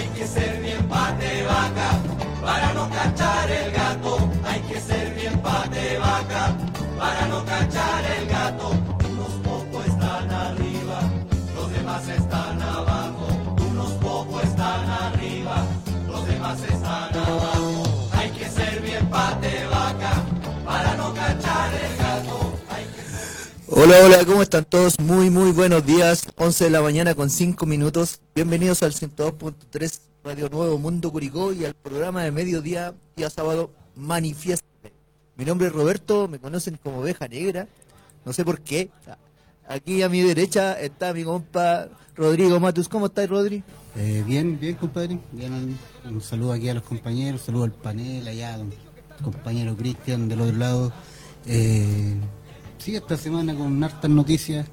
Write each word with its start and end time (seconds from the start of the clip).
hay 0.00 0.08
que 0.08 0.26
ser 0.26 0.62
bien 0.62 0.82
pate 0.88 1.42
vaca 1.42 1.90
para 2.40 2.72
no 2.72 2.88
cachar 2.88 3.50
el 3.50 3.70
gato. 3.70 4.30
Hola, 23.72 23.94
hola, 24.04 24.24
¿cómo 24.26 24.42
están 24.42 24.64
todos? 24.64 24.98
Muy, 24.98 25.30
muy 25.30 25.52
buenos 25.52 25.86
días. 25.86 26.26
11 26.36 26.64
de 26.64 26.70
la 26.70 26.82
mañana 26.82 27.14
con 27.14 27.30
5 27.30 27.66
minutos. 27.66 28.18
Bienvenidos 28.34 28.82
al 28.82 28.92
102.3 28.92 30.00
Radio 30.24 30.48
Nuevo 30.48 30.76
Mundo 30.76 31.12
Curicó 31.12 31.52
y 31.52 31.64
al 31.64 31.74
programa 31.74 32.24
de 32.24 32.32
mediodía, 32.32 32.94
día 33.14 33.30
sábado, 33.30 33.70
Manifieste. 33.94 34.66
Mi 35.36 35.44
nombre 35.44 35.68
es 35.68 35.72
Roberto, 35.72 36.26
me 36.26 36.40
conocen 36.40 36.80
como 36.82 36.98
Oveja 36.98 37.28
Negra. 37.28 37.68
No 38.24 38.32
sé 38.32 38.44
por 38.44 38.60
qué. 38.60 38.90
Aquí 39.68 40.02
a 40.02 40.08
mi 40.08 40.20
derecha 40.20 40.72
está 40.80 41.14
mi 41.14 41.22
compa 41.22 41.88
Rodrigo 42.16 42.58
Matus. 42.58 42.88
¿Cómo 42.88 43.06
estás, 43.06 43.28
Rodri? 43.28 43.62
Eh, 43.94 44.24
bien, 44.26 44.58
bien, 44.58 44.74
compadre. 44.74 45.16
Bien, 45.30 45.78
un 46.04 46.20
saludo 46.20 46.54
aquí 46.54 46.68
a 46.68 46.74
los 46.74 46.82
compañeros, 46.82 47.42
un 47.42 47.46
saludo 47.46 47.64
al 47.64 47.72
panel, 47.72 48.26
allá, 48.26 48.54
al 48.54 48.66
compañero 49.22 49.76
Cristian 49.76 50.28
del 50.28 50.40
otro 50.40 50.56
lado. 50.56 50.92
Eh, 51.46 52.16
sí, 52.80 52.96
esta 52.96 53.16
semana 53.16 53.54
con 53.54 53.82
hartas 53.82 54.10
noticias. 54.10 54.66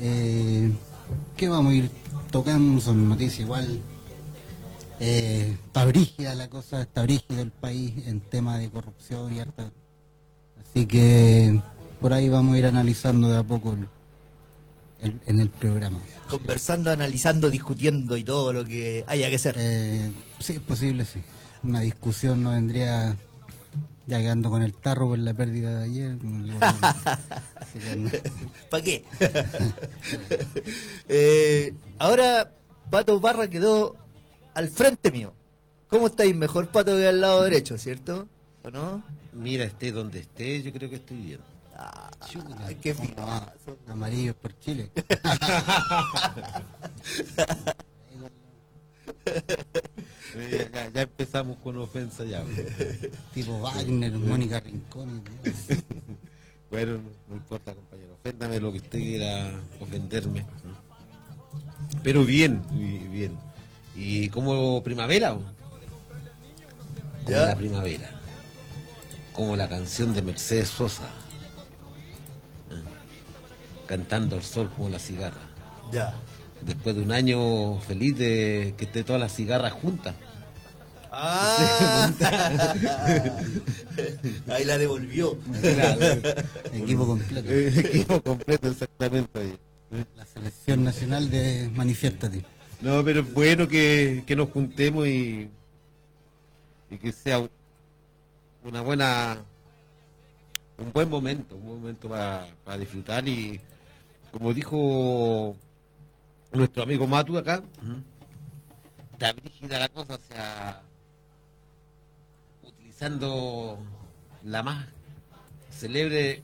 Eh, 0.00 0.70
¿Qué 1.36 1.48
vamos 1.48 1.72
a 1.72 1.76
ir 1.76 1.90
tocando? 2.30 2.80
Son 2.80 3.08
noticias 3.08 3.40
igual. 3.40 3.80
Eh, 5.00 5.56
está 5.66 5.84
brígida 5.84 6.34
la 6.34 6.48
cosa, 6.48 6.82
está 6.82 7.02
brígido 7.02 7.40
el 7.40 7.50
país 7.52 7.92
en 8.06 8.20
tema 8.20 8.58
de 8.58 8.68
corrupción 8.68 9.32
y 9.34 9.40
harta. 9.40 9.70
Así 10.60 10.86
que 10.86 11.60
por 12.00 12.12
ahí 12.12 12.28
vamos 12.28 12.54
a 12.54 12.58
ir 12.58 12.66
analizando 12.66 13.28
de 13.28 13.38
a 13.38 13.42
poco 13.44 13.72
el- 13.74 13.88
el- 15.00 15.20
en 15.26 15.40
el 15.40 15.50
programa. 15.50 15.98
Conversando, 16.28 16.90
analizando, 16.90 17.48
discutiendo 17.48 18.16
y 18.16 18.24
todo 18.24 18.52
lo 18.52 18.64
que 18.64 19.04
haya 19.06 19.30
que 19.30 19.38
ser. 19.38 19.54
Eh, 19.58 20.10
sí, 20.40 20.54
es 20.54 20.60
posible, 20.60 21.04
sí. 21.04 21.20
Una 21.62 21.80
discusión 21.80 22.42
no 22.42 22.50
vendría 22.50 23.16
ya 24.08 24.18
quedando 24.20 24.48
con 24.48 24.62
el 24.62 24.72
tarro 24.72 25.08
por 25.08 25.18
la 25.18 25.34
pérdida 25.34 25.78
de 25.78 25.84
ayer. 25.84 26.16
Que. 27.68 28.22
¿Para 28.70 28.82
qué? 28.82 29.04
Eh, 31.08 31.74
ahora 31.98 32.50
Pato 32.90 33.20
Barra 33.20 33.48
quedó 33.48 33.94
al 34.54 34.68
frente 34.68 35.12
mío. 35.12 35.34
¿Cómo 35.88 36.06
estáis? 36.06 36.34
Mejor 36.34 36.68
Pato 36.68 36.96
que 36.96 37.06
al 37.06 37.20
lado 37.20 37.42
derecho, 37.44 37.76
¿cierto? 37.78 38.26
¿O 38.64 38.70
no? 38.70 39.02
Mira, 39.34 39.64
esté 39.64 39.92
donde 39.92 40.20
esté, 40.20 40.62
yo 40.62 40.72
creo 40.72 40.88
que 40.88 40.96
estoy 40.96 41.18
bien. 41.18 41.40
Ay, 42.66 42.74
qué. 42.76 42.96
Amarillos 43.86 44.34
por 44.36 44.58
Chile. 44.58 44.90
Ya, 50.72 50.90
ya 50.94 51.02
empezamos 51.02 51.56
con 51.58 51.76
ofensa 51.78 52.24
ya. 52.24 52.42
tipo 53.34 53.58
Wagner, 53.60 54.12
Mónica 54.12 54.60
Rincón. 54.60 55.22
Bueno, 56.70 56.98
no, 57.26 57.34
importa, 57.36 57.74
compañero. 57.74 58.12
Oféndame 58.20 58.60
lo 58.60 58.70
que 58.70 58.76
usted 58.76 58.98
quiera 58.98 59.50
ofenderme. 59.80 60.44
Pero 62.02 62.26
bien, 62.26 62.62
bien. 63.10 63.38
¿Y 63.96 64.28
como 64.28 64.82
primavera? 64.82 65.30
Como 65.30 65.46
Ya. 67.26 67.46
la 67.46 67.56
primavera. 67.56 68.10
Como 69.32 69.56
la 69.56 69.66
canción 69.66 70.12
de 70.12 70.20
Mercedes 70.20 70.68
Sosa. 70.68 71.04
¿eh? 72.70 72.82
Cantando 73.86 74.36
el 74.36 74.42
sol 74.42 74.70
como 74.76 74.90
la 74.90 74.98
cigarra. 74.98 75.40
Ya. 75.90 76.14
Después 76.62 76.96
de 76.96 77.02
un 77.02 77.12
año 77.12 77.78
feliz 77.80 78.16
de 78.18 78.74
que 78.76 78.84
esté 78.84 79.04
todas 79.04 79.20
las 79.20 79.34
cigarras 79.34 79.72
juntas. 79.72 80.14
Ah. 81.10 82.10
Ahí 84.48 84.64
la 84.64 84.78
devolvió. 84.78 85.38
Equipo 86.72 87.06
completo. 87.06 87.50
Equipo 87.50 88.22
completo, 88.22 88.68
exactamente. 88.68 89.38
ahí. 89.40 89.58
La 90.16 90.26
selección 90.26 90.84
nacional 90.84 91.30
de 91.30 91.70
Manifiéstate. 91.74 92.44
No, 92.80 93.02
pero 93.04 93.20
es 93.20 93.32
bueno 93.32 93.66
que, 93.66 94.22
que 94.26 94.36
nos 94.36 94.50
juntemos 94.50 95.06
y, 95.08 95.48
y 96.90 96.98
que 96.98 97.10
sea 97.12 97.40
un- 97.40 97.50
una 98.64 98.82
buena, 98.82 99.38
un 100.78 100.92
buen 100.92 101.08
momento, 101.08 101.56
un 101.56 101.62
buen 101.66 101.80
momento 101.80 102.08
para, 102.08 102.46
para 102.64 102.76
disfrutar 102.78 103.26
y 103.26 103.58
como 104.30 104.52
dijo 104.52 105.56
nuestro 106.52 106.82
amigo 106.82 107.06
Matu 107.06 107.36
acá, 107.38 107.62
está 109.12 109.32
brígida 109.32 109.78
la 109.78 109.88
cosa, 109.88 110.14
o 110.14 110.20
sea, 110.28 110.82
utilizando 112.62 113.78
la 114.44 114.62
más 114.62 114.86
célebre 115.70 116.42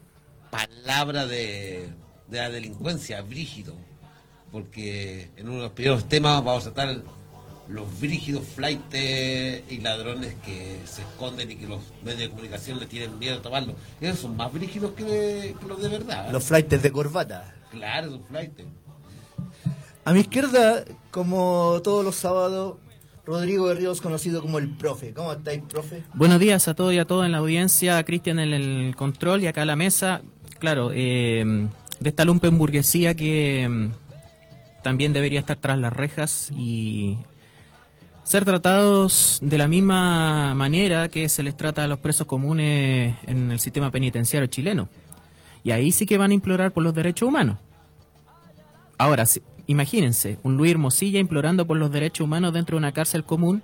palabra 0.50 1.26
de, 1.26 1.88
de 2.28 2.38
la 2.38 2.50
delincuencia, 2.50 3.22
brígido 3.22 3.74
porque 4.54 5.30
en 5.36 5.48
uno 5.48 5.56
de 5.56 5.62
los 5.64 5.72
primeros 5.72 6.08
temas 6.08 6.44
vamos 6.44 6.64
a 6.64 6.72
tratar 6.72 7.02
los 7.66 8.00
brígidos 8.00 8.46
flightes 8.46 9.64
y 9.68 9.78
ladrones 9.78 10.36
que 10.46 10.78
se 10.84 11.02
esconden 11.02 11.50
y 11.50 11.56
que 11.56 11.66
los 11.66 11.80
medios 12.04 12.20
de 12.20 12.30
comunicación 12.30 12.78
le 12.78 12.86
tienen 12.86 13.18
miedo 13.18 13.38
a 13.38 13.42
tomarlos. 13.42 13.74
Esos 14.00 14.20
son 14.20 14.36
más 14.36 14.52
brígidos 14.52 14.92
que, 14.92 15.56
que 15.60 15.66
los 15.66 15.82
de 15.82 15.88
verdad. 15.88 16.30
Los 16.30 16.44
flights 16.44 16.80
de 16.80 16.92
corbata. 16.92 17.52
Claro, 17.72 18.10
son 18.10 18.24
flightes. 18.26 18.66
A 20.06 20.12
mi 20.12 20.20
izquierda, 20.20 20.84
como 21.10 21.80
todos 21.82 22.04
los 22.04 22.16
sábados, 22.16 22.76
Rodrigo 23.24 23.68
de 23.68 23.74
Ríos, 23.74 24.02
conocido 24.02 24.42
como 24.42 24.58
el 24.58 24.68
profe. 24.68 25.14
¿Cómo 25.14 25.32
estáis, 25.32 25.62
profe? 25.62 26.02
Buenos 26.12 26.38
días 26.40 26.68
a 26.68 26.74
todos 26.74 26.92
y 26.92 26.98
a 26.98 27.06
todas 27.06 27.24
en 27.24 27.32
la 27.32 27.38
audiencia, 27.38 28.02
Cristian 28.04 28.38
en 28.38 28.52
el 28.52 28.96
control 28.96 29.42
y 29.42 29.46
acá 29.46 29.62
a 29.62 29.64
la 29.64 29.76
mesa. 29.76 30.20
Claro, 30.58 30.90
eh, 30.92 31.42
de 32.00 32.08
esta 32.08 32.26
lumpenburguesía 32.26 33.14
que 33.14 33.66
mm, 33.66 34.82
también 34.82 35.14
debería 35.14 35.40
estar 35.40 35.56
tras 35.56 35.78
las 35.78 35.92
rejas 35.92 36.50
y 36.54 37.16
ser 38.24 38.44
tratados 38.44 39.38
de 39.40 39.56
la 39.56 39.68
misma 39.68 40.54
manera 40.54 41.08
que 41.08 41.30
se 41.30 41.42
les 41.42 41.56
trata 41.56 41.84
a 41.84 41.88
los 41.88 41.98
presos 41.98 42.26
comunes 42.26 43.16
en 43.26 43.52
el 43.52 43.58
sistema 43.58 43.90
penitenciario 43.90 44.48
chileno. 44.48 44.90
Y 45.62 45.70
ahí 45.70 45.92
sí 45.92 46.04
que 46.04 46.18
van 46.18 46.30
a 46.30 46.34
implorar 46.34 46.72
por 46.72 46.82
los 46.82 46.94
derechos 46.94 47.26
humanos. 47.26 47.56
Ahora, 48.98 49.24
sí, 49.24 49.40
imagínense, 49.66 50.38
un 50.42 50.56
Luis 50.56 50.72
Hermosilla 50.72 51.18
implorando 51.20 51.66
por 51.66 51.76
los 51.76 51.90
derechos 51.90 52.24
humanos 52.24 52.52
dentro 52.52 52.76
de 52.76 52.78
una 52.78 52.92
cárcel 52.92 53.24
común, 53.24 53.62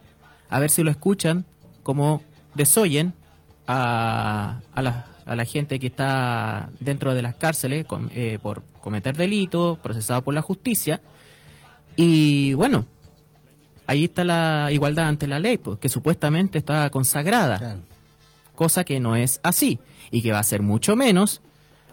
a 0.48 0.58
ver 0.58 0.70
si 0.70 0.82
lo 0.82 0.90
escuchan, 0.90 1.44
como 1.82 2.22
desoyen 2.54 3.12
a, 3.66 4.60
a, 4.74 4.82
la, 4.82 5.06
a 5.26 5.36
la 5.36 5.44
gente 5.44 5.78
que 5.78 5.86
está 5.86 6.70
dentro 6.80 7.14
de 7.14 7.22
las 7.22 7.34
cárceles 7.36 7.84
con- 7.86 8.10
eh, 8.14 8.38
por 8.42 8.62
cometer 8.80 9.16
delitos, 9.16 9.78
procesado 9.78 10.22
por 10.22 10.34
la 10.34 10.42
justicia. 10.42 11.00
Y 11.96 12.54
bueno, 12.54 12.86
ahí 13.86 14.04
está 14.04 14.24
la 14.24 14.68
igualdad 14.72 15.08
ante 15.08 15.26
la 15.26 15.38
ley, 15.38 15.58
pues, 15.58 15.78
que 15.78 15.88
supuestamente 15.88 16.58
está 16.58 16.88
consagrada 16.90 17.58
Claro. 17.58 17.80
cosa 18.54 18.84
que 18.84 19.00
no 19.00 19.16
es 19.16 19.40
así 19.42 19.78
y 20.10 20.22
que 20.22 20.32
va 20.32 20.38
a 20.38 20.44
ser 20.44 20.62
mucho 20.62 20.96
menos 20.96 21.40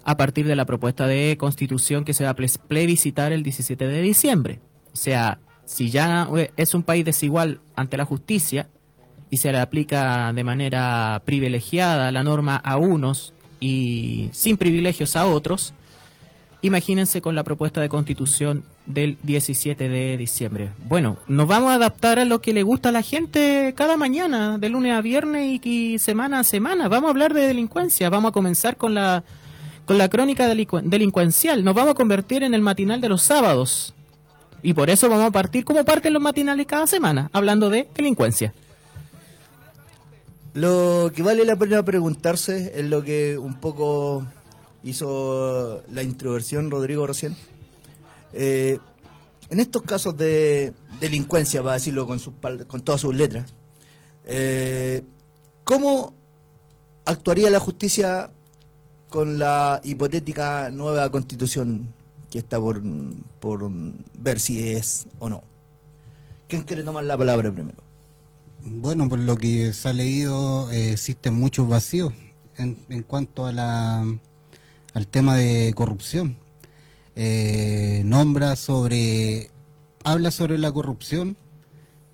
a 0.09 0.15
partir 0.15 0.47
de 0.47 0.55
la 0.55 0.63
propuesta 0.65 1.05
de 1.05 1.35
constitución 1.37 2.05
que 2.05 2.13
se 2.13 2.23
va 2.23 2.29
a 2.29 2.35
ple- 2.35 2.59
plebiscitar 2.67 3.33
el 3.33 3.43
17 3.43 3.87
de 3.87 4.01
diciembre. 4.01 4.61
O 4.93 4.95
sea, 4.95 5.37
si 5.65 5.89
ya 5.89 6.29
eh, 6.37 6.49
es 6.55 6.73
un 6.73 6.83
país 6.83 7.03
desigual 7.03 7.59
ante 7.75 7.97
la 7.97 8.05
justicia 8.05 8.69
y 9.29 9.37
se 9.37 9.51
le 9.51 9.59
aplica 9.59 10.31
de 10.31 10.43
manera 10.45 11.21
privilegiada 11.25 12.09
la 12.13 12.23
norma 12.23 12.55
a 12.55 12.77
unos 12.77 13.33
y 13.59 14.29
sin 14.31 14.55
privilegios 14.55 15.17
a 15.17 15.25
otros, 15.27 15.73
imagínense 16.61 17.21
con 17.21 17.35
la 17.35 17.43
propuesta 17.43 17.81
de 17.81 17.89
constitución 17.89 18.63
del 18.85 19.17
17 19.23 19.89
de 19.89 20.15
diciembre. 20.15 20.69
Bueno, 20.87 21.17
nos 21.27 21.47
vamos 21.47 21.71
a 21.71 21.75
adaptar 21.75 22.19
a 22.19 22.23
lo 22.25 22.39
que 22.39 22.53
le 22.53 22.63
gusta 22.63 22.89
a 22.89 22.91
la 22.93 23.01
gente 23.01 23.73
cada 23.75 23.97
mañana, 23.97 24.57
de 24.57 24.69
lunes 24.69 24.93
a 24.93 25.01
viernes 25.01 25.59
y, 25.65 25.69
y 25.93 25.99
semana 25.99 26.39
a 26.39 26.43
semana. 26.45 26.87
Vamos 26.87 27.09
a 27.09 27.11
hablar 27.11 27.33
de 27.33 27.41
delincuencia, 27.41 28.09
vamos 28.09 28.29
a 28.29 28.31
comenzar 28.31 28.77
con 28.77 28.93
la, 28.93 29.25
con 29.87 29.97
la 29.97 30.09
crónica 30.09 30.47
delincu- 30.47 30.83
delincuencial. 30.83 31.63
Nos 31.63 31.73
vamos 31.73 31.91
a 31.91 31.95
convertir 31.95 32.43
en 32.43 32.53
el 32.53 32.61
matinal 32.61 33.01
de 33.01 33.09
los 33.09 33.23
sábados. 33.23 33.95
Y 34.61 34.73
por 34.73 34.89
eso 34.89 35.09
vamos 35.09 35.25
a 35.25 35.31
partir 35.31 35.63
como 35.63 35.83
parten 35.85 36.13
los 36.13 36.21
matinales 36.21 36.67
cada 36.67 36.85
semana, 36.85 37.29
hablando 37.31 37.69
de 37.69 37.87
delincuencia. 37.95 38.53
Lo 40.53 41.11
que 41.15 41.23
vale 41.23 41.45
la 41.45 41.55
pena 41.55 41.83
preguntarse 41.83 42.73
es 42.75 42.85
lo 42.85 43.03
que 43.03 43.37
un 43.37 43.55
poco 43.59 44.25
hizo 44.83 45.83
la 45.91 46.03
introversión 46.03 46.69
Rodrigo 46.69 47.07
recién. 47.07 47.35
Eh, 48.33 48.79
en 49.49 49.59
estos 49.59 49.83
casos 49.83 50.17
de, 50.17 50.73
delincuencia, 50.99 51.61
para 51.61 51.75
decirlo 51.75 52.05
con, 52.05 52.19
con 52.67 52.81
todas 52.81 52.99
sus 53.01 53.15
letras. 53.15 53.53
Eh, 54.25 55.03
¿Cómo 55.63 56.13
actuaría 57.05 57.49
la 57.49 57.59
justicia 57.59 58.31
con 59.09 59.39
la 59.39 59.81
hipotética 59.83 60.69
nueva 60.71 61.09
constitución 61.11 61.93
que 62.29 62.39
está 62.39 62.59
por, 62.59 62.81
por 63.39 63.69
ver 64.19 64.39
si 64.39 64.69
es 64.69 65.07
o 65.19 65.29
no? 65.29 65.43
¿Quién 66.47 66.63
quiere 66.63 66.83
tomar 66.83 67.03
la 67.03 67.17
palabra 67.17 67.51
primero? 67.51 67.77
Bueno, 68.63 69.07
por 69.07 69.19
lo 69.19 69.37
que 69.37 69.73
se 69.73 69.89
ha 69.89 69.93
leído, 69.93 70.71
eh, 70.71 70.91
existen 70.93 71.33
muchos 71.35 71.67
vacíos 71.67 72.13
en, 72.57 72.77
en 72.89 73.03
cuanto 73.03 73.45
a 73.45 73.51
la, 73.51 74.05
al 74.93 75.07
tema 75.07 75.35
de 75.35 75.73
corrupción. 75.75 76.37
Eh, 77.15 78.01
nombra 78.05 78.55
sobre, 78.55 79.51
habla 80.03 80.31
sobre 80.31 80.57
la 80.57 80.71
corrupción, 80.71 81.37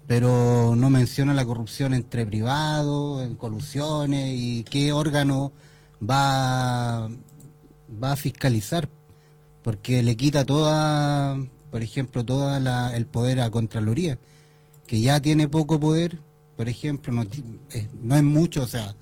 pero 0.08 0.76
no 0.76 0.90
menciona 0.90 1.34
la 1.34 1.46
corrupción 1.46 1.94
entre 1.94 2.26
privados, 2.26 3.24
en 3.24 3.36
colusiones 3.36 4.34
y 4.38 4.64
qué 4.64 4.92
órgano 4.94 5.52
va, 6.10 7.10
va 8.04 8.12
a 8.12 8.16
fiscalizar, 8.16 8.90
porque 9.62 10.04
le 10.04 10.16
quita 10.16 10.46
toda, 10.46 11.38
por 11.72 11.82
ejemplo, 11.84 12.24
toda 12.24 12.60
la, 12.60 12.96
el 12.96 13.06
poder 13.06 13.42
a 13.42 13.50
Contraloría 13.50 14.18
que 14.88 15.02
ya 15.02 15.20
tiene 15.20 15.48
poco 15.48 15.80
poder, 15.80 16.20
por 16.56 16.70
ejemplo, 16.70 17.14
no, 17.14 17.24
eh, 17.24 17.88
no 18.02 18.16
es 18.16 18.24
mucho, 18.24 18.64
o 18.64 18.68
sea, 18.68 18.96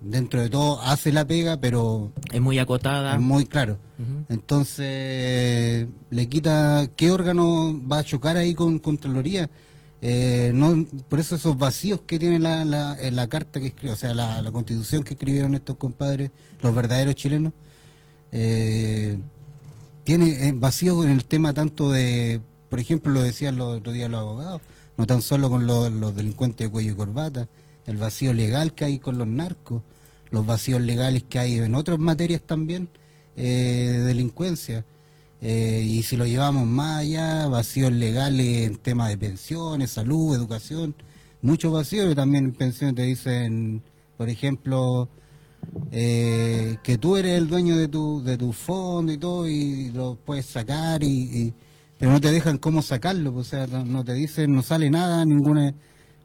dentro 0.00 0.40
de 0.40 0.48
todo 0.48 0.80
hace 0.82 1.12
la 1.12 1.26
pega, 1.26 1.60
pero 1.60 2.12
Es 2.32 2.40
muy 2.40 2.58
acotada. 2.58 3.14
es 3.14 3.20
muy 3.20 3.46
claro. 3.46 3.78
Entonces, 4.28 5.86
le 6.10 6.28
quita 6.28 6.88
qué 6.96 7.10
órgano 7.10 7.78
va 7.88 7.98
a 7.98 8.04
chocar 8.04 8.36
ahí 8.36 8.54
con 8.54 8.78
Contraloría. 8.78 9.48
Eh, 10.04 10.50
no, 10.52 10.84
por 11.08 11.20
eso 11.20 11.36
esos 11.36 11.56
vacíos 11.56 12.00
que 12.04 12.18
tiene 12.18 12.40
la, 12.40 12.64
la, 12.64 13.28
carta 13.28 13.60
que 13.60 13.68
escribió, 13.68 13.92
o 13.92 13.96
sea, 13.96 14.12
la, 14.14 14.42
la 14.42 14.50
constitución 14.50 15.04
que 15.04 15.14
escribieron 15.14 15.54
estos 15.54 15.76
compadres, 15.76 16.32
los 16.60 16.74
verdaderos 16.74 17.14
chilenos, 17.14 17.52
eh, 18.32 19.16
tiene 20.02 20.48
eh, 20.48 20.52
vacíos 20.56 21.04
en 21.04 21.12
el 21.12 21.24
tema 21.24 21.54
tanto 21.54 21.92
de, 21.92 22.40
por 22.68 22.80
ejemplo, 22.80 23.12
lo 23.12 23.22
decían 23.22 23.56
los 23.56 23.78
otros 23.78 23.94
días 23.94 24.10
los 24.10 24.20
abogados, 24.20 24.60
no 24.96 25.06
tan 25.06 25.22
solo 25.22 25.48
con 25.48 25.66
los, 25.66 25.92
los 25.92 26.16
delincuentes 26.16 26.66
de 26.66 26.70
cuello 26.70 26.92
y 26.92 26.96
corbata, 26.96 27.48
el 27.86 27.96
vacío 27.96 28.32
legal 28.32 28.74
que 28.74 28.84
hay 28.84 28.98
con 28.98 29.18
los 29.18 29.28
narcos, 29.28 29.82
los 30.30 30.44
vacíos 30.44 30.80
legales 30.80 31.22
que 31.28 31.38
hay 31.38 31.58
en 31.58 31.76
otras 31.76 32.00
materias 32.00 32.42
también 32.42 32.88
eh, 33.36 33.88
de 33.92 33.98
delincuencia. 34.00 34.84
Eh, 35.44 35.84
y 35.84 36.02
si 36.04 36.16
lo 36.16 36.24
llevamos 36.24 36.66
más 36.68 37.00
allá, 37.00 37.48
vacíos 37.48 37.92
legales 37.92 38.66
en 38.68 38.76
temas 38.76 39.08
de 39.10 39.18
pensiones, 39.18 39.90
salud, 39.90 40.36
educación, 40.36 40.94
muchos 41.42 41.72
vacíos, 41.72 42.14
también 42.14 42.44
en 42.44 42.52
pensiones 42.52 42.94
te 42.94 43.02
dicen, 43.02 43.82
por 44.16 44.28
ejemplo, 44.28 45.08
eh, 45.90 46.76
que 46.84 46.96
tú 46.96 47.16
eres 47.16 47.36
el 47.38 47.48
dueño 47.48 47.76
de 47.76 47.88
tu, 47.88 48.22
de 48.22 48.36
tu 48.38 48.52
fondo 48.52 49.12
y 49.12 49.18
todo, 49.18 49.48
y 49.48 49.90
lo 49.90 50.14
puedes 50.24 50.46
sacar, 50.46 51.02
y, 51.02 51.08
y- 51.08 51.54
pero 51.98 52.12
no 52.12 52.20
te 52.20 52.30
dejan 52.32 52.58
cómo 52.58 52.80
sacarlo, 52.82 53.34
o 53.34 53.44
sea, 53.44 53.66
no, 53.66 53.84
no 53.84 54.04
te 54.04 54.14
dicen, 54.14 54.54
no 54.54 54.62
sale 54.62 54.90
nada, 54.90 55.24
ninguna... 55.24 55.74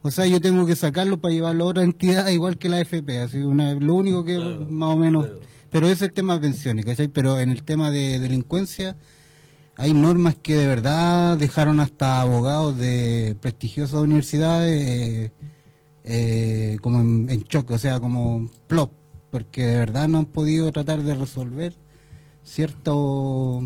O 0.04 0.12
sea, 0.12 0.25
yo 0.28 0.40
tengo 0.40 0.66
que 0.66 0.75
sacarlo 0.75 1.18
para 1.19 1.34
llevarlo 1.34 1.66
a 1.66 1.68
otra 1.68 1.84
entidad 1.84 2.28
igual 2.30 2.58
que 2.58 2.69
la 2.69 2.80
FP, 2.81 3.19
así 3.19 3.38
una, 3.40 3.74
lo 3.74 3.96
único 3.96 4.24
que 4.24 4.38
más 4.69 4.90
o 4.94 4.98
menos... 4.98 5.25
Pero 5.72 5.88
ese 5.88 5.96
es 5.96 6.02
el 6.04 6.14
tema 6.14 6.36
de 6.36 6.42
pensiones, 6.42 6.86
¿cachai? 6.86 7.08
Pero 7.10 7.40
en 7.40 7.50
el 7.52 7.64
tema 7.64 7.92
de 7.92 8.19
delincuencia 8.19 8.96
hay 9.78 9.94
normas 9.94 10.36
que 10.36 10.56
de 10.56 10.68
verdad 10.68 11.38
dejaron 11.38 11.80
hasta 11.80 12.22
abogados 12.22 12.78
de 12.78 13.38
prestigiosas 13.42 14.02
universidades 14.02 14.88
eh, 14.88 15.31
eh, 16.04 16.78
como 16.81 17.00
en, 17.02 17.28
shock, 17.50 17.72
o 17.72 17.78
sea, 17.78 18.00
como 18.00 18.50
plop, 18.68 18.92
porque 19.31 19.66
de 19.66 19.78
verdad 19.78 20.08
no 20.08 20.19
han 20.19 20.25
podido 20.25 20.72
tratar 20.72 21.04
de 21.04 21.16
resolver 21.16 21.75
cierto 22.44 23.62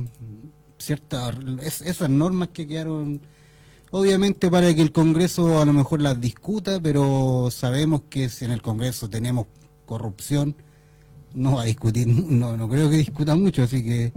ciertas 0.77 1.35
es- 1.63 1.81
esas 1.81 2.09
normas 2.09 2.49
que 2.49 2.67
quedaron 2.67 3.21
obviamente 3.91 4.49
para 4.49 4.73
que 4.73 4.81
el 4.81 4.91
Congreso 4.91 5.61
a 5.61 5.65
lo 5.65 5.73
mejor 5.73 6.01
las 6.01 6.19
discuta, 6.19 6.79
pero 6.81 7.49
sabemos 7.51 8.03
que 8.09 8.29
si 8.29 8.45
en 8.45 8.51
el 8.51 8.61
Congreso 8.61 9.09
tenemos 9.09 9.47
corrupción 9.85 10.55
no 11.33 11.55
va 11.55 11.61
a 11.63 11.65
discutir, 11.65 12.07
no, 12.07 12.57
no 12.57 12.67
creo 12.69 12.89
que 12.89 12.97
discuta 12.97 13.35
mucho, 13.35 13.63
así 13.63 13.83
que 13.83 14.11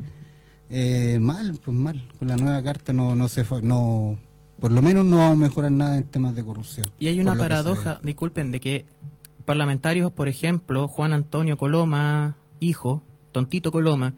eh, 0.70 1.18
mal, 1.20 1.58
pues 1.64 1.76
mal. 1.76 2.06
Con 2.18 2.28
la 2.28 2.36
nueva 2.36 2.62
carta 2.62 2.92
no, 2.92 3.14
no 3.14 3.28
se 3.28 3.44
fue, 3.44 3.62
no, 3.62 4.18
por 4.60 4.72
lo 4.72 4.82
menos 4.82 5.04
no 5.04 5.18
vamos 5.18 5.36
a 5.36 5.40
mejorar 5.40 5.72
nada 5.72 5.96
en 5.96 6.04
temas 6.04 6.34
de 6.34 6.44
corrupción. 6.44 6.88
Y 6.98 7.08
hay 7.08 7.20
una 7.20 7.32
paradoja, 7.36 8.00
disculpen, 8.02 8.50
de 8.50 8.60
que 8.60 8.84
parlamentarios, 9.44 10.10
por 10.12 10.28
ejemplo, 10.28 10.88
Juan 10.88 11.12
Antonio 11.12 11.56
Coloma, 11.56 12.36
hijo, 12.60 13.02
Tontito 13.32 13.70
Coloma, 13.70 14.14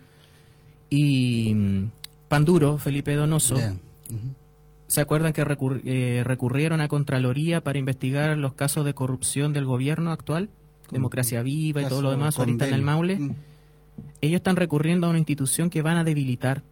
y 0.88 1.52
mm, 1.54 1.90
Panduro, 2.28 2.78
Felipe 2.78 3.14
Donoso. 3.14 3.56
¿se 4.88 5.00
acuerdan 5.00 5.32
que 5.32 5.44
recur- 5.44 5.80
eh, 5.84 6.22
recurrieron 6.24 6.80
a 6.80 6.86
Contraloría 6.86 7.60
para 7.60 7.76
investigar 7.80 8.38
los 8.38 8.54
casos 8.54 8.84
de 8.84 8.94
corrupción 8.94 9.52
del 9.52 9.64
gobierno 9.64 10.12
actual? 10.12 10.48
Democracia 10.90 11.42
Viva 11.42 11.82
y 11.82 11.86
todo 11.86 12.02
lo 12.02 12.10
demás, 12.10 12.38
ahorita 12.38 12.66
en 12.68 12.74
el. 12.74 12.82
Maule. 12.82 13.18
Mm. 13.18 13.34
Ellos 14.20 14.36
están 14.36 14.56
recurriendo 14.56 15.06
a 15.06 15.10
una 15.10 15.18
institución 15.18 15.70
que 15.70 15.82
van 15.82 15.96
a 15.96 16.04
debilitar 16.04 16.62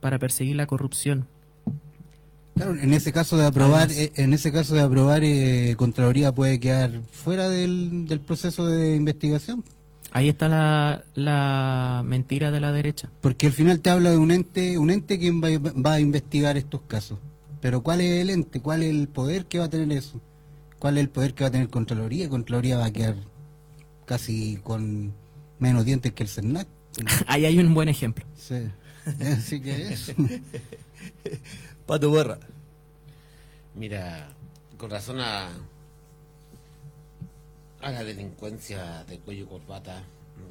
para 0.00 0.18
perseguir 0.18 0.56
la 0.56 0.66
corrupción. 0.66 1.26
Claro, 2.54 2.76
en 2.76 2.92
ese 2.92 3.12
caso 3.12 3.36
de 3.36 3.46
aprobar, 3.46 3.90
eh, 3.90 4.12
en 4.14 4.32
ese 4.32 4.52
caso 4.52 4.74
de 4.74 4.80
aprobar, 4.80 5.22
eh, 5.24 5.74
Contraloría 5.76 6.32
puede 6.32 6.60
quedar 6.60 7.00
fuera 7.10 7.48
del, 7.48 8.06
del 8.06 8.20
proceso 8.20 8.66
de 8.66 8.94
investigación, 8.96 9.64
Ahí 10.12 10.28
está 10.28 10.48
la, 10.48 11.02
la 11.16 12.02
mentira 12.06 12.52
de 12.52 12.60
la 12.60 12.70
derecha. 12.70 13.10
porque 13.20 13.48
al 13.48 13.52
final 13.52 13.80
te 13.80 13.90
habla 13.90 14.12
de 14.12 14.16
un 14.18 14.30
ente, 14.30 14.78
un 14.78 14.90
ente 14.90 15.18
quien 15.18 15.42
va, 15.42 15.48
va 15.58 15.94
a 15.94 16.00
investigar 16.00 16.56
estos 16.56 16.82
casos. 16.82 17.18
Pero 17.60 17.82
¿cuál 17.82 18.00
es 18.00 18.20
el 18.20 18.30
ente? 18.30 18.60
¿Cuál 18.60 18.84
es 18.84 18.90
el 18.90 19.08
poder 19.08 19.46
que 19.46 19.58
va 19.58 19.64
a 19.64 19.70
tener 19.70 19.90
eso? 19.98 20.20
¿Cuál 20.78 20.98
es 20.98 21.00
el 21.02 21.08
poder 21.10 21.34
que 21.34 21.42
va 21.42 21.48
a 21.48 21.50
tener 21.50 21.68
Contraloría? 21.68 22.28
Contraloría 22.28 22.78
va 22.78 22.84
a 22.84 22.92
quedar 22.92 23.16
casi 24.06 24.56
con 24.62 25.12
menos 25.58 25.84
dientes 25.84 26.12
que 26.12 26.22
el 26.24 26.28
CERNAC. 26.28 26.66
Ahí 27.26 27.44
hay 27.46 27.58
un 27.58 27.74
buen 27.74 27.88
ejemplo. 27.88 28.24
Sí. 28.36 28.68
Así 29.36 29.60
que 29.60 29.92
eso. 29.92 30.12
Pato 31.86 32.10
Borra. 32.10 32.38
Mira, 33.74 34.28
con 34.78 34.90
razón 34.90 35.20
a, 35.20 35.48
a 37.80 37.90
la 37.90 38.04
delincuencia 38.04 39.04
de 39.04 39.18
cuello 39.18 39.44
y 39.44 39.46
corbata, 39.46 40.02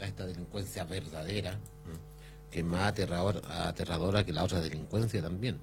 a 0.01 0.06
esta 0.06 0.25
delincuencia 0.25 0.84
verdadera, 0.84 1.58
que 2.51 2.60
es 2.60 2.66
más 2.66 2.94
aterrador- 2.94 3.42
aterradora 3.50 4.24
que 4.25 4.34
la 4.34 4.44
otra 4.44 4.60
delincuencia 4.62 5.22
también, 5.22 5.58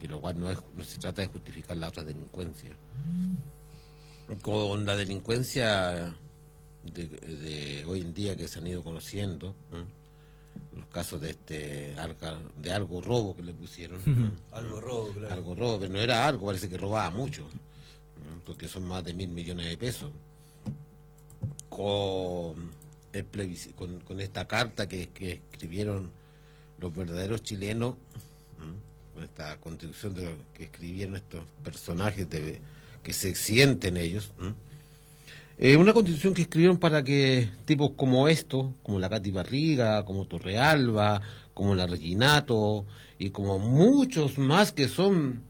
que 0.00 0.08
lo 0.08 0.20
cual 0.20 0.38
no, 0.38 0.50
es, 0.50 0.58
no 0.76 0.84
se 0.84 0.98
trata 0.98 1.22
de 1.22 1.28
justificar 1.28 1.76
la 1.76 1.88
otra 1.88 2.02
delincuencia. 2.02 2.70
Con 4.42 4.84
la 4.84 4.96
delincuencia 4.96 6.14
de, 6.92 7.06
de 7.06 7.84
hoy 7.86 8.00
en 8.00 8.14
día 8.14 8.36
que 8.36 8.48
se 8.48 8.58
han 8.58 8.66
ido 8.66 8.82
conociendo, 8.82 9.54
¿m? 9.72 9.84
los 10.76 10.86
casos 10.86 11.20
de 11.20 11.30
este 11.30 11.94
de 12.60 12.72
algo 12.72 13.00
robo 13.00 13.36
que 13.36 13.42
le 13.42 13.52
pusieron, 13.52 14.00
¿m? 14.04 14.30
Algo 14.52 14.80
robo, 14.80 15.08
claro. 15.12 15.34
algo 15.34 15.54
robo, 15.54 15.80
pero 15.80 15.92
no 15.92 16.00
era 16.00 16.26
algo, 16.26 16.46
parece 16.46 16.68
que 16.68 16.78
robaba 16.78 17.10
mucho, 17.10 17.42
¿no? 17.42 18.40
porque 18.44 18.68
son 18.68 18.84
más 18.84 19.04
de 19.04 19.14
mil 19.14 19.28
millones 19.28 19.66
de 19.66 19.76
pesos. 19.76 20.10
Con, 21.68 22.70
el 23.12 23.26
con, 23.74 24.00
con 24.00 24.20
esta 24.20 24.46
carta 24.46 24.88
que, 24.88 25.08
que 25.08 25.42
escribieron 25.50 26.10
los 26.78 26.94
verdaderos 26.94 27.42
chilenos, 27.42 27.96
¿no? 28.58 28.74
con 29.14 29.24
esta 29.24 29.56
constitución 29.58 30.14
de 30.14 30.24
lo 30.24 30.36
que 30.52 30.64
escribieron 30.64 31.16
estos 31.16 31.44
personajes 31.62 32.28
de, 32.28 32.60
que 33.02 33.12
se 33.12 33.34
sienten 33.34 33.96
ellos. 33.96 34.32
Eh, 35.56 35.76
una 35.76 35.92
constitución 35.92 36.34
que 36.34 36.42
escribieron 36.42 36.78
para 36.78 37.04
que 37.04 37.48
tipos 37.64 37.92
como 37.96 38.26
estos, 38.28 38.72
como 38.82 38.98
la 38.98 39.08
Katy 39.08 39.30
Barriga, 39.30 40.04
como 40.04 40.26
Torrealba, 40.26 41.22
como 41.54 41.74
la 41.76 41.86
Reginato 41.86 42.84
y 43.18 43.30
como 43.30 43.58
muchos 43.58 44.38
más 44.38 44.72
que 44.72 44.88
son... 44.88 45.42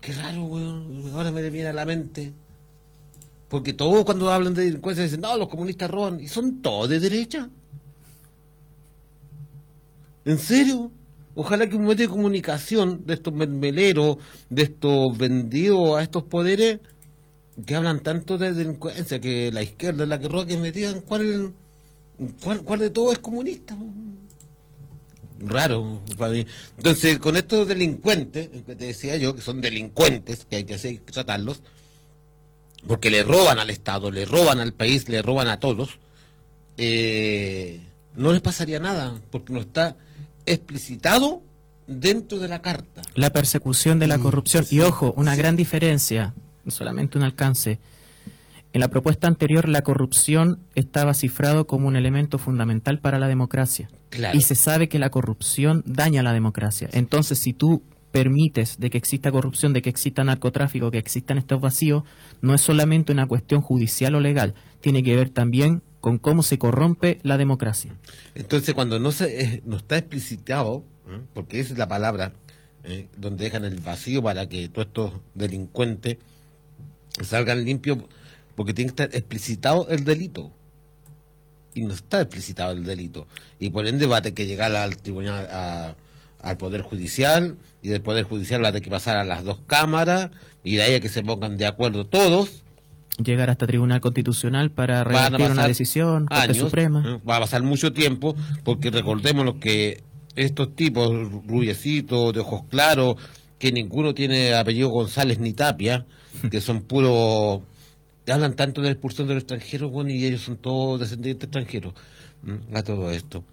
Qué 0.00 0.12
raro, 0.12 0.44
weón. 0.44 1.10
Ahora 1.14 1.32
me 1.32 1.48
viene 1.50 1.68
a 1.68 1.72
la 1.72 1.84
mente. 1.84 2.32
Porque 3.48 3.72
todos 3.72 4.04
cuando 4.04 4.30
hablan 4.30 4.54
de 4.54 4.64
delincuencia 4.64 5.02
dicen, 5.02 5.20
no, 5.20 5.36
los 5.36 5.48
comunistas 5.48 5.90
roban. 5.90 6.20
Y 6.20 6.28
son 6.28 6.60
todos 6.60 6.88
de 6.90 7.00
derecha. 7.00 7.48
¿En 10.24 10.38
serio? 10.38 10.92
Ojalá 11.34 11.68
que 11.68 11.76
un 11.76 11.82
medio 11.82 12.06
de 12.06 12.08
comunicación 12.08 13.04
de 13.06 13.14
estos 13.14 13.34
mermeleros, 13.34 14.18
de 14.50 14.62
estos 14.62 15.16
vendidos 15.18 15.98
a 15.98 16.02
estos 16.02 16.22
poderes, 16.24 16.78
que 17.66 17.74
hablan 17.74 18.00
tanto 18.00 18.36
de 18.38 18.52
delincuencia, 18.52 19.20
que 19.20 19.52
la 19.52 19.62
izquierda 19.62 20.04
es 20.04 20.08
la 20.08 20.18
que 20.18 20.28
roba, 20.28 20.46
que 20.46 20.56
me 20.56 20.72
digan 20.72 21.00
cuál, 21.00 21.52
cuál, 22.42 22.62
cuál 22.62 22.80
de 22.80 22.90
todo 22.90 23.12
es 23.12 23.18
comunista. 23.18 23.76
raro 25.40 26.00
para 26.18 26.32
mí. 26.32 26.46
Entonces, 26.76 27.18
con 27.18 27.36
estos 27.36 27.68
delincuentes, 27.68 28.48
que 28.48 28.74
te 28.74 28.86
decía 28.86 29.16
yo, 29.16 29.34
que 29.34 29.42
son 29.42 29.60
delincuentes, 29.60 30.46
que 30.48 30.56
hay 30.56 30.64
que 30.64 30.74
hacer, 30.74 30.98
tratarlos, 31.00 31.62
porque 32.86 33.10
le 33.10 33.22
roban 33.22 33.58
al 33.58 33.70
Estado, 33.70 34.10
le 34.10 34.24
roban 34.24 34.60
al 34.60 34.72
país, 34.72 35.08
le 35.08 35.22
roban 35.22 35.48
a 35.48 35.60
todos, 35.60 35.98
eh, 36.76 37.80
no 38.16 38.32
les 38.32 38.42
pasaría 38.42 38.80
nada, 38.80 39.20
porque 39.30 39.52
no 39.52 39.60
está 39.60 39.96
explicitado 40.46 41.42
dentro 41.86 42.38
de 42.38 42.48
la 42.48 42.62
carta. 42.62 43.02
La 43.14 43.30
persecución 43.30 43.98
de 43.98 44.06
la 44.06 44.18
corrupción. 44.18 44.66
Y 44.70 44.80
ojo, 44.80 45.14
una 45.16 45.36
gran 45.36 45.56
diferencia, 45.56 46.34
solamente 46.68 47.18
un 47.18 47.24
alcance. 47.24 47.78
En 48.72 48.80
la 48.80 48.88
propuesta 48.88 49.28
anterior, 49.28 49.68
la 49.68 49.82
corrupción 49.82 50.58
estaba 50.74 51.14
cifrado 51.14 51.66
como 51.66 51.86
un 51.86 51.96
elemento 51.96 52.38
fundamental 52.38 52.98
para 52.98 53.20
la 53.20 53.28
democracia. 53.28 53.88
Claro. 54.10 54.36
Y 54.36 54.42
se 54.42 54.56
sabe 54.56 54.88
que 54.88 54.98
la 54.98 55.10
corrupción 55.10 55.84
daña 55.86 56.22
la 56.24 56.32
democracia. 56.32 56.88
Entonces, 56.92 57.38
si 57.38 57.52
tú 57.52 57.82
permites 58.14 58.78
de 58.78 58.90
que 58.90 58.98
exista 58.98 59.32
corrupción, 59.32 59.72
de 59.72 59.82
que 59.82 59.90
exista 59.90 60.22
narcotráfico, 60.22 60.90
que 60.92 60.98
existan 60.98 61.36
estos 61.36 61.60
vacíos, 61.60 62.04
no 62.42 62.54
es 62.54 62.60
solamente 62.60 63.12
una 63.12 63.26
cuestión 63.26 63.60
judicial 63.60 64.14
o 64.14 64.20
legal, 64.20 64.54
tiene 64.80 65.02
que 65.02 65.16
ver 65.16 65.30
también 65.30 65.82
con 66.00 66.18
cómo 66.18 66.42
se 66.42 66.58
corrompe 66.58 67.18
la 67.22 67.38
democracia. 67.38 67.96
Entonces, 68.34 68.74
cuando 68.74 69.00
no 69.00 69.10
se 69.10 69.42
eh, 69.42 69.62
no 69.64 69.76
está 69.76 69.98
explicitado, 69.98 70.84
¿eh? 71.08 71.20
porque 71.32 71.58
esa 71.58 71.72
es 71.72 71.78
la 71.78 71.88
palabra, 71.88 72.32
eh, 72.84 73.08
donde 73.16 73.44
dejan 73.44 73.64
el 73.64 73.80
vacío 73.80 74.22
para 74.22 74.48
que 74.48 74.68
todos 74.68 74.86
estos 74.86 75.12
delincuentes 75.34 76.18
salgan 77.22 77.64
limpios, 77.64 77.98
porque 78.54 78.74
tiene 78.74 78.92
que 78.92 79.02
estar 79.02 79.16
explicitado 79.18 79.88
el 79.88 80.04
delito. 80.04 80.50
Y 81.74 81.82
no 81.82 81.92
está 81.94 82.20
explicitado 82.20 82.72
el 82.72 82.84
delito. 82.84 83.26
Y 83.58 83.70
por 83.70 83.86
ende 83.86 84.06
va 84.06 84.18
a 84.18 84.22
tener 84.22 84.34
que 84.34 84.46
llegar 84.46 84.74
al 84.76 84.96
tribunal, 84.96 85.48
a- 85.50 85.94
al 86.40 86.56
Poder 86.56 86.82
Judicial, 86.82 87.56
y 87.82 87.88
del 87.88 88.00
Poder 88.02 88.24
Judicial 88.24 88.62
va 88.62 88.68
a 88.68 88.72
tener 88.72 88.82
que 88.84 88.90
pasar 88.90 89.16
a 89.16 89.24
las 89.24 89.44
dos 89.44 89.58
cámaras, 89.66 90.30
y 90.62 90.76
de 90.76 90.82
ahí 90.82 90.94
a 90.94 91.00
que 91.00 91.08
se 91.08 91.22
pongan 91.22 91.56
de 91.56 91.66
acuerdo 91.66 92.06
todos, 92.06 92.60
Llegar 93.24 93.48
hasta 93.48 93.68
Tribunal 93.68 94.00
Constitucional 94.00 94.72
para 94.72 95.04
revertir 95.04 95.48
una 95.52 95.68
decisión, 95.68 96.26
Corte 96.26 96.42
años, 96.42 96.56
Suprema. 96.56 97.04
¿eh? 97.06 97.20
Va 97.28 97.36
a 97.36 97.40
pasar 97.40 97.62
mucho 97.62 97.92
tiempo, 97.92 98.34
porque 98.64 98.90
recordemos 98.90 99.54
que 99.60 100.02
estos 100.34 100.74
tipos, 100.74 101.10
rubiecitos, 101.46 102.34
de 102.34 102.40
ojos 102.40 102.62
claros, 102.68 103.14
que 103.60 103.70
ninguno 103.70 104.14
tiene 104.14 104.54
apellido 104.54 104.88
González 104.88 105.38
ni 105.38 105.52
Tapia, 105.52 106.06
que 106.50 106.60
son 106.60 106.82
puros... 106.82 107.62
Hablan 108.26 108.56
tanto 108.56 108.80
de 108.80 108.88
la 108.88 108.92
expulsión 108.92 109.28
de 109.28 109.34
los 109.34 109.42
extranjeros, 109.42 109.90
bueno, 109.90 110.10
y 110.10 110.24
ellos 110.24 110.40
son 110.40 110.56
todos 110.56 110.98
descendientes 110.98 111.44
extranjeros, 111.44 111.92
¿m? 112.46 112.58
a 112.72 112.82
todo 112.82 113.10
esto. 113.10 113.44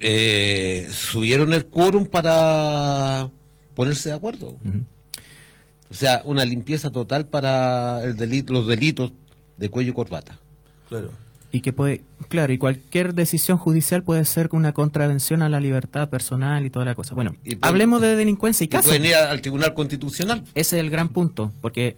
Eh, 0.00 0.88
subieron 0.90 1.52
el 1.52 1.66
quórum 1.66 2.06
para 2.06 3.30
ponerse 3.74 4.08
de 4.08 4.14
acuerdo. 4.14 4.56
O 5.90 5.94
sea, 5.94 6.22
una 6.24 6.44
limpieza 6.44 6.90
total 6.90 7.26
para 7.26 8.02
el 8.04 8.16
delito, 8.16 8.52
los 8.52 8.66
delitos 8.66 9.12
de 9.56 9.68
cuello 9.68 9.90
y 9.90 9.94
corbata. 9.94 10.38
Claro. 10.88 11.10
Y 11.50 11.62
que 11.62 11.72
puede, 11.72 12.02
claro, 12.28 12.52
y 12.52 12.58
cualquier 12.58 13.14
decisión 13.14 13.56
judicial 13.56 14.02
puede 14.02 14.24
ser 14.26 14.50
una 14.52 14.72
contravención 14.74 15.40
a 15.40 15.48
la 15.48 15.60
libertad 15.60 16.10
personal 16.10 16.66
y 16.66 16.70
toda 16.70 16.84
la 16.84 16.94
cosa. 16.94 17.14
Bueno, 17.14 17.34
Y 17.42 17.56
hablemos 17.62 18.02
de 18.02 18.16
delincuencia 18.16 18.64
y 18.64 18.68
casos. 18.68 18.86
pueden 18.90 19.06
ir 19.06 19.14
al 19.14 19.40
Tribunal 19.40 19.72
Constitucional. 19.72 20.44
Ese 20.54 20.76
es 20.76 20.80
el 20.84 20.90
gran 20.90 21.08
punto, 21.08 21.50
porque 21.62 21.96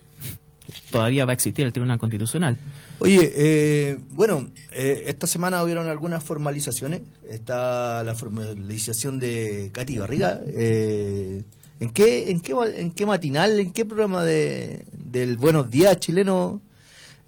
todavía 0.93 1.25
va 1.25 1.33
a 1.33 1.35
existir 1.35 1.67
el 1.67 1.73
Tribunal 1.73 1.99
Constitucional. 1.99 2.59
Oye, 3.01 3.33
eh, 3.35 3.99
bueno, 4.11 4.49
eh, 4.73 5.05
esta 5.07 5.27
semana 5.27 5.65
hubieron 5.65 5.89
algunas 5.89 6.23
formalizaciones. 6.23 7.01
Está 7.29 8.05
la 8.05 8.15
formalización 8.15 9.19
de 9.19 9.71
Katy 9.73 9.97
Garriga. 9.97 10.41
eh, 10.47 11.43
¿en, 11.81 11.91
qué, 11.91 12.31
en, 12.31 12.41
qué, 12.41 12.55
¿En 12.77 12.93
qué 12.93 13.05
matinal, 13.07 13.59
en 13.59 13.73
qué 13.73 13.85
programa 13.85 14.23
de, 14.23 14.85
del 14.93 15.39
Buenos 15.39 15.71
Días 15.71 15.99
chileno 15.99 16.61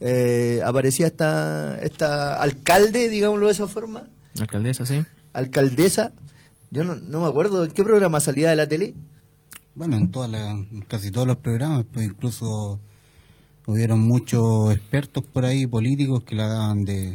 eh, 0.04 0.60
aparecía 0.64 1.06
esta, 1.06 1.78
esta 1.82 2.40
alcalde, 2.42 3.08
digámoslo 3.08 3.46
de 3.46 3.52
esa 3.52 3.68
forma? 3.68 4.08
Alcaldesa, 4.40 4.84
sí. 4.84 5.04
Alcaldesa. 5.32 6.12
Yo 6.70 6.84
no, 6.84 6.96
no 6.96 7.20
me 7.22 7.26
acuerdo 7.28 7.64
en 7.64 7.70
qué 7.70 7.84
programa 7.84 8.18
salía 8.20 8.50
de 8.50 8.56
la 8.56 8.66
tele. 8.66 8.94
Bueno, 9.74 9.96
en 9.96 10.10
todas 10.10 10.30
las- 10.30 10.48
en 10.50 10.84
casi 10.88 11.10
todos 11.10 11.26
los 11.26 11.36
programas, 11.36 11.84
pues 11.92 12.06
incluso 12.06 12.80
hubieron 13.66 14.00
muchos 14.00 14.74
expertos 14.74 15.22
por 15.24 15.44
ahí, 15.44 15.66
políticos, 15.66 16.24
que 16.24 16.34
la 16.34 16.48
daban 16.48 16.84
de, 16.84 17.14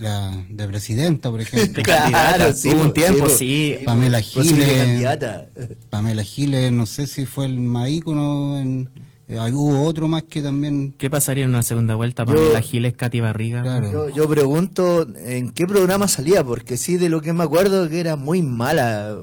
la 0.00 0.44
de 0.50 0.68
presidenta, 0.68 1.30
por 1.30 1.40
ejemplo. 1.40 1.82
Claro, 1.84 2.52
sí, 2.52 2.68
Hubo 2.68 2.82
un 2.82 2.92
pues, 2.92 2.94
tiempo, 2.94 3.24
pues, 3.24 3.38
sí. 3.38 3.78
Pamela 3.84 4.20
Giles. 4.20 5.04
Pamela 5.90 6.22
Giles, 6.22 6.70
no 6.72 6.86
sé 6.86 7.06
si 7.06 7.26
fue 7.26 7.46
el 7.46 7.58
más 7.58 7.88
ícono, 7.88 8.58
en, 8.60 8.88
eh, 9.28 9.38
hubo 9.52 9.82
otro 9.84 10.08
más 10.08 10.22
que 10.22 10.40
también... 10.40 10.94
¿Qué 10.96 11.10
pasaría 11.10 11.44
en 11.44 11.50
una 11.50 11.62
segunda 11.62 11.94
vuelta? 11.94 12.24
Pamela 12.24 12.62
Giles, 12.62 12.94
Katy 12.96 13.20
Barriga. 13.20 13.62
Claro. 13.62 13.90
Yo, 13.92 14.08
yo 14.08 14.28
pregunto 14.28 15.06
en 15.16 15.50
qué 15.50 15.66
programa 15.66 16.08
salía, 16.08 16.42
porque 16.42 16.76
sí, 16.78 16.96
de 16.96 17.08
lo 17.10 17.20
que 17.20 17.32
me 17.34 17.44
acuerdo 17.44 17.88
que 17.90 18.00
era 18.00 18.16
muy 18.16 18.40
mala. 18.42 19.18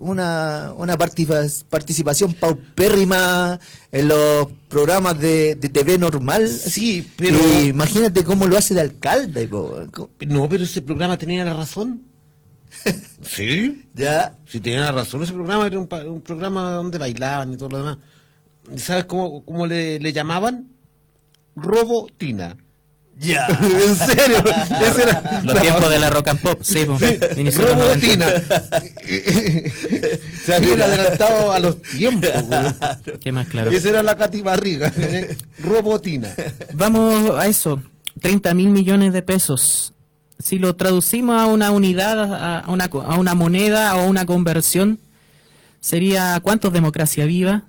Una, 0.00 0.72
una 0.76 0.96
participación 0.98 2.34
paupérrima 2.34 3.58
en 3.92 4.08
los 4.08 4.48
programas 4.68 5.18
de, 5.20 5.54
de 5.54 5.68
TV 5.68 5.96
normal. 5.98 6.48
Sí, 6.48 7.08
pero- 7.16 7.38
Y 7.62 7.68
imagínate 7.68 8.24
cómo 8.24 8.46
lo 8.46 8.58
hace 8.58 8.74
de 8.74 8.80
alcalde. 8.80 9.46
po. 9.48 9.76
No, 10.26 10.48
pero 10.48 10.64
ese 10.64 10.82
programa 10.82 11.16
tenía 11.16 11.44
la 11.44 11.54
razón. 11.54 12.02
sí, 13.22 13.84
Ya, 13.94 14.36
sí 14.46 14.60
tenía 14.60 14.80
la 14.80 14.92
razón. 14.92 15.22
Ese 15.22 15.32
programa 15.32 15.66
era 15.66 15.78
un 15.78 16.20
programa 16.20 16.72
donde 16.72 16.98
bailaban 16.98 17.52
y 17.52 17.56
todo 17.56 17.68
lo 17.70 17.78
demás. 17.78 17.98
¿Y 18.74 18.78
¿Sabes 18.78 19.04
cómo, 19.04 19.44
cómo 19.44 19.66
le, 19.66 19.98
le 20.00 20.12
llamaban? 20.12 20.68
Robotina. 21.54 22.56
ya. 23.18 23.46
en 23.48 23.96
serio. 23.96 24.38
Ese 24.82 25.02
era 25.04 25.40
Los 25.44 25.60
tiempos 25.60 25.90
de 25.90 25.98
la 25.98 26.10
rock 26.10 26.28
and 26.28 26.40
pop, 26.40 26.58
sí. 26.62 26.84
90. 26.86 27.28
Robotina. 27.62 28.26
Se 30.44 30.54
habían 30.54 30.82
adelantado 30.82 31.52
a 31.52 31.58
los 31.58 31.80
tiempos. 31.82 32.30
güey. 32.46 33.18
¿Qué 33.20 33.32
más 33.32 33.48
claro? 33.48 33.70
Esa 33.70 33.88
era 33.88 34.02
la 34.02 34.16
Cati 34.16 34.42
Barriga. 34.42 34.92
Robotina. 35.58 36.34
Vamos 36.74 37.30
a 37.38 37.46
eso. 37.46 37.82
30 38.20 38.54
mil 38.54 38.70
millones 38.70 39.12
de 39.12 39.22
pesos. 39.22 39.92
Si 40.38 40.58
lo 40.58 40.76
traducimos 40.76 41.40
a 41.40 41.46
una 41.46 41.70
unidad, 41.70 42.32
a 42.34 42.60
a 42.60 42.70
una, 42.70 42.84
a 42.84 43.18
una 43.18 43.34
moneda 43.34 43.96
o 43.96 44.00
a 44.00 44.06
una 44.06 44.26
conversión, 44.26 44.98
sería 45.80 46.38
¿cuántos 46.42 46.72
democracia 46.72 47.24
viva? 47.24 47.64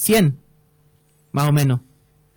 100, 0.00 0.38
más 1.30 1.46
o 1.46 1.52
menos. 1.52 1.80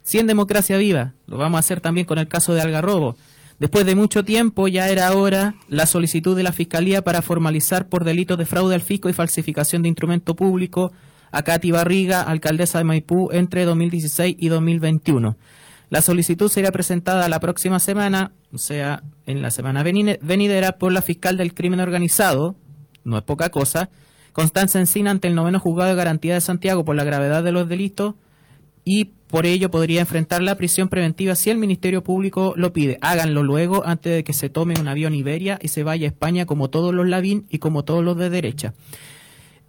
100 0.03 0.27
democracia 0.27 0.77
viva. 0.77 1.13
Lo 1.27 1.38
vamos 1.38 1.58
a 1.58 1.60
hacer 1.60 1.79
también 1.79 2.05
con 2.05 2.17
el 2.17 2.27
caso 2.27 2.53
de 2.53 2.60
Algarrobo. 2.60 3.15
Después 3.58 3.86
de 3.86 3.96
mucho 3.96 4.25
tiempo 4.25 4.67
ya 4.67 4.89
era 4.89 5.13
hora 5.13 5.55
la 5.70 5.86
solicitud 5.86 6.36
de 6.36 6.43
la 6.43 6.51
Fiscalía 6.51 7.03
para 7.03 7.22
formalizar 7.22 7.88
por 7.88 8.03
delitos 8.03 8.38
de 8.38 8.46
fraude 8.46 8.75
al 8.75 8.82
fisco 8.82 9.08
y 9.08 9.13
falsificación 9.13 9.82
de 9.82 9.88
instrumento 9.88 10.36
público 10.36 10.91
a 11.32 11.43
Katy 11.43 11.72
Barriga, 11.72 12.22
alcaldesa 12.24 12.79
de 12.79 12.84
Maipú, 12.84 13.29
entre 13.32 13.63
2016 13.63 14.36
y 14.38 14.50
2021. 14.50 15.38
La 15.89 16.01
solicitud 16.01 16.50
será 16.51 16.70
presentada 16.72 17.29
la 17.29 17.39
próxima 17.39 17.79
semana, 17.79 18.34
o 18.51 18.58
sea, 18.58 19.03
en 19.25 19.41
la 19.41 19.51
semana 19.51 19.84
venidera, 19.84 20.74
por 20.74 20.91
la 20.91 21.01
fiscal 21.01 21.38
del 21.38 21.53
crimen 21.53 21.79
organizado, 21.79 22.58
no 23.05 23.17
es 23.17 23.24
poca 23.24 23.50
cosa, 23.50 23.89
Constanza 24.34 24.80
Encina 24.80 25.12
ante 25.12 25.30
el 25.30 25.36
noveno 25.36 25.60
juzgado 25.60 25.92
de 25.92 25.96
garantía 25.96 26.34
de 26.34 26.42
Santiago 26.42 26.84
por 26.84 26.96
la 26.96 27.04
gravedad 27.04 27.44
de 27.44 27.52
los 27.52 27.70
delitos 27.70 28.16
y 28.86 29.06
por 29.34 29.46
ello 29.46 29.72
podría 29.72 30.02
enfrentar 30.02 30.42
la 30.42 30.58
prisión 30.58 30.90
preventiva 30.90 31.36
si 31.36 31.50
el 31.50 31.58
Ministerio 31.58 32.04
Público 32.04 32.54
lo 32.56 32.74
pide. 32.74 32.98
Háganlo 33.02 33.42
luego 33.42 33.84
antes 33.86 34.13
de 34.13 34.24
que 34.24 34.34
se 34.34 34.50
tome 34.50 34.75
un 34.80 34.88
avión 34.88 35.16
Iberia 35.16 35.58
y 35.62 35.70
se 35.70 35.84
vaya 35.84 36.08
a 36.08 36.12
España 36.12 36.46
como 36.46 36.70
todos 36.70 36.94
los 36.94 37.08
Lavín 37.08 37.46
y 37.50 37.60
como 37.60 37.84
todos 37.84 38.04
los 38.04 38.18
de 38.18 38.30
derecha. 38.30 38.74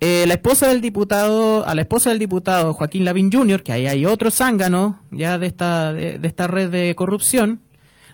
Eh, 0.01 0.27
la 0.27 0.35
esposa 0.35 0.69
del 0.69 0.81
diputado, 0.81 1.67
a 1.67 1.75
la 1.75 1.83
esposa 1.83 2.11
del 2.11 2.19
diputado 2.19 2.75
Joaquín 2.75 3.05
Lavín 3.07 3.33
Jr., 3.33 3.63
que 3.63 3.73
ahí 3.73 3.87
hay 3.87 4.05
otro 4.05 4.31
zángano 4.31 5.01
ya 5.11 5.39
de 5.39 5.47
esta, 5.47 5.95
de, 5.95 6.21
esta 6.23 6.47
red 6.47 6.71
de 6.71 6.95
corrupción, 6.95 7.61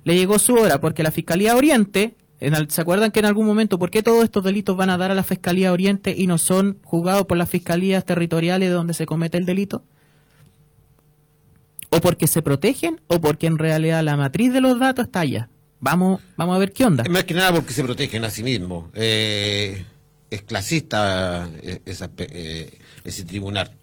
le 0.05 0.15
llegó 0.15 0.39
su 0.39 0.55
hora 0.55 0.81
porque 0.81 1.03
la 1.03 1.11
Fiscalía 1.11 1.57
Oriente, 1.57 2.15
¿se 2.69 2.81
acuerdan 2.81 3.11
que 3.11 3.21
en 3.21 3.27
algún 3.27 3.47
momento, 3.47 3.79
por 3.79 3.91
qué 3.91 4.03
todos 4.03 4.25
estos 4.25 4.43
delitos 4.45 4.77
van 4.77 4.91
a 4.91 4.97
dar 4.97 5.11
a 5.11 5.15
la 5.15 5.23
Fiscalía 5.23 5.73
Oriente 5.73 6.15
y 6.17 6.27
no 6.27 6.39
son 6.39 6.79
juzgados 6.85 7.27
por 7.27 7.37
las 7.37 7.49
fiscalías 7.49 8.05
territoriales 8.05 8.73
donde 8.73 8.95
se 8.95 9.07
comete 9.07 9.39
el 9.39 9.45
delito? 9.45 9.85
o 11.91 12.01
porque 12.01 12.27
se 12.27 12.41
protegen 12.41 13.01
o 13.09 13.21
porque 13.21 13.47
en 13.47 13.59
realidad 13.59 14.03
la 14.03 14.17
matriz 14.17 14.53
de 14.53 14.61
los 14.61 14.79
datos 14.79 15.07
está 15.07 15.21
allá. 15.21 15.51
Vamos, 15.81 16.21
vamos 16.37 16.57
a 16.57 16.59
ver 16.59 16.73
qué 16.73 16.85
onda. 16.85 17.05
Más 17.11 17.25
que 17.25 17.35
nada 17.35 17.53
porque 17.53 17.73
se 17.73 17.83
protegen 17.83 18.25
a 18.25 18.31
sí 18.31 18.43
mismos. 18.43 18.91
Eh, 18.95 19.85
es 20.31 20.43
clasista 20.43 21.51
eh, 21.63 21.81
esa 21.85 22.11
eh, 22.19 22.79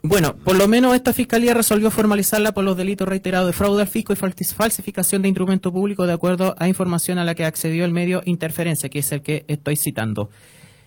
Bueno, 0.03 0.35
por 0.35 0.55
lo 0.57 0.67
menos 0.67 0.95
esta 0.95 1.13
fiscalía 1.13 1.53
resolvió 1.53 1.89
formalizarla 1.91 2.51
por 2.53 2.63
los 2.63 2.77
delitos 2.77 3.07
reiterados 3.07 3.47
de 3.47 3.53
fraude 3.53 3.81
al 3.81 3.87
fisco 3.87 4.13
y 4.13 4.15
falsificación 4.15 5.21
de 5.21 5.27
instrumento 5.29 5.71
público 5.71 6.05
de 6.05 6.13
acuerdo 6.13 6.55
a 6.59 6.67
información 6.67 7.17
a 7.17 7.23
la 7.25 7.33
que 7.35 7.45
accedió 7.45 7.85
el 7.85 7.91
medio 7.91 8.21
Interferencia, 8.25 8.89
que 8.89 8.99
es 8.99 9.11
el 9.11 9.21
que 9.21 9.43
estoy 9.47 9.75
citando. 9.75 10.29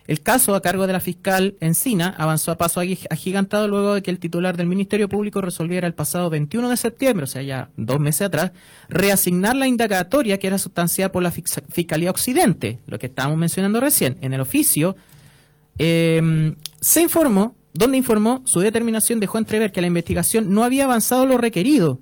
El 0.06 0.22
caso 0.22 0.56
a 0.56 0.60
cargo 0.62 0.88
de 0.88 0.92
la 0.92 0.98
fiscal 0.98 1.54
Encina 1.60 2.14
avanzó 2.18 2.50
a 2.50 2.58
paso 2.58 2.82
agi- 2.82 3.06
agigantado 3.10 3.68
luego 3.68 3.94
de 3.94 4.02
que 4.02 4.10
el 4.10 4.18
titular 4.18 4.56
del 4.56 4.66
Ministerio 4.66 5.08
Público 5.08 5.40
resolviera 5.40 5.86
el 5.86 5.94
pasado 5.94 6.30
21 6.30 6.68
de 6.68 6.76
septiembre, 6.76 7.24
o 7.24 7.26
sea, 7.28 7.42
ya 7.42 7.70
dos 7.76 8.00
meses 8.00 8.22
atrás, 8.22 8.50
reasignar 8.88 9.54
la 9.54 9.68
indagatoria 9.68 10.38
que 10.38 10.48
era 10.48 10.58
sustanciada 10.58 11.12
por 11.12 11.22
la 11.22 11.30
Fiscalía 11.30 12.10
Occidente, 12.10 12.80
lo 12.86 12.98
que 12.98 13.06
estábamos 13.06 13.38
mencionando 13.38 13.78
recién. 13.78 14.16
En 14.20 14.32
el 14.32 14.40
oficio 14.40 14.96
eh, 15.78 16.54
se 16.80 17.02
informó, 17.02 17.54
donde 17.72 17.98
informó 17.98 18.42
su 18.44 18.60
determinación 18.60 19.20
dejó 19.20 19.38
entrever 19.38 19.72
que 19.72 19.80
la 19.80 19.86
investigación 19.86 20.52
no 20.52 20.64
había 20.64 20.84
avanzado 20.84 21.26
lo 21.26 21.38
requerido. 21.38 22.00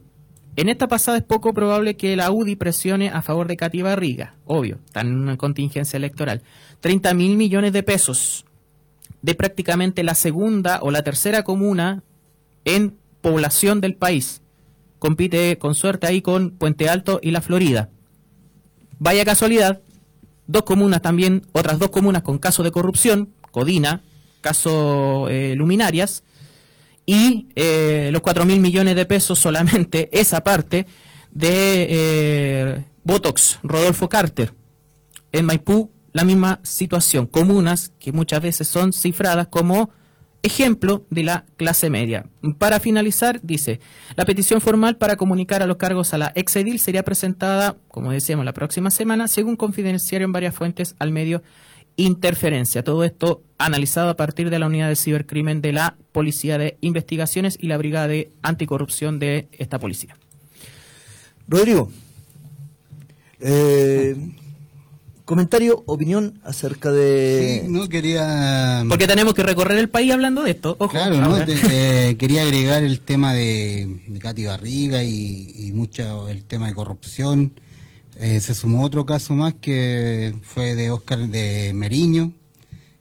En 0.57 0.69
esta 0.69 0.89
pasada 0.89 1.19
es 1.19 1.25
poco 1.25 1.55
probable 1.55 1.97
que 1.97 2.17
la 2.17 2.33
UDI 2.33 2.57
presione 2.57 3.11
a 3.11 3.23
favor 3.23 3.47
de 3.47 3.57
Katy 3.57 3.83
Barriga, 3.83 4.35
obvio, 4.45 4.79
está 4.87 5.03
en 5.03 5.17
una 5.17 5.37
contingencia 5.37 5.97
electoral. 5.97 6.43
30 6.81 7.15
mil 7.15 7.37
millones 7.37 7.73
de 7.73 7.83
pesos 7.83 8.45
de 9.23 9.35
prácticamente 9.35 10.03
la 10.03 10.15
segunda 10.15 10.81
o 10.83 10.91
la 10.91 11.03
tercera 11.03 11.45
comuna 11.45 12.03
en 12.65 12.97
población 13.21 13.81
del 13.81 13.95
país. 13.95 14.43
Compite 14.99 15.59
con 15.59 15.75
suerte 15.75 16.07
ahí 16.07 16.23
con 16.23 16.51
Puente 16.51 16.89
Alto 16.89 17.21
y 17.23 17.31
La 17.31 17.41
Florida. 17.41 17.91
Vaya 18.99 19.25
casualidad, 19.25 19.81
dos 20.49 20.63
comunas 20.65 21.03
también, 21.03 21.47
otras 21.53 21.79
dos 21.79 21.91
comunas 21.91 22.23
con 22.23 22.39
caso 22.39 22.65
de 22.65 22.73
corrupción, 22.73 23.33
Codina, 23.53 24.03
caso 24.40 25.28
eh, 25.28 25.54
Luminarias, 25.57 26.23
y 27.07 27.49
eh, 27.57 28.11
los 28.12 28.21
4 28.21 28.45
mil 28.45 28.61
millones 28.61 28.95
de 28.95 29.07
pesos 29.07 29.38
solamente, 29.38 30.09
esa 30.18 30.42
parte, 30.45 30.87
de 31.30 31.87
eh, 31.88 32.85
Botox, 33.04 33.59
Rodolfo 33.62 34.09
Carter. 34.09 34.52
En 35.33 35.47
Maipú, 35.47 35.90
la 36.12 36.25
misma 36.25 36.61
situación. 36.62 37.26
Comunas 37.26 37.92
que 37.99 38.12
muchas 38.12 38.42
veces 38.42 38.68
son 38.68 38.92
cifradas 38.92 39.49
como 39.49 39.90
ejemplo 40.42 41.07
de 41.11 41.23
la 41.23 41.47
clase 41.57 41.90
media. 41.90 42.26
Para 42.59 42.80
finalizar, 42.80 43.40
dice, 43.42 43.80
la 44.14 44.25
petición 44.25 44.61
formal 44.61 44.97
para 44.97 45.16
comunicar 45.16 45.62
a 45.62 45.66
los 45.66 45.76
cargos 45.76 46.14
a 46.14 46.18
la 46.18 46.33
exedil 46.35 46.78
sería 46.78 47.04
presentada, 47.04 47.76
como 47.88 48.12
decíamos, 48.12 48.45
la 48.45 48.52
próxima 48.52 48.90
semana, 48.90 49.28
según 49.28 49.57
confidenciaron 49.57 50.33
varias 50.33 50.54
fuentes 50.54 50.95
al 50.99 51.11
medio 51.11 51.42
Interferencia. 52.00 52.85
Todo 52.85 53.02
esto 53.02 53.42
analizado 53.59 54.09
a 54.11 54.17
partir 54.17 54.50
de 54.50 54.59
la 54.59 54.67
unidad 54.67 54.88
de 54.88 54.97
cibercrimen 54.97 55.61
de 55.61 55.73
la 55.73 55.97
Policía 56.12 56.59
de 56.59 56.79
Investigaciones 56.81 57.59
y 57.61 57.67
la 57.69 57.77
Brigada 57.77 58.09
de 58.09 58.31
Anticorrupción 58.43 59.19
de 59.19 59.49
esta 59.53 59.79
policía. 59.79 60.17
Rodrigo, 61.49 61.91
eh, 63.41 64.17
comentario, 65.25 65.83
opinión 65.87 66.41
acerca 66.45 66.91
de... 66.91 67.62
Sí, 67.65 67.69
no 67.71 67.88
quería. 67.88 68.85
Porque 68.88 69.07
tenemos 69.07 69.35
que 69.35 69.43
recorrer 69.43 69.79
el 69.79 69.88
país 69.88 70.12
hablando 70.12 70.43
de 70.43 70.53
esto. 70.53 70.77
Ojo, 70.79 70.91
Claro, 70.93 71.17
¿no? 71.21 71.45
Te- 71.45 72.11
eh, 72.11 72.17
quería 72.17 72.43
agregar 72.43 72.83
el 72.83 73.00
tema 73.00 73.35
de, 73.35 74.00
de 74.09 74.19
Katy 74.19 74.47
Barriga 74.47 75.03
y, 75.03 75.53
y 75.57 75.73
mucho 75.73 76.29
el 76.29 76.45
tema 76.45 76.69
de 76.69 76.75
corrupción. 76.75 77.53
Eh, 78.21 78.41
se 78.41 78.55
sumó 78.55 78.85
otro 78.85 79.07
caso 79.07 79.35
más 79.35 79.55
que 79.55 80.35
fue 80.43 80.75
de 80.75 80.91
Oscar 80.91 81.29
de 81.29 81.73
Meriño, 81.73 82.33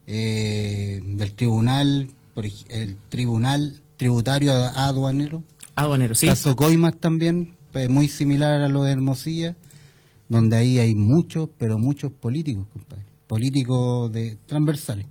eh, 0.08 1.02
del 1.06 1.34
tribunal, 1.34 2.10
el 2.70 2.98
tribunal 3.10 3.82
tributario 3.98 4.54
aduanero. 4.54 5.44
Aduanero, 5.76 6.16
sí. 6.16 6.28
Caso 6.28 6.56
Coimas 6.56 6.96
también, 6.98 7.56
pues, 7.72 7.90
muy 7.90 8.08
similar 8.08 8.62
a 8.62 8.70
lo 8.70 8.84
de 8.84 8.94
Hermosilla, 8.94 9.56
donde 10.30 10.58
ahí 10.58 10.80
hay 10.80 10.96
muchos, 10.96 11.50
pero 11.58 11.78
muchos 11.78 12.12
políticos, 12.12 12.66
compadre. 12.72 13.04
Políticos 13.28 14.12
de 14.12 14.38
transversales. 14.46 15.06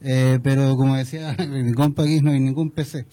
Eh, 0.00 0.38
pero 0.42 0.76
como 0.76 0.96
decía 0.96 1.36
mi 1.48 1.72
compa 1.72 2.04
aquí, 2.04 2.20
no 2.20 2.30
hay 2.30 2.40
ningún 2.40 2.70
PC 2.70 3.06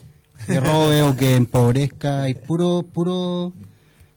que 0.45 0.59
robe 0.59 1.01
o 1.01 1.15
que 1.15 1.35
empobrezca, 1.35 2.23
hay 2.23 2.35
puro, 2.35 2.83
puro, 2.83 3.53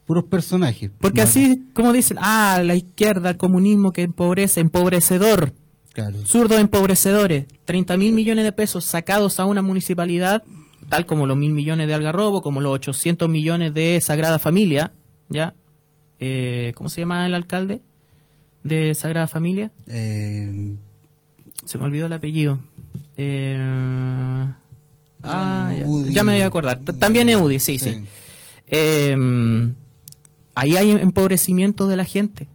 puros 0.06 0.24
personajes. 0.24 0.90
Porque 0.98 1.22
No, 1.22 1.24
así, 1.24 1.68
como 1.74 1.92
dicen, 1.92 2.18
ah, 2.20 2.60
la 2.64 2.74
izquierda, 2.74 3.30
el 3.30 3.36
comunismo 3.36 3.92
que 3.92 4.02
empobrece, 4.02 4.60
empobrecedor, 4.60 5.52
Claro. 5.98 6.24
zurdos 6.24 6.60
empobrecedores, 6.60 7.46
30 7.64 7.96
mil 7.96 8.12
millones 8.12 8.44
de 8.44 8.52
pesos 8.52 8.84
sacados 8.84 9.40
a 9.40 9.46
una 9.46 9.62
municipalidad, 9.62 10.44
tal 10.88 11.06
como 11.06 11.26
los 11.26 11.36
mil 11.36 11.52
millones 11.52 11.88
de 11.88 11.94
Algarrobo, 11.94 12.40
como 12.40 12.60
los 12.60 12.72
800 12.72 13.28
millones 13.28 13.74
de 13.74 14.00
Sagrada 14.00 14.38
Familia, 14.38 14.92
¿ya? 15.28 15.54
Eh, 16.20 16.72
¿Cómo 16.76 16.88
se 16.88 17.00
llama 17.00 17.26
el 17.26 17.34
alcalde 17.34 17.80
de 18.62 18.94
Sagrada 18.94 19.26
Familia? 19.26 19.72
Eh, 19.88 20.76
Se 21.64 21.78
me 21.78 21.84
olvidó 21.84 22.06
el 22.06 22.12
apellido. 22.12 22.60
Eh, 23.16 23.58
ah, 25.24 25.72
ya, 26.10 26.22
me 26.22 26.34
voy 26.34 26.42
a 26.42 26.46
acordar. 26.46 26.78
También 27.00 27.28
es 27.28 27.36
UDI, 27.36 27.58
sí, 27.58 27.80
sí. 27.80 27.90
Sí. 27.90 28.04
Eh, 28.68 29.16
ahí 30.54 30.76
hay 30.76 30.92
empobrecimiento 30.92 31.88
de 31.88 31.96
la 31.96 32.04
gente 32.04 32.46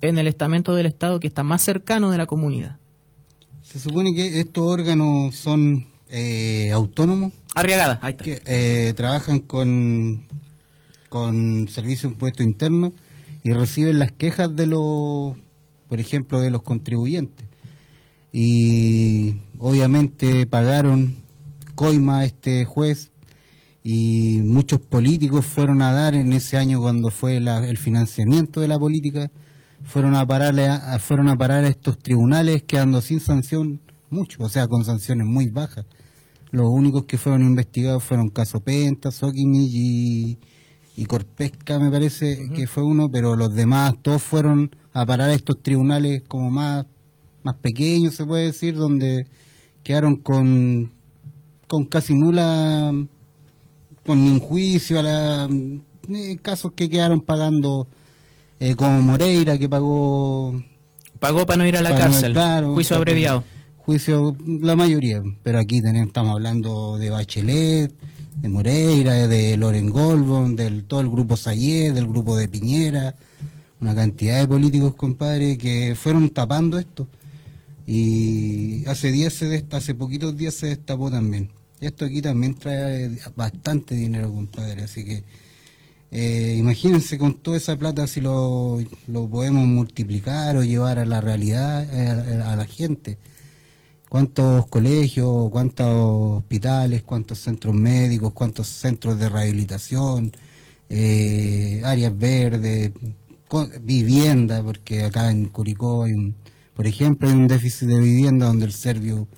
en 0.00 0.18
el 0.18 0.26
estamento 0.26 0.74
del 0.74 0.86
Estado 0.86 1.20
que 1.20 1.26
está 1.28 1.42
más 1.42 1.62
cercano 1.62 2.10
de 2.10 2.18
la 2.18 2.26
comunidad. 2.26 2.76
se 3.62 3.78
supone 3.78 4.14
que 4.14 4.40
estos 4.40 4.64
órganos 4.64 5.34
son 5.36 5.86
eh, 6.08 6.70
autónomos, 6.72 7.32
Arriagada, 7.54 7.98
ahí 8.02 8.12
está. 8.12 8.24
que 8.24 8.42
eh, 8.46 8.92
trabajan 8.96 9.40
con, 9.40 10.24
con 11.08 11.68
servicio 11.68 12.08
de 12.08 12.14
impuesto 12.14 12.42
interno 12.42 12.92
y 13.42 13.52
reciben 13.52 13.98
las 13.98 14.12
quejas 14.12 14.54
de 14.56 14.66
los, 14.66 15.36
por 15.88 15.98
ejemplo, 16.00 16.40
de 16.40 16.50
los 16.50 16.62
contribuyentes. 16.62 17.46
Y 18.32 19.36
obviamente 19.58 20.46
pagaron 20.46 21.16
coima 21.74 22.20
a 22.20 22.24
este 22.24 22.64
juez 22.64 23.10
y 23.82 24.40
muchos 24.42 24.78
políticos 24.80 25.44
fueron 25.46 25.82
a 25.82 25.92
dar 25.92 26.14
en 26.14 26.32
ese 26.32 26.56
año 26.56 26.80
cuando 26.80 27.10
fue 27.10 27.40
la- 27.40 27.66
el 27.68 27.78
financiamiento 27.78 28.60
de 28.60 28.68
la 28.68 28.78
política 28.78 29.30
fueron 29.90 30.14
a 30.14 30.20
a- 30.22 30.98
fueron 31.00 31.28
a 31.28 31.36
parar 31.36 31.64
a 31.64 31.68
estos 31.68 31.98
tribunales 31.98 32.62
quedando 32.62 33.00
sin 33.00 33.20
sanción 33.20 33.80
mucho 34.08 34.42
o 34.44 34.48
sea 34.48 34.68
con 34.68 34.84
sanciones 34.84 35.26
muy 35.26 35.48
bajas. 35.50 35.84
Los 36.52 36.68
únicos 36.70 37.04
que 37.04 37.18
fueron 37.18 37.42
investigados 37.42 38.02
fueron 38.04 38.28
Caso 38.28 38.60
Penta, 38.60 39.10
Soquimich 39.10 39.70
y, 39.72 40.38
y 40.96 41.04
Corpesca 41.06 41.78
me 41.78 41.90
parece 41.90 42.48
que 42.54 42.66
fue 42.66 42.82
uno 42.84 43.10
pero 43.10 43.36
los 43.36 43.54
demás 43.54 43.94
todos 44.02 44.22
fueron 44.22 44.70
a 44.92 45.04
parar 45.06 45.30
a 45.30 45.34
estos 45.34 45.62
tribunales 45.62 46.22
como 46.28 46.50
más 46.50 46.86
más 47.42 47.56
pequeños 47.56 48.14
se 48.14 48.24
puede 48.26 48.46
decir 48.46 48.74
donde 48.76 49.26
quedaron 49.82 50.16
con 50.16 50.92
con 51.68 51.84
casi 51.86 52.14
nula 52.14 52.92
con 54.06 54.18
un 54.18 54.40
juicio 54.40 54.98
a 55.00 55.02
la 55.02 55.48
eh, 56.08 56.36
casos 56.42 56.72
que 56.74 56.88
quedaron 56.90 57.20
pagando 57.20 57.86
eh, 58.60 58.74
como 58.76 59.00
Moreira 59.02 59.58
que 59.58 59.68
pagó 59.68 60.62
Pagó 61.18 61.44
para 61.44 61.58
no 61.58 61.66
ir 61.66 61.76
a 61.76 61.82
la 61.82 61.90
no- 61.90 61.96
cárcel. 61.98 62.32
claro, 62.32 62.72
Juicio 62.74 62.96
abreviado. 62.96 63.44
juicio 63.78 64.36
la 64.46 64.76
mayoría 64.76 65.22
pero 65.42 65.58
aquí 65.58 65.82
tenemos, 65.82 66.08
estamos 66.08 66.32
hablando 66.32 66.96
de 66.98 67.10
Bachelet 67.10 67.92
de 68.36 68.48
Moreira 68.48 69.26
de 69.26 69.56
Loren 69.56 69.90
Goldborn 69.90 70.56
del 70.56 70.84
todo 70.84 71.00
el 71.00 71.10
grupo 71.10 71.36
Sayed 71.36 71.92
del 71.94 72.06
grupo 72.06 72.36
de 72.36 72.48
Piñera 72.48 73.14
una 73.80 73.94
cantidad 73.94 74.38
de 74.40 74.46
políticos 74.48 74.94
compadre 74.94 75.58
que 75.58 75.94
fueron 75.94 76.30
tapando 76.30 76.78
esto 76.78 77.06
y 77.86 78.84
hace 78.86 79.10
días 79.10 79.32
se 79.34 79.46
dest- 79.50 79.74
hace 79.74 79.94
poquitos 79.94 80.36
días 80.36 80.54
se 80.54 80.66
destapó 80.68 81.10
también 81.10 81.50
y 81.80 81.86
esto 81.86 82.04
aquí 82.04 82.20
también 82.22 82.54
trae 82.54 83.10
bastante 83.36 83.94
dinero 83.94 84.32
compadre 84.32 84.82
así 84.84 85.04
que 85.04 85.24
eh, 86.10 86.56
imagínense 86.58 87.18
con 87.18 87.34
toda 87.42 87.56
esa 87.56 87.76
plata 87.76 88.06
si 88.06 88.20
lo, 88.20 88.78
lo 89.08 89.28
podemos 89.30 89.66
multiplicar 89.66 90.56
o 90.56 90.64
llevar 90.64 90.98
a 90.98 91.04
la 91.06 91.20
realidad 91.20 91.84
eh, 91.92 92.42
a, 92.42 92.56
la 92.56 92.66
gente. 92.66 93.18
Cuántos 94.08 94.66
colegios 94.68 95.50
cuántos 95.50 95.86
hospitales 95.88 97.02
cuántos 97.04 97.38
centros 97.40 97.74
médicos 97.74 98.32
cuántos 98.34 98.66
centros 98.68 99.18
de 99.20 99.28
rehabilitación 99.28 100.32
eh, 100.88 101.80
áreas 101.84 102.16
verdes 102.18 102.92
vivienda 103.82 104.62
porque 104.62 105.04
acá 105.04 105.30
en 105.30 105.46
Curicó 105.48 106.04
hay 106.04 106.12
un- 106.12 106.34
por 106.74 106.86
ejemplo 106.86 107.28
hay 107.28 107.34
un 107.36 107.48
déficit 107.48 107.88
de 107.88 108.00
vivienda 108.00 108.46
donde 108.46 108.66
el 108.66 108.72
serbio 108.72 109.28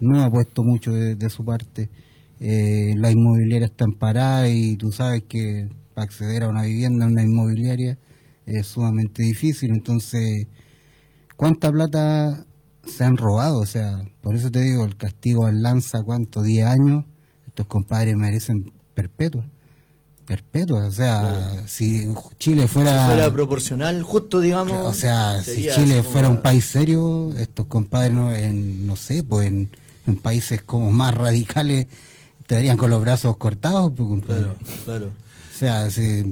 no 0.00 0.22
ha 0.22 0.30
puesto 0.30 0.64
mucho 0.64 0.92
de, 0.92 1.14
de 1.16 1.30
su 1.30 1.44
parte. 1.44 1.90
Las 2.40 3.12
inmobiliarias 3.12 3.70
están 3.70 3.92
paradas 3.94 4.50
y 4.50 4.76
tú 4.76 4.92
sabes 4.92 5.24
que 5.28 5.68
acceder 6.02 6.42
a 6.44 6.48
una 6.48 6.62
vivienda 6.62 7.06
en 7.06 7.12
una 7.12 7.22
inmobiliaria 7.22 7.98
es 8.46 8.66
sumamente 8.66 9.22
difícil 9.22 9.70
entonces 9.70 10.46
cuánta 11.36 11.70
plata 11.70 12.46
se 12.86 13.04
han 13.04 13.16
robado 13.16 13.58
o 13.60 13.66
sea 13.66 14.02
por 14.22 14.34
eso 14.34 14.50
te 14.50 14.60
digo 14.60 14.84
el 14.84 14.96
castigo 14.96 15.46
al 15.46 15.62
lanza 15.62 16.02
cuánto 16.02 16.42
10 16.42 16.66
años 16.66 17.04
estos 17.46 17.66
compadres 17.66 18.16
merecen 18.16 18.72
perpetua 18.94 19.44
perpetua. 20.28 20.84
O 20.86 20.92
sea, 20.92 21.64
si 21.66 22.06
Chile 22.38 22.68
fuera... 22.68 23.06
fuera 23.06 23.32
proporcional, 23.32 24.02
justo, 24.02 24.40
digamos. 24.40 24.86
O 24.86 24.92
sea, 24.92 25.42
si 25.42 25.68
Chile 25.74 26.02
fuera 26.02 26.28
un 26.28 26.42
país 26.42 26.66
serio, 26.66 27.32
estos 27.38 27.66
compadres, 27.66 28.12
no, 28.12 28.34
en, 28.34 28.86
no 28.86 28.94
sé, 28.94 29.24
pues 29.24 29.48
en, 29.48 29.70
en 30.06 30.16
países 30.16 30.60
como 30.62 30.92
más 30.92 31.14
radicales, 31.24 31.86
estarían 32.40 32.76
con 32.76 32.90
los 32.90 33.00
brazos 33.00 33.38
cortados. 33.38 33.90
pues. 33.96 34.24
Claro, 34.26 34.54
claro. 34.84 35.10
O 35.58 35.60
sea, 35.60 35.90
sí, 35.90 36.22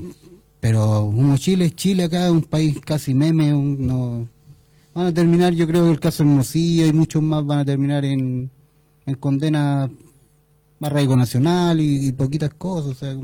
pero 0.61 1.03
uno 1.03 1.37
Chile 1.37 1.65
es 1.65 1.75
Chile 1.75 2.05
acá, 2.05 2.31
un 2.31 2.43
país 2.43 2.79
casi 2.79 3.13
meme, 3.13 3.53
un- 3.53 3.85
no, 3.85 4.29
van 4.95 5.07
a 5.09 5.13
terminar, 5.13 5.53
yo 5.53 5.67
creo 5.67 5.83
que 5.85 5.91
el 5.91 5.99
caso 5.99 6.23
de 6.23 6.31
Hermosillo 6.31 6.87
y 6.87 6.93
muchos 6.93 7.21
más 7.25 7.45
van 7.45 7.59
a 7.59 7.65
terminar 7.65 8.05
en, 8.05 8.49
en 9.05 9.15
condena 9.17 9.91
más 10.79 10.91
arraigo 10.93 11.17
nacional 11.17 11.81
y, 11.81 12.07
y 12.07 12.13
poquitas 12.13 12.55
cosas, 12.55 12.93
o 12.93 12.95
sea, 12.95 13.15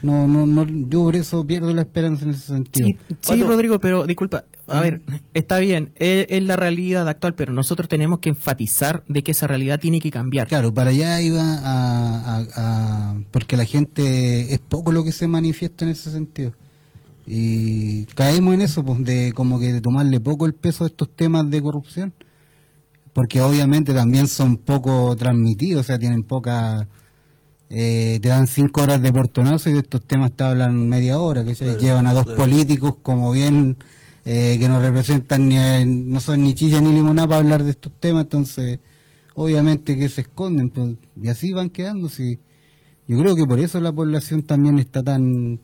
no, 0.00 0.26
no, 0.26 0.46
no, 0.46 0.64
yo 0.88 1.02
por 1.04 1.16
eso 1.16 1.46
pierdo 1.46 1.74
la 1.74 1.82
esperanza 1.82 2.24
en 2.24 2.30
ese 2.30 2.46
sentido. 2.46 2.88
Sí. 3.20 3.42
Rodrigo, 3.42 3.78
pero 3.78 4.06
disculpa, 4.06 4.46
a 4.68 4.80
ver, 4.80 5.02
está 5.34 5.58
bien, 5.58 5.92
es, 5.96 6.26
es 6.28 6.42
la 6.42 6.56
realidad 6.56 7.08
actual, 7.08 7.34
pero 7.34 7.52
nosotros 7.52 7.88
tenemos 7.88 8.18
que 8.18 8.30
enfatizar 8.30 9.04
de 9.08 9.22
que 9.22 9.32
esa 9.32 9.46
realidad 9.46 9.78
tiene 9.78 10.00
que 10.00 10.10
cambiar. 10.10 10.48
Claro, 10.48 10.74
para 10.74 10.90
allá 10.90 11.20
iba 11.20 11.40
a, 11.42 12.38
a- 12.38 12.46
a- 12.56 13.14
porque 13.30 13.56
la 13.56 13.64
gente 13.64 14.52
es 14.52 14.58
poco 14.58 14.90
lo 14.92 15.04
que 15.04 15.12
se 15.12 15.28
manifiesta 15.28 15.84
en 15.84 15.92
ese 15.92 16.10
sentido. 16.10 16.52
Y 17.26 18.04
caemos 18.14 18.54
en 18.54 18.60
eso, 18.62 18.84
pues, 18.84 19.02
de 19.04 19.32
como 19.34 19.58
que 19.58 19.72
de 19.72 19.80
tomarle 19.80 20.20
poco 20.20 20.46
el 20.46 20.54
peso 20.54 20.84
a 20.84 20.86
estos 20.88 21.08
temas 21.14 21.48
de 21.50 21.60
corrupción. 21.62 22.12
Porque 23.12 23.40
obviamente 23.40 23.94
también 23.94 24.28
son 24.28 24.58
poco 24.58 25.16
transmitidos, 25.16 25.80
o 25.80 25.84
sea, 25.84 25.98
tienen 25.98 26.22
poca... 26.22 26.86
eh, 27.70 28.18
te 28.22 28.28
dan 28.28 28.46
cinco 28.46 28.82
horas 28.82 29.00
de 29.02 29.12
portonazo 29.12 29.70
y 29.70 29.72
de 29.72 29.78
estos 29.80 30.02
temas 30.06 30.32
te 30.32 30.44
hablan 30.44 30.88
media 30.88 31.18
hora, 31.18 31.44
que 31.44 31.54
llevan 31.80 32.06
a 32.06 32.12
dos 32.14 32.26
políticos 32.26 32.94
como 33.02 33.32
bien 33.32 33.76
eh, 34.26 34.58
que 34.60 34.68
no 34.68 34.80
representan 34.80 35.48
ni 35.48 35.56
a- 35.56 35.84
no 35.86 36.20
son 36.20 36.42
ni 36.44 36.54
chilla 36.54 36.80
ni 36.82 36.92
limonada 36.92 37.28
para 37.28 37.38
hablar 37.40 37.64
de 37.64 37.70
estos 37.70 37.92
temas, 38.00 38.24
entonces 38.24 38.80
obviamente 39.34 39.96
que 39.98 40.08
se 40.10 40.22
esconden 40.22 40.70
pues, 40.70 40.96
y 41.22 41.28
así 41.28 41.52
van 41.52 41.70
quedando. 41.70 42.08
sí. 42.10 42.38
Yo 43.08 43.18
creo 43.18 43.36
que 43.36 43.46
por 43.46 43.60
eso 43.60 43.80
la 43.80 43.92
población 43.92 44.42
también 44.42 44.78
está 44.80 45.02
tan 45.02 45.60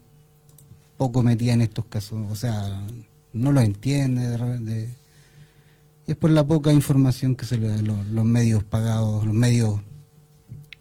poco 0.96 1.22
metida 1.22 1.52
en 1.54 1.62
estos 1.62 1.84
casos, 1.86 2.20
o 2.30 2.36
sea, 2.36 2.86
no 3.34 3.52
lo 3.52 3.60
entiende 3.60 4.28
de 4.28 4.90
es 6.06 6.16
por 6.16 6.30
la 6.30 6.44
poca 6.44 6.72
información 6.72 7.34
que 7.36 7.44
se 7.46 7.58
le 7.58 7.68
da 7.68 7.82
los, 7.82 8.06
los 8.08 8.24
medios 8.24 8.64
pagados, 8.64 9.24
los 9.24 9.34
medios 9.34 9.80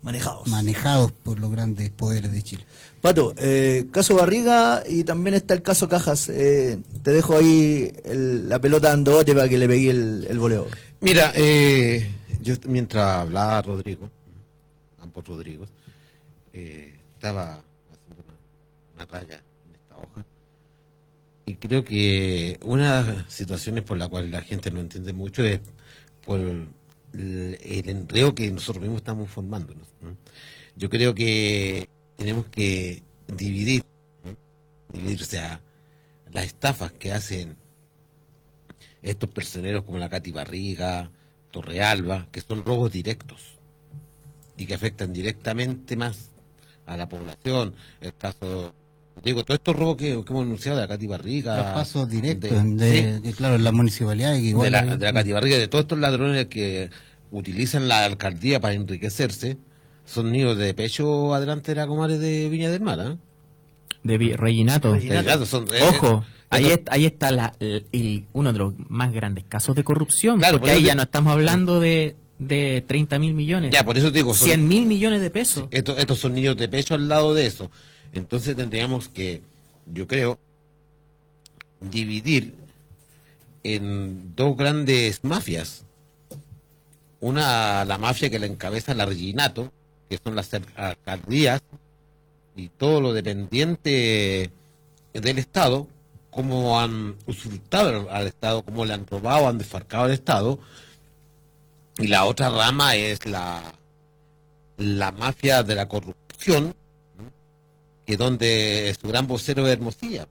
Manejados. 0.03 0.47
manejados 0.47 1.11
por 1.11 1.39
los 1.39 1.51
grandes 1.51 1.89
poderes 1.91 2.31
de 2.31 2.41
Chile. 2.41 2.65
Pato, 3.01 3.33
eh, 3.37 3.87
caso 3.91 4.15
Barriga 4.15 4.83
y 4.87 5.03
también 5.03 5.33
está 5.33 5.55
el 5.55 5.63
caso 5.63 5.89
Cajas. 5.89 6.29
Eh, 6.29 6.79
te 7.01 7.11
dejo 7.11 7.35
ahí 7.35 7.91
la 8.05 8.59
pelota 8.59 8.89
dando 8.89 9.13
bote 9.13 9.33
para 9.33 9.49
que 9.49 9.57
le 9.57 9.67
pegue 9.67 9.89
el, 9.89 10.37
voleo. 10.37 10.67
Mira, 10.99 11.33
eh, 11.35 12.07
yo 12.41 12.53
mientras 12.67 13.21
hablaba 13.21 13.59
Rodrigo, 13.63 14.07
ambos 15.01 15.27
Rodrigos, 15.27 15.69
eh, 16.53 16.93
estaba 17.15 17.63
haciendo 17.91 18.23
una, 18.23 18.37
una 18.95 19.05
raya 19.07 19.41
en 19.65 19.75
esta 19.75 19.97
hoja 19.97 20.25
y 21.47 21.55
creo 21.55 21.83
que 21.83 22.59
una 22.61 23.01
de 23.01 23.13
las 23.13 23.33
situaciones 23.33 23.83
por 23.83 23.97
la 23.97 24.09
cual 24.09 24.29
la 24.29 24.41
gente 24.41 24.69
no 24.69 24.79
entiende 24.79 25.11
mucho 25.11 25.43
es 25.43 25.59
por 26.23 26.39
el, 26.39 26.67
el 27.13 27.89
enredo 27.89 28.35
que 28.35 28.51
nosotros 28.51 28.83
mismos 28.83 28.99
estamos 28.99 29.27
formándonos. 29.27 29.87
¿no? 30.01 30.15
Yo 30.75 30.87
creo 30.89 31.15
que 31.15 31.89
tenemos 32.21 32.45
que 32.51 33.01
dividir, 33.35 33.83
dividir, 34.93 35.21
o 35.23 35.25
sea, 35.25 35.59
las 36.31 36.45
estafas 36.45 36.91
que 36.91 37.11
hacen 37.11 37.55
estos 39.01 39.27
personeros 39.31 39.83
como 39.85 39.97
la 39.97 40.07
Cati 40.07 40.31
Barriga, 40.31 41.09
Torrealba, 41.49 42.27
que 42.31 42.41
son 42.41 42.63
robos 42.63 42.91
directos 42.91 43.57
y 44.55 44.67
que 44.67 44.75
afectan 44.75 45.11
directamente 45.11 45.95
más 45.95 46.29
a 46.85 46.95
la 46.95 47.09
población. 47.09 47.73
El 48.01 48.13
caso, 48.13 48.75
digo, 49.23 49.43
todos 49.43 49.57
estos 49.59 49.75
robos 49.75 49.97
que, 49.97 50.09
que 50.23 50.31
hemos 50.31 50.43
anunciado 50.45 50.77
de 50.77 50.83
la 50.83 50.87
Cati 50.87 51.07
Barriga. 51.07 51.57
Los 51.57 51.65
pasos 51.73 52.07
directos, 52.07 52.51
de- 52.51 52.75
de, 52.75 53.13
sí, 53.15 53.21
de- 53.21 53.33
claro, 53.33 53.55
en 53.55 53.63
la 53.63 53.71
municipalidad 53.71 54.35
igual 54.35 54.65
de 54.65 54.71
la, 54.71 54.79
hay- 54.81 54.97
de 54.99 55.05
la 55.07 55.13
Cati 55.13 55.31
Barriga, 55.31 55.57
de 55.57 55.67
todos 55.67 55.85
estos 55.85 55.97
ladrones 55.97 56.45
que 56.45 56.91
utilizan 57.31 57.87
la 57.87 58.05
alcaldía 58.05 58.59
para 58.59 58.75
enriquecerse, 58.75 59.57
son 60.05 60.31
niños 60.31 60.57
de 60.57 60.73
pecho 60.73 61.33
adelante 61.33 61.71
de 61.71 61.75
la 61.81 61.87
comadre 61.87 62.17
de 62.17 62.49
Viña 62.49 62.69
del 62.69 62.81
Mar. 62.81 62.99
¿eh? 63.01 63.17
De 64.03 64.17
Reginato. 64.37 64.95
Son- 65.45 65.67
eh, 65.73 65.79
Ojo, 65.89 66.23
eh, 66.25 66.45
ahí, 66.49 66.65
es- 66.65 66.81
ahí 66.89 67.05
está 67.05 67.31
la- 67.31 67.53
el- 67.59 67.85
el- 67.91 68.25
uno 68.33 68.51
de 68.53 68.59
los 68.59 68.73
más 68.89 69.13
grandes 69.13 69.43
casos 69.47 69.75
de 69.75 69.83
corrupción, 69.83 70.39
Claro, 70.39 70.59
porque 70.59 70.71
por 70.71 70.77
ahí 70.77 70.83
ya 70.83 70.95
no 70.95 71.03
estamos 71.03 71.31
hablando 71.33 71.79
de, 71.79 72.15
de 72.39 72.83
30 72.87 73.19
mil 73.19 73.33
millones, 73.33 73.71
Ya, 73.71 73.83
por 73.85 73.97
eso 73.97 74.11
te 74.11 74.17
digo, 74.19 74.33
son- 74.33 74.47
100 74.47 74.67
mil 74.67 74.85
millones 74.85 75.21
de 75.21 75.29
pesos. 75.29 75.67
Estos, 75.71 75.97
estos 75.99 76.17
son 76.19 76.33
niños 76.33 76.57
de 76.57 76.67
pecho 76.67 76.95
al 76.95 77.07
lado 77.07 77.33
de 77.33 77.45
eso. 77.45 77.69
Entonces 78.13 78.55
tendríamos 78.55 79.07
que, 79.07 79.41
yo 79.93 80.07
creo, 80.07 80.39
dividir 81.79 82.55
en 83.63 84.35
dos 84.35 84.57
grandes 84.57 85.23
mafias. 85.23 85.85
Una, 87.19 87.85
la 87.85 87.97
mafia 87.99 88.29
que 88.29 88.39
la 88.39 88.47
encabeza 88.47 88.93
la 88.95 89.05
Reginato, 89.05 89.71
que 90.11 90.19
son 90.21 90.35
las 90.35 90.53
al- 90.53 90.65
alcaldías 90.75 91.61
y 92.57 92.67
todo 92.67 92.99
lo 92.99 93.13
dependiente 93.13 94.51
del 95.13 95.37
Estado, 95.39 95.87
cómo 96.29 96.77
han 96.81 97.15
usurpado 97.27 98.11
al 98.11 98.27
Estado, 98.27 98.61
cómo 98.61 98.83
le 98.83 98.93
han 98.93 99.07
robado, 99.07 99.47
han 99.47 99.57
desfarcado 99.57 100.03
al 100.03 100.11
Estado. 100.11 100.59
Y 101.97 102.07
la 102.07 102.25
otra 102.25 102.49
rama 102.49 102.95
es 102.95 103.25
la, 103.25 103.61
la 104.77 105.11
mafia 105.13 105.63
de 105.63 105.75
la 105.75 105.87
corrupción, 105.87 106.75
¿no? 107.17 107.31
que 108.05 108.17
donde 108.17 108.93
su 108.99 109.07
gran 109.07 109.27
vocero 109.27 109.65
es 109.65 109.71
Hermosilla, 109.73 110.27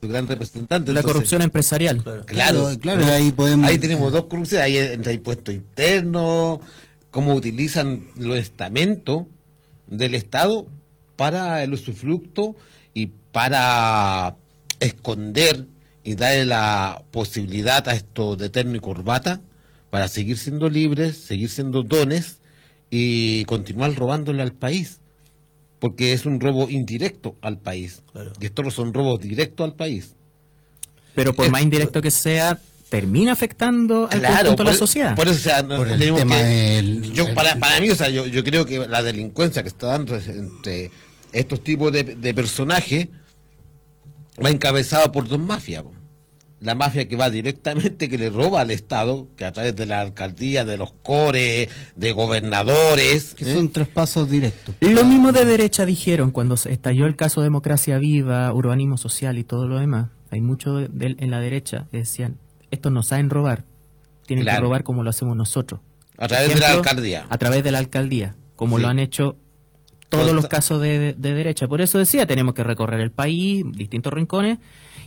su 0.00 0.08
gran 0.08 0.28
representante. 0.28 0.92
La 0.92 1.00
Entonces, 1.00 1.12
corrupción 1.12 1.42
empresarial. 1.42 2.04
Claro, 2.04 2.24
Claro, 2.24 2.70
claro, 2.80 3.04
ahí 3.06 3.32
podemos- 3.32 3.68
Ahí 3.68 3.78
tenemos 3.78 4.12
dos 4.12 4.26
corrupciones, 4.26 4.64
ahí 4.64 4.76
entra 4.78 5.12
impuesto 5.12 5.50
interno, 5.50 6.60
cómo 7.10 7.34
utilizan 7.34 8.06
los 8.16 8.38
estamentos 8.38 9.26
del 9.86 10.14
Estado 10.14 10.66
para 11.16 11.62
el 11.62 11.72
usufructo 11.72 12.54
y 12.94 13.06
para 13.32 14.36
esconder 14.80 15.66
y 16.04 16.14
darle 16.14 16.46
la 16.46 17.02
posibilidad 17.10 17.86
a 17.88 17.94
esto 17.94 18.36
de 18.36 18.50
terno 18.50 18.76
y 18.76 18.80
corbata 18.80 19.40
para 19.90 20.08
seguir 20.08 20.38
siendo 20.38 20.68
libres, 20.68 21.16
seguir 21.16 21.50
siendo 21.50 21.82
dones 21.82 22.38
y 22.90 23.44
continuar 23.44 23.94
robándole 23.94 24.42
al 24.42 24.52
país. 24.52 25.00
Porque 25.78 26.12
es 26.12 26.26
un 26.26 26.40
robo 26.40 26.68
indirecto 26.68 27.36
al 27.40 27.58
país. 27.58 28.02
Claro. 28.12 28.32
Y 28.40 28.46
estos 28.46 28.64
no 28.64 28.70
son 28.70 28.92
robos 28.92 29.20
directos 29.20 29.64
al 29.64 29.74
país. 29.74 30.14
Pero 31.14 31.34
por 31.34 31.50
más 31.50 31.62
indirecto 31.62 32.02
que 32.02 32.10
sea, 32.10 32.60
termina 32.88 33.32
afectando 33.32 34.08
al 34.10 34.18
Claro, 34.20 34.34
conjunto 34.50 34.62
de 34.62 34.64
la 34.64 34.70
por- 34.72 34.78
sociedad. 34.78 35.14
Por 35.16 35.28
eso, 35.28 35.36
o 35.36 35.40
sea, 35.40 35.62
no- 35.62 35.76
Por 35.76 35.88
el 35.88 35.98
tenemos 35.98 36.20
tema 36.20 36.36
que- 36.36 36.42
del- 36.44 37.12
yo, 37.12 37.28
el- 37.28 37.34
para, 37.34 37.56
para 37.56 37.80
mí, 37.80 37.90
o 37.90 37.94
sea, 37.94 38.08
yo, 38.08 38.26
yo 38.26 38.42
creo 38.44 38.64
que 38.64 38.86
la 38.86 39.02
delincuencia 39.02 39.62
que 39.62 39.68
está 39.68 39.88
dando 39.88 40.16
entre 40.16 40.90
estos 41.32 41.62
tipos 41.62 41.92
de, 41.92 42.04
de 42.04 42.34
personajes 42.34 43.08
va 44.42 44.50
encabezado 44.50 45.10
por 45.12 45.28
dos 45.28 45.38
mafias. 45.38 45.82
po. 45.82 45.92
La 46.60 46.74
mafia 46.74 47.06
que 47.06 47.14
va 47.14 47.30
directamente, 47.30 48.08
que 48.08 48.18
le 48.18 48.30
roba 48.30 48.62
al 48.62 48.72
Estado, 48.72 49.28
que 49.36 49.44
a 49.44 49.52
través 49.52 49.76
de 49.76 49.86
la 49.86 50.00
alcaldía, 50.00 50.64
de 50.64 50.76
los 50.76 50.90
cores, 50.92 51.68
de 51.94 52.12
gobernadores. 52.12 53.34
que 53.36 53.48
¿eh? 53.48 53.54
son 53.54 53.68
traspasos 53.70 54.28
directos. 54.28 54.74
Lo 54.80 55.04
mismo 55.04 55.30
de 55.30 55.44
derecha 55.44 55.86
dijeron 55.86 56.32
cuando 56.32 56.56
se 56.56 56.72
estalló 56.72 57.06
el 57.06 57.14
caso 57.14 57.42
Democracia 57.42 57.98
Viva, 57.98 58.52
urbanismo 58.52 58.96
social 58.96 59.38
y 59.38 59.44
todo 59.44 59.68
lo 59.68 59.78
demás. 59.78 60.08
Hay 60.30 60.40
muchos 60.40 60.88
de- 60.92 61.14
en 61.18 61.30
la 61.30 61.38
derecha 61.38 61.86
que 61.92 61.98
decían, 61.98 62.38
estos 62.70 62.92
no 62.92 63.02
saben 63.02 63.30
robar, 63.30 63.64
tienen 64.26 64.44
que 64.44 64.56
robar 64.60 64.82
como 64.84 65.02
lo 65.02 65.10
hacemos 65.10 65.36
nosotros. 65.36 65.80
A 66.16 66.28
través 66.28 66.54
de 66.54 66.60
la 66.60 66.72
alcaldía. 66.72 67.26
A 67.28 67.38
través 67.38 67.62
de 67.64 67.70
la 67.70 67.78
alcaldía, 67.78 68.34
como 68.56 68.76
Sí. 68.76 68.82
lo 68.82 68.88
han 68.88 68.98
hecho 68.98 69.36
todos 70.08 70.32
los 70.32 70.48
casos 70.48 70.80
de, 70.80 71.14
de 71.16 71.34
derecha. 71.34 71.68
Por 71.68 71.80
eso 71.80 71.98
decía, 71.98 72.26
tenemos 72.26 72.54
que 72.54 72.64
recorrer 72.64 73.00
el 73.00 73.10
país, 73.10 73.64
distintos 73.72 74.12
rincones, 74.12 74.58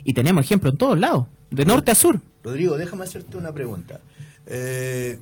y 0.04 0.14
tenemos 0.14 0.46
ejemplos 0.46 0.74
en 0.74 0.78
todos 0.78 1.00
lados, 1.00 1.28
de 1.50 1.66
norte 1.66 1.92
a 1.92 1.96
sur. 1.96 2.22
Rodrigo, 2.44 2.78
déjame 2.78 3.04
hacerte 3.04 3.36
una 3.38 3.52
pregunta. 3.52 4.00
Eh, 4.48 5.20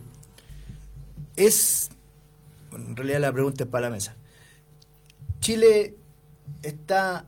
es. 1.36 1.90
en 2.74 2.96
realidad 2.96 3.20
la 3.22 3.32
pregunta 3.34 3.64
es 3.64 3.70
para 3.70 3.88
la 3.90 3.96
mesa. 3.96 4.16
¿Chile 5.40 5.96
está 6.62 7.26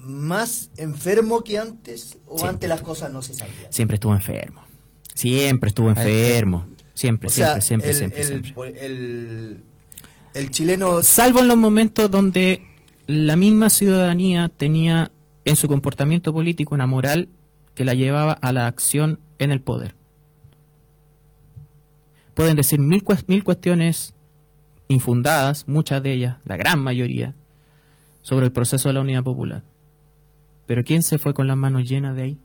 más 0.00 0.70
enfermo 0.76 1.42
que 1.44 1.58
antes 1.58 2.18
o 2.26 2.44
antes 2.46 2.68
las 2.68 2.80
cosas 2.82 3.12
no 3.12 3.22
se 3.22 3.34
sabían? 3.34 3.56
Siempre 3.70 3.94
estuvo 3.96 4.14
enfermo. 4.14 4.62
Siempre 5.14 5.68
estuvo 5.68 5.88
enfermo. 5.90 6.66
Siempre, 6.94 7.28
O 7.28 7.30
sea, 7.30 7.60
siempre, 7.60 7.94
siempre, 7.94 8.20
el, 8.22 8.26
siempre, 8.26 8.36
el- 8.36 8.54
siempre. 8.74 8.86
el- 8.86 9.62
el 10.34 10.50
chileno 10.50 11.02
Salvo 11.02 11.40
en 11.40 11.48
los 11.48 11.56
momentos 11.56 12.10
donde 12.10 12.62
la 13.06 13.36
misma 13.36 13.70
ciudadanía 13.70 14.48
tenía 14.48 15.10
en 15.44 15.56
su 15.56 15.66
comportamiento 15.68 16.32
político 16.32 16.74
una 16.74 16.86
moral 16.86 17.28
que 17.74 17.84
la 17.84 17.94
llevaba 17.94 18.32
a 18.32 18.52
la 18.52 18.66
acción 18.66 19.18
en 19.38 19.50
el 19.52 19.60
poder. 19.60 19.94
Pueden 22.34 22.56
decir 22.56 22.78
mil, 22.78 23.02
mil 23.26 23.44
cuestiones 23.44 24.14
infundadas, 24.88 25.66
muchas 25.66 26.02
de 26.02 26.12
ellas, 26.12 26.36
la 26.44 26.56
gran 26.56 26.80
mayoría, 26.80 27.34
sobre 28.22 28.46
el 28.46 28.52
proceso 28.52 28.88
de 28.88 28.94
la 28.94 29.00
unidad 29.00 29.22
popular. 29.22 29.62
Pero 30.68 30.84
¿quién 30.84 31.02
se 31.02 31.16
fue 31.16 31.32
con 31.32 31.46
las 31.46 31.56
manos 31.56 31.88
llenas 31.88 32.14
de 32.14 32.22
ahí? 32.22 32.38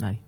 Nadie. 0.00 0.20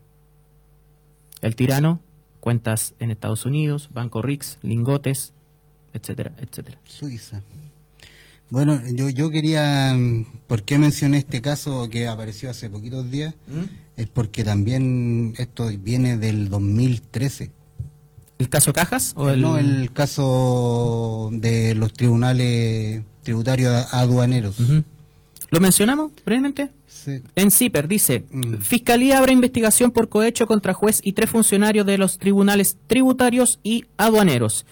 El 1.42 1.57
tirano, 1.57 2.01
cuentas 2.38 2.94
en 3.01 3.11
Estados 3.11 3.44
Unidos, 3.44 3.90
Banco 3.92 4.23
Rix, 4.23 4.59
lingotes, 4.62 5.33
etcétera, 5.92 6.33
etcétera. 6.38 6.79
Suiza. 6.85 7.42
Bueno, 8.49 8.81
yo, 8.94 9.09
yo 9.09 9.29
quería, 9.31 9.92
mm, 9.92 10.25
¿por 10.46 10.62
qué 10.62 10.79
mencioné 10.79 11.18
este 11.18 11.42
caso 11.42 11.90
que 11.90 12.07
apareció 12.07 12.49
hace 12.49 12.70
poquitos 12.70 13.11
días? 13.11 13.35
Es 13.96 14.07
porque 14.07 14.44
también 14.44 15.35
esto 15.37 15.68
viene 15.81 16.16
del 16.16 16.49
2013. 16.49 17.51
¿El 18.38 18.49
caso 18.49 18.73
Cajas? 18.73 19.14
O 19.16 19.31
el... 19.31 19.40
No, 19.40 19.59
el 19.59 19.92
caso 19.92 21.31
de 21.33 21.75
los 21.75 21.92
tribunales 21.92 23.03
tributarios 23.25 23.92
aduaneros. 23.92 24.59
¿Lo 25.51 25.59
mencionamos 25.59 26.12
brevemente? 26.25 26.70
Sí. 27.04 27.22
En 27.34 27.50
CIPER 27.50 27.88
dice, 27.88 28.24
Mm. 28.30 28.56
Fiscalía 28.56 29.18
abre 29.18 29.32
investigación 29.32 29.90
por 29.90 30.08
cohecho 30.08 30.46
contra 30.46 30.74
juez 30.74 31.00
y 31.02 31.12
tres 31.12 31.30
funcionarios 31.30 31.86
de 31.86 31.98
los 31.98 32.18
tribunales 32.18 32.76
tributarios 32.86 33.58
y 33.62 33.86
aduaneros. 33.96 34.66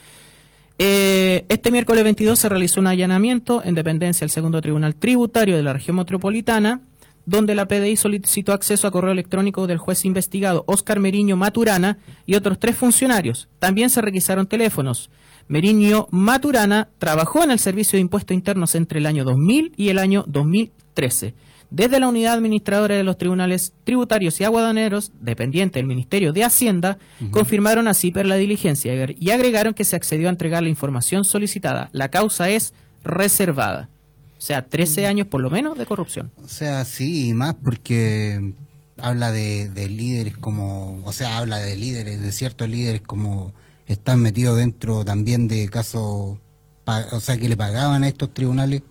Eh, 0.78 1.44
este 1.48 1.70
miércoles 1.70 2.04
22 2.04 2.38
se 2.38 2.48
realizó 2.48 2.80
un 2.80 2.86
allanamiento 2.86 3.62
en 3.64 3.74
dependencia 3.74 4.24
del 4.24 4.30
segundo 4.30 4.60
tribunal 4.60 4.94
tributario 4.94 5.56
de 5.56 5.62
la 5.62 5.72
región 5.72 5.96
metropolitana, 5.96 6.82
donde 7.26 7.54
la 7.54 7.66
PDI 7.66 7.96
solicitó 7.96 8.52
acceso 8.52 8.86
a 8.86 8.90
correo 8.90 9.12
electrónico 9.12 9.66
del 9.66 9.78
juez 9.78 10.04
investigado 10.04 10.64
Óscar 10.66 11.00
Meriño 11.00 11.36
Maturana 11.36 11.98
y 12.26 12.36
otros 12.36 12.58
tres 12.58 12.76
funcionarios. 12.76 13.48
También 13.58 13.90
se 13.90 14.00
requisaron 14.00 14.46
teléfonos. 14.46 15.10
Meriño 15.48 16.06
Maturana 16.10 16.88
trabajó 16.98 17.42
en 17.42 17.50
el 17.50 17.58
Servicio 17.58 17.96
de 17.96 18.02
Impuestos 18.02 18.34
Internos 18.34 18.74
entre 18.74 18.98
el 19.00 19.06
año 19.06 19.24
2000 19.24 19.72
y 19.76 19.88
el 19.88 19.98
año 19.98 20.24
2013. 20.28 21.34
Desde 21.70 22.00
la 22.00 22.08
unidad 22.08 22.34
administradora 22.34 22.94
de 22.96 23.04
los 23.04 23.18
tribunales 23.18 23.72
tributarios 23.84 24.40
y 24.40 24.44
aguadaneros, 24.44 25.12
dependiente 25.20 25.78
del 25.78 25.86
Ministerio 25.86 26.32
de 26.32 26.42
Hacienda, 26.44 26.98
confirmaron 27.30 27.88
a 27.88 27.94
CIPER 27.94 28.24
la 28.26 28.36
diligencia 28.36 28.94
y 28.94 28.98
agre- 28.98 29.16
y 29.20 29.30
agregaron 29.30 29.74
que 29.74 29.84
se 29.84 29.94
accedió 29.96 30.28
a 30.28 30.30
entregar 30.30 30.62
la 30.62 30.70
información 30.70 31.24
solicitada. 31.24 31.90
La 31.92 32.08
causa 32.10 32.48
es 32.48 32.72
reservada. 33.04 33.90
O 34.38 34.40
sea, 34.40 34.66
13 34.66 35.06
años 35.06 35.26
por 35.26 35.40
lo 35.42 35.50
menos 35.50 35.76
de 35.76 35.84
corrupción. 35.84 36.30
O 36.42 36.48
sea, 36.48 36.84
sí, 36.84 37.28
y 37.28 37.34
más 37.34 37.54
porque 37.62 38.54
habla 38.96 39.30
de, 39.32 39.68
de 39.68 39.88
líderes 39.88 40.36
como, 40.38 41.02
o 41.04 41.12
sea, 41.12 41.38
habla 41.38 41.58
de 41.58 41.76
líderes, 41.76 42.20
de 42.20 42.32
ciertos 42.32 42.68
líderes 42.68 43.00
como 43.02 43.52
están 43.86 44.20
metidos 44.20 44.56
dentro 44.56 45.04
también 45.04 45.48
de 45.48 45.68
casos, 45.68 46.38
o 46.86 47.20
sea, 47.20 47.36
que 47.36 47.48
le 47.48 47.56
pagaban 47.56 48.04
a 48.04 48.08
estos 48.08 48.32
tribunales 48.32 48.82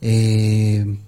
eh, 0.00 0.98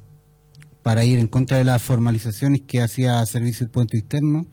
para 0.82 1.04
ir 1.04 1.18
en 1.18 1.28
contra 1.28 1.58
de 1.58 1.64
las 1.64 1.82
formalizaciones 1.82 2.62
que 2.62 2.80
hacía 2.80 3.24
Servicio 3.26 3.66
de 3.66 3.72
Puente 3.72 3.98
Interno 3.98 4.46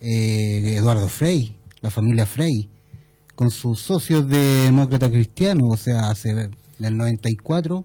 eh, 0.00 0.76
Eduardo 0.76 1.08
Frey, 1.08 1.56
la 1.82 1.90
familia 1.90 2.26
Frey, 2.26 2.70
con 3.34 3.50
sus 3.50 3.80
socios 3.80 4.28
de 4.28 4.38
demócrata 4.64 5.10
cristiano, 5.10 5.68
o 5.68 5.76
sea, 5.76 6.10
hace 6.10 6.50
del 6.78 6.96
94 6.96 7.84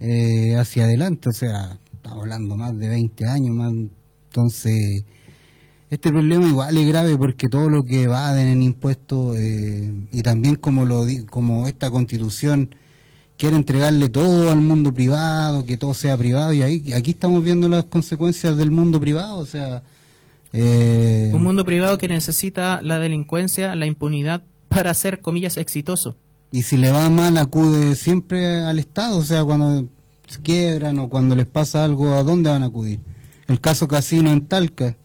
eh, 0.00 0.56
hacia 0.56 0.84
adelante, 0.84 1.28
o 1.28 1.32
sea, 1.32 1.78
estamos 1.92 2.22
hablando 2.22 2.56
más 2.56 2.78
de 2.78 2.88
20 2.88 3.26
años 3.26 3.56
más. 3.56 3.72
Entonces, 4.28 5.04
este 5.90 6.10
problema 6.10 6.46
igual 6.46 6.76
es 6.76 6.86
grave 6.88 7.16
porque 7.16 7.48
todo 7.48 7.68
lo 7.68 7.84
que 7.84 8.02
evaden 8.04 8.48
en 8.48 8.62
impuestos 8.62 9.36
eh, 9.36 9.92
y 10.12 10.22
también 10.22 10.56
como 10.56 10.84
lo 10.84 11.06
como 11.30 11.66
esta 11.68 11.90
constitución 11.90 12.74
quiere 13.36 13.56
entregarle 13.56 14.08
todo 14.08 14.50
al 14.50 14.60
mundo 14.60 14.92
privado, 14.92 15.64
que 15.64 15.76
todo 15.76 15.94
sea 15.94 16.16
privado 16.16 16.52
y 16.52 16.62
ahí 16.62 16.92
aquí 16.92 17.10
estamos 17.12 17.44
viendo 17.44 17.68
las 17.68 17.84
consecuencias 17.84 18.56
del 18.56 18.70
mundo 18.70 19.00
privado, 19.00 19.38
o 19.38 19.46
sea, 19.46 19.82
eh, 20.52 21.30
Un 21.34 21.42
mundo 21.42 21.64
privado 21.64 21.98
que 21.98 22.08
necesita 22.08 22.80
la 22.82 22.98
delincuencia, 22.98 23.74
la 23.74 23.86
impunidad 23.86 24.42
para 24.68 24.94
ser, 24.94 25.20
comillas, 25.20 25.56
exitoso. 25.56 26.16
Y 26.52 26.62
si 26.62 26.76
le 26.76 26.90
va 26.90 27.10
mal, 27.10 27.36
acude 27.36 27.94
siempre 27.96 28.62
al 28.62 28.78
Estado. 28.78 29.18
O 29.18 29.22
sea, 29.22 29.44
cuando 29.44 29.86
se 30.26 30.40
quiebran 30.40 30.98
o 30.98 31.08
cuando 31.08 31.34
les 31.34 31.46
pasa 31.46 31.84
algo, 31.84 32.14
¿a 32.14 32.22
dónde 32.22 32.50
van 32.50 32.62
a 32.62 32.66
acudir? 32.66 33.00
El 33.48 33.60
caso 33.60 33.88
Casino 33.88 34.30
en 34.30 34.46
Talca. 34.46 34.96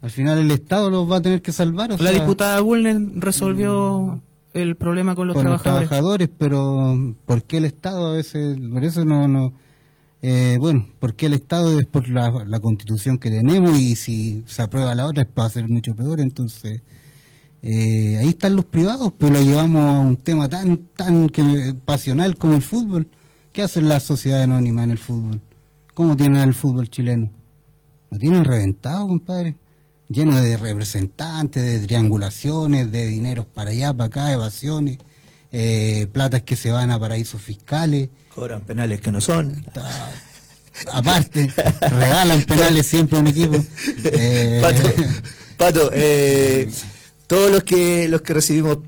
Al 0.00 0.10
final 0.10 0.38
el 0.38 0.50
Estado 0.50 0.90
los 0.90 1.10
va 1.10 1.16
a 1.16 1.20
tener 1.20 1.42
que 1.42 1.52
salvar. 1.52 1.92
O 1.92 1.96
La 1.98 2.10
sea, 2.10 2.20
diputada 2.20 2.60
Bulner 2.60 2.98
resolvió 3.16 4.20
el 4.62 4.76
problema 4.76 5.14
con 5.14 5.28
los 5.28 5.34
con 5.34 5.44
los 5.44 5.62
trabajadores. 5.62 5.88
trabajadores, 5.88 6.30
pero 6.38 7.14
¿por 7.26 7.42
qué 7.42 7.58
el 7.58 7.64
Estado 7.64 8.08
a 8.08 8.12
veces? 8.12 8.58
Por 8.58 8.84
eso 8.84 9.04
no... 9.04 9.28
no 9.28 9.52
eh, 10.20 10.56
bueno, 10.58 10.88
¿por 10.98 11.14
qué 11.14 11.26
el 11.26 11.34
Estado 11.34 11.78
es 11.78 11.86
por 11.86 12.08
la, 12.08 12.44
la 12.44 12.60
constitución 12.60 13.18
que 13.18 13.30
tenemos 13.30 13.78
y 13.78 13.94
si 13.94 14.42
se 14.46 14.62
aprueba 14.62 14.94
la 14.94 15.06
otra 15.06 15.22
es 15.22 15.28
para 15.28 15.46
hacer 15.46 15.68
mucho 15.68 15.94
peor? 15.94 16.20
Entonces, 16.20 16.82
eh, 17.62 18.16
ahí 18.18 18.28
están 18.28 18.56
los 18.56 18.64
privados, 18.64 19.12
pero 19.18 19.34
lo 19.34 19.42
llevamos 19.42 19.82
a 19.82 19.98
un 20.00 20.16
tema 20.16 20.48
tan 20.48 20.78
tan 20.96 21.28
que, 21.28 21.74
pasional 21.84 22.36
como 22.36 22.54
el 22.54 22.62
fútbol. 22.62 23.08
¿Qué 23.52 23.62
hace 23.62 23.82
la 23.82 24.00
sociedad 24.00 24.42
anónima 24.42 24.84
en 24.84 24.90
el 24.92 24.98
fútbol? 24.98 25.40
¿Cómo 25.94 26.16
tienen 26.16 26.42
el 26.42 26.54
fútbol 26.54 26.88
chileno? 26.88 27.30
Lo 28.10 28.18
tienen 28.18 28.44
reventado, 28.44 29.06
compadre. 29.08 29.56
Lleno 30.08 30.40
de 30.40 30.56
representantes, 30.56 31.62
de 31.62 31.86
triangulaciones, 31.86 32.90
de 32.90 33.06
dineros 33.06 33.44
para 33.46 33.70
allá, 33.70 33.92
para 33.92 34.06
acá, 34.06 34.32
evasiones, 34.32 34.98
eh, 35.52 36.06
platas 36.12 36.42
que 36.42 36.56
se 36.56 36.70
van 36.70 36.90
a 36.90 36.98
paraísos 36.98 37.42
fiscales. 37.42 38.08
Cobran 38.34 38.62
penales 38.62 39.00
que 39.00 39.12
no 39.12 39.20
son. 39.20 39.64
Aparte, 40.92 41.52
regalan 41.90 42.42
penales 42.44 42.86
siempre 42.86 43.18
a 43.18 43.20
un 43.20 43.26
equipo. 43.28 43.56
Eh, 44.04 44.60
Pato, 44.62 44.90
Pato 45.56 45.90
eh, 45.92 46.70
todos 47.26 47.50
los 47.50 47.64
que 47.64 48.08
los 48.08 48.22
que 48.22 48.32
recibimos 48.32 48.78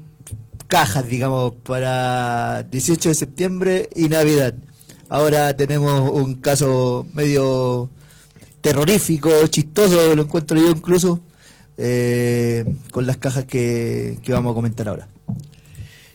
cajas, 0.66 1.06
digamos, 1.06 1.54
para 1.64 2.62
18 2.62 3.08
de 3.10 3.14
septiembre 3.14 3.90
y 3.94 4.08
Navidad. 4.08 4.54
Ahora 5.08 5.54
tenemos 5.56 6.08
un 6.10 6.36
caso 6.36 7.06
medio 7.12 7.90
terrorífico, 8.60 9.30
chistoso, 9.46 10.14
lo 10.14 10.22
encuentro 10.22 10.58
yo 10.58 10.70
incluso, 10.70 11.20
eh, 11.76 12.64
con 12.90 13.06
las 13.06 13.16
cajas 13.16 13.44
que, 13.44 14.18
vamos 14.28 14.52
a 14.52 14.54
comentar 14.54 14.88
ahora. 14.88 15.08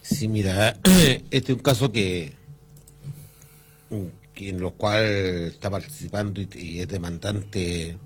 Sí, 0.01 0.27
mira, 0.27 0.77
este 1.31 1.51
es 1.51 1.57
un 1.57 1.63
caso 1.63 1.91
que, 1.91 2.33
en 3.89 4.59
lo 4.59 4.71
cual 4.71 5.03
está 5.03 5.69
participando 5.69 6.41
y, 6.41 6.79
es 6.79 6.87
demandante 6.87 7.97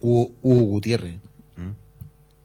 Hugo, 0.00 0.32
Hugo 0.42 0.62
Gutiérrez. 0.62 1.16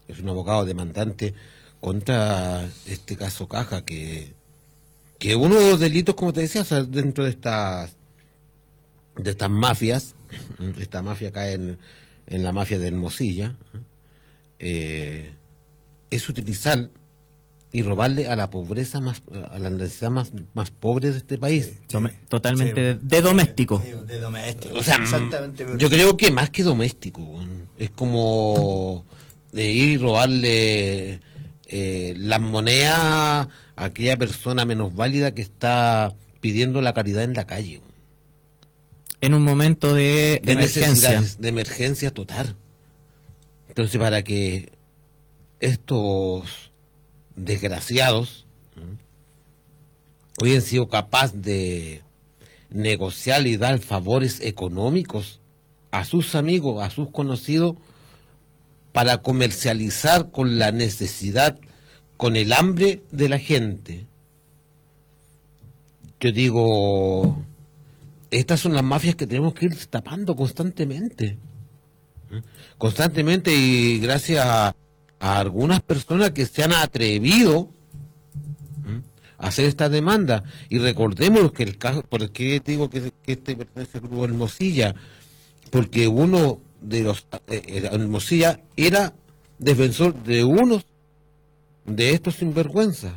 Es 0.07 0.19
un 0.19 0.29
abogado 0.29 0.65
demandante 0.65 1.35
contra 1.79 2.67
este 2.87 3.15
caso 3.15 3.47
Caja, 3.47 3.85
que, 3.85 4.33
que 5.19 5.35
uno 5.35 5.55
de 5.55 5.69
los 5.69 5.79
delitos, 5.79 6.15
como 6.15 6.33
te 6.33 6.41
decía, 6.41 6.61
o 6.61 6.65
sea, 6.65 6.83
dentro 6.83 7.25
de 7.25 7.29
estas 7.29 7.91
de 9.19 9.31
estas 9.31 9.49
mafias. 9.49 10.15
esta 10.79 11.01
mafia 11.01 11.31
cae 11.31 11.53
en, 11.53 11.77
en 12.27 12.43
la 12.43 12.51
mafia 12.51 12.79
de 12.79 12.87
Hermosilla, 12.87 13.55
eh, 14.59 15.33
es 16.09 16.29
utilizar 16.29 16.89
y 17.71 17.83
robarle 17.83 18.27
a 18.27 18.35
la 18.35 18.49
pobreza 18.49 18.99
más, 18.99 19.21
a 19.51 19.59
la 19.59 19.69
necesidad 19.69 20.09
más, 20.09 20.31
más 20.53 20.71
pobre 20.71 21.11
de 21.11 21.17
este 21.17 21.37
país. 21.37 21.73
Totalmente 22.27 22.81
de, 22.81 22.93
de 22.95 23.21
doméstico. 23.21 23.83
De 24.07 24.19
doméstico. 24.19 24.75
O 24.75 24.83
sea, 24.83 24.99
yo 25.77 25.89
creo 25.89 26.17
que 26.17 26.31
más 26.31 26.49
que 26.49 26.63
doméstico, 26.63 27.39
es 27.77 27.91
como 27.91 29.05
de 29.51 29.71
ir 29.71 29.89
y 29.89 29.97
robarle 29.97 31.19
eh, 31.67 32.15
las 32.17 32.41
monedas 32.41 32.97
a 32.97 33.49
aquella 33.75 34.17
persona 34.17 34.65
menos 34.65 34.95
válida 34.95 35.33
que 35.33 35.41
está 35.41 36.13
pidiendo 36.41 36.81
la 36.81 36.93
caridad 36.93 37.23
en 37.23 37.33
la 37.33 37.45
calle. 37.45 37.81
En 39.21 39.33
un 39.33 39.43
momento 39.43 39.93
de, 39.93 40.41
de 40.43 40.51
emergencia. 40.53 41.21
de 41.21 41.49
emergencia 41.49 42.11
total. 42.11 42.55
Entonces, 43.67 43.99
para 43.99 44.23
que 44.23 44.71
estos 45.59 46.71
desgraciados 47.35 48.45
¿m? 48.75 48.97
hubieran 50.41 50.61
sido 50.61 50.87
capaces 50.87 51.41
de 51.41 52.01
negociar 52.69 53.45
y 53.47 53.57
dar 53.57 53.79
favores 53.79 54.41
económicos 54.41 55.39
a 55.91 56.05
sus 56.05 56.35
amigos, 56.35 56.83
a 56.83 56.89
sus 56.89 57.09
conocidos, 57.09 57.75
para 58.91 59.19
comercializar 59.19 60.31
con 60.31 60.59
la 60.59 60.71
necesidad, 60.71 61.59
con 62.17 62.35
el 62.35 62.53
hambre 62.53 63.01
de 63.11 63.29
la 63.29 63.39
gente. 63.39 64.07
Yo 66.19 66.31
digo, 66.31 67.45
estas 68.31 68.59
son 68.59 68.73
las 68.73 68.83
mafias 68.83 69.15
que 69.15 69.27
tenemos 69.27 69.53
que 69.53 69.65
ir 69.65 69.85
tapando 69.87 70.35
constantemente. 70.35 71.37
Constantemente 72.77 73.53
y 73.53 73.99
gracias 73.99 74.45
a, 74.45 74.75
algunas 75.19 75.81
personas 75.81 76.31
que 76.31 76.45
se 76.45 76.63
han 76.63 76.71
atrevido 76.71 77.69
a 79.37 79.47
hacer 79.47 79.65
esta 79.65 79.89
demanda. 79.89 80.43
Y 80.69 80.77
recordemos 80.77 81.51
que 81.51 81.63
el 81.63 81.77
caso, 81.77 82.03
¿por 82.03 82.31
qué 82.31 82.61
digo 82.63 82.89
que, 82.89 83.11
que 83.23 83.33
este 83.33 83.55
pertenece 83.55 83.97
al 83.97 84.07
grupo 84.07 84.23
Hermosilla? 84.23 84.95
Porque 85.71 86.07
uno 86.07 86.61
de 86.81 87.03
los, 87.03 87.27
eh, 87.47 87.61
eh, 87.67 87.89
Hermosilla 87.91 88.61
era 88.77 89.13
defensor 89.57 90.13
de 90.23 90.43
unos 90.43 90.85
de 91.85 92.11
estos 92.11 92.35
sinvergüenzas. 92.35 93.13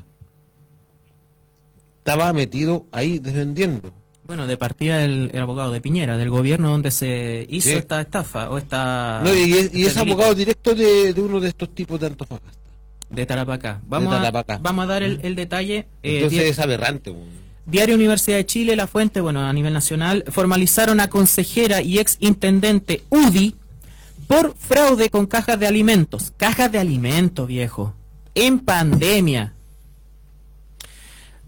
Estaba 1.98 2.33
metido 2.33 2.87
ahí 2.90 3.20
defendiendo. 3.20 3.92
Bueno, 4.32 4.46
de 4.46 4.56
partida 4.56 5.04
el, 5.04 5.30
el 5.34 5.42
abogado 5.42 5.72
de 5.72 5.82
Piñera, 5.82 6.16
del 6.16 6.30
gobierno 6.30 6.70
donde 6.70 6.90
se 6.90 7.46
hizo 7.50 7.68
Sí. 7.68 7.74
esta 7.74 8.00
estafa 8.00 8.48
o 8.48 8.56
esta... 8.56 9.20
No, 9.22 9.34
y, 9.34 9.52
es- 9.52 9.74
y 9.74 9.82
es 9.82 9.88
este 9.88 10.00
abogado 10.00 10.34
directo 10.34 10.74
de, 10.74 11.12
de 11.12 11.20
uno 11.20 11.38
de 11.38 11.48
estos 11.48 11.74
tipos 11.74 12.00
de 12.00 12.06
Antofagasta. 12.06 12.58
de 13.10 13.26
Tarapacá. 13.26 13.82
Vamos, 13.86 14.10
Tarapacá. 14.14 14.54
A, 14.54 14.58
vamos 14.58 14.84
a 14.84 14.86
dar 14.86 15.02
el, 15.02 15.20
el 15.22 15.34
detalle. 15.34 15.86
eh, 16.02 16.16
Entonces 16.16 16.44
es 16.48 16.58
aberrante. 16.60 17.14
Diario 17.66 17.94
Universidad 17.94 18.38
de 18.38 18.46
Chile, 18.46 18.74
La 18.74 18.86
Fuente, 18.86 19.20
bueno, 19.20 19.40
a 19.46 19.52
nivel 19.52 19.74
nacional, 19.74 20.24
formalizaron 20.28 20.98
a 21.00 21.10
consejera 21.10 21.82
y 21.82 21.98
ex 21.98 22.16
intendente 22.20 23.02
UDI 23.10 23.54
por 24.28 24.56
fraude 24.56 25.10
con 25.10 25.26
cajas 25.26 25.60
de 25.60 25.66
alimentos. 25.66 26.32
Cajas 26.38 26.72
de 26.72 26.78
alimentos, 26.78 27.46
viejo. 27.46 27.94
En 28.34 28.60
pandemia. 28.60 29.52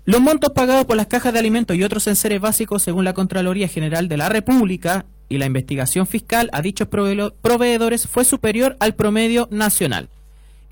Los 0.06 0.20
montos 0.20 0.50
pagados 0.50 0.84
por 0.84 0.96
las 0.96 1.06
cajas 1.06 1.32
de 1.32 1.38
alimentos 1.38 1.76
y 1.76 1.82
otros 1.82 2.06
enseres 2.06 2.40
básicos, 2.40 2.82
según 2.82 3.04
la 3.04 3.14
Contraloría 3.14 3.68
General 3.68 4.06
de 4.06 4.18
la 4.18 4.28
República 4.28 5.06
y 5.30 5.38
la 5.38 5.46
investigación 5.46 6.06
fiscal 6.06 6.50
a 6.52 6.60
dichos 6.60 6.88
prove- 6.90 7.32
proveedores, 7.40 8.06
fue 8.06 8.26
superior 8.26 8.76
al 8.80 8.94
promedio 8.94 9.48
nacional. 9.50 10.10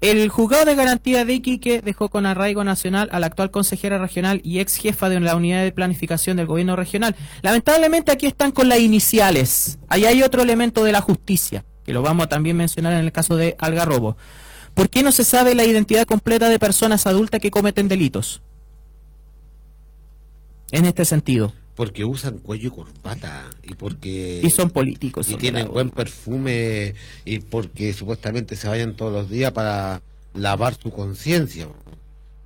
El 0.03 0.29
juzgado 0.29 0.67
de 0.67 0.75
garantía 0.75 1.25
de 1.25 1.33
Iquique 1.35 1.81
dejó 1.81 2.11
con 2.11 2.27
arraigo 2.27 2.63
nacional 2.63 3.09
a 3.13 3.21
la 3.21 3.27
actual 3.27 3.51
consejera 3.51 3.99
regional 3.99 4.41
y 4.45 4.59
ex 4.59 4.77
jefa 4.77 5.09
de 5.09 5.21
la 5.21 5.35
unidad 5.37 5.63
de 5.63 5.73
planificación 5.73 6.37
del 6.37 6.47
gobierno 6.47 6.77
regional. 6.77 7.15
Lamentablemente 7.41 8.13
aquí 8.13 8.27
están 8.27 8.51
con 8.51 8.69
las 8.69 8.81
iniciales. 8.81 9.79
Ahí 9.89 10.05
hay 10.05 10.23
otro 10.23 10.43
elemento 10.43 10.85
de 10.85 10.93
la 10.93 11.01
justicia, 11.01 11.65
que 11.87 11.95
lo 11.95 12.03
vamos 12.03 12.27
a 12.27 12.29
también 12.29 12.57
mencionar 12.57 12.93
en 12.95 12.99
el 13.05 13.13
caso 13.13 13.37
de 13.37 13.57
Algarrobo. 13.59 14.17
¿Por 14.75 14.91
qué 14.91 15.03
no 15.03 15.13
se 15.13 15.25
sabe 15.25 15.55
la 15.55 15.65
identidad 15.65 16.05
completa 16.05 16.49
de 16.51 16.59
personas 16.59 17.07
adultas 17.07 17.41
que 17.41 17.51
cometen 17.51 17.89
delitos? 17.89 18.43
En 20.73 20.85
este 20.85 21.05
sentido. 21.05 21.53
Porque 21.77 22.05
usan 22.05 22.39
cuello 22.39 22.69
y 22.69 22.71
corbata. 22.71 23.45
Y 23.63 23.75
porque. 23.75 24.41
Y 24.43 24.51
son 24.51 24.71
políticos. 24.71 25.29
y 25.29 25.33
son 25.33 25.41
tienen 25.41 25.69
buen 25.69 25.91
perfume. 25.91 26.95
Y 27.25 27.39
porque 27.39 27.93
supuestamente 27.93 28.57
se 28.57 28.69
vayan 28.69 28.95
todos 28.95 29.13
los 29.13 29.31
días 29.31 29.53
para 29.53 30.03
lavar 30.35 30.75
su 30.75 30.91
conciencia. 30.91 31.69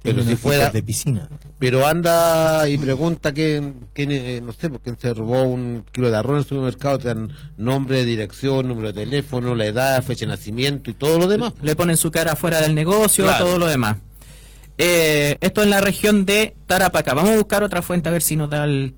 Pero 0.02 0.22
si 0.22 0.36
fuera. 0.36 0.70
de 0.70 0.82
piscina. 0.82 1.28
Pero 1.58 1.84
anda 1.86 2.68
y 2.68 2.78
pregunta 2.78 3.32
quién, 3.32 3.74
quién 3.92 4.12
eh, 4.12 4.40
no 4.40 4.52
sé, 4.52 4.70
quién 4.84 4.96
se 4.96 5.12
robó 5.12 5.42
un 5.42 5.84
kilo 5.90 6.10
de 6.10 6.16
arroz 6.16 6.32
en 6.32 6.38
el 6.38 6.44
supermercado, 6.44 6.98
te 6.98 7.08
dan 7.08 7.32
nombre, 7.56 8.04
dirección, 8.04 8.68
número 8.68 8.92
de 8.92 9.04
teléfono, 9.04 9.56
la 9.56 9.66
edad, 9.66 10.04
fecha 10.04 10.26
de 10.26 10.32
nacimiento 10.32 10.90
y 10.90 10.94
todo 10.94 11.18
lo 11.18 11.26
demás. 11.26 11.54
le 11.62 11.74
ponen 11.74 11.96
su 11.96 12.12
cara 12.12 12.36
fuera 12.36 12.60
del 12.60 12.74
negocio, 12.76 13.24
Claro. 13.24 13.46
todo 13.46 13.58
lo 13.58 13.66
demás. 13.66 13.96
Eh, 14.78 15.36
esto 15.40 15.62
en 15.62 15.70
la 15.70 15.80
región 15.80 16.26
de 16.26 16.54
Tarapacá. 16.66 17.14
Vamos 17.14 17.30
a 17.32 17.36
buscar 17.36 17.62
otra 17.62 17.82
fuente 17.82 18.08
a 18.08 18.12
ver 18.12 18.22
si 18.22 18.36
nos 18.36 18.50
da 18.50 18.64
el- 18.64 18.94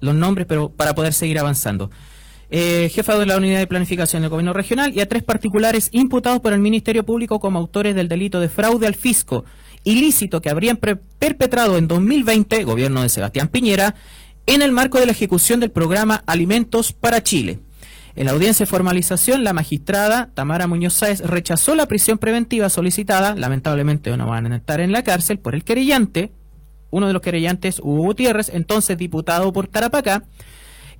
los 0.00 0.14
nombres, 0.14 0.46
pero 0.46 0.68
para 0.68 0.94
poder 0.94 1.14
seguir 1.14 1.38
avanzando. 1.38 1.90
Eh, 2.50 2.90
jefa 2.92 3.18
de 3.18 3.26
la 3.26 3.38
unidad 3.38 3.58
de 3.58 3.66
planificación 3.66 4.22
del 4.22 4.28
gobierno 4.30 4.52
regional 4.52 4.92
y 4.94 5.00
a 5.00 5.08
tres 5.08 5.22
particulares 5.24 5.88
imputados 5.92 6.40
por 6.40 6.52
el 6.52 6.60
Ministerio 6.60 7.04
Público 7.04 7.40
como 7.40 7.58
autores 7.58 7.94
del 7.94 8.06
delito 8.08 8.38
de 8.38 8.48
fraude 8.48 8.86
al 8.86 8.94
fisco 8.94 9.44
ilícito 9.82 10.40
que 10.42 10.50
habrían 10.50 10.76
perpetrado 10.76 11.76
en 11.78 11.88
2020, 11.88 12.62
gobierno 12.64 13.02
de 13.02 13.08
Sebastián 13.08 13.48
Piñera, 13.48 13.94
en 14.46 14.62
el 14.62 14.70
marco 14.72 14.98
de 15.00 15.06
la 15.06 15.12
ejecución 15.12 15.58
del 15.60 15.70
programa 15.72 16.22
Alimentos 16.26 16.92
para 16.92 17.22
Chile. 17.22 17.60
En 18.16 18.24
la 18.24 18.32
audiencia 18.32 18.64
de 18.64 18.70
formalización, 18.70 19.44
la 19.44 19.52
magistrada 19.52 20.30
Tamara 20.32 20.66
Muñoz 20.66 20.94
Sáez 20.94 21.20
rechazó 21.20 21.74
la 21.74 21.86
prisión 21.86 22.16
preventiva 22.16 22.70
solicitada, 22.70 23.34
lamentablemente 23.34 24.16
no 24.16 24.28
van 24.28 24.50
a 24.50 24.56
estar 24.56 24.80
en 24.80 24.90
la 24.90 25.04
cárcel, 25.04 25.38
por 25.38 25.54
el 25.54 25.64
querellante, 25.64 26.32
uno 26.90 27.08
de 27.08 27.12
los 27.12 27.20
querellantes, 27.20 27.78
Hugo 27.78 28.04
Gutiérrez, 28.04 28.48
entonces 28.54 28.96
diputado 28.96 29.52
por 29.52 29.68
Tarapacá, 29.68 30.24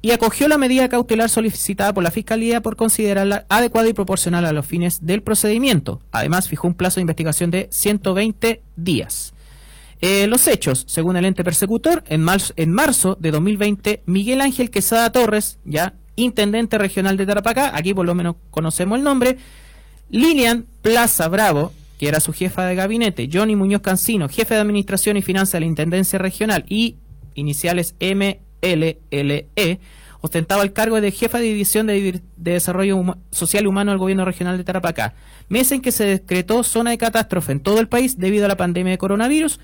y 0.02 0.10
acogió 0.10 0.46
la 0.46 0.58
medida 0.58 0.90
cautelar 0.90 1.30
solicitada 1.30 1.94
por 1.94 2.04
la 2.04 2.10
Fiscalía 2.10 2.60
por 2.60 2.76
considerarla 2.76 3.46
adecuada 3.48 3.88
y 3.88 3.94
proporcional 3.94 4.44
a 4.44 4.52
los 4.52 4.66
fines 4.66 5.06
del 5.06 5.22
procedimiento. 5.22 6.02
Además, 6.12 6.48
fijó 6.48 6.68
un 6.68 6.74
plazo 6.74 6.96
de 6.96 7.02
investigación 7.02 7.50
de 7.50 7.68
120 7.72 8.62
días. 8.76 9.32
Eh, 10.02 10.26
los 10.26 10.46
hechos, 10.46 10.84
según 10.86 11.16
el 11.16 11.24
ente 11.24 11.42
persecutor, 11.42 12.04
en 12.08 12.20
marzo, 12.20 12.52
en 12.56 12.72
marzo 12.72 13.16
de 13.18 13.30
2020, 13.30 14.02
Miguel 14.04 14.42
Ángel 14.42 14.70
Quesada 14.70 15.10
Torres, 15.10 15.58
ya 15.64 15.94
intendente 16.16 16.78
regional 16.78 17.16
de 17.16 17.26
Tarapacá, 17.26 17.76
aquí 17.76 17.94
por 17.94 18.06
lo 18.06 18.14
menos 18.14 18.36
conocemos 18.50 18.98
el 18.98 19.04
nombre, 19.04 19.38
Lilian 20.10 20.66
Plaza 20.82 21.28
Bravo, 21.28 21.72
que 21.98 22.08
era 22.08 22.20
su 22.20 22.32
jefa 22.32 22.64
de 22.64 22.74
gabinete, 22.74 23.28
Johnny 23.32 23.56
Muñoz 23.56 23.82
Cancino, 23.82 24.28
jefe 24.28 24.54
de 24.54 24.60
Administración 24.60 25.16
y 25.16 25.22
Finanzas 25.22 25.52
de 25.52 25.60
la 25.60 25.66
Intendencia 25.66 26.18
Regional 26.18 26.64
y 26.68 26.96
iniciales 27.34 27.94
MLLE, 28.00 29.80
ostentaba 30.20 30.62
el 30.62 30.72
cargo 30.72 31.00
de 31.00 31.10
jefa 31.12 31.38
de 31.38 31.44
División 31.44 31.86
de, 31.86 32.22
Desarrollo 32.36 33.18
Social 33.30 33.64
y 33.64 33.66
Humano 33.66 33.92
del 33.92 33.98
Gobierno 33.98 34.24
Regional 34.24 34.58
de 34.58 34.64
Tarapacá, 34.64 35.14
mes 35.48 35.70
en 35.72 35.80
que 35.80 35.92
se 35.92 36.04
decretó 36.04 36.62
zona 36.64 36.90
de 36.90 36.98
catástrofe 36.98 37.52
en 37.52 37.60
todo 37.60 37.80
el 37.80 37.88
país 37.88 38.18
debido 38.18 38.44
a 38.44 38.48
la 38.48 38.56
pandemia 38.56 38.92
de 38.92 38.98
coronavirus, 38.98 39.60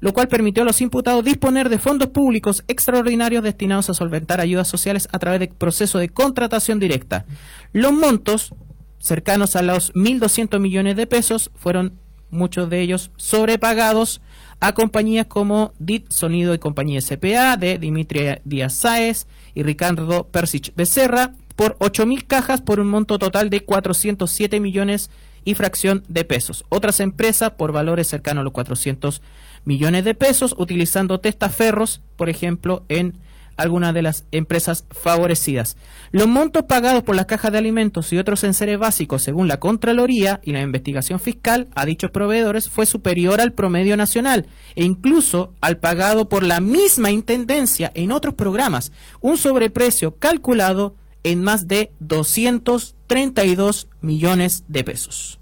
lo 0.00 0.12
cual 0.12 0.28
permitió 0.28 0.62
a 0.62 0.66
los 0.66 0.80
imputados 0.80 1.24
disponer 1.24 1.68
de 1.68 1.78
fondos 1.78 2.08
públicos 2.08 2.64
extraordinarios 2.68 3.42
destinados 3.42 3.90
a 3.90 3.94
solventar 3.94 4.40
ayudas 4.40 4.68
sociales 4.68 5.08
a 5.12 5.18
través 5.18 5.40
de 5.40 5.48
proceso 5.48 5.98
de 5.98 6.08
contratación 6.08 6.78
directa. 6.78 7.26
Los 7.72 7.92
montos 7.92 8.54
cercanos 8.98 9.56
a 9.56 9.62
los 9.62 9.92
1.200 9.94 10.58
millones 10.60 10.96
de 10.96 11.06
pesos 11.06 11.50
fueron 11.54 11.98
muchos 12.30 12.70
de 12.70 12.80
ellos 12.80 13.10
sobrepagados 13.16 14.20
a 14.60 14.72
compañías 14.74 15.26
como 15.26 15.72
DIT 15.78 16.10
Sonido 16.10 16.54
y 16.54 16.58
Compañía 16.58 17.00
SPA 17.00 17.56
de 17.56 17.78
Dimitri 17.78 18.36
Díaz 18.44 18.74
Sáez 18.74 19.26
y 19.54 19.62
Ricardo 19.62 20.28
Persich 20.28 20.72
Becerra 20.76 21.32
por 21.56 21.76
8.000 21.78 22.26
cajas 22.26 22.60
por 22.60 22.78
un 22.80 22.88
monto 22.88 23.18
total 23.18 23.50
de 23.50 23.64
407 23.64 24.60
millones 24.60 25.10
y 25.44 25.54
fracción 25.54 26.04
de 26.08 26.24
pesos. 26.24 26.64
Otras 26.68 27.00
empresas 27.00 27.52
por 27.52 27.72
valores 27.72 28.06
cercanos 28.06 28.42
a 28.42 28.44
los 28.44 28.52
400 28.52 29.22
millones 29.64 30.04
de 30.04 30.14
pesos 30.14 30.54
utilizando 30.58 31.20
testaferros, 31.20 32.02
por 32.16 32.28
ejemplo, 32.28 32.84
en 32.88 33.18
algunas 33.60 33.92
de 33.94 34.02
las 34.02 34.24
empresas 34.32 34.84
favorecidas. 34.90 35.76
Los 36.12 36.26
montos 36.26 36.64
pagados 36.64 37.02
por 37.02 37.14
las 37.14 37.26
cajas 37.26 37.52
de 37.52 37.58
alimentos 37.58 38.12
y 38.12 38.18
otros 38.18 38.42
enseres 38.42 38.78
básicos, 38.78 39.22
según 39.22 39.48
la 39.48 39.60
Contraloría 39.60 40.40
y 40.42 40.52
la 40.52 40.62
investigación 40.62 41.20
fiscal 41.20 41.68
a 41.74 41.84
dichos 41.84 42.10
proveedores, 42.10 42.68
fue 42.68 42.86
superior 42.86 43.40
al 43.40 43.52
promedio 43.52 43.96
nacional 43.96 44.46
e 44.76 44.84
incluso 44.84 45.52
al 45.60 45.76
pagado 45.78 46.28
por 46.28 46.42
la 46.42 46.60
misma 46.60 47.10
intendencia 47.10 47.92
en 47.94 48.12
otros 48.12 48.34
programas, 48.34 48.92
un 49.20 49.36
sobreprecio 49.36 50.16
calculado 50.16 50.96
en 51.22 51.42
más 51.42 51.68
de 51.68 51.92
232 52.00 53.88
millones 54.00 54.64
de 54.68 54.84
pesos. 54.84 55.38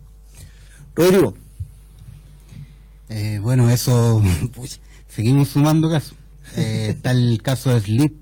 Rodrigo, 0.96 1.34
Eh, 3.08 3.38
bueno, 3.40 3.70
eso, 3.70 4.22
pues, 4.54 4.80
seguimos 5.08 5.48
sumando 5.48 5.90
casos. 5.90 6.14
Eh, 6.56 6.88
está 6.90 7.10
el 7.10 7.40
caso 7.42 7.70
de 7.70 7.80
Slip, 7.80 8.14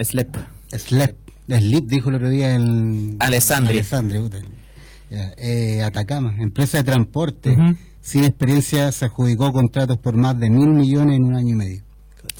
SLEP. 0.00 0.36
Slep, 0.72 1.16
Slip 1.48 1.86
dijo 1.86 2.10
el 2.10 2.16
otro 2.16 2.30
día 2.30 2.54
el... 2.54 3.16
Alessandri. 3.20 3.74
Alessandri, 3.74 4.18
puta. 4.18 4.38
Eh, 5.10 5.82
Atacama, 5.82 6.34
empresa 6.38 6.78
de 6.78 6.84
transporte, 6.84 7.56
sin 8.00 8.24
experiencia 8.24 8.90
se 8.90 9.04
adjudicó 9.04 9.52
contratos 9.52 9.98
por 9.98 10.16
más 10.16 10.38
de 10.40 10.50
mil 10.50 10.70
millones 10.70 11.16
en 11.16 11.24
un 11.24 11.36
año 11.36 11.50
y 11.50 11.54
medio. 11.54 11.82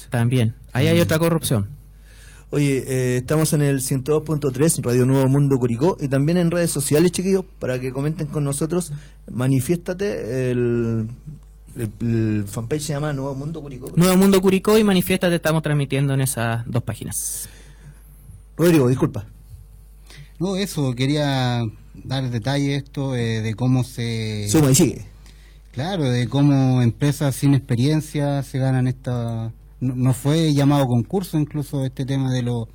También. 0.09 0.55
Ahí 0.73 0.87
hay 0.87 0.99
otra 0.99 1.19
corrupción. 1.19 1.69
Oye, 2.51 2.83
eh, 2.87 3.17
estamos 3.17 3.53
en 3.53 3.61
el 3.61 3.81
102.3 3.81 4.81
Radio 4.83 5.05
Nuevo 5.05 5.27
Mundo 5.27 5.57
Curicó 5.57 5.97
y 5.99 6.07
también 6.07 6.37
en 6.37 6.51
redes 6.51 6.71
sociales, 6.71 7.11
chiquillos, 7.11 7.43
para 7.59 7.79
que 7.79 7.91
comenten 7.91 8.27
con 8.27 8.43
nosotros. 8.43 8.93
Manifiéstate, 9.31 10.51
el, 10.51 11.07
el, 11.75 11.91
el 12.01 12.45
fanpage 12.47 12.81
se 12.81 12.93
llama 12.93 13.13
Nuevo 13.13 13.35
Mundo 13.35 13.61
Curicó. 13.61 13.91
Nuevo 13.95 14.17
Mundo 14.17 14.41
Curicó 14.41 14.77
y 14.77 14.83
Manifiesta 14.83 15.33
estamos 15.33 15.63
transmitiendo 15.63 16.13
en 16.13 16.21
esas 16.21 16.63
dos 16.65 16.83
páginas. 16.83 17.49
Rodrigo, 18.57 18.87
disculpa. 18.87 19.25
No, 20.39 20.55
eso, 20.55 20.93
quería 20.93 21.61
dar 21.93 22.29
detalle 22.29 22.75
esto 22.75 23.15
eh, 23.15 23.41
de 23.41 23.53
cómo 23.55 23.83
se... 23.83 24.47
Suma 24.49 24.71
y 24.71 24.75
sigue. 24.75 25.05
Claro, 25.71 26.03
de 26.03 26.27
cómo 26.27 26.81
empresas 26.81 27.35
sin 27.35 27.53
experiencia 27.53 28.43
se 28.43 28.59
ganan 28.59 28.87
esta 28.87 29.51
no, 29.79 29.95
no 29.95 30.13
fue 30.13 30.53
llamado 30.53 30.87
concurso 30.87 31.37
incluso 31.37 31.85
este 31.85 32.05
tema 32.05 32.31
de 32.31 32.41
lo 32.41 32.67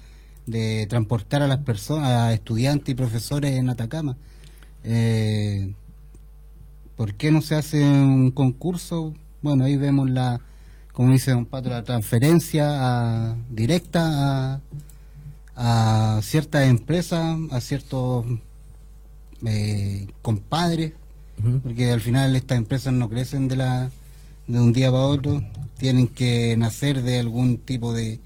de 0.46 0.86
transportar 0.88 1.42
a 1.42 1.46
las 1.46 1.58
personas, 1.58 2.08
a 2.08 2.32
estudiantes 2.32 2.90
y 2.90 2.94
profesores 2.94 3.52
en 3.52 3.70
Atacama. 3.70 4.16
Eh, 4.84 5.72
¿Por 7.00 7.14
qué 7.14 7.30
no 7.30 7.40
se 7.40 7.54
hace 7.54 7.82
un 7.82 8.30
concurso? 8.30 9.14
Bueno, 9.40 9.64
ahí 9.64 9.74
vemos 9.78 10.10
la, 10.10 10.38
como 10.92 11.10
dice 11.12 11.30
Don 11.30 11.46
Pato, 11.46 11.70
la 11.70 11.82
transferencia 11.82 13.30
a- 13.30 13.36
directa 13.48 14.56
a, 15.56 16.16
a 16.16 16.20
ciertas 16.20 16.68
empresas, 16.68 17.38
a 17.52 17.60
ciertos 17.62 18.26
eh, 19.46 20.08
compadres, 20.20 20.92
porque 21.62 21.90
al 21.90 22.02
final 22.02 22.36
estas 22.36 22.58
empresas 22.58 22.92
no 22.92 23.08
crecen 23.08 23.48
de 23.48 23.56
la 23.56 23.90
de 24.46 24.60
un 24.60 24.74
día 24.74 24.90
para 24.90 25.04
otro, 25.04 25.42
tienen 25.78 26.06
que 26.06 26.54
nacer 26.58 27.00
de 27.02 27.18
algún 27.18 27.56
tipo 27.56 27.94
de 27.94 28.20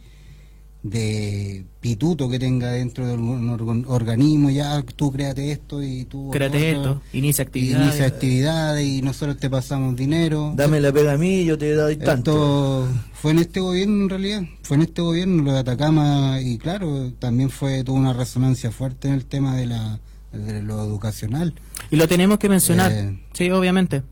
de 0.84 1.64
pituto 1.80 2.28
que 2.28 2.38
tenga 2.38 2.70
dentro 2.70 3.06
de 3.06 3.14
algún 3.14 3.48
organ- 3.48 3.84
organismo, 3.88 4.50
ya 4.50 4.82
tú 4.82 5.10
créate 5.10 5.50
esto 5.50 5.82
y 5.82 6.04
tú 6.04 6.30
Créate 6.30 6.76
otro, 6.76 6.92
esto, 6.92 7.02
inicia 7.14 7.42
actividades. 7.42 7.86
inicia 7.88 8.06
actividades 8.06 8.86
y 8.86 9.00
nosotros 9.00 9.38
te 9.38 9.48
pasamos 9.48 9.96
dinero. 9.96 10.52
Dame 10.54 10.80
la 10.82 10.92
pega 10.92 11.14
a 11.14 11.16
mí 11.16 11.40
y 11.40 11.44
yo 11.46 11.56
te 11.56 11.72
doy 11.72 11.96
tanto. 11.96 12.84
Esto 12.86 13.00
fue 13.14 13.30
en 13.32 13.38
este 13.38 13.60
gobierno 13.60 14.02
en 14.04 14.10
realidad, 14.10 14.42
fue 14.62 14.76
en 14.76 14.82
este 14.82 15.00
gobierno 15.00 15.42
lo 15.42 15.52
de 15.54 15.58
Atacama 15.60 16.38
y 16.42 16.58
claro, 16.58 17.12
también 17.18 17.48
fue 17.48 17.82
tuvo 17.82 17.96
una 17.96 18.12
resonancia 18.12 18.70
fuerte 18.70 19.08
en 19.08 19.14
el 19.14 19.24
tema 19.24 19.56
de 19.56 19.66
la 19.66 20.00
de 20.32 20.62
lo 20.62 20.84
educacional. 20.84 21.54
Y 21.90 21.96
lo 21.96 22.06
tenemos 22.08 22.38
que 22.38 22.48
mencionar, 22.50 22.92
Eh. 22.92 23.18
sí, 23.32 23.50
obviamente, 23.50 24.02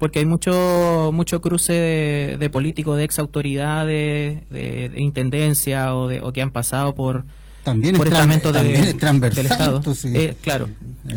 porque 0.00 0.18
hay 0.18 0.24
mucho 0.24 1.10
mucho 1.12 1.40
cruce 1.40 1.72
de, 1.74 2.36
de 2.40 2.50
políticos, 2.50 2.96
de 2.96 3.04
ex 3.04 3.20
autoridades, 3.20 4.48
de, 4.50 4.88
de 4.88 5.00
intendencia 5.00 5.94
o, 5.94 6.08
de, 6.08 6.20
o 6.20 6.32
que 6.32 6.42
han 6.42 6.50
pasado 6.50 6.94
por, 6.94 7.24
También 7.62 7.96
por 7.96 8.08
estamentos 8.08 8.52
de- 8.52 8.58
también 8.58 8.84
es 8.84 8.96
transversal. 8.96 9.44
del 9.44 9.52
Estado. 9.52 9.82
Eh, 10.14 10.34
claro, 10.42 10.68
eh, 11.08 11.14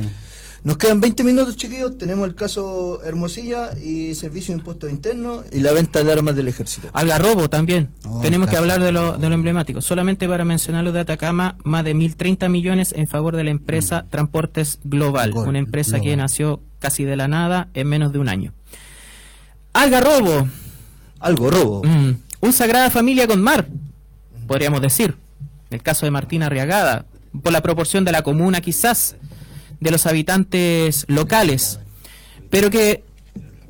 Nos 0.63 0.77
quedan 0.77 1.01
20 1.01 1.23
minutos, 1.25 1.57
chiquillos. 1.57 1.97
Tenemos 1.97 2.25
el 2.27 2.35
caso 2.35 3.01
Hermosilla 3.03 3.71
y 3.77 4.15
Servicio 4.15 4.53
de 4.53 4.59
Impuestos 4.59 4.89
Internos 4.91 5.43
y 5.51 5.59
la 5.59 5.73
venta 5.73 6.03
de 6.03 6.11
armas 6.13 6.35
del 6.35 6.47
ejército. 6.47 6.89
Algarrobo 6.93 7.49
también. 7.49 7.89
Oh, 8.07 8.21
Tenemos 8.21 8.49
que 8.49 8.55
hablar 8.57 8.81
de 8.81 8.91
lo, 8.93 9.17
de 9.17 9.27
lo 9.29 9.35
emblemático. 9.35 9.81
Solamente 9.81 10.27
para 10.27 10.45
mencionar 10.45 10.83
lo 10.85 10.91
de 10.93 11.01
Atacama, 11.01 11.57
más 11.65 11.83
de 11.83 11.93
1.030 11.95 12.47
millones 12.49 12.93
en 12.95 13.07
favor 13.07 13.35
de 13.35 13.43
la 13.43 13.51
empresa 13.51 14.05
Transportes 14.09 14.79
Global, 14.85 15.31
Gol- 15.33 15.47
una 15.49 15.59
empresa 15.59 15.99
que 15.99 16.15
nació 16.15 16.61
casi 16.79 17.03
de 17.05 17.15
la 17.17 17.27
nada 17.27 17.67
en 17.73 17.87
menos 17.89 18.11
de 18.13 18.19
un 18.19 18.29
año. 18.29 18.53
Algarrobo, 19.73 20.47
Algo 21.19 21.49
robo. 21.49 21.81
Mm, 21.83 22.11
un 22.41 22.53
Sagrada 22.53 22.89
Familia 22.91 23.27
con 23.27 23.41
mar, 23.41 23.67
podríamos 24.47 24.81
decir. 24.81 25.15
El 25.71 25.81
caso 25.81 26.05
de 26.05 26.11
Martina 26.11 26.45
Arriagada, 26.45 27.05
por 27.41 27.51
la 27.51 27.61
proporción 27.61 28.05
de 28.05 28.11
la 28.11 28.21
comuna 28.21 28.61
quizás, 28.61 29.15
de 29.79 29.89
los 29.91 30.05
habitantes 30.05 31.05
locales. 31.07 31.79
Pero 32.51 32.69
que 32.69 33.03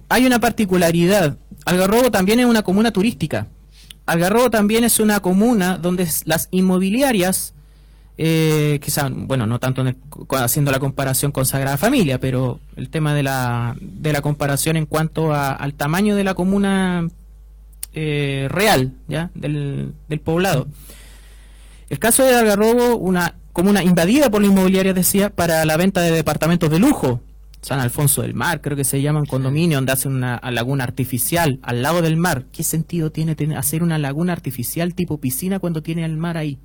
hay 0.10 0.26
una 0.26 0.40
particularidad. 0.40 1.38
Algarrobo 1.66 2.12
también 2.12 2.42
es 2.42 2.46
una 2.46 2.64
comuna 2.64 2.92
turística. 2.92 3.48
Algarrobo 4.06 4.50
también 4.50 4.84
es 4.84 5.00
una 5.00 5.22
comuna 5.22 5.78
donde 5.78 6.06
las 6.26 6.50
inmobiliarias, 6.52 7.54
eh, 8.18 8.80
quizá, 8.82 9.10
bueno, 9.12 9.48
no 9.48 9.60
tanto 9.60 9.82
en 9.82 9.88
el- 9.88 9.98
haciendo 10.38 10.72
la 10.72 10.80
comparación 10.80 11.32
con 11.32 11.46
Sagrada 11.46 11.78
Familia, 11.78 12.20
pero 12.20 12.60
el 12.76 12.90
tema 12.90 13.14
de 13.14 13.24
la, 13.24 13.76
de 13.82 14.14
la 14.14 14.22
comparación 14.22 14.78
en 14.78 14.86
cuanto 14.86 15.34
a- 15.34 15.52
al 15.52 15.74
tamaño 15.74 16.16
de 16.16 16.24
la 16.24 16.34
comuna 16.34 17.10
eh, 17.96 18.48
real 18.50 18.94
ya 19.08 19.30
del, 19.36 19.94
del 20.10 20.20
poblado. 20.20 20.68
El 21.90 22.00
caso 22.00 22.24
de 22.24 22.36
Algarrobo, 22.36 22.96
una 22.98 23.36
comuna 23.52 23.84
invadida 23.84 24.32
por 24.32 24.42
la 24.42 24.48
inmobiliaria, 24.48 24.94
decía, 24.94 25.30
para 25.30 25.64
la 25.66 25.78
venta 25.78 26.02
de 26.02 26.12
departamentos 26.12 26.70
de 26.72 26.80
lujo. 26.80 27.22
San 27.62 27.80
Alfonso 27.80 28.24
del 28.24 28.34
Mar, 28.34 28.60
creo 28.60 28.76
que 28.76 28.84
se 28.84 29.02
llaman 29.02 29.26
condominio, 29.26 29.78
donde 29.78 29.94
hacen 29.94 30.12
una 30.14 30.42
laguna 30.52 30.84
artificial 30.84 31.60
al 31.62 31.82
lado 31.82 32.02
del 32.02 32.18
mar. 32.18 32.44
¿Qué 32.52 32.62
sentido 32.62 33.10
tiene 33.12 33.38
hacer 33.56 33.84
una 33.84 33.98
laguna 33.98 34.34
artificial 34.34 34.94
tipo 34.96 35.18
piscina 35.20 35.60
cuando 35.60 35.82
tiene 35.82 36.04
el 36.04 36.18
mar 36.18 36.36
ahí? 36.36 36.58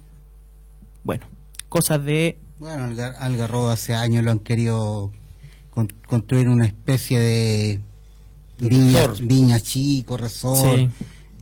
Bueno, 1.04 1.26
cosas 1.68 2.04
de... 2.04 2.38
Bueno, 2.58 2.84
Algar- 2.84 3.14
Algarrobo 3.20 3.68
hace 3.70 3.94
años 3.94 4.24
lo 4.24 4.30
han 4.30 4.38
querido 4.40 5.12
con- 5.70 5.92
construir 6.06 6.48
una 6.48 6.66
especie 6.66 7.18
de 7.20 7.80
viña, 8.58 9.06
viña 9.22 9.60
chico, 9.60 10.16
resort, 10.16 10.76
Sí. 10.78 10.88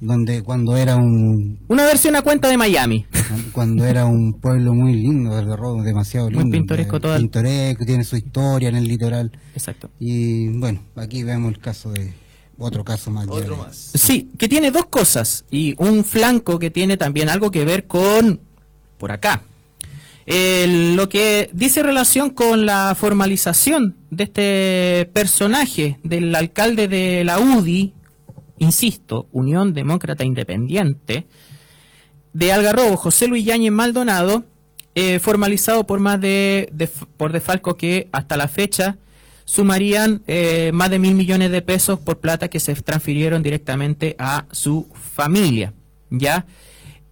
donde 0.00 0.42
cuando 0.42 0.76
era 0.76 0.96
un 0.96 1.58
Una 1.68 1.84
versión 1.86 2.16
a 2.16 2.22
cuenta 2.22 2.48
de 2.48 2.58
Miami. 2.58 3.06
cuando 3.52 3.86
era 3.86 4.04
un 4.04 4.34
pueblo 4.34 4.74
muy 4.74 4.92
lindo, 4.94 5.34
Algarrobo, 5.34 5.82
demasiado 5.82 6.26
Muy 6.30 6.40
lindo, 6.42 6.52
pintoresco 6.58 6.96
eh, 6.96 7.00
todo 7.00 7.16
pintoresco, 7.16 7.84
tiene 7.86 8.04
su 8.04 8.16
historia 8.16 8.68
en 8.68 8.76
el 8.76 8.86
litoral 8.86 9.32
Exacto. 9.54 9.88
y 9.98 10.48
bueno, 10.58 10.82
aquí 10.96 11.22
vemos 11.22 11.52
el 11.54 11.58
caso 11.60 11.90
de 11.92 12.12
otro 12.58 12.84
caso 12.84 13.10
más. 13.10 13.26
Otro 13.28 13.56
más. 13.56 13.92
Sí, 13.94 14.30
que 14.38 14.48
tiene 14.48 14.70
dos 14.70 14.86
cosas 14.86 15.44
y 15.50 15.74
un 15.78 16.04
flanco 16.04 16.58
que 16.58 16.70
tiene 16.70 16.96
también 16.98 17.28
algo 17.30 17.50
que 17.50 17.64
ver 17.64 17.86
con 17.86 18.40
por 18.98 19.12
acá. 19.12 19.42
Lo 20.26 21.08
que 21.08 21.50
dice 21.52 21.82
relación 21.82 22.30
con 22.30 22.66
la 22.66 22.94
formalización 22.98 23.96
de 24.10 24.24
este 24.24 25.10
personaje 25.12 25.98
del 26.02 26.34
alcalde 26.34 26.88
de 26.88 27.22
la 27.24 27.38
UDI, 27.38 27.92
insisto, 28.58 29.28
Unión 29.32 29.72
Demócrata 29.72 30.24
Independiente, 30.24 31.26
de 32.32 32.52
Algarrobo, 32.52 32.96
José 32.96 33.28
Luis 33.28 33.44
Yáñez 33.44 33.70
Maldonado, 33.72 34.44
eh, 34.96 35.20
formalizado 35.20 35.86
por 35.86 36.00
más 36.00 36.20
de, 36.20 36.68
de- 36.72 36.88
por 36.88 37.32
defalco 37.32 37.76
que 37.76 38.08
hasta 38.12 38.36
la 38.36 38.48
fecha 38.48 38.96
sumarían 39.44 40.22
eh, 40.26 40.70
más 40.74 40.90
de 40.90 40.98
mil 40.98 41.14
millones 41.14 41.50
de 41.52 41.62
pesos 41.62 42.00
por 42.00 42.18
plata 42.18 42.48
que 42.48 42.58
se 42.58 42.74
transfirieron 42.74 43.42
directamente 43.44 44.16
a 44.18 44.46
su 44.50 44.88
familia, 45.14 45.72
¿ya? 46.10 46.46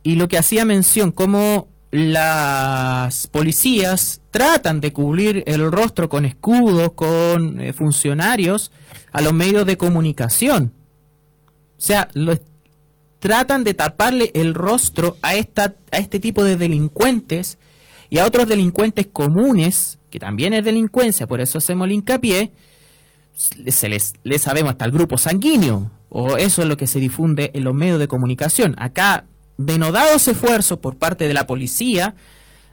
Y 0.03 0.17
lo 0.17 0.27
que 0.29 0.37
hacía 0.39 0.65
mención, 0.65 1.13
como 1.13 1.69
las 1.95 3.29
policías 3.29 4.21
tratan 4.33 4.81
de 4.81 4.93
cubrir 4.93 5.45
el 5.47 5.71
rostro 5.71 6.09
con 6.09 6.25
escudos, 6.25 6.91
con 6.95 7.61
eh, 7.61 7.73
funcionarios, 7.73 8.73
a 9.13 9.21
los 9.21 9.33
medios 9.33 9.65
de 9.65 9.77
comunicación. 9.77 10.73
O 11.79 11.81
sea, 11.81 12.09
tratan 13.21 13.63
de 13.63 13.75
taparle 13.75 14.33
el 14.35 14.55
rostro 14.55 15.17
a, 15.23 15.37
esta, 15.37 15.77
a 15.93 15.99
este 15.99 16.19
tipo 16.19 16.43
de 16.43 16.57
delincuentes 16.57 17.59
y 18.11 18.19
a 18.19 18.27
otros 18.27 18.49
delincuentes 18.49 19.07
comunes, 19.13 20.01
que 20.11 20.19
también 20.19 20.53
es 20.53 20.65
delincuencia, 20.65 21.29
por 21.29 21.41
eso 21.41 21.59
hacemos 21.59 21.87
el 21.87 21.93
hincapié, 21.93 22.51
se 23.37 23.89
les, 23.89 24.15
les 24.25 24.43
sabemos 24.43 24.73
hasta 24.73 24.85
el 24.85 24.91
grupo 24.91 25.17
sanguíneo, 25.17 25.93
o 26.09 26.39
eso 26.39 26.63
es 26.63 26.69
lo 26.69 26.77
que 26.77 26.89
se 26.89 26.99
difunde 26.99 27.53
en 27.55 27.63
los 27.63 27.73
medios 27.73 28.01
de 28.01 28.09
comunicación. 28.09 28.75
Acá, 28.79 29.27
denodados 29.57 30.27
esfuerzos 30.29 30.79
por 30.79 30.97
parte 30.97 31.29
de 31.29 31.35
la 31.35 31.47
policía 31.47 32.15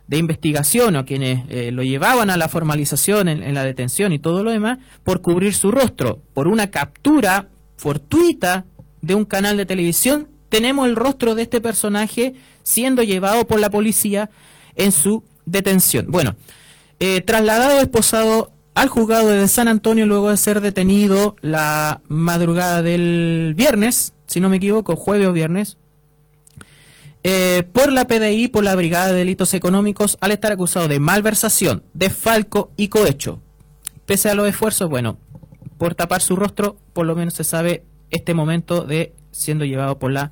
de 0.08 0.18
investigación 0.18 0.96
o 0.98 1.06
quienes 1.06 1.46
eh, 1.50 1.72
lo 1.72 1.84
llevaban 1.84 2.30
a 2.30 2.38
la 2.38 2.50
formalización 2.50 3.30
en, 3.30 3.54
la 3.54 3.64
detención 3.64 4.12
y 4.12 4.20
todo 4.20 4.44
lo 4.44 4.52
demás, 4.52 4.80
por 5.04 5.22
cubrir 5.22 5.54
su 5.54 5.72
rostro, 5.72 6.22
por 6.34 6.48
una 6.50 6.70
captura 6.70 7.48
fortuita 7.78 8.66
de 9.02 9.16
un 9.16 9.24
canal 9.24 9.56
de 9.56 9.66
televisión, 9.66 10.28
tenemos 10.50 10.88
el 10.88 10.98
rostro 10.98 11.34
de 11.34 11.44
este 11.44 11.62
personaje 11.62 12.34
siendo 12.64 13.04
llevado 13.04 13.48
por 13.48 13.60
la 13.60 13.70
policía 13.70 14.30
en 14.76 14.92
su 14.92 15.24
detención. 15.46 16.08
Bueno, 16.10 16.36
eh, 17.00 17.22
trasladado 17.22 17.80
esposado 17.80 18.52
al 18.76 18.90
juzgado 18.90 19.30
de 19.30 19.48
San 19.48 19.68
Antonio 19.68 20.06
luego 20.06 20.30
de 20.30 20.38
ser 20.38 20.62
detenido 20.62 21.36
la 21.42 22.02
madrugada 22.10 22.82
del 22.82 23.54
viernes, 23.56 24.14
si 24.28 24.40
no 24.40 24.50
me 24.50 24.58
equivoco, 24.58 24.96
jueves 24.96 25.28
o 25.28 25.34
viernes, 25.34 25.78
eh, 27.24 27.64
por 27.72 27.92
la 27.92 28.08
PDI, 28.08 28.48
por 28.48 28.64
la 28.64 28.76
Brigada 28.76 29.08
de 29.08 29.20
Delitos 29.20 29.54
Económicos, 29.54 30.18
al 30.22 30.32
estar 30.32 30.52
acusado 30.52 30.88
de 30.88 31.00
malversación, 31.00 31.84
desfalco 31.94 32.72
y 32.78 32.88
cohecho. 32.88 33.42
Pese 34.06 34.30
a 34.30 34.36
los 34.36 34.48
esfuerzos, 34.48 34.90
bueno, 34.90 35.18
por 35.78 35.96
tapar 35.96 36.22
su 36.22 36.36
rostro, 36.36 36.78
por 36.94 37.06
lo 37.06 37.16
menos 37.16 37.34
se 37.34 37.44
sabe 37.44 37.84
este 38.10 38.34
momento 38.34 38.84
de 38.84 39.14
siendo 39.32 39.66
llevado 39.66 39.98
por 40.00 40.12
la 40.12 40.32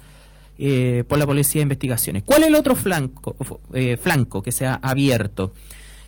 eh, 0.61 1.05
por 1.07 1.17
la 1.17 1.25
policía 1.25 1.59
de 1.59 1.63
investigaciones. 1.63 2.23
¿Cuál 2.25 2.41
es 2.41 2.49
el 2.49 2.55
otro 2.55 2.75
flanco, 2.75 3.33
eh, 3.73 3.95
flanco 3.95 4.41
que 4.43 4.51
se 4.51 4.65
ha 4.65 4.73
abierto? 4.75 5.53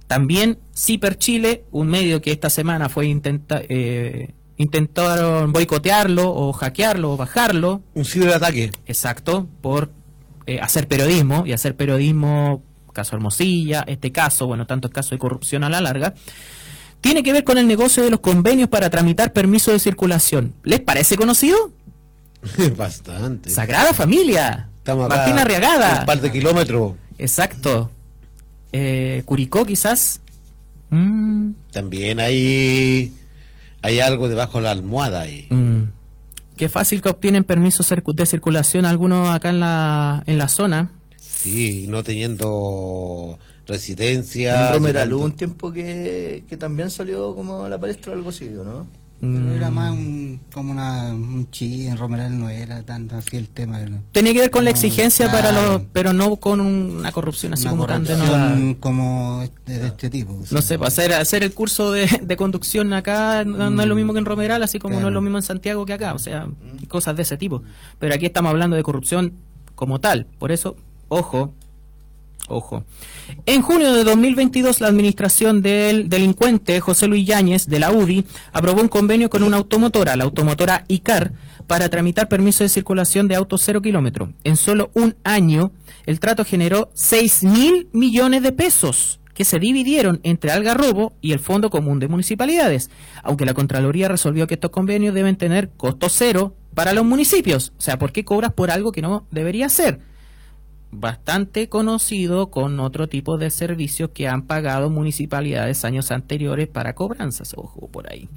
También 0.07 0.59
Ciper 0.75 1.17
Chile, 1.17 1.63
un 1.71 1.87
medio 1.87 2.21
que 2.21 2.33
esta 2.33 2.49
semana 2.49 2.89
fue 2.89 3.05
intenta, 3.05 3.61
eh, 3.69 4.33
intentaron 4.57 5.53
boicotearlo 5.53 6.29
o 6.29 6.51
hackearlo 6.51 7.13
o 7.13 7.17
bajarlo, 7.17 7.81
Un 7.93 8.03
ciberataque. 8.03 8.71
exacto, 8.85 9.47
por 9.61 9.89
eh, 10.55 10.59
hacer 10.61 10.87
periodismo 10.87 11.45
y 11.45 11.53
hacer 11.53 11.75
periodismo, 11.75 12.63
caso 12.93 13.15
Hermosilla, 13.15 13.83
este 13.87 14.11
caso, 14.11 14.47
bueno, 14.47 14.65
tantos 14.67 14.91
casos 14.91 15.11
de 15.11 15.17
corrupción 15.17 15.63
a 15.63 15.69
la 15.69 15.81
larga, 15.81 16.13
tiene 17.01 17.23
que 17.23 17.33
ver 17.33 17.43
con 17.43 17.57
el 17.57 17.67
negocio 17.67 18.03
de 18.03 18.09
los 18.09 18.19
convenios 18.19 18.69
para 18.69 18.89
tramitar 18.89 19.33
permiso 19.33 19.71
de 19.71 19.79
circulación. 19.79 20.53
¿Les 20.63 20.79
parece 20.79 21.15
conocido? 21.15 21.71
Bastante. 22.77 23.49
Sagrada 23.49 23.93
Familia. 23.93 24.67
Estamos 24.77 25.05
acá 25.05 25.17
Martín 25.17 25.37
Arriagada. 25.39 25.99
Un 26.01 26.05
par 26.05 26.21
de 26.21 26.31
kilómetros. 26.31 26.93
Exacto. 27.17 27.91
Eh, 28.71 29.21
Curicó, 29.25 29.65
quizás. 29.65 30.21
Mm, 30.89 31.51
También 31.71 32.19
hay, 32.19 33.13
hay 33.81 33.99
algo 33.99 34.27
debajo 34.27 34.57
de 34.57 34.63
la 34.65 34.71
almohada 34.71 35.21
ahí. 35.21 35.47
mm. 35.49 35.81
Qué 36.61 36.69
fácil 36.69 37.01
que 37.01 37.09
obtienen 37.09 37.43
permisos 37.43 37.91
de 38.15 38.25
circulación 38.27 38.85
algunos 38.85 39.29
acá 39.29 39.49
en 39.49 39.59
la, 39.59 40.21
en 40.27 40.37
la 40.37 40.47
zona. 40.47 40.91
Sí, 41.17 41.87
no 41.89 42.03
teniendo 42.03 43.39
residencia. 43.65 44.71
Hubo 44.77 45.23
un 45.23 45.31
tiempo 45.31 45.71
que, 45.71 46.43
que 46.47 46.57
también 46.57 46.91
salió 46.91 47.33
como 47.33 47.65
a 47.65 47.69
la 47.69 47.79
palestra 47.79 48.11
o 48.11 48.15
algo 48.15 48.29
así, 48.29 48.47
¿o 48.49 48.63
¿no? 48.63 48.85
Pero 49.21 49.53
era 49.53 49.69
más 49.69 49.91
un, 49.91 50.41
como 50.51 50.71
una, 50.71 51.13
un 51.13 51.47
chi, 51.51 51.85
en 51.87 51.95
Romeral 51.97 52.39
no 52.39 52.49
era 52.49 52.81
tanto 52.81 53.15
así 53.17 53.37
el 53.37 53.49
tema. 53.49 53.77
de 53.77 53.89
la- 53.91 54.01
Tenía 54.11 54.33
que 54.33 54.39
ver 54.39 54.49
con 54.49 54.65
la 54.65 54.71
No, 54.71 54.75
exigencia 54.75 55.31
para 55.31 55.51
los, 55.51 55.83
pero 55.93 56.11
no 56.11 56.35
con 56.37 56.59
un- 56.59 56.97
una 56.97 57.11
corrupción 57.11 57.53
así 57.53 57.63
una 57.63 57.71
como 57.71 57.85
tan 57.85 58.03
de 58.03 58.13
corrupción 58.15 58.73
como 58.79 59.43
de 59.67 59.85
este 59.87 60.09
tipo. 60.09 60.33
o 60.33 60.45
sea. 60.45 60.55
No 60.55 60.61
sé, 60.63 60.77
pues, 60.79 60.87
hacer, 60.87 61.13
hacer 61.13 61.43
el 61.43 61.53
curso 61.53 61.91
de, 61.91 62.07
de 62.23 62.35
conducción 62.35 62.91
acá 62.93 63.45
no, 63.45 63.69
no 63.69 63.81
es 63.83 63.87
lo 63.87 63.93
mismo 63.95 64.13
que 64.13 64.19
en 64.19 64.25
Romeral, 64.25 64.63
así 64.63 64.79
como 64.79 64.99
no 64.99 65.07
es 65.09 65.13
lo 65.13 65.21
mismo 65.21 65.37
en 65.37 65.43
Santiago 65.43 65.85
que 65.85 65.93
acá, 65.93 66.15
o 66.15 66.19
sea, 66.19 66.47
cosas 66.87 67.15
de 67.15 67.21
ese 67.21 67.37
tipo. 67.37 67.61
Pero 67.99 68.15
aquí 68.15 68.25
estamos 68.25 68.49
hablando 68.49 68.75
de 68.75 68.81
corrupción 68.81 69.33
como 69.75 69.99
tal, 69.99 70.25
por 70.39 70.51
eso, 70.51 70.75
ojo, 71.09 71.53
ojo. 72.51 72.83
En 73.45 73.61
junio 73.61 73.93
de 73.93 74.03
2022, 74.03 74.81
la 74.81 74.87
administración 74.87 75.61
del 75.61 76.09
delincuente 76.09 76.79
José 76.79 77.07
Luis 77.07 77.25
Yáñez 77.25 77.67
de 77.67 77.79
la 77.79 77.91
UDI 77.91 78.25
aprobó 78.51 78.81
un 78.81 78.87
convenio 78.87 79.29
con 79.29 79.43
una 79.43 79.57
automotora, 79.57 80.15
la 80.15 80.25
automotora 80.25 80.83
ICAR, 80.87 81.33
para 81.67 81.89
tramitar 81.89 82.27
permiso 82.27 82.63
de 82.63 82.69
circulación 82.69 83.27
de 83.27 83.35
autos 83.35 83.61
cero 83.63 83.81
kilómetros. 83.81 84.29
En 84.43 84.57
solo 84.57 84.91
un 84.93 85.15
año, 85.23 85.71
el 86.05 86.19
trato 86.19 86.43
generó 86.43 86.91
6 86.93 87.43
mil 87.43 87.87
millones 87.93 88.43
de 88.43 88.51
pesos 88.51 89.19
que 89.33 89.45
se 89.45 89.59
dividieron 89.59 90.19
entre 90.23 90.51
Algarrobo 90.51 91.13
y 91.21 91.31
el 91.31 91.39
Fondo 91.39 91.69
Común 91.69 91.99
de 91.99 92.07
Municipalidades, 92.07 92.89
aunque 93.23 93.45
la 93.45 93.53
Contraloría 93.53 94.07
resolvió 94.07 94.47
que 94.47 94.55
estos 94.55 94.71
convenios 94.71 95.13
deben 95.13 95.37
tener 95.37 95.69
costo 95.69 96.09
cero 96.09 96.55
para 96.73 96.93
los 96.93 97.05
municipios. 97.05 97.73
O 97.77 97.81
sea, 97.81 97.97
¿por 97.97 98.11
qué 98.11 98.25
cobras 98.25 98.53
por 98.53 98.71
algo 98.71 98.91
que 98.91 99.01
no 99.01 99.25
debería 99.31 99.69
ser? 99.69 99.99
Bastante 100.91 101.69
conocido 101.69 102.51
con 102.51 102.79
otro 102.79 103.07
tipo 103.07 103.37
de 103.37 103.49
servicios 103.49 104.11
que 104.13 104.27
han 104.27 104.43
pagado 104.43 104.89
municipalidades 104.89 105.85
años 105.85 106.11
anteriores 106.11 106.67
para 106.67 106.93
cobranzas, 106.93 107.53
ojo 107.55 107.87
por 107.87 108.11
ahí. 108.11 108.27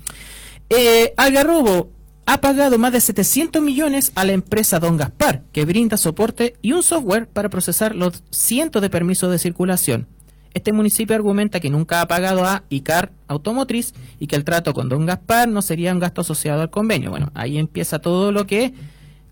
Eh, 0.70 1.12
Algarrobo 1.16 1.90
ha 2.26 2.40
pagado 2.40 2.78
más 2.78 2.92
de 2.92 3.00
700 3.00 3.60
millones 3.60 4.12
a 4.14 4.24
la 4.24 4.32
empresa 4.32 4.80
Don 4.80 4.96
Gaspar, 4.96 5.42
que 5.52 5.64
brinda 5.64 5.96
soporte 5.96 6.56
y 6.62 6.72
un 6.72 6.82
software 6.82 7.28
para 7.28 7.50
procesar 7.50 7.94
los 7.94 8.22
cientos 8.30 8.80
de 8.80 8.90
permisos 8.90 9.30
de 9.30 9.38
circulación. 9.38 10.08
Este 10.54 10.72
municipio 10.72 11.16
argumenta 11.16 11.58
que 11.58 11.68
nunca 11.68 12.00
ha 12.00 12.06
pagado 12.06 12.44
a 12.44 12.62
ICAR 12.70 13.12
Automotriz 13.26 13.92
y 14.20 14.28
que 14.28 14.36
el 14.36 14.44
trato 14.44 14.72
con 14.72 14.88
Don 14.88 15.04
Gaspar 15.04 15.48
no 15.48 15.62
sería 15.62 15.92
un 15.92 15.98
gasto 15.98 16.20
asociado 16.20 16.62
al 16.62 16.70
convenio. 16.70 17.10
Bueno, 17.10 17.32
ahí 17.34 17.58
empieza 17.58 17.98
todo 17.98 18.30
lo 18.30 18.46
que 18.46 18.72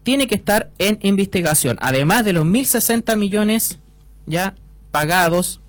tiene 0.02 0.26
que 0.26 0.34
estar 0.34 0.70
en 0.78 0.98
investigación, 1.02 1.78
además 1.80 2.24
de 2.24 2.32
los 2.32 2.44
1.060 2.44 3.16
millones 3.16 3.78
ya 4.26 4.54
pagados 4.90 5.60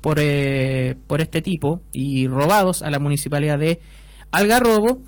por, 0.00 0.18
eh, 0.20 0.96
por 1.06 1.20
este 1.20 1.42
tipo 1.42 1.80
y 1.92 2.28
robados 2.28 2.82
a 2.82 2.90
la 2.90 2.98
municipalidad 2.98 3.58
de 3.58 3.80
Algarrobo 4.30 5.00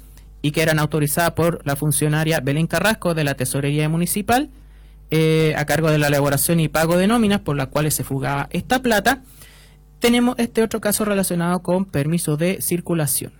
y 0.42 0.52
que 0.52 0.62
eran 0.62 0.78
autorizadas 0.78 1.32
por 1.32 1.66
la 1.66 1.76
funcionaria 1.76 2.40
Belén 2.40 2.66
Carrasco 2.66 3.14
de 3.14 3.24
la 3.24 3.34
Tesorería 3.34 3.88
Municipal 3.88 4.50
eh, 5.10 5.54
a 5.56 5.64
cargo 5.64 5.90
de 5.90 5.98
la 5.98 6.08
elaboración 6.08 6.60
y 6.60 6.68
pago 6.68 6.96
de 6.96 7.06
nóminas 7.06 7.40
por 7.40 7.56
las 7.56 7.68
cuales 7.68 7.94
se 7.94 8.04
fugaba 8.04 8.48
esta 8.50 8.82
plata. 8.82 9.22
Tenemos 10.00 10.38
este 10.38 10.62
otro 10.62 10.80
caso 10.80 11.04
relacionado 11.04 11.62
con 11.62 11.84
permiso 11.86 12.36
de 12.36 12.60
circulación. 12.60 13.32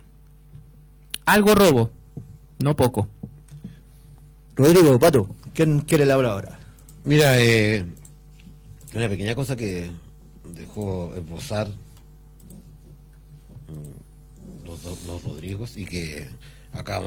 Algo 1.25 1.55
robo, 1.55 1.91
no 2.57 2.75
poco. 2.75 3.07
Rodrigo, 4.59 4.99
Pato, 4.99 5.33
¿quién 5.53 5.79
quiere 5.79 6.05
la 6.05 6.15
hablar 6.15 6.33
ahora? 6.33 6.59
Mira, 7.05 7.39
eh, 7.39 7.85
una 8.93 9.07
pequeña 9.07 9.33
cosa 9.33 9.55
que 9.55 9.89
dejó 10.53 11.15
esbozar 11.15 11.69
mm, 13.69 14.67
los, 14.67 14.83
los 15.07 15.23
Rodrigos 15.23 15.77
y 15.77 15.85
que 15.85 16.27
acá 16.73 17.01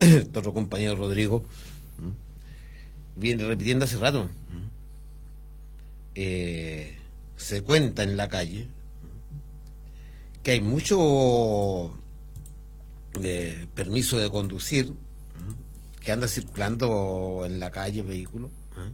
otro 0.34 0.54
compañero 0.54 0.96
Rodrigo 0.96 1.44
mm, 1.98 3.20
viene 3.20 3.44
repitiendo 3.44 3.84
hace 3.84 3.98
rato. 3.98 4.24
mm. 4.24 4.66
Eh, 6.14 6.96
se 7.36 7.60
cuenta 7.60 8.04
en 8.04 8.16
la 8.16 8.30
calle 8.30 8.68
que 10.42 10.52
hay 10.52 10.62
mucho 10.62 11.94
eh, 13.22 13.66
permiso 13.74 14.18
de 14.18 14.30
conducir 14.30 14.94
que 16.06 16.12
anda 16.12 16.28
circulando 16.28 17.42
en 17.44 17.58
la 17.58 17.72
calle 17.72 18.00
vehículo 18.02 18.48
¿eh? 18.76 18.92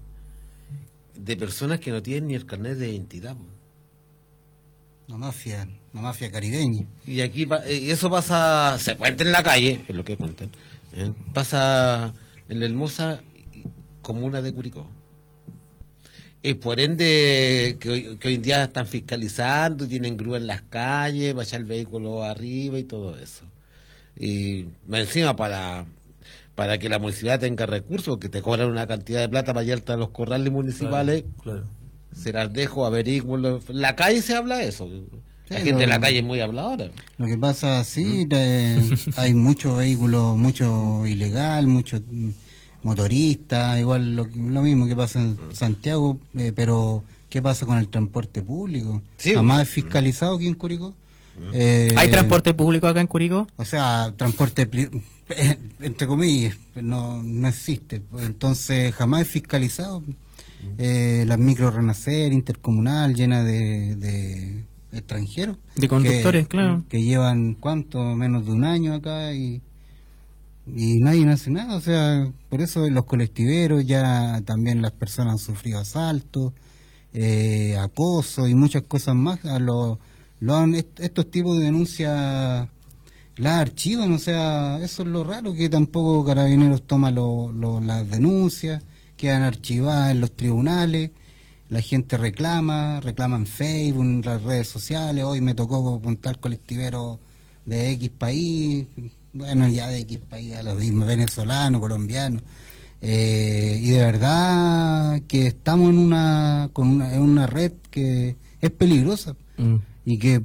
de 1.15 1.37
personas 1.37 1.79
que 1.79 1.91
no 1.91 2.03
tienen 2.03 2.29
ni 2.29 2.35
el 2.35 2.47
carnet 2.47 2.79
de 2.79 2.91
identidad. 2.91 3.37
po. 3.37 3.45
Una 5.09 5.19
mafia, 5.27 5.69
una 5.93 6.05
mafia 6.05 6.33
caribeña. 6.33 6.87
Y 7.07 7.21
aquí 7.21 7.47
eh, 7.67 7.81
y 7.83 7.91
eso 7.91 8.09
pasa, 8.09 8.79
se 8.79 8.97
cuenta 8.97 9.25
en 9.25 9.33
la 9.33 9.43
calle, 9.43 9.85
es 9.87 9.95
lo 9.95 10.07
que 10.07 10.17
cuentan. 10.17 10.51
¿eh? 10.95 11.13
Pasa 11.35 12.15
en 12.49 12.61
la 12.61 12.65
hermosa 12.65 13.21
comuna 14.01 14.41
de 14.41 14.55
Curicó. 14.55 14.87
Y 16.43 16.55
por 16.55 16.81
ende, 16.81 17.77
que 17.79 17.91
hoy, 17.91 18.17
que 18.17 18.29
hoy 18.29 18.35
en 18.37 18.43
día 18.43 18.65
están 18.65 18.87
fiscalizando, 18.87 19.87
tienen 19.87 20.17
grúa 20.17 20.39
en 20.39 20.47
las 20.47 20.63
calles, 20.63 21.37
va 21.37 21.43
a 21.43 21.45
echar 21.45 21.61
el 21.61 21.67
vehículo 21.67 22.25
arriba 22.25 22.79
y 22.79 22.85
todo 22.85 23.19
eso. 23.19 23.45
Y 24.17 24.65
encima 24.91 25.37
para 25.37 25.85
para 26.63 26.79
que 26.79 26.89
la 26.89 27.01
municipalidad 27.01 27.41
tenga 27.41 27.67
recursos, 27.67 28.19
que 28.19 28.29
te 28.29 28.41
cobran 28.41 28.71
una 28.71 28.87
cantidad 28.87 29.19
de 29.19 29.29
plata 29.29 29.53
para 29.53 29.65
llevarte 29.65 29.91
a 29.95 29.97
los 29.97 30.11
corrales 30.11 30.53
municipales, 30.53 31.25
Claro. 31.43 31.65
se 32.15 32.33
las 32.33 32.53
dejo, 32.53 32.87
averiguo. 32.87 33.37
En 33.37 33.59
la 33.81 33.97
calle 33.97 34.23
se 34.23 34.37
habla 34.37 34.63
eso. 34.63 34.89
La 35.49 35.59
Sí, 35.59 35.65
gente 35.65 35.81
de 35.81 35.87
la 35.89 35.99
calle 36.01 36.19
es 36.19 36.25
muy 36.25 36.39
habladora. 36.39 36.89
Lo 37.19 37.27
que 37.27 37.37
pasa, 37.37 37.83
sí, 37.83 38.29
eh, 38.31 38.79
hay 39.17 39.35
muchos 39.35 39.77
vehículos, 39.77 40.37
mucho 40.37 41.05
ilegal, 41.05 41.67
muchos 41.67 42.03
mm, 42.09 42.29
motoristas, 42.85 43.81
igual 43.81 44.15
lo, 44.15 44.29
lo 44.33 44.63
mismo 44.63 44.87
que 44.87 44.95
pasa 44.95 45.21
en 45.21 45.37
Santiago, 45.53 46.21
eh, 46.39 46.53
pero 46.55 47.03
¿qué 47.29 47.43
pasa 47.43 47.67
con 47.67 47.77
el 47.79 47.89
transporte 47.89 48.41
público? 48.43 49.03
Sí. 49.17 49.35
Jamás 49.35 49.63
es 49.63 49.69
fiscalizado 49.69 50.37
aquí 50.37 50.47
en 50.47 50.55
Curicó. 50.55 50.95
Eh, 51.55 51.93
¿Hay 51.97 52.09
transporte 52.09 52.55
público 52.55 52.87
acá 52.87 53.01
en 53.01 53.09
Curicó? 53.09 53.49
O 53.57 53.65
sea, 53.65 54.13
transporte, 54.17 54.69
entre 55.81 56.07
comillas, 56.07 56.57
no, 56.75 57.23
no 57.23 57.49
existe. 57.49 58.03
Entonces, 58.19 58.95
jamás 58.95 59.23
es 59.23 59.29
fiscalizado. 59.29 60.03
Eh, 60.79 61.25
las 61.27 61.39
micro 61.39 61.71
renacer, 61.71 62.33
intercomunal, 62.33 63.15
llena 63.15 63.43
de, 63.43 63.97
de 63.97 64.65
extranjeros. 64.93 65.57
De 65.77 65.89
conductores, 65.89 66.45
que, 66.45 66.49
claro. 66.49 66.85
Que 66.89 67.03
llevan, 67.03 67.55
¿cuánto? 67.55 67.99
Menos 68.15 68.47
de 68.47 68.53
un 68.53 68.65
año 68.65 68.95
acá 68.95 69.33
y, 69.35 69.61
y 70.67 71.01
nadie 71.01 71.29
hace 71.29 71.51
nada. 71.51 71.75
O 71.77 71.81
sea, 71.81 72.31
por 72.49 72.61
eso 72.61 72.89
los 72.89 73.05
colectiveros, 73.07 73.85
ya 73.87 74.41
también 74.45 74.83
las 74.83 74.93
personas 74.93 75.33
han 75.33 75.39
sufrido 75.39 75.81
asaltos, 75.81 76.53
eh, 77.13 77.77
acoso 77.79 78.47
y 78.47 78.55
muchas 78.55 78.83
cosas 78.83 79.17
más. 79.17 79.45
A 79.45 79.59
lo, 79.59 79.99
lo 80.41 80.55
han, 80.57 80.75
est- 80.77 81.01
estos 81.01 81.31
tipos 81.31 81.59
de 81.59 81.65
denuncias 81.65 82.69
las 83.37 83.61
archivan, 83.61 84.13
o 84.13 84.19
sea, 84.19 84.79
eso 84.83 85.03
es 85.03 85.09
lo 85.09 85.25
raro, 85.25 85.55
que 85.55 85.69
tampoco 85.69 86.25
Carabineros 86.25 86.83
toma 86.87 87.11
lo- 87.11 87.51
lo- 87.53 87.81
las 87.81 88.09
denuncias, 88.11 88.83
quedan 89.17 89.43
archivadas 89.43 90.11
en 90.13 90.21
los 90.21 90.33
tribunales, 90.33 91.11
la 91.69 91.81
gente 91.81 92.17
reclama, 92.19 93.01
reclama 93.01 93.37
en 93.37 93.47
Facebook, 93.47 94.03
en 94.05 94.23
las 94.23 94.43
redes 94.43 94.69
sociales, 94.69 95.25
hoy 95.25 95.41
me 95.41 95.55
tocó 95.55 95.95
apuntar 95.97 96.39
colectivero 96.41 97.19
de 97.65 97.93
X 97.93 98.11
país, 98.11 98.87
bueno, 99.33 99.67
ya 99.69 99.89
de 99.89 100.01
X 100.01 100.19
país, 100.29 100.55
a 100.55 100.63
los 100.63 100.77
mismos 100.79 101.07
venezolanos, 101.09 101.81
colombianos, 101.81 102.43
eh, 103.01 103.81
y 103.83 103.91
de 103.91 103.99
verdad 104.05 105.23
que 105.27 105.47
estamos 105.47 105.91
en 105.91 105.99
una, 105.99 106.69
con 106.73 106.89
una, 106.89 107.15
en 107.15 107.23
una 107.23 107.47
red 107.47 107.73
que 107.91 108.37
es 108.61 108.71
peligrosa 108.71 109.35
Mm. 109.59 109.77
y 110.05 110.19
que 110.19 110.43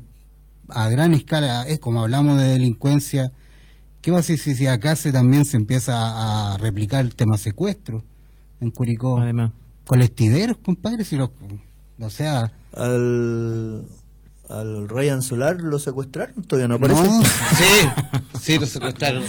a 0.70 0.90
gran 0.90 1.14
escala, 1.14 1.64
es 1.68 1.80
como 1.80 2.02
hablamos 2.02 2.38
de 2.40 2.48
delincuencia, 2.48 3.32
¿qué 4.02 4.12
va 4.12 4.18
a 4.18 4.22
decir 4.22 4.38
si, 4.40 4.56
si 4.56 4.68
acá 4.68 4.96
se 4.96 5.12
también 5.12 5.46
se 5.46 5.58
empieza 5.58 6.54
a 6.54 6.58
replicar 6.58 7.04
el 7.06 7.16
tema 7.16 7.38
secuestro 7.38 8.04
en 8.62 8.72
Curicó? 8.72 9.20
Además. 9.20 9.52
Colectiveros, 9.86 10.58
compadre, 10.58 11.04
si 11.06 11.16
los, 11.16 11.30
o 12.00 12.10
sea, 12.10 12.52
Al, 12.74 13.86
al 14.50 14.90
Ryan 14.90 15.22
Solar 15.22 15.62
lo 15.62 15.80
secuestraron, 15.80 16.44
todavía 16.44 16.68
no 16.68 16.76
aparece. 16.76 17.04
no, 17.04 17.22
Sí, 17.58 17.90
sí, 18.42 18.60
lo 18.60 18.66
secuestraron. 18.66 19.24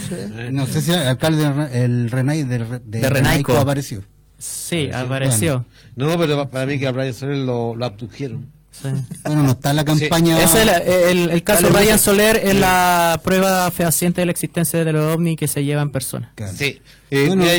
No 0.53 0.67
sé 0.67 0.81
si 0.83 0.91
el 0.93 0.99
alcalde, 1.01 1.69
el 1.85 2.11
Renay 2.11 2.43
de, 2.45 2.59
de, 2.59 3.01
De 3.01 3.09
Renaico. 3.11 3.57
apareció. 3.57 4.03
Sí, 4.39 4.91
apareció. 4.93 5.65
No, 5.97 6.17
pero 6.19 6.37
pa- 6.37 6.49
para 6.51 6.67
mí 6.67 6.79
que 6.79 6.87
a 6.87 6.93
Brian 6.93 7.13
Soler 7.15 7.39
lo, 7.39 7.75
lo 7.75 7.85
abdujeron. 7.85 8.47
Sí. 8.83 8.89
Bueno, 9.25 9.43
no 9.43 9.51
está 9.53 9.73
la 9.73 9.85
campaña. 9.85 10.43
Ese 10.43 10.63
es 10.63 10.69
el, 10.69 11.19
el- 11.19 11.31
el 11.31 11.43
caso 11.43 11.67
de 11.69 11.73
Ryan 11.79 11.99
Soler 11.99 12.37
es 12.45 12.55
la 12.55 13.21
prueba 13.25 13.71
fehaciente 13.71 14.21
de 14.21 14.27
la 14.27 14.33
existencia 14.33 14.85
de 14.85 14.93
los 14.93 15.15
ovnis 15.15 15.37
que 15.37 15.49
se 15.49 15.65
llevan 15.65 15.91
personas. 15.91 16.31
Claro. 16.35 16.53
Sí. 16.57 16.81
Eh, 17.11 17.25
Bueno, 17.27 17.43
mira, 17.45 17.55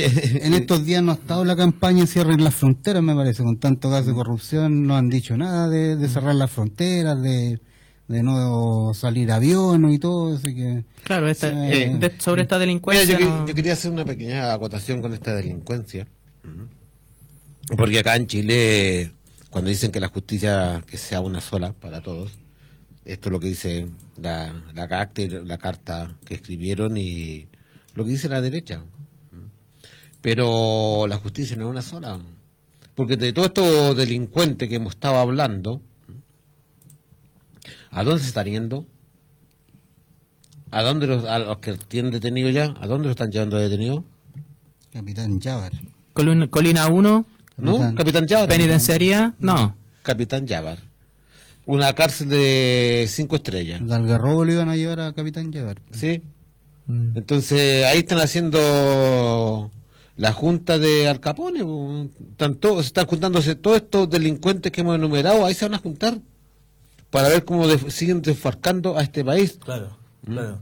en 0.45 0.53
estos 0.53 0.85
días 0.85 1.01
no 1.03 1.11
ha 1.11 1.15
estado 1.15 1.43
la 1.43 1.55
campaña 1.55 2.05
cierren 2.05 2.43
las 2.43 2.55
fronteras, 2.55 3.01
me 3.03 3.15
parece, 3.15 3.43
con 3.43 3.57
tanto 3.57 3.89
caso 3.89 4.09
de 4.09 4.13
corrupción, 4.13 4.85
no 4.87 4.95
han 4.95 5.09
dicho 5.09 5.35
nada 5.35 5.67
de, 5.67 5.95
de 5.97 6.07
cerrar 6.07 6.35
las 6.35 6.51
fronteras, 6.51 7.21
de, 7.21 7.59
de 8.07 8.23
no 8.23 8.93
salir 8.93 9.31
aviones 9.31 9.95
y 9.95 9.99
todo, 9.99 10.35
así 10.35 10.53
que... 10.55 10.83
Claro, 11.03 11.27
esta- 11.27 11.49
Sí. 11.49 11.55
eh, 11.57 11.95
de- 11.99 12.13
sobre 12.19 12.43
esta 12.43 12.55
Mira, 12.55 12.59
delincuencia. 12.67 13.05
yo, 13.13 13.17
que- 13.17 13.25
no- 13.25 13.47
yo 13.47 13.55
quería 13.55 13.73
hacer 13.73 13.91
una 13.91 14.05
pequeña 14.05 14.53
acotación 14.53 15.01
con 15.01 15.13
esta 15.13 15.33
delincuencia. 15.35 16.07
Porque 17.77 17.99
acá 17.99 18.15
en 18.15 18.25
Chile, 18.27 19.11
cuando 19.49 19.69
dicen 19.69 19.91
que 19.91 19.99
la 19.99 20.09
justicia 20.09 20.83
que 20.85 20.97
sea 20.97 21.21
una 21.21 21.41
sola 21.41 21.73
para 21.73 22.01
todos, 22.01 22.31
esto 23.05 23.29
es 23.29 23.33
lo 23.33 23.39
que 23.39 23.47
dice 23.47 23.87
la, 24.21 24.53
la, 24.73 24.87
carta, 24.87 25.21
la 25.43 25.57
carta 25.57 26.15
que 26.25 26.35
escribieron 26.35 26.97
y 26.97 27.47
lo 27.95 28.03
que 28.05 28.11
dice 28.11 28.29
la 28.29 28.41
derecha. 28.41 28.83
Pero 30.21 31.07
la 31.07 31.17
justicia 31.17 31.55
no 31.55 31.65
es 31.65 31.69
una 31.71 31.81
sola. 31.81 32.19
Porque 32.95 33.15
de 33.15 33.31
todos 33.31 33.47
estos 33.47 33.95
delincuentes 33.95 34.67
que 34.67 34.75
hemos 34.75 34.93
estado 34.93 35.15
hablando, 35.15 35.81
¿a 37.91 38.03
dónde 38.03 38.21
se 38.21 38.27
están 38.27 38.45
yendo? 38.45 38.85
¿A 40.71 40.83
dónde 40.83 41.07
los, 41.07 41.25
a 41.25 41.39
los 41.39 41.57
que 41.59 41.73
tienen 41.73 42.11
detenidos 42.11 42.53
ya? 42.53 42.75
¿A 42.79 42.87
dónde 42.87 43.07
los 43.07 43.11
están 43.11 43.31
llevando 43.31 43.57
detenidos? 43.57 44.03
Capitán. 44.91 45.39
Colina, 46.13 46.47
Colina 46.47 46.87
1, 46.87 47.25
¿No? 47.61 47.73
Capitán. 47.73 47.95
Capitán 47.95 48.27
Yavar. 48.27 48.47
penitenciaría, 48.49 49.33
no. 49.39 49.75
Capitán 50.01 50.47
Yavar. 50.47 50.79
Una 51.65 51.93
cárcel 51.93 52.29
de 52.29 53.05
cinco 53.07 53.35
estrellas. 53.35 53.85
De 53.85 53.93
Algarrobo 53.93 54.43
lo 54.45 54.51
iban 54.53 54.69
a 54.69 54.75
llevar 54.75 54.99
a 55.01 55.13
Capitán 55.13 55.53
Jávar. 55.53 55.77
¿Sí? 55.91 56.21
Mm. 56.87 57.17
Entonces 57.17 57.85
ahí 57.85 57.99
están 57.99 58.19
haciendo 58.19 59.69
la 60.17 60.33
junta 60.33 60.79
de 60.79 61.07
Al 61.07 61.19
Capone. 61.19 61.63
po. 61.63 62.07
Están 62.31 62.55
todos, 62.55 62.87
están 62.87 63.05
juntándose 63.05 63.55
todos 63.55 63.77
estos 63.77 64.09
delincuentes 64.09 64.71
que 64.71 64.81
hemos 64.81 64.95
enumerado. 64.95 65.45
Ahí 65.45 65.53
se 65.53 65.65
van 65.65 65.75
a 65.75 65.79
juntar 65.79 66.17
para 67.11 67.29
ver 67.29 67.45
cómo 67.45 67.67
siguen 67.89 68.21
desfarcando 68.21 68.97
a 68.97 69.03
este 69.03 69.23
país. 69.23 69.59
Claro, 69.63 69.95
claro. 70.25 70.59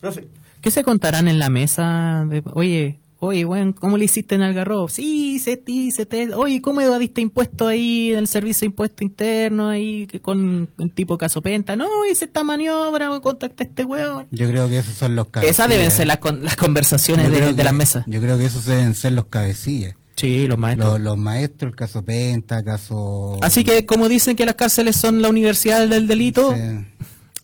Profe, 0.00 0.28
¿Qué 0.60 0.70
se 0.70 0.84
contarán 0.84 1.26
en 1.28 1.38
la 1.38 1.48
mesa? 1.48 2.26
De, 2.28 2.42
oye, 2.52 3.00
oye, 3.20 3.44
bueno, 3.44 3.74
¿cómo 3.78 3.96
le 3.96 4.06
hiciste 4.06 4.34
en 4.34 4.42
Algarrobo? 4.42 4.88
Sí, 4.88 5.38
se 5.38 5.56
ti, 5.56 5.90
se 5.92 6.06
te... 6.06 6.34
Oye, 6.34 6.60
¿cómo 6.60 6.80
evadiste 6.80 7.20
impuestos 7.20 7.68
ahí 7.68 8.12
en 8.12 8.18
el 8.18 8.26
servicio 8.26 8.60
de 8.60 8.66
impuesto 8.66 9.04
interno 9.04 9.68
ahí 9.68 10.06
que 10.06 10.20
con 10.20 10.68
el 10.78 10.92
tipo 10.92 11.16
caso 11.18 11.40
penta? 11.42 11.76
No, 11.76 11.86
hice 12.10 12.24
esta 12.24 12.42
maniobra, 12.44 13.08
contacté 13.20 13.64
a 13.64 13.66
este 13.66 13.84
hueón. 13.84 14.26
Yo 14.30 14.48
creo 14.48 14.68
que 14.68 14.78
esos 14.78 14.94
son 14.94 15.14
los 15.16 15.28
cabecillas. 15.28 15.56
Esas 15.56 15.68
deben 15.68 15.90
ser 15.90 16.06
las, 16.06 16.18
con- 16.18 16.42
las 16.44 16.56
conversaciones 16.56 17.30
de, 17.30 17.52
de 17.52 17.64
las 17.64 17.72
mesas. 17.74 18.04
Yo 18.06 18.20
creo 18.20 18.36
que 18.38 18.46
esos 18.46 18.64
deben 18.64 18.94
ser 18.94 19.12
los 19.12 19.26
cabecillas. 19.26 19.94
Sí, 20.16 20.46
los 20.48 20.58
maestros. 20.58 20.92
Los, 20.94 21.00
los 21.00 21.16
maestros, 21.18 21.70
el 21.72 21.76
caso 21.76 22.04
Penta, 22.04 22.62
caso... 22.62 23.38
Así 23.42 23.64
que 23.64 23.86
como 23.86 24.08
dicen 24.08 24.36
que 24.36 24.44
las 24.44 24.54
cárceles 24.54 24.96
son 24.96 25.22
la 25.22 25.28
universidad 25.28 25.86
del 25.88 26.06
delito, 26.06 26.54
Sí. 26.54 26.86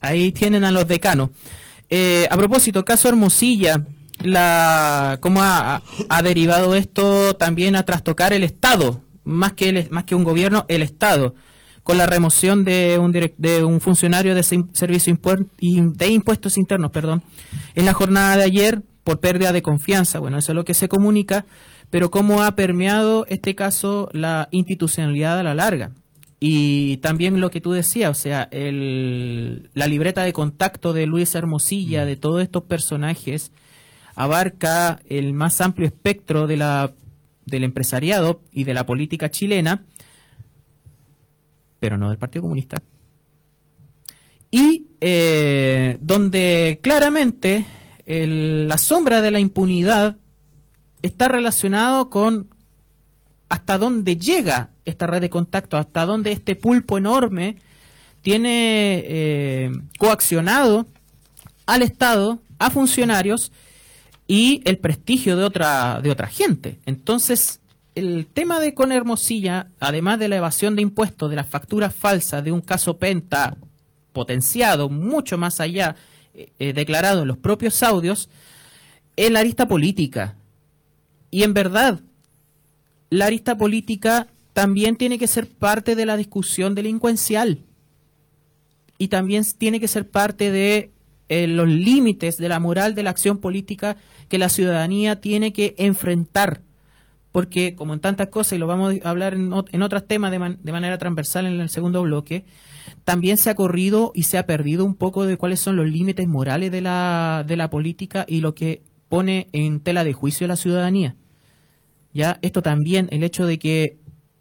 Ahí 0.00 0.30
tienen 0.30 0.62
a 0.64 0.70
los 0.70 0.86
decanos. 0.86 1.30
Eh, 1.88 2.26
a 2.30 2.36
propósito, 2.36 2.84
caso 2.84 3.08
Hermosilla, 3.08 3.82
la, 4.22 5.18
¿cómo 5.20 5.42
ha, 5.42 5.82
ha 6.08 6.22
derivado 6.22 6.74
esto 6.74 7.34
también 7.36 7.76
a 7.76 7.84
trastocar 7.84 8.32
el 8.32 8.42
Estado? 8.44 9.00
Más 9.24 9.52
que, 9.54 9.68
el- 9.70 9.90
más 9.90 10.04
que 10.04 10.14
un 10.14 10.24
gobierno, 10.24 10.64
el 10.68 10.82
Estado. 10.82 11.34
Con 11.82 11.98
la 11.98 12.06
remoción 12.06 12.64
de 12.64 12.98
un, 12.98 13.12
direc- 13.12 13.34
de 13.38 13.62
un 13.64 13.80
funcionario 13.80 14.34
de 14.34 14.42
servicio 14.42 15.14
impuer- 15.14 15.46
de 15.60 16.08
impuestos 16.08 16.58
internos, 16.58 16.90
perdón, 16.90 17.22
en 17.76 17.84
la 17.84 17.92
jornada 17.92 18.36
de 18.36 18.42
ayer 18.42 18.82
por 19.04 19.20
pérdida 19.20 19.52
de 19.52 19.62
confianza. 19.62 20.18
Bueno, 20.18 20.38
eso 20.38 20.50
es 20.52 20.56
lo 20.56 20.64
que 20.64 20.74
se 20.74 20.88
comunica, 20.88 21.46
pero 21.90 22.10
cómo 22.10 22.42
ha 22.42 22.56
permeado 22.56 23.24
este 23.28 23.54
caso 23.54 24.08
la 24.12 24.48
institucionalidad 24.50 25.38
a 25.38 25.44
la 25.44 25.54
larga. 25.54 25.92
Y 26.40 26.96
también 26.98 27.40
lo 27.40 27.50
que 27.50 27.60
tú 27.60 27.70
decías, 27.72 28.10
o 28.10 28.20
sea, 28.20 28.48
el, 28.50 29.70
la 29.74 29.86
libreta 29.86 30.24
de 30.24 30.32
contacto 30.32 30.92
de 30.92 31.06
Luis 31.06 31.34
Hermosilla, 31.36 32.04
de 32.04 32.16
todos 32.16 32.42
estos 32.42 32.64
personajes, 32.64 33.52
abarca 34.16 34.98
el 35.08 35.34
más 35.34 35.60
amplio 35.60 35.86
espectro 35.86 36.46
de 36.46 36.56
la, 36.56 36.92
del 37.44 37.62
empresariado 37.62 38.40
y 38.50 38.64
de 38.64 38.74
la 38.74 38.86
política 38.86 39.30
chilena, 39.30 39.84
pero 41.78 41.98
no 41.98 42.08
del 42.08 42.18
Partido 42.18 42.42
Comunista. 42.42 42.82
Y 44.50 44.86
eh, 45.00 45.98
donde 46.00 46.80
claramente 46.82 47.66
la 48.06 48.78
sombra 48.78 49.20
de 49.20 49.30
la 49.30 49.40
impunidad 49.40 50.16
está 51.02 51.28
relacionado 51.28 52.08
con 52.08 52.48
hasta 53.48 53.78
dónde 53.78 54.16
llega 54.16 54.70
esta 54.84 55.06
red 55.06 55.20
de 55.20 55.30
contacto, 55.30 55.76
hasta 55.76 56.06
dónde 56.06 56.32
este 56.32 56.56
pulpo 56.56 56.96
enorme 56.96 57.56
tiene 58.22 59.04
eh, 59.06 59.70
coaccionado 59.98 60.86
al 61.66 61.82
Estado, 61.82 62.40
a 62.58 62.70
funcionarios 62.70 63.52
y 64.26 64.62
el 64.64 64.78
prestigio 64.78 65.36
de 65.36 65.44
otra, 65.44 66.00
de 66.02 66.10
otra 66.10 66.26
gente. 66.26 66.78
Entonces, 66.86 67.60
el 67.94 68.26
tema 68.26 68.60
de 68.60 68.74
con 68.74 68.92
Hermosilla, 68.92 69.68
además 69.80 70.18
de 70.18 70.28
la 70.28 70.36
evasión 70.36 70.76
de 70.76 70.82
impuestos, 70.82 71.30
de 71.30 71.36
las 71.36 71.48
facturas 71.48 71.94
falsas, 71.94 72.44
de 72.44 72.52
un 72.52 72.60
caso 72.60 72.98
Penta 72.98 73.56
potenciado 74.12 74.88
mucho 74.88 75.38
más 75.38 75.60
allá, 75.60 75.96
eh, 76.34 76.50
eh, 76.58 76.72
declarado 76.72 77.22
en 77.22 77.28
los 77.28 77.38
propios 77.38 77.82
audios, 77.82 78.28
es 79.16 79.30
la 79.30 79.40
arista 79.40 79.68
política. 79.68 80.36
Y 81.30 81.42
en 81.42 81.54
verdad, 81.54 82.00
la 83.10 83.26
arista 83.26 83.56
política 83.56 84.26
también 84.52 84.96
tiene 84.96 85.18
que 85.18 85.26
ser 85.26 85.48
parte 85.48 85.94
de 85.94 86.06
la 86.06 86.16
discusión 86.16 86.74
delincuencial 86.74 87.60
y 88.98 89.08
también 89.08 89.44
tiene 89.58 89.80
que 89.80 89.88
ser 89.88 90.08
parte 90.08 90.50
de 90.50 90.90
eh, 91.28 91.46
los 91.46 91.68
límites 91.68 92.36
de 92.36 92.48
la 92.48 92.60
moral 92.60 92.94
de 92.94 93.02
la 93.02 93.10
acción 93.10 93.38
política 93.38 93.96
que 94.28 94.38
la 94.38 94.48
ciudadanía 94.48 95.20
tiene 95.20 95.52
que 95.52 95.74
enfrentar. 95.78 96.62
Porque, 97.32 97.74
como 97.74 97.92
en 97.92 98.00
tantas 98.00 98.28
cosas, 98.28 98.54
y 98.54 98.58
lo 98.58 98.66
vamos 98.66 98.94
a 99.04 99.10
hablar 99.10 99.34
en, 99.34 99.52
en 99.70 99.82
otros 99.82 100.06
temas 100.06 100.30
de, 100.30 100.56
de 100.58 100.72
manera 100.72 100.96
transversal 100.96 101.46
en 101.46 101.60
el 101.60 101.68
segundo 101.68 102.02
bloque, 102.02 102.44
también 103.04 103.36
se 103.36 103.50
ha 103.50 103.54
corrido 103.54 104.12
y 104.14 104.24
se 104.24 104.38
ha 104.38 104.46
perdido 104.46 104.84
un 104.84 104.94
poco 104.94 105.26
de 105.26 105.36
cuáles 105.36 105.60
son 105.60 105.76
los 105.76 105.86
límites 105.86 106.26
morales 106.26 106.72
de 106.72 106.80
la, 106.80 107.44
de 107.46 107.56
la 107.56 107.70
política 107.70 108.24
y 108.28 108.40
lo 108.40 108.54
que 108.54 108.82
pone 109.08 109.48
en 109.52 109.80
tela 109.80 110.04
de 110.04 110.12
juicio 110.12 110.46
a 110.46 110.48
la 110.48 110.56
ciudadanía. 110.56 111.16
Ya, 112.12 112.38
esto 112.42 112.62
también, 112.62 113.08
el 113.10 113.22
hecho 113.22 113.46
de 113.46 113.58
que 113.58 113.98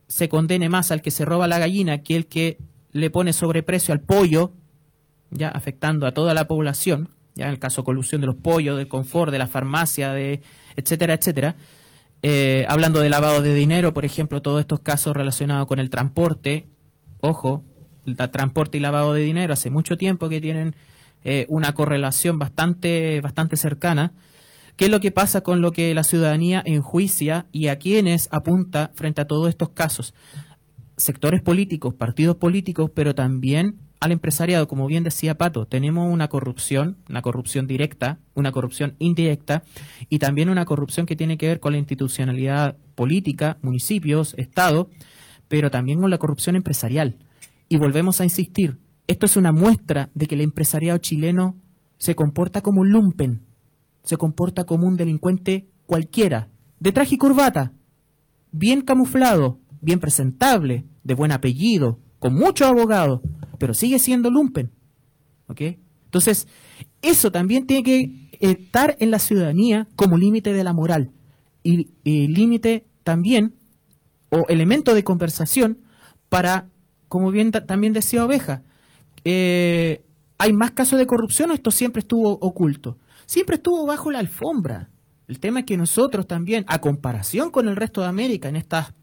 se 0.08 0.30
condene 0.30 0.70
más 0.70 0.92
al 0.92 1.02
que 1.02 1.12
se 1.12 1.26
roba 1.26 1.48
la 1.48 1.60
gallina 1.60 2.02
que 2.04 2.16
el 2.16 2.28
que 2.28 2.58
le 2.92 3.10
pone 3.10 3.34
sobreprecio 3.34 3.94
al 3.94 4.00
pollo, 4.00 4.54
ya 5.36 5.50
afectando 5.50 6.08
a 6.08 6.14
toda 6.14 6.34
la 6.34 6.48
población, 6.48 7.10
ya 7.36 7.46
en 7.46 7.52
el 7.52 7.60
caso 7.60 7.84
colusión 7.84 8.22
de 8.22 8.28
los 8.28 8.36
pollos, 8.36 8.78
del 8.78 8.88
confort, 8.88 9.32
de 9.32 9.40
la 9.40 9.48
farmacia, 9.48 10.12
de 10.14 10.42
etcétera, 10.76 11.14
etcétera. 11.14 11.56
Eh, 12.22 12.66
hablando 12.68 13.02
de 13.02 13.10
lavado 13.10 13.42
de 13.42 13.54
dinero, 13.54 13.94
por 13.94 14.06
ejemplo, 14.06 14.42
todos 14.42 14.62
estos 14.62 14.80
casos 14.80 15.16
relacionados 15.16 15.68
con 15.68 15.80
el 15.80 15.90
transporte, 15.90 16.68
ojo, 17.22 17.64
el 18.06 18.16
transporte 18.16 18.78
y 18.78 18.82
lavado 18.82 19.14
de 19.14 19.22
dinero 19.22 19.54
hace 19.54 19.70
mucho 19.70 19.98
tiempo 19.98 20.30
que 20.30 20.42
tienen 20.42 20.76
eh, 21.24 21.46
una 21.50 21.74
correlación 21.74 22.40
bastante, 22.40 23.20
bastante 23.22 23.58
cercana. 23.58 24.14
¿Qué 24.76 24.86
es 24.86 24.92
lo 24.92 25.00
que 25.00 25.12
pasa 25.12 25.42
con 25.42 25.62
lo 25.62 25.72
que 25.72 25.94
la 25.94 26.04
ciudadanía 26.04 26.62
enjuicia 26.66 27.48
y 27.52 27.68
a 27.68 27.78
quienes 27.80 28.28
apunta 28.32 28.92
frente 28.94 29.22
a 29.22 29.26
todos 29.28 29.50
estos 29.50 29.70
casos? 29.70 30.14
Sectores 30.98 31.42
políticos, 31.42 31.94
partidos 31.94 32.36
políticos, 32.38 32.92
pero 32.94 33.16
también 33.16 33.80
al 34.06 34.12
empresariado, 34.12 34.68
como 34.68 34.86
bien 34.86 35.04
decía 35.04 35.36
Pato, 35.36 35.66
tenemos 35.66 36.14
una 36.14 36.28
corrupción, 36.28 36.98
una 37.10 37.24
corrupción 37.24 37.66
directa, 37.66 38.20
una 38.36 38.52
corrupción 38.52 38.96
indirecta 39.00 39.64
y 40.10 40.20
también 40.20 40.50
una 40.50 40.66
corrupción 40.66 41.08
que 41.08 41.16
tiene 41.16 41.40
que 41.40 41.48
ver 41.48 41.60
con 41.60 41.72
la 41.72 41.80
institucionalidad 41.80 42.78
política, 42.94 43.58
municipios, 43.64 44.36
Estado, 44.38 44.92
pero 45.48 45.72
también 45.72 46.00
con 46.02 46.12
la 46.12 46.20
corrupción 46.20 46.56
empresarial. 46.56 47.18
Y 47.68 47.78
volvemos 47.78 48.22
a 48.22 48.26
insistir, 48.26 48.78
esto 49.08 49.26
es 49.26 49.38
una 49.38 49.52
muestra 49.52 50.12
de 50.14 50.28
que 50.28 50.36
el 50.36 50.42
empresariado 50.42 51.00
chileno 51.00 51.56
se 51.98 52.14
comporta 52.14 52.62
como 52.62 52.82
un 52.82 52.92
lumpen, 52.92 53.42
se 54.04 54.18
comporta 54.18 54.66
como 54.66 54.88
un 54.88 54.98
delincuente 54.98 55.68
cualquiera, 55.88 56.50
de 56.80 56.92
traje 56.92 57.16
y 57.16 57.18
corbata, 57.18 57.74
bien 58.52 58.82
camuflado, 58.82 59.58
bien 59.82 60.00
presentable, 60.00 60.86
de 61.04 61.16
buen 61.16 61.32
apellido, 61.32 62.00
con 62.20 62.36
muchos 62.36 62.68
abogados, 62.68 63.22
pero 63.58 63.74
sigue 63.74 64.00
siendo 64.00 64.30
lumpen. 64.30 64.72
¿Ok? 65.48 65.62
Entonces, 66.06 66.48
eso 67.02 67.32
también 67.32 67.68
tiene 67.68 67.84
que 67.84 68.30
estar 68.40 68.96
en 69.00 69.12
la 69.12 69.20
ciudadanía 69.20 69.88
como 69.96 70.18
límite 70.18 70.54
de 70.54 70.64
la 70.64 70.74
moral 70.74 71.12
y, 71.64 71.90
límite 72.04 72.86
también 73.04 73.56
o 74.30 74.46
elemento 74.50 74.94
de 74.94 75.04
conversación 75.04 75.80
para, 76.30 76.70
como 77.08 77.32
bien 77.32 77.52
ta- 77.52 77.66
también 77.66 77.94
decía 77.94 78.26
Oveja, 78.26 78.64
eh, 79.24 80.04
¿hay 80.38 80.54
más 80.54 80.72
casos 80.72 81.00
de 81.00 81.08
corrupción 81.08 81.52
o 81.52 81.54
esto 81.54 81.72
siempre 81.72 82.00
estuvo 82.00 82.34
oculto? 82.34 82.98
Siempre 83.26 83.56
estuvo 83.56 83.86
bajo 83.86 84.12
la 84.12 84.20
alfombra. 84.20 84.90
El 85.28 85.40
tema 85.40 85.60
es 85.62 85.66
que 85.66 85.78
nosotros 85.78 86.28
también, 86.28 86.66
a 86.68 86.80
comparación 86.80 87.50
con 87.50 87.68
el 87.68 87.76
resto 87.76 88.02
de 88.02 88.08
América, 88.08 88.48
en 88.50 88.56
estas, 88.56 88.94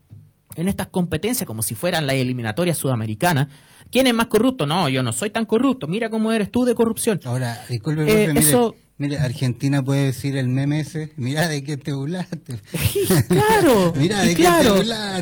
en 0.57 0.69
estas 0.69 0.89
competencias, 0.89 1.47
como 1.47 1.63
si 1.63 1.75
fueran 1.75 2.07
las 2.07 2.17
eliminatorias 2.17 2.77
sudamericanas, 2.79 3.49
¿quién 3.91 4.07
es 4.07 4.15
más 4.15 4.27
corrupto? 4.27 4.67
No, 4.67 4.89
yo 4.89 5.03
no 5.03 5.13
soy 5.13 5.31
tan 5.31 5.47
corrupto. 5.47 5.87
Mira 5.89 6.11
cómo 6.11 6.33
eres 6.33 6.51
tú 6.51 6.65
de 6.65 6.75
corrupción. 6.75 7.21
Ahora, 7.25 7.59
disculpe, 7.69 8.03
Eh, 8.03 8.27
profe, 8.33 8.39
eso- 8.41 8.75
mire, 8.99 9.19
Argentina 9.19 9.83
puede 9.83 10.05
decir 10.05 10.37
el 10.37 10.49
meme 10.49 10.81
ese, 10.81 11.13
mira 11.17 11.49
de 11.49 11.65
qué 11.65 11.77
te 11.77 11.93
burlaste. 11.93 12.61
claro, 13.29 13.93
mira 13.97 14.21
de 14.23 14.35
claro. 14.35 14.75
qué 14.75 14.81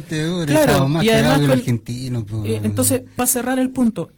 te 0.09 0.28
burlaste, 0.28 0.47
Claro, 0.47 0.89
más 0.89 1.05
y 1.05 1.11
además 1.11 1.22
cagados 1.22 1.41
que 1.41 1.47
los 1.47 1.49
con- 1.51 1.59
argentinos. 1.59 2.24
po. 2.24 2.45
Eh, 2.45 2.61
entonces, 2.64 3.03
para 3.16 3.26
cerrar 3.26 3.59
el 3.59 3.70
punto, 3.70 4.11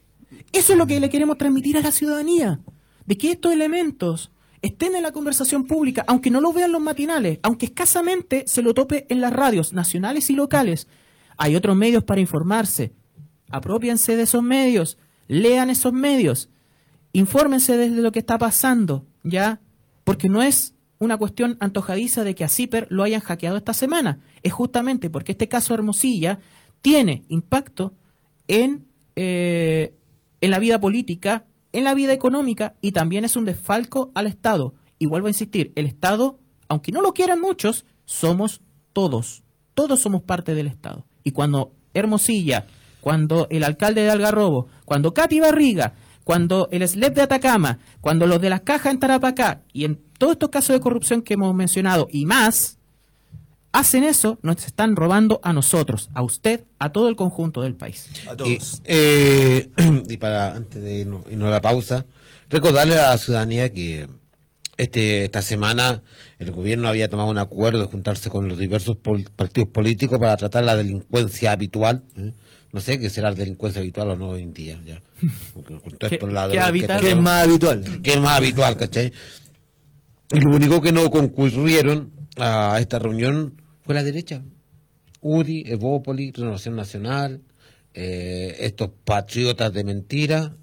eso 0.53 0.73
es 0.73 0.79
lo 0.79 0.87
que 0.87 1.01
le 1.01 1.11
queremos 1.11 1.39
transmitir 1.39 1.77
a 1.77 1.81
la 1.81 1.93
ciudadanía, 1.93 2.61
de 3.07 3.19
que 3.19 3.33
estos 3.33 3.53
elementos 3.53 4.31
estén 4.63 4.95
en 4.95 5.03
la 5.03 5.11
conversación 5.13 5.65
pública, 5.65 6.05
aunque 6.07 6.31
no 6.31 6.41
lo 6.41 6.53
vean 6.53 6.71
los 6.73 6.81
matinales, 6.81 7.39
aunque 7.43 7.67
escasamente 7.67 8.45
se 8.47 8.63
lo 8.63 8.75
tope 8.75 9.07
en 9.09 9.21
las 9.21 9.33
radios 9.33 9.73
nacionales 9.73 10.31
y 10.31 10.35
locales. 10.37 10.87
Hay 11.43 11.57
otros 11.57 11.75
medios 11.75 12.05
para 12.05 12.21
informarse. 12.21 12.93
Apropiense 13.51 14.15
de 14.15 14.23
esos 14.23 14.45
medios, 14.45 14.97
lean 15.27 15.71
esos 15.71 15.93
medios, 15.93 16.49
infórmense 17.13 17.77
de 17.77 17.89
lo 17.89 18.13
que 18.13 18.21
está 18.21 18.39
pasando, 18.39 19.09
¿ya? 19.25 19.61
Porque 20.05 20.29
no 20.29 20.41
es 20.41 20.77
una 21.01 21.17
cuestión 21.17 21.57
antojadiza 21.59 22.23
de 22.23 22.37
que 22.37 22.45
a 22.45 22.49
CIPER 22.49 22.87
lo 22.91 23.03
hayan 23.03 23.21
hackeado 23.21 23.57
esta 23.57 23.75
semana. 23.75 24.21
Es 24.45 24.53
justamente 24.53 25.11
porque 25.11 25.33
este 25.33 25.49
caso 25.49 25.75
Hermosilla 25.75 26.39
tiene 26.81 27.25
impacto 27.27 27.93
en, 28.47 28.87
eh, 29.17 29.97
en 30.41 30.51
la 30.53 30.61
vida 30.61 30.81
política, 30.81 31.45
en 31.73 31.83
la 31.83 31.95
vida 31.95 32.13
económica 32.13 32.77
y 32.81 32.93
también 32.93 33.25
es 33.25 33.35
un 33.35 33.47
desfalco 33.47 34.13
al 34.15 34.29
Estado. 34.29 34.75
Y 35.01 35.07
vuelvo 35.07 35.27
a 35.27 35.31
insistir, 35.31 35.73
el 35.75 35.87
Estado, 35.87 36.39
aunque 36.69 36.93
no 36.93 37.03
lo 37.03 37.13
quieran 37.15 37.41
muchos, 37.41 37.85
somos 38.05 38.61
todos. 38.93 39.43
Todos 39.75 39.99
somos 39.99 40.23
parte 40.23 40.55
del 40.55 40.69
Estado. 40.69 41.05
Y 41.25 41.33
cuando 41.33 41.73
Hermosilla, 41.95 42.67
cuando 43.01 43.47
el 43.51 43.65
alcalde 43.65 44.03
de 44.03 44.11
Algarrobo, 44.11 44.69
cuando 44.85 45.13
Katy 45.15 45.41
Barriga, 45.41 45.95
cuando 46.25 46.69
el 46.71 46.87
SLEP 46.87 47.15
de 47.15 47.23
Atacama, 47.23 47.79
cuando 48.01 48.27
los 48.27 48.41
de 48.41 48.51
las 48.51 48.61
cajas 48.61 48.93
en 48.93 49.01
Tarapacá 49.01 49.63
y 49.73 49.85
en 49.85 50.01
todos 50.19 50.35
estos 50.35 50.51
casos 50.51 50.75
de 50.75 50.81
corrupción 50.81 51.23
que 51.23 51.35
hemos 51.35 51.55
mencionado 51.55 52.07
y 52.11 52.27
más, 52.27 52.79
hacen 53.73 54.05
eso, 54.05 54.39
nos 54.43 54.65
están 54.65 54.95
robando 54.97 55.41
a 55.43 55.53
nosotros, 55.53 56.11
a 56.15 56.23
usted, 56.23 56.65
a 56.79 56.93
todo 56.93 57.09
el 57.09 57.17
conjunto 57.17 57.63
del 57.63 57.75
país. 57.75 58.09
A 58.29 58.35
Y, 58.35 58.37
todos. 58.37 58.83
eh, 58.85 59.71
y 60.09 60.17
para 60.19 60.55
antes 60.55 60.83
de 60.83 61.01
irnos, 61.01 61.25
irnos 61.31 61.49
a 61.49 61.53
la 61.53 61.61
pausa, 61.61 62.07
recordarle 62.51 62.99
a 62.99 63.11
la 63.11 63.19
ciudadanía 63.19 63.73
que 63.73 64.09
este 64.83 65.25
esta 65.25 65.43
semana 65.43 66.03
el 66.39 66.51
gobierno 66.53 66.89
había 66.89 67.09
tomado 67.09 67.31
un 67.31 67.39
acuerdo 67.39 67.81
de 67.81 67.87
juntarse 67.87 68.31
con 68.31 68.49
los 68.49 68.59
diversos 68.59 68.97
pol- 68.97 69.29
partidos 69.37 69.69
políticos 69.71 70.19
para 70.19 70.37
tratar 70.37 70.65
la 70.65 70.77
delincuencia 70.77 71.53
habitual. 71.53 72.03
¿eh? 72.17 72.33
No 72.73 72.81
sé 72.81 72.99
qué 72.99 73.11
será 73.11 73.31
la 73.31 73.37
delincuencia 73.37 73.81
habitual 73.81 74.11
o 74.11 74.17
no 74.17 74.31
hoy 74.31 74.43
en 74.43 74.55
día. 74.55 74.81
Ya. 74.85 75.03
Porque 75.55 75.79
con 75.79 75.93
todos 75.99 76.11
¿Qué- 76.11 76.19
qué? 76.51 76.59
¿Qué 77.01 77.11
es 77.11 77.17
más 77.17 77.45
habitual? 77.45 78.01
que 78.03 78.11
es 78.13 78.21
más 78.21 78.39
habitual, 78.39 78.77
¿cachai? 78.77 79.13
Y 80.33 80.41
lo 80.41 80.51
único 80.57 80.81
que 80.81 80.93
no 80.93 81.11
concurrieron 81.11 82.11
a 82.39 82.79
esta 82.81 82.99
reunión 82.99 83.61
fue 83.85 83.95
la 83.95 84.03
derecha. 84.03 84.43
UDI, 85.21 85.65
Evópoli, 85.67 86.33
Renovación 86.33 86.75
Nacional, 86.75 87.43
eh, 87.95 88.57
estos 88.61 88.91
patriotas 89.05 89.73
de 89.73 89.85
mentira. 89.85 90.57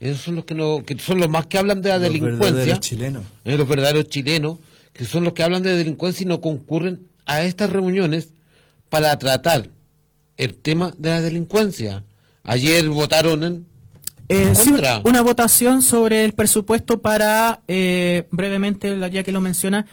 Esos 0.00 0.20
son 0.20 0.36
los 0.36 0.44
que 0.44 0.54
no, 0.54 0.84
que 0.84 0.98
son 0.98 1.18
los 1.18 1.28
más 1.28 1.46
que 1.46 1.58
hablan 1.58 1.82
de 1.82 1.88
la 1.88 1.96
Los 1.98 2.04
delincuencia. 2.08 2.46
verdaderos 2.46 2.80
chilenos. 2.80 3.24
eh, 3.44 3.56
los 3.58 3.68
verdaderos 3.68 4.08
chilenos, 4.08 4.58
que 4.92 5.04
son 5.04 5.24
los 5.24 5.32
que 5.32 5.42
hablan 5.42 5.62
de 5.62 5.76
delincuencia 5.76 6.24
y 6.24 6.26
no 6.26 6.40
concurren 6.40 7.00
a 7.26 7.42
estas 7.42 7.70
reuniones 7.70 8.28
para 8.88 9.16
tratar 9.18 9.68
el 10.36 10.54
tema 10.54 10.94
de 10.96 11.10
la 11.10 11.20
delincuencia. 11.20 12.04
Ayer 12.44 12.88
votaron 12.88 13.42
en 13.44 13.66
Eh, 14.30 14.54
sí, 14.54 14.70
Contra. 14.70 15.00
una 15.04 15.22
votación 15.22 15.80
sobre 15.82 16.24
el 16.24 16.32
presupuesto 16.34 17.00
para, 17.00 17.60
eh, 17.66 18.26
brevemente, 18.30 18.96
ya 19.10 19.22
que 19.22 19.32
lo 19.32 19.40
menciona, 19.40 19.86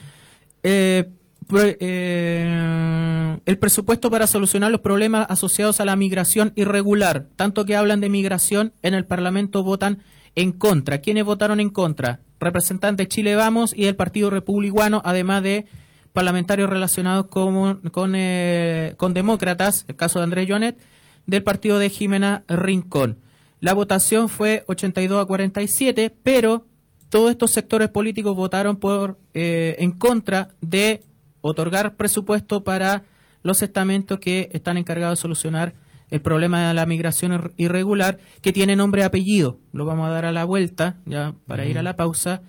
eh, 0.62 1.06
eh, 1.52 3.40
el 3.46 3.58
presupuesto 3.58 4.10
para 4.10 4.28
solucionar 4.28 4.72
los 4.72 4.82
problemas 4.82 5.28
asociados 5.30 5.80
a 5.80 5.86
la 5.86 5.96
migración 5.96 6.54
irregular. 6.56 7.28
Tanto 7.36 7.66
que 7.66 7.76
hablan 7.76 8.02
de 8.02 8.10
migración, 8.10 8.74
en 8.82 8.94
el 8.94 9.06
Parlamento 9.06 9.64
votan 9.64 10.00
en 10.36 10.52
contra. 10.52 11.00
¿Quiénes 11.00 11.26
votaron 11.26 11.60
en 11.60 11.70
contra? 11.70 12.20
Representantes 12.40 13.08
Chile 13.08 13.36
Vamos 13.36 13.74
y 13.76 13.86
del 13.86 13.96
Partido 13.96 14.30
Republicano, 14.30 15.02
además 15.06 15.44
de 15.44 15.66
parlamentarios 16.14 16.70
relacionados 16.70 17.28
con, 17.28 17.82
con, 17.92 18.14
eh, 18.16 18.94
con 18.98 19.14
demócratas, 19.14 19.86
el 19.88 19.96
caso 19.96 20.20
de 20.20 20.24
Andrés 20.24 20.48
Jonet, 20.50 20.78
del 21.26 21.44
partido 21.44 21.80
de 21.80 21.90
Jimena 21.90 22.44
Rincón. 22.48 23.20
La 23.60 23.74
votación 23.74 24.30
fue 24.30 24.64
82 24.68 25.22
a 25.22 25.26
47, 25.26 26.16
pero 26.24 26.66
todos 27.10 27.32
estos 27.32 27.52
sectores 27.52 27.90
políticos 27.90 28.36
votaron 28.36 28.78
por 28.78 29.18
eh, 29.34 29.76
en 29.80 29.92
contra 29.92 30.50
de 30.62 31.04
otorgar 31.50 31.96
presupuesto 31.96 32.64
para 32.64 33.04
los 33.44 33.62
estamentos 33.62 34.20
que 34.20 34.50
están 34.54 34.78
encargados 34.78 35.20
de 35.20 35.22
solucionar 35.22 35.74
el 36.10 36.22
problema 36.22 36.68
de 36.68 36.74
la 36.74 36.86
migración 36.86 37.32
ir- 37.34 37.52
irregular, 37.58 38.20
que 38.42 38.52
tiene 38.54 38.76
nombre 38.76 39.02
y 39.02 39.06
apellido. 39.06 39.60
Lo 39.74 39.86
vamos 39.86 40.08
a 40.08 40.12
dar 40.12 40.26
a 40.26 40.32
la 40.32 40.46
vuelta, 40.46 40.98
ya 41.06 41.34
para 41.48 41.66
ir 41.66 41.78
a 41.78 41.84
la 41.84 41.96
pausa, 41.96 42.42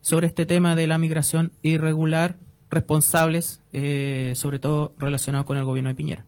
sobre 0.00 0.26
este 0.26 0.46
tema 0.46 0.76
de 0.76 0.86
la 0.86 0.98
migración 0.98 1.52
irregular, 1.62 2.36
responsables, 2.70 3.60
eh, 3.72 4.32
sobre 4.36 4.58
todo 4.58 4.94
relacionados 4.98 5.46
con 5.46 5.56
el 5.56 5.64
gobierno 5.64 5.88
de 5.90 5.94
Piñera. 5.94 6.24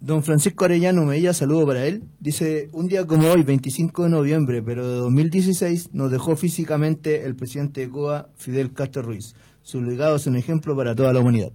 Don 0.00 0.22
Francisco 0.22 0.64
Arellano 0.64 1.04
Mella, 1.04 1.34
saludo 1.34 1.66
para 1.66 1.86
él. 1.86 2.02
Dice, 2.20 2.70
un 2.72 2.88
día 2.88 3.06
como 3.06 3.28
hoy, 3.28 3.42
25 3.42 4.04
de 4.04 4.08
noviembre, 4.10 4.62
pero 4.62 4.86
de 4.88 4.94
2016, 4.96 5.90
nos 5.92 6.10
dejó 6.10 6.36
físicamente 6.36 7.24
el 7.24 7.34
presidente 7.36 7.82
de 7.82 7.90
Cuba, 7.90 8.28
Fidel 8.36 8.72
Castro 8.72 9.02
Ruiz. 9.02 9.34
Su 9.62 9.82
legado 9.82 10.16
es 10.16 10.26
un 10.26 10.36
ejemplo 10.36 10.76
para 10.76 10.94
toda 10.94 11.12
la 11.12 11.20
humanidad. 11.20 11.52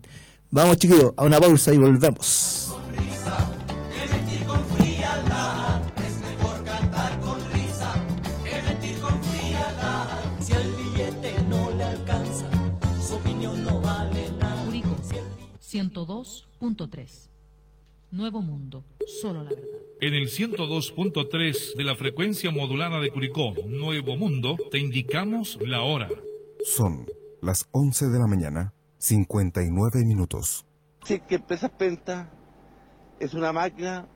Vamos, 0.51 0.78
chiquillos, 0.78 1.14
a 1.18 1.26
una 1.26 1.39
pausa 1.39 1.74
y 1.74 1.78
volvemos. 1.78 2.72
Curicó 14.66 14.95
102.3. 15.62 17.30
Nuevo 18.12 18.41
Mundo, 18.41 18.86
solo 19.22 19.43
la 19.43 19.49
verdad. 19.49 19.66
En 19.99 20.14
el 20.14 20.30
102.3 20.30 21.76
de 21.76 21.84
la 21.84 21.95
frecuencia 21.95 22.51
modulada 22.51 23.01
de 23.01 23.10
Curicó, 23.10 23.53
Nuevo 23.68 24.16
Mundo, 24.16 24.58
te 24.72 24.78
indicamos 24.78 25.58
la 25.62 25.82
hora. 25.82 26.10
Son 26.64 27.06
las 27.46 27.68
11 27.72 28.08
de 28.08 28.20
la 28.20 28.26
mañana, 28.26 28.74
59 28.98 30.04
minutos. 30.04 30.66
Sí, 31.04 31.20
que 31.20 31.36
Empresas 31.36 31.70
Penta 31.70 32.32
es 33.20 33.36
una 33.36 33.54
máquina 33.54 34.08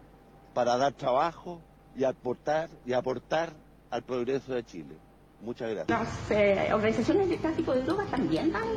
para 0.55 0.75
dar 0.77 0.93
trabajo 0.93 1.61
y 1.95 2.03
aportar 2.03 2.71
y 2.87 2.93
aportar 2.93 3.53
al 3.91 4.03
progreso 4.03 4.55
de 4.55 4.65
Chile. 4.65 4.97
Muchas 5.41 5.69
gracias. 5.69 5.89
Las 5.89 6.31
eh, 6.31 6.73
organizaciones 6.73 7.29
de 7.29 7.37
tráfico 7.37 7.73
de 7.73 7.83
drogas 7.83 8.09
también 8.09 8.51
dan, 8.51 8.67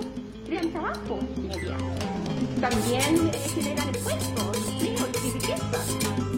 crean 0.44 0.70
trabajo. 0.70 1.18
También 2.60 3.28
eh, 3.28 3.38
generan 3.54 3.88
impuestos, 3.88 4.56
empleo 4.82 6.31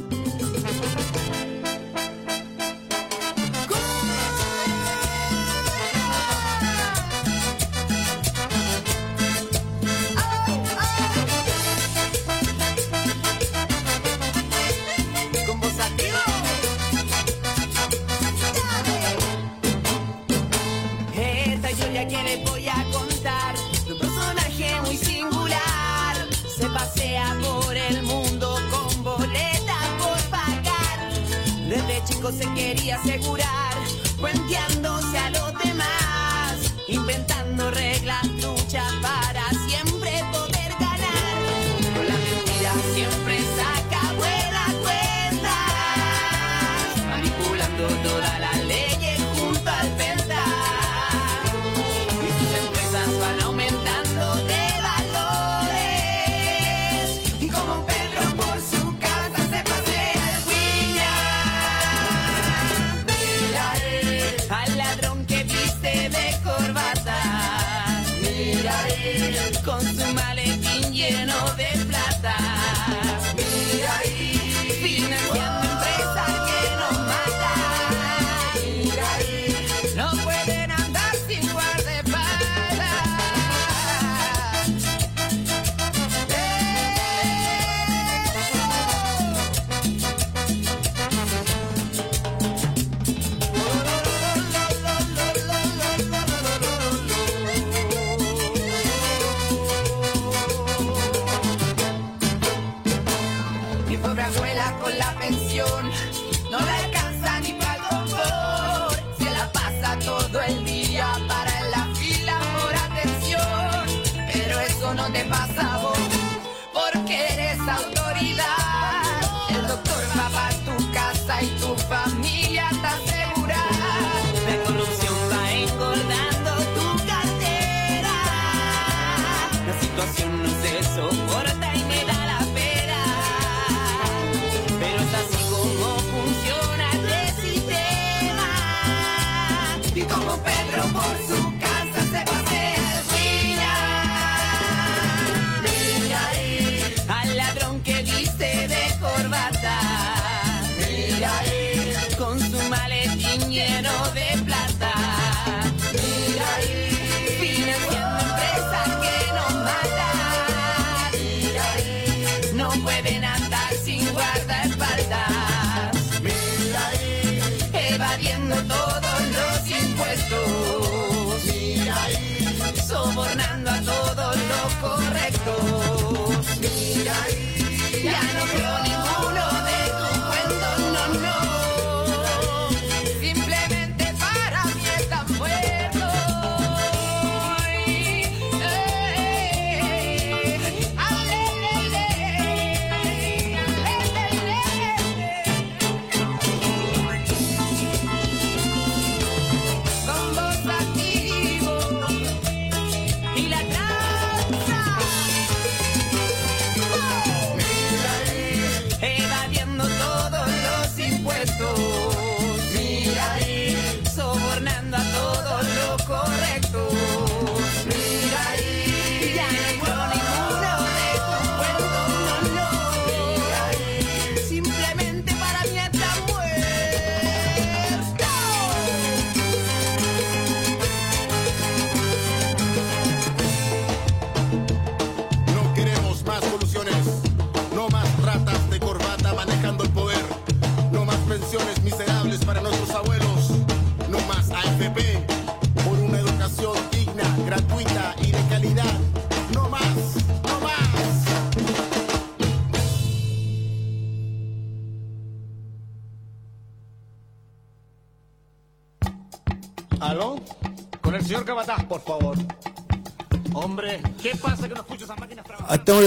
Se 32.32 32.50
quería 32.54 32.96
asegurar, 32.96 33.74
cuenteándose 34.18 35.18
a 35.18 35.30
los 35.30 35.53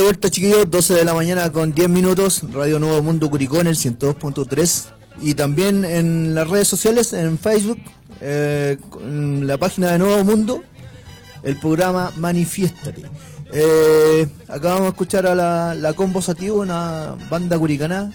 vuelta, 0.08 0.30
chiquillos, 0.30 0.72
12 0.72 0.94
de 0.94 1.04
la 1.04 1.14
mañana 1.14 1.52
con 1.52 1.74
10 1.74 1.90
minutos, 1.90 2.42
Radio 2.54 2.80
Nuevo 2.80 3.04
Mundo 3.04 3.30
Curicó 3.30 3.60
en 3.60 3.68
el 3.68 3.76
102.3 3.76 4.86
y 5.22 5.34
también 5.34 5.84
en 5.84 6.34
las 6.34 6.50
redes 6.50 6.70
sociales, 6.70 7.12
en 7.12 7.38
Facebook, 7.38 7.78
eh, 8.22 8.78
en 9.02 9.46
la 9.46 9.58
página 9.58 9.92
de 9.92 10.00
Nuevo 10.00 10.24
Mundo, 10.24 10.64
el 11.44 11.60
programa 11.60 12.14
Manifiéstate. 12.16 13.04
Eh, 13.52 14.30
acabamos 14.48 14.84
de 14.84 14.88
escuchar 14.88 15.28
a 15.28 15.36
la, 15.36 15.76
la 15.76 15.92
Combo 15.92 16.22
Sativa, 16.22 16.56
una 16.56 17.18
banda 17.30 17.60
curicana, 17.60 18.14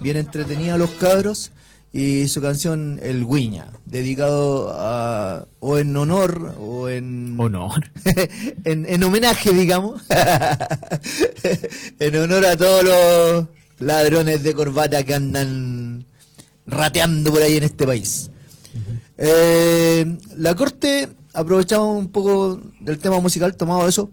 bien 0.00 0.18
entretenida 0.18 0.76
los 0.76 0.90
cabros, 0.90 1.50
y 1.92 2.26
su 2.28 2.40
canción 2.40 2.98
El 3.02 3.26
Guiña, 3.26 3.70
dedicado 3.84 4.72
a, 4.74 5.46
o 5.60 5.78
en 5.78 5.94
honor 5.96 6.54
o 6.58 6.88
en... 6.88 7.38
Honor. 7.38 7.90
en, 8.64 8.86
en 8.88 9.02
homenaje, 9.04 9.52
digamos, 9.52 10.02
en 11.98 12.16
honor 12.16 12.46
a 12.46 12.56
todos 12.56 12.84
los 12.84 13.46
ladrones 13.78 14.42
de 14.42 14.54
corbata 14.54 15.02
que 15.04 15.14
andan 15.14 16.06
rateando 16.66 17.30
por 17.30 17.42
ahí 17.42 17.56
en 17.58 17.64
este 17.64 17.86
país. 17.86 18.30
Eh, 19.18 20.18
la 20.36 20.54
Corte, 20.54 21.08
aprovechamos 21.34 21.98
un 21.98 22.08
poco 22.08 22.60
del 22.80 22.98
tema 22.98 23.20
musical, 23.20 23.54
tomado 23.54 23.86
eso, 23.86 24.10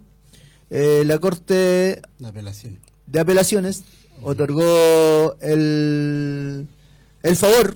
eh, 0.69 1.03
la 1.05 1.17
Corte 1.17 2.01
de 3.07 3.19
Apelaciones 3.19 3.83
otorgó 4.21 5.35
el, 5.39 6.67
el 7.23 7.35
favor 7.35 7.75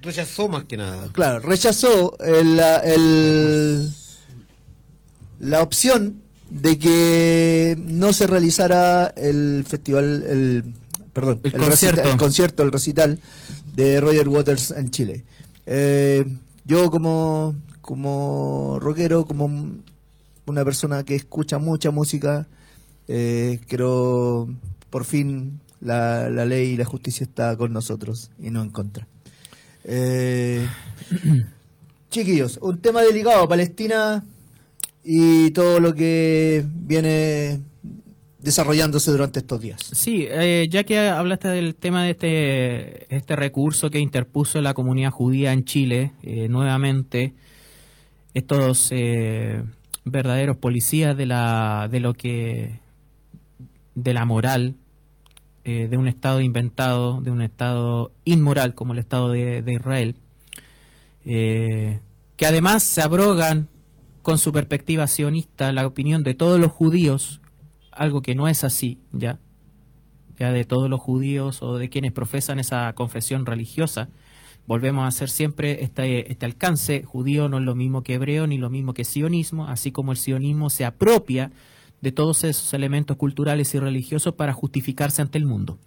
Rechazó 0.00 0.48
más 0.48 0.64
que 0.64 0.76
nada. 0.76 1.08
Claro, 1.12 1.38
rechazó 1.38 2.18
el- 2.18 2.56
la, 2.56 2.78
el- 2.78 3.88
la 5.38 5.62
opción 5.62 6.20
de 6.50 6.76
que 6.78 7.76
no 7.78 8.12
se 8.12 8.26
realizara 8.26 9.06
el 9.16 9.64
festival, 9.66 10.24
el, 10.28 10.74
perdón, 11.12 11.40
El 11.44 11.52
concierto. 11.52 12.02
el 12.02 12.16
concierto, 12.16 12.62
el 12.64 12.72
recital 12.72 13.20
de 13.76 14.00
Roger 14.00 14.28
Waters 14.28 14.72
en 14.72 14.90
Chile. 14.90 15.24
Eh, 15.66 16.24
yo 16.64 16.90
como, 16.90 17.54
como 17.80 18.78
rockero, 18.80 19.24
como 19.24 19.46
una 20.46 20.64
persona 20.64 21.04
que 21.04 21.14
escucha 21.14 21.58
mucha 21.58 21.92
música, 21.92 22.48
eh, 23.06 23.60
creo 23.68 24.48
por 24.90 25.04
fin 25.04 25.60
la, 25.82 26.30
la 26.30 26.44
ley 26.44 26.70
y 26.70 26.76
la 26.76 26.84
justicia 26.84 27.24
está 27.24 27.56
con 27.56 27.72
nosotros 27.72 28.30
y 28.38 28.50
no 28.50 28.62
en 28.62 28.70
contra. 28.70 29.06
Eh, 29.84 30.66
chiquillos, 32.10 32.58
un 32.62 32.78
tema 32.78 33.02
delicado, 33.02 33.48
Palestina 33.48 34.24
y 35.04 35.50
todo 35.50 35.80
lo 35.80 35.94
que 35.94 36.64
viene 36.66 37.60
desarrollándose 38.38 39.10
durante 39.10 39.40
estos 39.40 39.60
días. 39.60 39.80
Sí, 39.92 40.26
eh, 40.28 40.68
ya 40.70 40.84
que 40.84 40.98
hablaste 40.98 41.48
del 41.48 41.74
tema 41.74 42.04
de 42.04 42.10
este, 42.10 43.14
este 43.14 43.36
recurso 43.36 43.90
que 43.90 43.98
interpuso 43.98 44.60
la 44.60 44.74
comunidad 44.74 45.10
judía 45.10 45.52
en 45.52 45.64
Chile, 45.64 46.12
eh, 46.22 46.48
nuevamente, 46.48 47.34
estos 48.34 48.90
verdaderos 50.04 50.56
policías 50.56 51.16
de 51.16 51.26
la 51.26 51.86
de 51.90 52.00
lo 52.00 52.14
que 52.14 52.80
de 53.94 54.14
la 54.14 54.24
moral 54.24 54.74
eh, 55.64 55.86
de 55.88 55.96
un 55.96 56.08
estado 56.08 56.40
inventado, 56.40 57.20
de 57.20 57.30
un 57.30 57.40
estado 57.40 58.10
inmoral 58.24 58.74
como 58.74 58.94
el 58.94 58.98
estado 58.98 59.30
de, 59.30 59.62
Israel, 59.66 60.16
eh, 61.24 62.00
que 62.36 62.46
además 62.46 62.82
se 62.82 63.00
abrogan 63.00 63.68
con 64.22 64.38
su 64.38 64.52
perspectiva 64.52 65.06
sionista 65.06 65.72
la 65.72 65.86
opinión 65.86 66.24
de 66.24 66.34
todos 66.34 66.58
los 66.58 66.72
judíos, 66.72 67.40
algo 67.92 68.22
que 68.22 68.34
no 68.34 68.48
es 68.48 68.64
así, 68.64 68.98
ya, 69.12 69.38
ya 70.36 70.50
de 70.50 70.64
todos 70.64 70.90
los 70.90 71.00
judíos 71.00 71.62
o 71.62 71.78
de 71.78 71.88
quienes 71.88 72.10
profesan 72.10 72.58
esa 72.58 72.92
confesión 72.94 73.46
religiosa. 73.46 74.08
Volvemos 74.66 75.04
a 75.04 75.08
hacer 75.08 75.30
siempre 75.30 75.84
este, 75.84 76.32
este 76.32 76.44
alcance, 76.44 77.04
judío 77.04 77.48
no 77.48 77.58
es 77.58 77.64
lo 77.64 77.76
mismo 77.76 78.02
que 78.02 78.14
hebreo 78.14 78.48
ni 78.48 78.58
lo 78.58 78.68
mismo 78.68 78.94
que 78.94 79.04
sionismo, 79.04 79.68
así 79.68 79.92
como 79.92 80.10
el 80.10 80.18
sionismo 80.18 80.70
se 80.70 80.84
apropia 80.84 81.52
de 82.02 82.12
todos 82.12 82.44
esos 82.44 82.74
elementos 82.74 83.16
culturales 83.16 83.74
y 83.74 83.78
religiosos 83.78 84.34
para 84.34 84.52
justificarse 84.52 85.22
ante 85.22 85.38
el 85.38 85.46
mundo. 85.46 85.78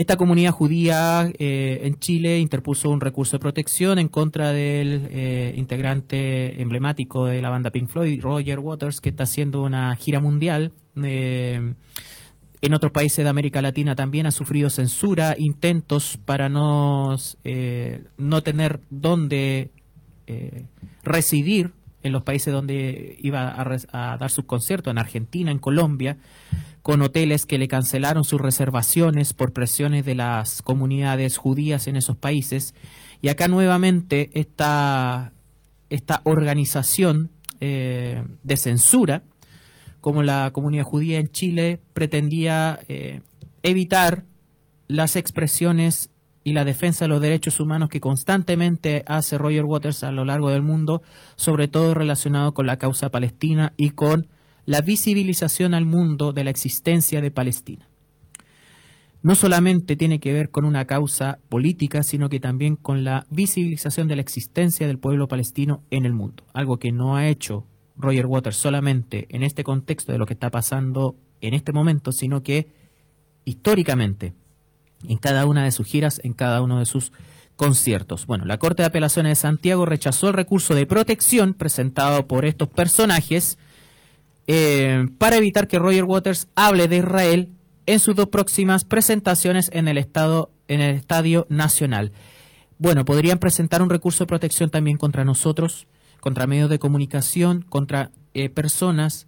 Esta 0.00 0.16
comunidad 0.16 0.52
judía 0.52 1.30
eh, 1.38 1.80
en 1.82 1.98
Chile 1.98 2.38
interpuso 2.38 2.88
un 2.88 3.02
recurso 3.02 3.36
de 3.36 3.40
protección 3.40 3.98
en 3.98 4.08
contra 4.08 4.50
del 4.50 5.06
eh, 5.10 5.52
integrante 5.58 6.62
emblemático 6.62 7.26
de 7.26 7.42
la 7.42 7.50
banda 7.50 7.70
Pink 7.70 7.88
Floyd, 7.88 8.18
Roger 8.22 8.60
Waters, 8.60 9.02
que 9.02 9.10
está 9.10 9.24
haciendo 9.24 9.62
una 9.62 9.94
gira 9.96 10.18
mundial. 10.18 10.72
Eh, 11.02 11.74
en 12.62 12.74
otros 12.74 12.92
países 12.92 13.24
de 13.24 13.28
América 13.28 13.60
Latina 13.60 13.94
también 13.94 14.24
ha 14.24 14.30
sufrido 14.30 14.70
censura, 14.70 15.34
intentos 15.38 16.18
para 16.24 16.48
no, 16.48 17.16
no 18.16 18.42
tener 18.42 18.80
dónde 18.88 19.70
residir 21.02 21.72
en 22.02 22.12
los 22.12 22.22
países 22.22 22.52
donde 22.52 23.16
iba 23.20 23.48
a, 23.48 24.12
a 24.12 24.16
dar 24.16 24.30
sus 24.30 24.44
conciertos, 24.44 24.90
en 24.90 24.98
Argentina, 24.98 25.50
en 25.50 25.58
Colombia, 25.58 26.16
con 26.82 27.02
hoteles 27.02 27.46
que 27.46 27.58
le 27.58 27.68
cancelaron 27.68 28.24
sus 28.24 28.40
reservaciones 28.40 29.32
por 29.32 29.52
presiones 29.52 30.04
de 30.04 30.14
las 30.14 30.62
comunidades 30.62 31.36
judías 31.36 31.86
en 31.86 31.96
esos 31.96 32.16
países. 32.16 32.74
Y 33.20 33.28
acá 33.28 33.48
nuevamente 33.48 34.30
esta, 34.32 35.32
esta 35.90 36.22
organización 36.24 37.30
eh, 37.60 38.24
de 38.42 38.56
censura, 38.56 39.22
como 40.00 40.22
la 40.22 40.50
comunidad 40.52 40.84
judía 40.84 41.18
en 41.18 41.30
Chile, 41.30 41.80
pretendía 41.92 42.80
eh, 42.88 43.20
evitar 43.62 44.24
las 44.88 45.16
expresiones 45.16 46.08
y 46.50 46.52
la 46.52 46.64
defensa 46.64 47.04
de 47.04 47.10
los 47.10 47.20
derechos 47.20 47.60
humanos 47.60 47.88
que 47.88 48.00
constantemente 48.00 49.04
hace 49.06 49.38
Roger 49.38 49.64
Waters 49.64 50.02
a 50.02 50.10
lo 50.10 50.24
largo 50.24 50.50
del 50.50 50.62
mundo, 50.62 51.00
sobre 51.36 51.68
todo 51.68 51.94
relacionado 51.94 52.54
con 52.54 52.66
la 52.66 52.76
causa 52.76 53.08
palestina 53.08 53.72
y 53.76 53.90
con 53.90 54.26
la 54.66 54.80
visibilización 54.80 55.74
al 55.74 55.86
mundo 55.86 56.32
de 56.32 56.42
la 56.42 56.50
existencia 56.50 57.20
de 57.20 57.30
Palestina. 57.30 57.88
No 59.22 59.36
solamente 59.36 59.94
tiene 59.94 60.18
que 60.18 60.32
ver 60.32 60.50
con 60.50 60.64
una 60.64 60.86
causa 60.86 61.38
política, 61.48 62.02
sino 62.02 62.28
que 62.28 62.40
también 62.40 62.74
con 62.74 63.04
la 63.04 63.26
visibilización 63.30 64.08
de 64.08 64.16
la 64.16 64.22
existencia 64.22 64.88
del 64.88 64.98
pueblo 64.98 65.28
palestino 65.28 65.84
en 65.90 66.04
el 66.04 66.14
mundo, 66.14 66.42
algo 66.52 66.78
que 66.78 66.90
no 66.90 67.14
ha 67.14 67.28
hecho 67.28 67.64
Roger 67.96 68.26
Waters 68.26 68.56
solamente 68.56 69.26
en 69.28 69.44
este 69.44 69.62
contexto 69.62 70.10
de 70.10 70.18
lo 70.18 70.26
que 70.26 70.34
está 70.34 70.50
pasando 70.50 71.14
en 71.40 71.54
este 71.54 71.72
momento, 71.72 72.10
sino 72.10 72.42
que 72.42 72.72
históricamente 73.44 74.34
en 75.08 75.18
cada 75.18 75.46
una 75.46 75.64
de 75.64 75.72
sus 75.72 75.86
giras, 75.86 76.20
en 76.24 76.32
cada 76.32 76.62
uno 76.62 76.78
de 76.78 76.86
sus 76.86 77.12
conciertos. 77.56 78.26
Bueno, 78.26 78.44
la 78.44 78.58
Corte 78.58 78.82
de 78.82 78.86
Apelaciones 78.86 79.30
de 79.30 79.36
Santiago 79.36 79.84
rechazó 79.84 80.28
el 80.28 80.34
recurso 80.34 80.74
de 80.74 80.86
protección 80.86 81.54
presentado 81.54 82.26
por 82.26 82.44
estos 82.44 82.68
personajes 82.68 83.58
eh, 84.46 85.06
para 85.18 85.36
evitar 85.36 85.68
que 85.68 85.78
Roger 85.78 86.04
Waters 86.04 86.48
hable 86.54 86.88
de 86.88 86.96
Israel 86.98 87.50
en 87.86 87.98
sus 87.98 88.16
dos 88.16 88.28
próximas 88.28 88.84
presentaciones 88.84 89.70
en 89.72 89.88
el 89.88 89.98
estado 89.98 90.50
en 90.68 90.80
el 90.80 90.94
Estadio 90.96 91.46
Nacional. 91.50 92.12
Bueno, 92.78 93.04
podrían 93.04 93.38
presentar 93.38 93.82
un 93.82 93.90
recurso 93.90 94.24
de 94.24 94.28
protección 94.28 94.70
también 94.70 94.96
contra 94.96 95.24
nosotros, 95.24 95.86
contra 96.20 96.46
medios 96.46 96.70
de 96.70 96.78
comunicación, 96.78 97.62
contra 97.68 98.10
eh, 98.32 98.48
personas 98.48 99.26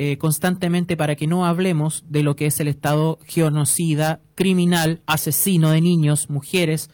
eh, 0.00 0.16
constantemente 0.16 0.96
para 0.96 1.16
que 1.16 1.26
no 1.26 1.44
hablemos 1.44 2.04
de 2.08 2.22
lo 2.22 2.36
que 2.36 2.46
es 2.46 2.60
el 2.60 2.68
Estado 2.68 3.18
genocida, 3.24 4.20
criminal, 4.36 5.02
asesino 5.06 5.70
de 5.70 5.80
niños, 5.80 6.30
mujeres, 6.30 6.88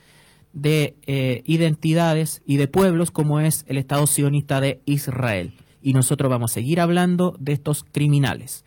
de 0.54 0.96
eh, 1.06 1.42
identidades 1.44 2.40
y 2.46 2.56
de 2.56 2.68
pueblos 2.68 3.10
como 3.10 3.40
es 3.40 3.66
el 3.68 3.76
Estado 3.76 4.06
sionista 4.06 4.60
de 4.62 4.80
Israel. 4.86 5.52
Y 5.82 5.92
nosotros 5.92 6.30
vamos 6.30 6.52
a 6.52 6.54
seguir 6.54 6.80
hablando 6.80 7.36
de 7.38 7.52
estos 7.52 7.84
criminales. 7.84 8.64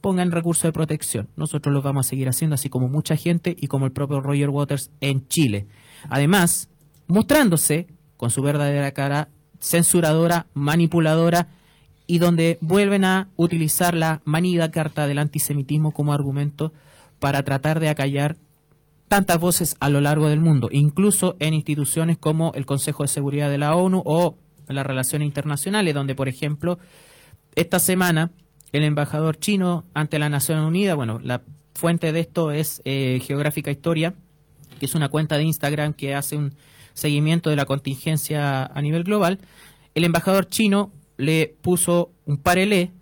Pongan 0.00 0.30
recursos 0.30 0.62
de 0.62 0.72
protección. 0.72 1.28
Nosotros 1.34 1.74
los 1.74 1.82
vamos 1.82 2.06
a 2.06 2.10
seguir 2.10 2.28
haciendo, 2.28 2.54
así 2.54 2.68
como 2.68 2.88
mucha 2.88 3.16
gente 3.16 3.56
y 3.58 3.66
como 3.66 3.86
el 3.86 3.92
propio 3.92 4.20
Roger 4.20 4.50
Waters 4.50 4.90
en 5.00 5.26
Chile. 5.26 5.66
Además, 6.08 6.68
mostrándose 7.08 7.88
con 8.16 8.30
su 8.30 8.40
verdadera 8.40 8.92
cara 8.92 9.30
censuradora, 9.58 10.46
manipuladora 10.54 11.48
y 12.10 12.18
donde 12.18 12.58
vuelven 12.60 13.04
a 13.04 13.28
utilizar 13.36 13.94
la 13.94 14.20
manida 14.24 14.72
carta 14.72 15.06
del 15.06 15.20
antisemitismo 15.20 15.92
como 15.92 16.12
argumento 16.12 16.72
para 17.20 17.44
tratar 17.44 17.78
de 17.78 17.88
acallar 17.88 18.36
tantas 19.06 19.38
voces 19.38 19.76
a 19.78 19.88
lo 19.90 20.00
largo 20.00 20.28
del 20.28 20.40
mundo, 20.40 20.68
incluso 20.72 21.36
en 21.38 21.54
instituciones 21.54 22.18
como 22.18 22.50
el 22.56 22.66
Consejo 22.66 23.04
de 23.04 23.08
Seguridad 23.08 23.48
de 23.48 23.58
la 23.58 23.76
ONU 23.76 24.02
o 24.04 24.36
las 24.66 24.84
relaciones 24.84 25.26
internacionales, 25.26 25.94
donde, 25.94 26.16
por 26.16 26.26
ejemplo, 26.26 26.80
esta 27.54 27.78
semana 27.78 28.32
el 28.72 28.82
embajador 28.82 29.38
chino 29.38 29.84
ante 29.94 30.18
la 30.18 30.28
Nación 30.28 30.58
Unida, 30.64 30.96
bueno, 30.96 31.20
la 31.22 31.42
fuente 31.76 32.10
de 32.10 32.18
esto 32.18 32.50
es 32.50 32.82
eh, 32.84 33.20
Geográfica 33.24 33.70
Historia, 33.70 34.14
que 34.80 34.86
es 34.86 34.96
una 34.96 35.10
cuenta 35.10 35.36
de 35.36 35.44
Instagram 35.44 35.92
que 35.92 36.16
hace 36.16 36.36
un 36.36 36.56
seguimiento 36.92 37.50
de 37.50 37.56
la 37.56 37.66
contingencia 37.66 38.64
a 38.64 38.82
nivel 38.82 39.04
global, 39.04 39.38
el 39.94 40.02
embajador 40.02 40.48
chino 40.48 40.90
le 41.20 41.56
puso 41.60 42.12
un 42.26 42.36
parelé 42.38 42.92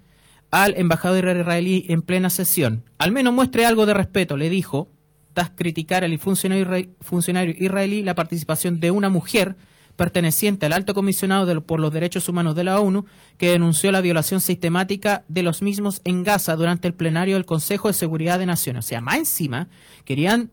al 0.50 0.74
embajador 0.76 1.24
israelí 1.36 1.84
en 1.88 2.02
plena 2.02 2.30
sesión. 2.30 2.84
Al 2.98 3.12
menos 3.12 3.32
muestre 3.34 3.66
algo 3.66 3.86
de 3.86 3.94
respeto, 3.94 4.36
le 4.36 4.48
dijo, 4.50 4.88
tras 5.34 5.50
criticar 5.50 6.04
al 6.04 6.18
funcionario, 6.18 6.64
isra- 6.64 6.88
funcionario 7.00 7.54
israelí 7.58 8.02
la 8.02 8.14
participación 8.14 8.80
de 8.80 8.90
una 8.90 9.08
mujer 9.08 9.56
perteneciente 9.96 10.66
al 10.66 10.72
alto 10.72 10.94
comisionado 10.94 11.44
de- 11.44 11.60
por 11.60 11.80
los 11.80 11.92
derechos 11.92 12.28
humanos 12.28 12.54
de 12.54 12.64
la 12.64 12.80
ONU, 12.80 13.04
que 13.36 13.50
denunció 13.50 13.90
la 13.92 14.00
violación 14.00 14.40
sistemática 14.40 15.24
de 15.28 15.42
los 15.42 15.60
mismos 15.60 16.00
en 16.04 16.22
Gaza 16.22 16.54
durante 16.56 16.86
el 16.88 16.94
plenario 16.94 17.34
del 17.34 17.44
Consejo 17.44 17.88
de 17.88 17.94
Seguridad 17.94 18.38
de 18.38 18.46
Naciones. 18.46 18.84
O 18.84 18.88
sea, 18.88 19.00
más 19.00 19.16
encima, 19.16 19.68
querían 20.04 20.50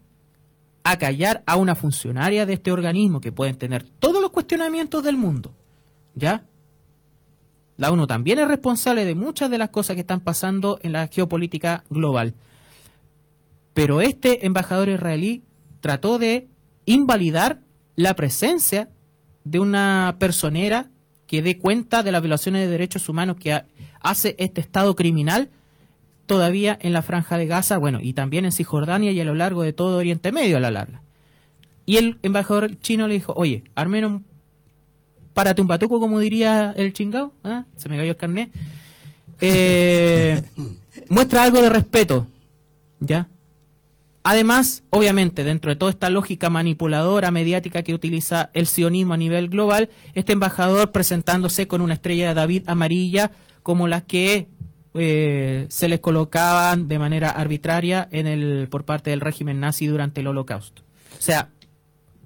acallar 0.83 1.43
a 1.45 1.55
una 1.57 1.75
funcionaria 1.75 2.45
de 2.45 2.53
este 2.53 2.71
organismo 2.71 3.21
que 3.21 3.31
pueden 3.31 3.55
tener 3.55 3.83
todos 3.83 4.21
los 4.21 4.31
cuestionamientos 4.31 5.03
del 5.03 5.17
mundo. 5.17 5.53
¿Ya? 6.15 6.43
La 7.77 7.91
ONU 7.91 8.07
también 8.07 8.39
es 8.39 8.47
responsable 8.47 9.03
de 9.05 9.15
muchas 9.15 9.49
de 9.51 9.57
las 9.57 9.69
cosas 9.69 9.95
que 9.95 10.01
están 10.01 10.21
pasando 10.21 10.79
en 10.81 10.93
la 10.93 11.07
geopolítica 11.07 11.83
global. 11.89 12.33
Pero 13.73 14.01
este 14.01 14.45
embajador 14.45 14.89
israelí 14.89 15.43
trató 15.81 16.17
de 16.17 16.47
invalidar 16.85 17.59
la 17.95 18.13
presencia 18.15 18.89
de 19.43 19.59
una 19.59 20.15
personera 20.19 20.89
que 21.27 21.41
dé 21.41 21.57
cuenta 21.57 22.03
de 22.03 22.11
las 22.11 22.21
violaciones 22.21 22.61
de 22.65 22.71
derechos 22.71 23.09
humanos 23.09 23.35
que 23.39 23.53
ha- 23.53 23.65
hace 23.99 24.35
este 24.39 24.61
Estado 24.61 24.95
criminal 24.95 25.49
todavía 26.27 26.77
en 26.81 26.93
la 26.93 27.01
franja 27.01 27.37
de 27.37 27.45
Gaza, 27.47 27.77
bueno, 27.77 27.99
y 28.01 28.13
también 28.13 28.45
en 28.45 28.51
Cisjordania 28.51 29.11
y 29.11 29.19
a 29.19 29.25
lo 29.25 29.35
largo 29.35 29.63
de 29.63 29.73
todo 29.73 29.97
Oriente 29.97 30.31
Medio 30.31 30.57
a 30.57 30.59
la 30.59 30.71
larga. 30.71 31.01
Y 31.85 31.97
el 31.97 32.17
embajador 32.23 32.79
chino 32.79 33.07
le 33.07 33.15
dijo, 33.15 33.33
oye, 33.35 33.63
al 33.75 33.89
menos 33.89 34.21
párate 35.35 35.61
un 35.61 35.67
como 35.67 36.19
diría 36.19 36.73
el 36.77 36.93
chingao, 36.93 37.33
¿ah? 37.43 37.65
se 37.75 37.89
me 37.89 37.97
cayó 37.97 38.11
el 38.11 38.17
carnet. 38.17 38.49
Eh, 39.41 40.41
muestra 41.09 41.43
algo 41.43 41.61
de 41.61 41.69
respeto, 41.69 42.25
¿ya? 42.99 43.27
Además, 44.23 44.81
obviamente, 44.89 45.43
dentro 45.43 45.69
de 45.69 45.75
toda 45.75 45.91
esta 45.91 46.09
lógica 46.09 46.49
manipuladora 46.49 47.29
mediática 47.29 47.83
que 47.83 47.93
utiliza 47.93 48.49
el 48.53 48.65
sionismo 48.65 49.13
a 49.13 49.17
nivel 49.17 49.49
global, 49.49 49.89
este 50.15 50.33
embajador 50.33 50.91
presentándose 50.91 51.67
con 51.67 51.81
una 51.81 51.93
estrella 51.93 52.29
de 52.29 52.33
David 52.33 52.63
amarilla 52.65 53.31
como 53.61 53.87
las 53.87 54.03
que 54.03 54.47
eh, 54.95 55.67
se 55.69 55.89
les 55.89 55.99
colocaban 55.99 56.87
de 56.87 56.97
manera 56.97 57.29
arbitraria 57.29 58.07
en 58.11 58.25
el 58.25 58.67
por 58.69 58.85
parte 58.85 59.09
del 59.09 59.19
régimen 59.19 59.59
nazi 59.59 59.85
durante 59.85 60.21
el 60.21 60.27
Holocausto. 60.27 60.81
O 61.19 61.21
sea, 61.21 61.49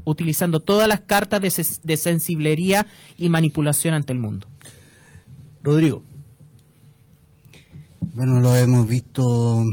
utilizando 0.10 0.60
todas 0.60 0.88
las 0.88 1.02
cartas 1.02 1.42
de, 1.42 1.48
ses- 1.50 1.80
de 1.84 1.98
sensiblería 1.98 2.88
y 3.18 3.30
manipulación 3.30 3.94
ante 3.94 4.14
el 4.14 4.20
mundo. 4.20 4.48
Rodrigo. 5.64 6.04
Bueno, 8.14 8.40
lo 8.40 8.56
hemos 8.56 8.88
visto. 8.88 9.64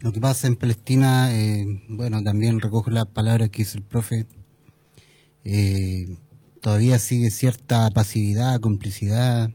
Lo 0.00 0.12
que 0.12 0.20
pasa 0.20 0.46
en 0.48 0.56
Palestina, 0.56 1.32
eh, 1.34 1.64
bueno, 1.88 2.22
también 2.22 2.60
recojo 2.60 2.90
las 2.90 3.06
palabras 3.06 3.50
que 3.50 3.62
hizo 3.62 3.78
el 3.78 3.84
profe. 3.84 4.26
Eh, 5.44 6.16
todavía 6.60 6.98
sigue 6.98 7.30
cierta 7.30 7.88
pasividad, 7.90 8.60
complicidad. 8.60 9.50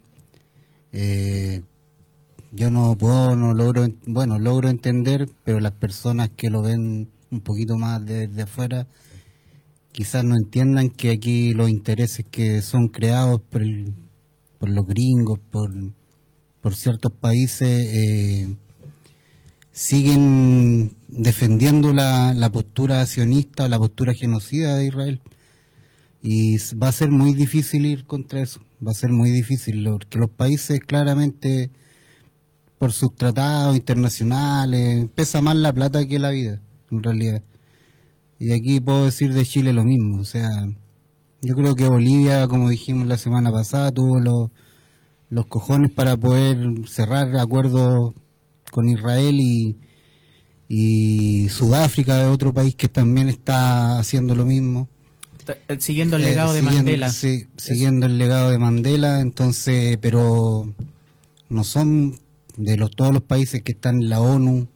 Eh, 0.93 1.63
yo 2.51 2.71
no 2.71 2.95
puedo, 2.97 3.35
no 3.35 3.53
logro, 3.53 3.83
en- 3.83 3.99
bueno, 4.07 4.39
logro 4.39 4.69
entender, 4.69 5.29
pero 5.43 5.59
las 5.59 5.73
personas 5.73 6.29
que 6.35 6.49
lo 6.49 6.61
ven 6.61 7.09
un 7.29 7.41
poquito 7.41 7.77
más 7.77 8.05
desde 8.05 8.41
afuera, 8.43 8.87
quizás 9.97 10.23
no 10.23 10.35
entiendan 10.37 10.91
que 10.91 11.09
aquí 11.09 11.55
los 11.55 11.69
intereses 11.71 12.23
que 12.29 12.61
son 12.61 12.87
creados 12.87 13.41
por, 13.49 13.63
el- 13.63 13.95
por 14.59 14.69
los 14.69 14.85
gringos, 14.85 15.39
por, 15.51 15.71
por 16.61 16.75
ciertos 16.75 17.11
países, 17.13 17.67
eh, 17.95 18.55
siguen 19.71 20.95
defendiendo 21.07 21.93
la, 21.93 22.35
la 22.35 22.51
postura 22.51 23.03
sionista, 23.07 23.67
la 23.67 23.79
postura 23.79 24.13
genocida 24.13 24.75
de 24.75 24.85
Israel. 24.87 25.21
Y 26.21 26.57
va 26.75 26.89
a 26.89 26.91
ser 26.91 27.09
muy 27.09 27.33
difícil 27.33 27.85
ir 27.87 28.05
contra 28.05 28.41
eso, 28.41 28.59
va 28.85 28.91
a 28.91 28.95
ser 28.95 29.09
muy 29.11 29.31
difícil, 29.31 29.83
porque 29.89 30.19
los 30.19 30.29
países 30.29 30.79
claramente, 30.79 31.71
por 32.77 32.91
sus 32.91 33.15
tratados 33.15 33.75
internacionales, 33.75 35.07
pesa 35.15 35.41
más 35.41 35.55
la 35.55 35.73
plata 35.73 36.05
que 36.07 36.19
la 36.19 36.29
vida, 36.29 36.61
en 36.91 37.03
realidad. 37.03 37.41
Y 38.39 38.51
aquí 38.51 38.79
puedo 38.79 39.05
decir 39.05 39.33
de 39.33 39.45
Chile 39.45 39.73
lo 39.73 39.83
mismo. 39.83 40.19
O 40.21 40.25
sea, 40.25 40.49
yo 41.41 41.55
creo 41.55 41.75
que 41.75 41.87
Bolivia, 41.87 42.47
como 42.47 42.69
dijimos 42.69 43.07
la 43.07 43.17
semana 43.17 43.51
pasada, 43.51 43.91
tuvo 43.91 44.19
los, 44.19 44.49
los 45.29 45.45
cojones 45.47 45.91
para 45.91 46.15
poder 46.17 46.57
cerrar 46.87 47.35
acuerdos 47.37 48.13
con 48.71 48.89
Israel 48.89 49.39
y, 49.39 49.77
y 50.67 51.49
Sudáfrica 51.49 52.21
es 52.21 52.27
otro 52.27 52.53
país 52.53 52.75
que 52.75 52.89
también 52.89 53.29
está 53.29 53.97
haciendo 53.99 54.35
lo 54.35 54.45
mismo. 54.45 54.87
Eh, 55.69 55.77
Siguiendo 55.79 56.17
el 56.17 56.23
Eh, 56.23 56.29
legado 56.29 56.53
de 56.53 56.59
siguiendo- 56.59 56.77
Mandela. 56.83 57.09
sí, 57.09 57.45
siguiendo 57.57 58.05
el 58.05 58.17
legado 58.17 58.49
de 58.51 58.57
Mandela, 58.57 59.21
entonces, 59.21 59.97
pero 60.01 60.73
no 61.49 61.63
son 61.63 62.19
de 62.57 62.75
los 62.75 62.91
todos 62.91 63.13
los 63.13 63.23
países 63.23 63.61
que 63.63 63.71
están 63.71 64.01
en 64.01 64.09
la 64.09 64.19
ONU 64.19 64.67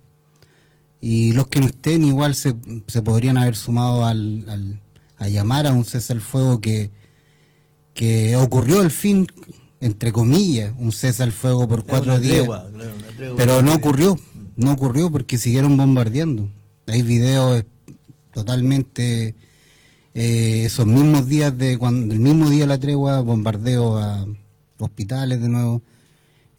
y 1.01 1.33
los 1.33 1.47
que 1.47 1.59
no 1.59 1.65
estén 1.65 2.03
igual 2.03 2.35
se, 2.35 2.55
se 2.87 3.01
podrían 3.01 3.37
haber 3.37 3.55
sumado 3.55 4.05
al, 4.05 4.45
al- 4.47 4.79
a 5.17 5.27
llamar 5.27 5.67
a 5.67 5.71
un 5.73 5.83
cese 5.85 6.13
al 6.13 6.21
fuego 6.21 6.61
que, 6.61 6.89
que 7.93 8.35
ocurrió 8.37 8.79
al 8.81 8.91
fin, 8.91 9.27
entre 9.79 10.11
comillas, 10.11 10.73
un 10.77 10.91
cese 10.91 11.23
al 11.23 11.31
fuego 11.31 11.67
por 11.67 11.83
cuatro 11.85 12.19
días. 12.19 12.37
tregua, 12.37 12.69
claro, 12.73 12.93
una 12.95 13.07
tregua. 13.17 13.37
Pero 13.37 13.61
no 13.61 13.73
ocurrió, 13.75 14.19
no 14.55 14.71
ocurrió 14.71 15.11
porque 15.11 15.37
siguieron 15.37 15.75
bombardeando. 15.77 16.49
Hay 16.87 17.01
videos 17.03 17.63
totalmente 18.33 19.35
eh, 20.13 20.63
esos 20.65 20.85
mismos 20.87 21.27
días 21.27 21.55
de 21.57 21.77
cuando 21.77 22.13
el 22.13 22.19
mismo 22.19 22.49
día 22.49 22.61
de 22.61 22.67
la 22.67 22.79
tregua 22.79 23.21
bombardeo 23.21 23.97
a 23.97 24.25
hospitales 24.79 25.41
de 25.41 25.49
nuevo 25.49 25.81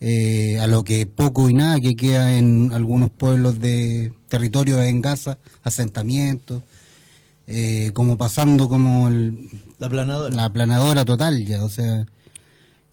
eh, 0.05 0.59
a 0.61 0.67
lo 0.67 0.83
que 0.83 1.07
poco 1.07 1.49
y 1.49 1.55
nada 1.55 1.81
que 1.81 1.95
queda 1.95 2.37
en 2.37 2.73
algunos 2.73 3.11
pueblos 3.11 3.61
de 3.61 4.13
territorio 4.29 4.83
en 4.83 5.01
Gaza 5.01 5.39
asentamientos 5.63 6.63
eh, 7.47 7.91
como 7.95 8.17
pasando 8.19 8.69
como 8.69 9.09
el- 9.09 9.49
La 9.79 9.89
planadora. 9.89 10.35
la 10.35 10.45
aplanadora 10.47 11.05
total 11.05 11.45
ya 11.47 11.65
o 11.65 11.69
sea 11.69 12.07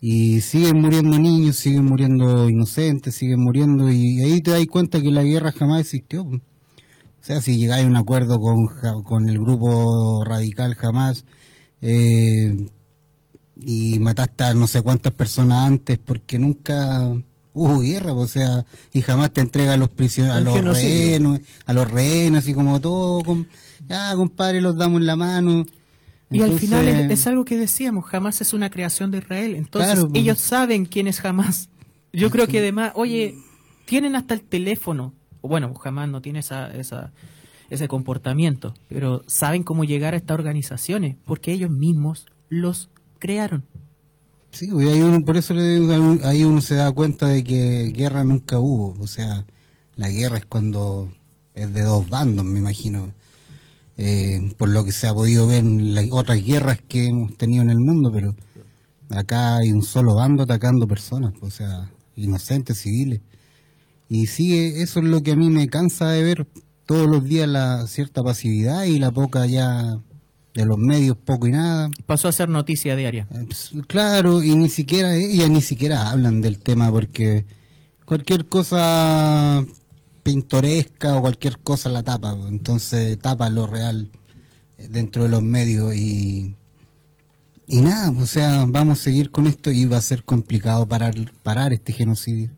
y 0.02 0.42
siguen 0.42 0.82
muriendo 0.82 1.18
niños 1.20 1.56
siguen 1.58 1.86
muriendo 1.86 2.50
inocentes 2.50 3.16
siguen 3.16 3.40
muriendo 3.42 3.90
y 3.92 4.22
ahí 4.22 4.42
te 4.42 4.52
das 4.52 4.66
cuenta 4.68 5.02
que 5.02 5.12
la 5.12 5.24
guerra 5.24 5.52
jamás 5.52 5.82
existió 5.82 6.24
o 6.24 6.42
sea, 7.22 7.42
si 7.42 7.58
llegáis 7.58 7.86
a 7.86 7.90
un 7.90 7.98
acuerdo 7.98 8.40
con, 8.40 8.68
con 9.04 9.30
el 9.30 9.40
grupo 9.40 10.24
radical 10.26 10.76
jamás 10.76 11.26
eh, 11.82 12.68
y 13.62 14.00
mataste 14.00 14.44
a 14.46 14.54
no 14.54 14.68
sé 14.68 14.82
cuántas 14.82 15.14
personas 15.14 15.66
antes 15.68 15.98
porque 15.98 16.40
nunca 16.40 17.10
hubo 17.54 17.80
guerra, 17.80 18.14
o 18.14 18.28
sea, 18.28 18.66
y 18.94 19.02
jamás 19.02 19.32
te 19.34 19.42
entrega 19.42 19.74
a 19.74 19.78
los 19.78 19.90
prisioneros, 19.90 20.38
a 20.38 20.42
los 20.62 20.78
rehenes, 20.78 21.42
a 21.66 21.74
los 21.74 21.90
rehenes, 21.92 22.44
así 22.44 22.54
como 22.54 22.80
todo, 22.80 23.22
com- 23.24 23.46
ya 23.88 24.14
compadre, 24.16 24.62
los 24.62 24.78
damos 24.78 25.02
en 25.02 25.08
la 25.08 25.16
mano. 25.16 25.66
Y 26.32 26.42
al 26.42 26.60
final 26.60 26.88
es, 26.88 27.12
es 27.12 27.28
algo 27.28 27.44
que 27.44 27.58
decíamos, 27.58 28.06
jamás 28.06 28.40
es 28.42 28.54
una 28.54 28.70
creación 28.70 29.10
de 29.10 29.18
Israel. 29.18 29.56
Entonces 29.56 29.94
Claro, 29.94 30.10
pues. 30.10 30.22
ellos 30.22 30.38
saben 30.40 30.86
quién 30.86 31.08
es 31.08 31.20
jamás. 31.22 31.70
Yo 32.14 32.30
creo 32.30 32.48
que 32.48 32.60
además, 32.60 32.92
oye, 32.96 33.36
tienen 33.86 34.16
hasta 34.16 34.36
el 34.36 34.42
teléfono. 34.42 35.14
O 35.42 35.48
Bueno, 35.48 35.74
jamás 35.74 36.08
no 36.08 36.22
tiene 36.22 36.40
esa, 36.40 36.72
esa, 36.72 37.12
ese 37.72 37.88
comportamiento, 37.88 38.76
pero 38.88 39.24
saben 39.26 39.64
cómo 39.64 39.84
llegar 39.86 40.14
a 40.14 40.18
estas 40.18 40.36
organizaciones, 40.36 41.16
porque 41.26 41.52
ellos 41.52 41.72
mismos 41.72 42.28
los 42.48 42.90
crearon. 43.20 43.64
Sí, 44.52 44.68
pues, 44.68 44.88
ahí 44.88 45.02
uno, 45.02 45.24
por 45.24 45.38
eso 45.38 45.54
ahí 46.24 46.44
uno 46.44 46.62
se 46.62 46.76
da 46.76 46.92
cuenta 46.92 47.28
de 47.28 47.44
que 47.44 47.92
guerra 47.96 48.24
nunca 48.24 48.60
hubo. 48.60 48.96
O 49.00 49.08
sea, 49.08 49.46
la 49.96 50.10
guerra 50.10 50.38
es 50.38 50.46
cuando 50.46 51.12
es 51.54 51.74
de 51.74 51.84
dos 51.84 52.10
bandos, 52.10 52.46
me 52.46 52.60
imagino. 52.60 53.14
Eh, 53.98 54.54
por 54.58 54.70
lo 54.70 54.86
que 54.86 54.94
se 54.94 55.08
ha 55.08 55.14
podido 55.14 55.46
ver 55.46 55.60
en 55.60 55.94
las 55.94 56.06
otras 56.12 56.44
guerras 56.44 56.80
que 56.88 57.08
hemos 57.08 57.36
tenido 57.38 57.64
en 57.64 57.70
el 57.70 57.80
mundo, 57.80 58.12
pero 58.14 58.34
acá 59.10 59.58
hay 59.58 59.72
un 59.72 59.84
solo 59.84 60.16
bando 60.16 60.44
atacando 60.44 60.88
personas, 60.88 61.34
o 61.42 61.50
sea, 61.52 61.92
inocentes, 62.16 62.80
civiles. 62.80 63.22
Y 64.08 64.28
sigue, 64.28 64.82
eso 64.82 65.00
es 65.00 65.06
lo 65.06 65.22
que 65.22 65.32
a 65.34 65.36
mí 65.36 65.50
me 65.50 65.68
cansa 65.68 66.10
de 66.12 66.24
ver 66.24 66.48
todos 66.86 67.10
los 67.10 67.24
días, 67.26 67.48
la 67.48 67.88
cierta 67.88 68.24
pasividad 68.24 68.86
y 68.86 69.00
la 69.00 69.12
poca 69.12 69.46
ya 69.46 70.00
de 70.54 70.66
los 70.66 70.78
medios, 70.78 71.18
poco 71.18 71.48
y 71.48 71.52
nada. 71.52 71.90
Pasó 72.06 72.28
a 72.28 72.32
ser 72.32 72.50
noticia 72.50 72.96
diaria. 72.96 73.28
Pues, 73.28 73.72
Claro, 73.88 74.44
y 74.44 74.56
ni 74.56 74.70
siquiera, 74.70 75.16
ellas 75.16 75.50
ni 75.50 75.62
siquiera 75.62 76.10
hablan 76.10 76.42
del 76.42 76.60
tema 76.60 76.92
porque 76.92 77.46
cualquier 78.06 78.48
cosa 78.48 79.64
pintoresca 80.24 81.16
o 81.16 81.22
cualquier 81.22 81.60
cosa 81.60 81.90
la 81.90 82.04
tapa, 82.04 82.36
pues. 82.36 82.50
entonces 82.50 83.18
tapa 83.20 83.50
lo 83.50 83.68
real 83.68 84.10
eh, 84.78 84.88
dentro 84.90 85.24
de 85.24 85.30
los 85.30 85.42
medios 85.42 85.96
y, 85.96 86.56
y 87.68 87.82
nada, 87.82 88.12
pues, 88.12 88.24
o 88.24 88.28
sea, 88.28 88.66
vamos 88.68 89.00
a 89.00 89.04
seguir 89.04 89.32
con 89.32 89.48
esto 89.48 89.72
y 89.72 89.86
va 89.86 89.98
a 89.98 90.02
ser 90.02 90.24
complicado 90.24 90.88
parar, 90.88 91.14
parar 91.44 91.74
este 91.74 91.94
genocidio. 91.94 92.50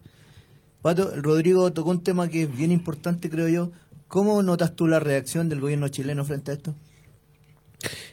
Pato, 0.81 1.11
Rodrigo 1.21 1.71
tocó 1.73 1.91
un 1.91 2.01
tema 2.01 2.27
que 2.27 2.43
es 2.43 2.57
bien 2.57 2.71
importante, 2.71 3.29
creo 3.29 3.47
yo. 3.47 3.71
¿Cómo 4.07 4.41
notas 4.41 4.75
tú 4.75 4.87
la 4.87 4.99
reacción 4.99 5.47
del 5.47 5.61
gobierno 5.61 5.87
chileno 5.89 6.25
frente 6.25 6.51
a 6.51 6.53
esto? 6.55 6.75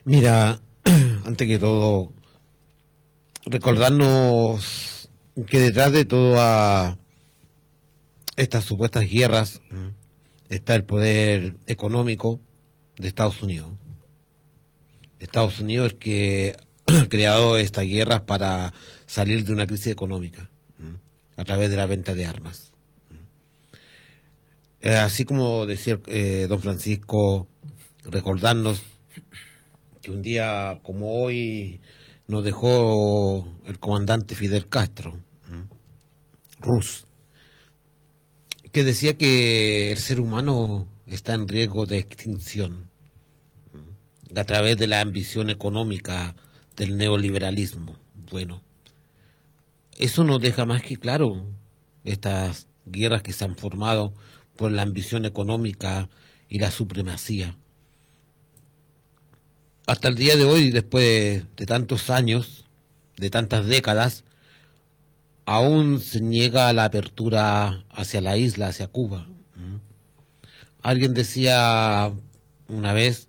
Mira, 0.05 0.61
antes 1.24 1.47
que 1.49 1.59
todo, 1.59 2.12
recordarnos 3.45 5.09
que 5.47 5.61
detrás 5.61 5.93
de 5.93 6.05
todas 6.05 6.97
estas 8.36 8.65
supuestas 8.65 9.09
guerras 9.09 9.61
¿m? 9.70 9.93
está 10.49 10.74
el 10.74 10.85
poder 10.85 11.57
económico 11.66 12.40
de 12.97 13.09
Estados 13.09 13.43
Unidos. 13.43 13.70
Estados 15.19 15.61
Unidos 15.61 15.95
que 15.95 16.57
ha 16.86 17.09
creado 17.09 17.57
estas 17.59 17.86
guerras 17.86 18.23
para 18.23 18.73
salir 19.07 19.45
de 19.45 19.53
una 19.53 19.66
crisis 19.66 19.89
económica 19.89 20.51
¿m? 20.78 20.99
a 21.36 21.45
través 21.45 21.70
de 21.70 21.77
la 21.77 21.86
venta 21.86 22.15
de 22.15 22.27
armas. 22.27 22.73
Eh, 24.81 24.95
así 24.95 25.24
como 25.24 25.66
decía 25.66 25.99
eh, 26.07 26.47
don 26.49 26.61
Francisco, 26.61 27.49
recordarnos 28.05 28.82
un 30.10 30.22
día 30.22 30.80
como 30.82 31.22
hoy 31.22 31.80
nos 32.26 32.44
dejó 32.44 33.48
el 33.66 33.78
comandante 33.78 34.35
Fidel 34.35 34.68
Castro. 34.68 35.18
Rus, 36.60 37.05
que 38.72 38.82
decía 38.82 39.16
que 39.16 39.93
el 39.93 39.98
ser 39.98 40.20
humano 40.20 40.89
está 41.06 41.35
en 41.35 41.47
riesgo 41.47 41.86
de 41.86 41.98
extinción 41.98 42.90
a 44.35 44.44
través 44.44 44.76
de 44.76 44.89
la 44.89 45.01
ambición 45.01 45.51
económica 45.51 46.35
del 46.76 46.97
neoliberalismo. 46.97 47.97
Bueno, 48.30 48.60
eso 49.97 50.24
nos 50.24 50.40
deja 50.40 50.66
más 50.66 50.82
que 50.82 50.97
claro 50.97 51.47
estas 52.05 52.66
guerras 52.86 53.22
que 53.22 53.32
se 53.32 53.44
han 53.44 53.56
formado 53.56 54.12
por 54.56 54.72
la 54.72 54.82
ambición 54.82 55.24
económica 55.24 56.09
y 56.48 56.59
la 56.59 56.72
supremacía 56.72 57.56
hasta 59.89 60.09
el 60.09 60.16
día 60.16 60.36
de 60.36 60.44
hoy, 60.44 60.70
después 60.70 61.44
de 61.56 61.66
tantos 61.66 62.10
años, 62.10 62.66
de 63.16 63.31
tantas 63.31 63.65
décadas, 63.66 64.23
aún 65.47 66.01
se 66.01 66.20
niega 66.20 66.70
la 66.74 66.85
apertura 66.85 67.86
hacia 67.89 68.20
la 68.20 68.36
isla, 68.36 68.69
hacia 68.69 68.89
Cuba. 68.89 69.27
Alguien 70.82 71.15
decía 71.15 72.12
una 72.69 72.93
vez, 72.93 73.28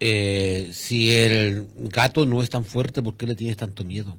eh, 0.00 0.70
si 0.72 1.12
el 1.12 1.68
gato 1.76 2.24
no 2.24 2.42
es 2.42 2.48
tan 2.48 2.64
fuerte, 2.64 3.02
¿por 3.02 3.18
qué 3.18 3.26
le 3.26 3.34
tienes 3.34 3.58
tanto 3.58 3.84
miedo? 3.84 4.16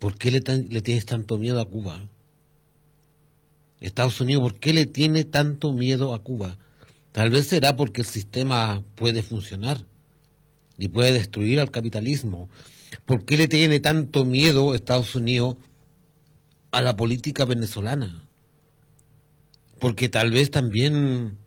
¿Por 0.00 0.18
qué 0.18 0.32
le, 0.32 0.40
le 0.40 0.82
tienes 0.82 1.06
tanto 1.06 1.38
miedo 1.38 1.60
a 1.60 1.68
Cuba? 1.68 2.08
Estados 3.80 4.20
Unidos, 4.20 4.42
¿por 4.42 4.58
qué 4.58 4.72
le 4.72 4.86
tiene 4.86 5.22
tanto 5.22 5.72
miedo 5.72 6.12
a 6.12 6.24
Cuba? 6.24 6.58
Tal 7.16 7.30
vez 7.30 7.46
será 7.46 7.76
porque 7.76 8.02
el 8.02 8.06
sistema 8.06 8.84
puede 8.94 9.22
funcionar 9.22 9.86
y 10.76 10.88
puede 10.88 11.12
destruir 11.12 11.60
al 11.60 11.70
capitalismo. 11.70 12.50
¿Por 13.06 13.24
qué 13.24 13.38
le 13.38 13.48
tiene 13.48 13.80
tanto 13.80 14.26
miedo 14.26 14.74
Estados 14.74 15.14
Unidos 15.14 15.56
a 16.72 16.82
la 16.82 16.94
política 16.94 17.46
venezolana? 17.46 18.28
Porque 19.80 20.10
tal 20.10 20.30
vez 20.30 20.50
también 20.50 21.38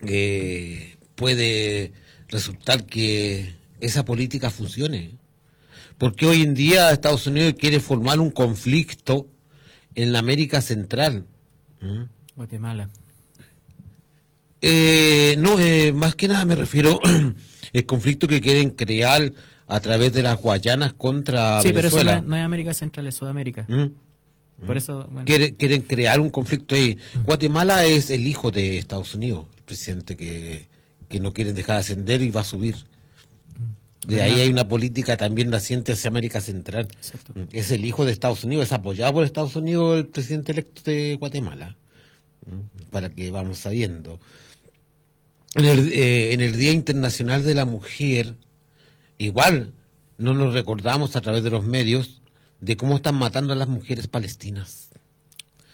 eh, 0.00 0.96
puede 1.14 1.92
resultar 2.28 2.86
que 2.86 3.54
esa 3.80 4.06
política 4.06 4.48
funcione. 4.48 5.18
Porque 5.98 6.24
hoy 6.24 6.40
en 6.40 6.54
día 6.54 6.90
Estados 6.90 7.26
Unidos 7.26 7.52
quiere 7.58 7.80
formar 7.80 8.18
un 8.18 8.30
conflicto 8.30 9.28
en 9.94 10.10
la 10.14 10.20
América 10.20 10.62
Central. 10.62 11.26
Guatemala. 12.34 12.88
Eh, 14.60 15.36
no, 15.38 15.58
eh, 15.60 15.92
más 15.92 16.14
que 16.14 16.28
nada 16.28 16.44
me 16.44 16.54
refiero 16.56 17.00
el 17.72 17.86
conflicto 17.86 18.26
que 18.26 18.40
quieren 18.40 18.70
crear 18.70 19.32
a 19.66 19.80
través 19.80 20.12
de 20.12 20.22
las 20.22 20.40
Guayanas 20.40 20.94
contra 20.94 21.60
Sí, 21.62 21.70
pero 21.72 21.88
eso 21.88 22.02
no 22.02 22.36
es, 22.36 22.42
América 22.42 22.74
Central, 22.74 23.06
es 23.06 23.14
Sudamérica. 23.14 23.66
¿Mm? 23.68 24.66
Por 24.66 24.76
eso, 24.76 25.06
bueno. 25.12 25.24
Quiere- 25.24 25.54
quieren 25.54 25.82
crear 25.82 26.18
un 26.18 26.30
conflicto 26.30 26.74
ahí. 26.74 26.98
Guatemala 27.24 27.84
es 27.84 28.10
el 28.10 28.26
hijo 28.26 28.50
de 28.50 28.78
Estados 28.78 29.14
Unidos, 29.14 29.46
el 29.56 29.62
presidente 29.62 30.16
que, 30.16 30.66
que 31.08 31.20
no 31.20 31.32
quieren 31.32 31.54
dejar 31.54 31.76
de 31.76 31.80
ascender 31.80 32.22
y 32.22 32.30
va 32.30 32.40
a 32.40 32.44
subir. 32.44 32.74
De 34.06 34.22
ahí 34.22 34.40
hay 34.40 34.48
una 34.48 34.66
política 34.66 35.16
también 35.18 35.50
naciente 35.50 35.92
hacia 35.92 36.08
América 36.08 36.40
Central. 36.40 36.88
Es 37.52 37.70
el 37.70 37.84
hijo 37.84 38.04
de 38.06 38.12
Estados 38.12 38.42
Unidos, 38.42 38.64
es 38.66 38.72
apoyado 38.72 39.12
por 39.12 39.24
Estados 39.24 39.54
Unidos 39.54 39.98
el 39.98 40.06
presidente 40.06 40.52
electo 40.52 40.80
de 40.90 41.16
Guatemala. 41.16 41.76
¿Mm? 42.46 42.88
Para 42.90 43.10
que 43.10 43.30
vamos 43.30 43.58
sabiendo. 43.58 44.18
En 45.54 45.64
el, 45.64 45.92
eh, 45.92 46.32
en 46.32 46.40
el 46.40 46.56
Día 46.56 46.72
Internacional 46.72 47.42
de 47.44 47.54
la 47.54 47.64
Mujer, 47.64 48.36
igual 49.16 49.72
no 50.18 50.34
nos 50.34 50.52
recordamos 50.54 51.16
a 51.16 51.20
través 51.20 51.42
de 51.42 51.50
los 51.50 51.64
medios 51.64 52.20
de 52.60 52.76
cómo 52.76 52.96
están 52.96 53.14
matando 53.14 53.52
a 53.52 53.56
las 53.56 53.68
mujeres 53.68 54.08
palestinas. 54.08 54.90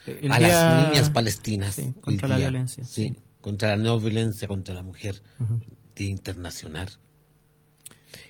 El 0.06 0.30
a 0.30 0.38
día- 0.38 0.48
las 0.48 0.88
niñas 0.90 1.10
palestinas. 1.10 1.74
Sí, 1.74 1.92
contra 2.01 2.28
la 2.28 2.36
día. 2.36 2.51
violencia, 2.51 2.84
Sí, 2.84 3.14
contra 3.40 3.70
la 3.70 3.76
no 3.82 3.98
violencia 3.98 4.46
contra 4.48 4.74
la 4.74 4.82
mujer. 4.82 5.22
Ujú. 5.40 5.60
Día 5.96 6.09
internacional. 6.10 6.88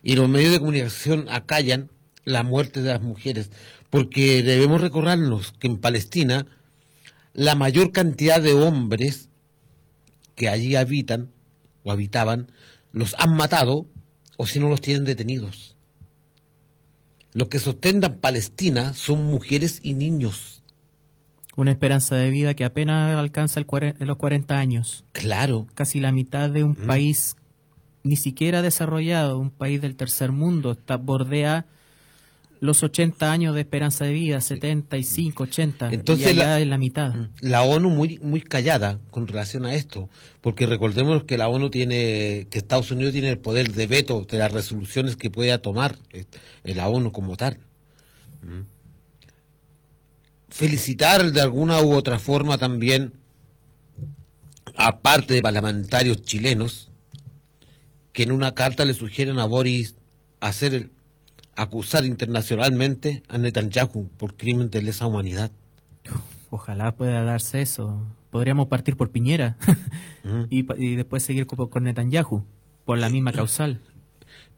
Y 0.02 0.14
los 0.16 0.28
medios 0.28 0.52
de 0.52 0.58
comunicación 0.60 1.26
acallan 1.30 1.90
la 2.24 2.42
muerte 2.42 2.80
de 2.82 2.90
las 2.90 3.02
mujeres, 3.02 3.50
porque 3.90 4.42
debemos 4.42 4.80
recordarnos 4.80 5.52
que 5.52 5.66
en 5.66 5.78
Palestina 5.78 6.46
la 7.32 7.54
mayor 7.54 7.90
cantidad 7.92 8.40
de 8.40 8.54
hombres 8.54 9.28
que 10.36 10.48
allí 10.48 10.74
habitan 10.76 11.30
o 11.84 11.92
habitaban 11.92 12.50
los 12.92 13.14
han 13.18 13.36
matado 13.36 13.86
o 14.36 14.46
si 14.46 14.58
no 14.58 14.68
los 14.68 14.80
tienen 14.80 15.04
detenidos. 15.04 15.76
Los 17.32 17.48
que 17.48 17.58
sostentan 17.58 18.18
Palestina 18.18 18.94
son 18.94 19.24
mujeres 19.24 19.80
y 19.82 19.94
niños. 19.94 20.62
Una 21.56 21.70
esperanza 21.70 22.16
de 22.16 22.30
vida 22.30 22.54
que 22.54 22.64
apenas 22.64 23.16
alcanza 23.16 23.60
el 23.60 23.66
los 24.00 24.16
40 24.16 24.58
años. 24.58 25.04
Claro. 25.12 25.66
Casi 25.74 26.00
la 26.00 26.12
mitad 26.12 26.50
de 26.50 26.64
un 26.64 26.74
país 26.74 27.36
ni 28.02 28.16
siquiera 28.16 28.62
desarrollado, 28.62 29.38
un 29.38 29.50
país 29.50 29.80
del 29.80 29.96
tercer 29.96 30.30
mundo, 30.30 30.72
está, 30.72 30.96
bordea 30.96 31.66
los 32.60 32.82
80 32.82 33.30
años 33.30 33.54
de 33.54 33.60
esperanza 33.60 34.04
de 34.06 34.12
vida, 34.12 34.40
75, 34.40 35.42
80. 35.42 35.92
Entonces 35.92 36.34
la- 36.36 36.60
es 36.60 36.66
la 36.66 36.78
mitad. 36.78 37.14
la 37.40 37.62
ONU 37.62 37.90
muy 37.90 38.18
muy 38.22 38.40
callada 38.40 38.98
con 39.10 39.26
relación 39.26 39.66
a 39.66 39.74
esto, 39.74 40.08
porque 40.40 40.66
recordemos 40.66 41.24
que 41.24 41.36
la 41.36 41.48
ONU 41.48 41.68
tiene, 41.70 42.46
que 42.50 42.58
Estados 42.58 42.90
Unidos 42.90 43.12
tiene 43.12 43.30
el 43.30 43.38
poder 43.38 43.72
de 43.72 43.86
veto 43.86 44.26
de 44.30 44.38
las 44.38 44.52
resoluciones 44.52 45.16
que 45.16 45.30
pueda 45.30 45.58
tomar 45.58 45.96
eh, 46.12 46.24
la 46.64 46.88
ONU 46.88 47.12
como 47.12 47.36
tal. 47.36 47.58
¿Mm? 48.42 48.62
Felicitar 50.48 51.32
de 51.32 51.40
alguna 51.40 51.80
u 51.82 51.92
otra 51.94 52.18
forma 52.18 52.58
también, 52.58 53.14
aparte 54.76 55.34
de 55.34 55.42
parlamentarios 55.42 56.22
chilenos, 56.22 56.90
que 58.12 58.22
en 58.22 58.30
una 58.32 58.54
carta 58.54 58.84
le 58.84 58.94
sugieren 58.94 59.38
a 59.40 59.46
Boris 59.46 59.96
hacer 60.40 60.74
el- 60.74 60.90
acusar 61.56 62.04
internacionalmente 62.04 63.22
a 63.28 63.38
Netanyahu 63.38 64.08
por 64.16 64.36
crimen 64.36 64.70
de 64.70 64.82
lesa 64.82 65.06
humanidad. 65.06 65.50
Ojalá 66.50 66.94
pueda 66.94 67.22
darse 67.22 67.62
eso. 67.62 68.06
Podríamos 68.30 68.68
partir 68.68 68.96
por 68.96 69.10
Piñera 69.10 69.56
y, 70.50 70.96
después 70.96 71.22
seguir 71.22 71.46
con, 71.46 71.68
con 71.68 71.84
Netanyahu, 71.84 72.44
por 72.84 72.98
la 72.98 73.08
misma 73.08 73.32
causal. 73.32 73.80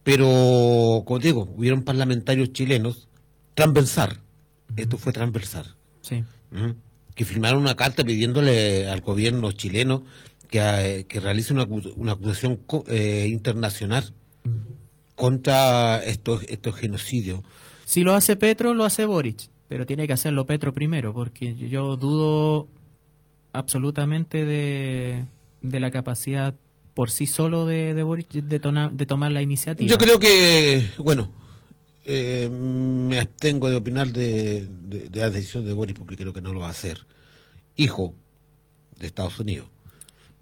Pero, 0.02 1.02
como 1.04 1.18
te 1.20 1.28
digo, 1.28 1.48
hubieron 1.56 1.82
parlamentarios 1.82 2.52
chilenos 2.52 3.08
transversal. 3.54 4.20
Esto 4.76 4.98
fue 4.98 5.12
transversal. 5.12 5.74
Sí. 6.00 6.24
Ujú. 6.52 6.76
Que 7.14 7.24
firmaron 7.24 7.60
una 7.60 7.74
carta 7.74 8.04
pidiéndole 8.04 8.88
al 8.88 9.00
gobierno 9.00 9.50
chileno 9.52 10.04
que, 10.48 10.60
eh, 10.60 11.06
que 11.06 11.18
realice 11.18 11.52
una, 11.52 11.64
una 11.96 12.12
acusación 12.12 12.60
eh, 12.88 13.26
internacional 13.28 14.12
contra 15.16 16.02
estos, 16.04 16.44
estos 16.44 16.76
genocidios. 16.76 17.40
Si 17.84 18.02
lo 18.02 18.14
hace 18.14 18.36
Petro, 18.36 18.72
lo 18.74 18.84
hace 18.84 19.04
Boric, 19.04 19.48
pero 19.68 19.84
tiene 19.86 20.06
que 20.06 20.12
hacerlo 20.12 20.46
Petro 20.46 20.72
primero, 20.72 21.12
porque 21.12 21.54
yo 21.56 21.96
dudo 21.96 22.68
absolutamente 23.52 24.44
de, 24.44 25.24
de 25.62 25.80
la 25.80 25.90
capacidad 25.90 26.54
por 26.94 27.10
sí 27.10 27.26
solo 27.26 27.66
de, 27.66 27.94
de 27.94 28.02
Boric 28.02 28.28
de, 28.30 28.60
tona- 28.60 28.90
de 28.90 29.06
tomar 29.06 29.32
la 29.32 29.42
iniciativa. 29.42 29.90
Yo 29.90 29.98
creo 29.98 30.18
que, 30.18 30.86
bueno, 30.98 31.30
eh, 32.04 32.48
me 32.50 33.18
abstengo 33.18 33.68
de 33.68 33.76
opinar 33.76 34.08
de, 34.08 34.66
de, 34.66 35.08
de 35.08 35.20
la 35.20 35.30
decisión 35.30 35.64
de 35.66 35.72
Boris 35.72 35.96
porque 35.98 36.16
creo 36.16 36.32
que 36.32 36.40
no 36.40 36.52
lo 36.52 36.60
va 36.60 36.68
a 36.68 36.70
hacer. 36.70 37.06
Hijo 37.76 38.14
de 38.98 39.06
Estados 39.06 39.38
Unidos. 39.40 39.66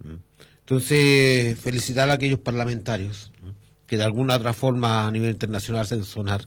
¿Mm? 0.05 0.15
Entonces, 0.61 1.59
felicitar 1.59 2.09
a 2.11 2.15
aquellos 2.15 2.39
parlamentarios. 2.39 3.33
Que 3.87 3.97
de 3.97 4.05
alguna 4.05 4.37
otra 4.37 4.53
forma 4.53 5.07
a 5.07 5.11
nivel 5.11 5.31
internacional 5.31 5.83
hacen 5.83 6.05
sonar. 6.05 6.47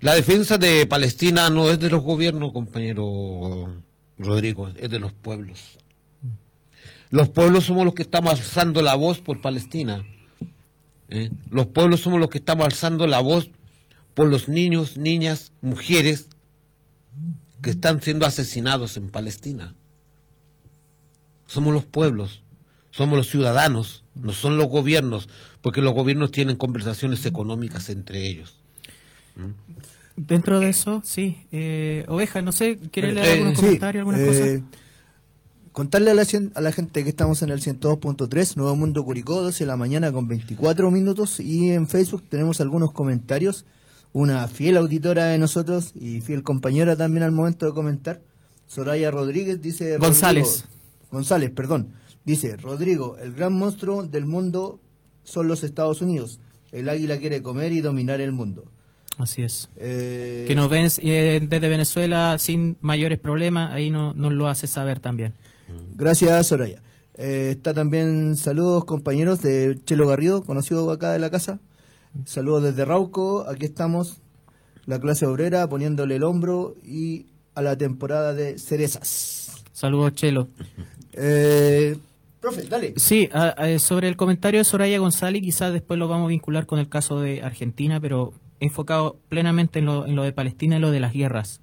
La 0.00 0.14
defensa 0.14 0.58
de 0.58 0.86
Palestina 0.86 1.50
no 1.50 1.70
es 1.70 1.78
de 1.78 1.90
los 1.90 2.02
gobiernos, 2.02 2.52
compañero 2.52 3.82
Rodrigo, 4.18 4.68
es 4.76 4.90
de 4.90 4.98
los 4.98 5.12
pueblos. 5.12 5.78
Los 7.10 7.28
pueblos 7.28 7.64
somos 7.64 7.84
los 7.84 7.94
que 7.94 8.02
estamos 8.02 8.32
alzando 8.32 8.82
la 8.82 8.94
voz 8.94 9.20
por 9.20 9.40
Palestina. 9.40 10.04
¿eh? 11.08 11.30
Los 11.50 11.66
pueblos 11.66 12.00
somos 12.00 12.20
los 12.20 12.30
que 12.30 12.38
estamos 12.38 12.64
alzando 12.64 13.06
la 13.06 13.20
voz 13.20 13.50
por 14.14 14.28
los 14.28 14.48
niños, 14.48 14.96
niñas, 14.96 15.52
mujeres 15.60 16.28
que 17.62 17.70
están 17.70 18.00
siendo 18.00 18.26
asesinados 18.26 18.96
en 18.96 19.10
Palestina. 19.10 19.74
Somos 21.46 21.74
los 21.74 21.84
pueblos, 21.84 22.42
somos 23.00 23.16
los 23.16 23.30
ciudadanos, 23.30 24.04
no 24.14 24.32
son 24.32 24.58
los 24.58 24.66
gobiernos, 24.68 25.28
porque 25.62 25.80
los 25.80 25.94
gobiernos 25.94 26.30
tienen 26.32 26.56
conversaciones 26.56 27.24
económicas 27.24 27.88
entre 27.88 28.26
ellos. 28.26 28.56
Dentro 30.16 30.60
de 30.60 30.68
eso, 30.68 31.00
sí. 31.04 31.38
Eh, 31.50 32.04
Oveja, 32.08 32.42
no 32.42 32.52
sé, 32.52 32.78
¿quiere 32.92 33.12
leer 33.12 33.26
Eh, 33.26 33.32
algunos 33.32 33.54
sí, 33.54 33.60
comentarios, 33.64 34.00
algunas 34.02 34.20
eh, 34.20 34.26
cosas? 34.26 34.80
Contarle 35.72 36.10
a 36.10 36.14
la, 36.14 36.26
a 36.56 36.60
la 36.60 36.72
gente 36.72 37.02
que 37.04 37.08
estamos 37.08 37.40
en 37.42 37.48
el 37.50 37.60
102.3, 37.62 38.56
Nuevo 38.56 38.76
Mundo 38.76 39.02
Curicó, 39.04 39.40
12 39.40 39.64
de 39.64 39.68
la 39.68 39.76
mañana 39.78 40.12
con 40.12 40.28
24 40.28 40.90
minutos. 40.90 41.40
Y 41.40 41.70
en 41.70 41.88
Facebook 41.88 42.24
tenemos 42.28 42.60
algunos 42.60 42.92
comentarios. 42.92 43.64
Una 44.12 44.46
fiel 44.48 44.76
auditora 44.76 45.26
de 45.26 45.38
nosotros 45.38 45.92
y 45.94 46.20
fiel 46.20 46.42
compañera 46.42 46.96
también 46.96 47.22
al 47.22 47.32
momento 47.32 47.64
de 47.64 47.72
comentar. 47.72 48.20
Soraya 48.66 49.10
Rodríguez 49.10 49.62
dice... 49.62 49.96
González. 49.96 50.64
Rodrigo- 50.64 51.10
González, 51.12 51.50
perdón. 51.52 51.94
Dice, 52.24 52.56
Rodrigo, 52.56 53.16
el 53.18 53.32
gran 53.32 53.52
monstruo 53.52 54.02
del 54.04 54.26
mundo 54.26 54.80
son 55.24 55.48
los 55.48 55.62
Estados 55.64 56.02
Unidos. 56.02 56.40
El 56.72 56.88
águila 56.88 57.18
quiere 57.18 57.42
comer 57.42 57.72
y 57.72 57.80
dominar 57.80 58.20
el 58.20 58.32
mundo. 58.32 58.64
Así 59.18 59.42
es. 59.42 59.68
Eh, 59.76 60.44
Que 60.48 60.54
nos 60.54 60.70
ven 60.70 60.88
eh, 61.02 61.40
desde 61.46 61.68
Venezuela 61.68 62.38
sin 62.38 62.76
mayores 62.80 63.18
problemas, 63.18 63.72
ahí 63.72 63.90
no, 63.90 64.14
nos 64.14 64.32
lo 64.32 64.48
hace 64.48 64.66
saber 64.66 65.00
también. 65.00 65.34
Gracias, 65.94 66.46
Soraya. 66.46 66.82
Eh, 67.14 67.50
está 67.50 67.74
también 67.74 68.36
saludos, 68.36 68.84
compañeros 68.86 69.42
de 69.42 69.78
Chelo 69.84 70.06
Garrido, 70.06 70.42
conocido 70.42 70.90
acá 70.90 71.12
de 71.12 71.18
la 71.18 71.30
casa. 71.30 71.60
Saludos 72.24 72.62
desde 72.62 72.84
Rauco, 72.84 73.46
aquí 73.46 73.66
estamos, 73.66 74.22
la 74.86 74.98
clase 74.98 75.26
obrera 75.26 75.68
poniéndole 75.68 76.16
el 76.16 76.22
hombro 76.22 76.74
y 76.82 77.26
a 77.54 77.62
la 77.62 77.76
temporada 77.76 78.32
de 78.32 78.58
cerezas. 78.58 79.64
Saludos, 79.72 80.14
Chelo. 80.14 80.48
Eh, 81.12 81.98
profe, 82.40 82.62
dale. 82.62 82.94
Sí, 82.96 83.28
sobre 83.78 84.08
el 84.08 84.16
comentario 84.16 84.60
de 84.60 84.64
Soraya 84.64 84.98
González, 84.98 85.42
quizás 85.42 85.72
después 85.72 85.98
lo 85.98 86.08
vamos 86.08 86.26
a 86.26 86.28
vincular 86.28 86.66
con 86.66 86.78
el 86.78 86.88
caso 86.88 87.20
de 87.20 87.42
Argentina, 87.42 88.00
pero 88.00 88.32
enfocado 88.60 89.18
plenamente 89.28 89.78
en 89.78 89.86
lo, 89.86 90.06
en 90.06 90.16
lo 90.16 90.22
de 90.22 90.32
Palestina 90.32 90.76
y 90.76 90.80
lo 90.80 90.90
de 90.90 91.00
las 91.00 91.12
guerras. 91.12 91.60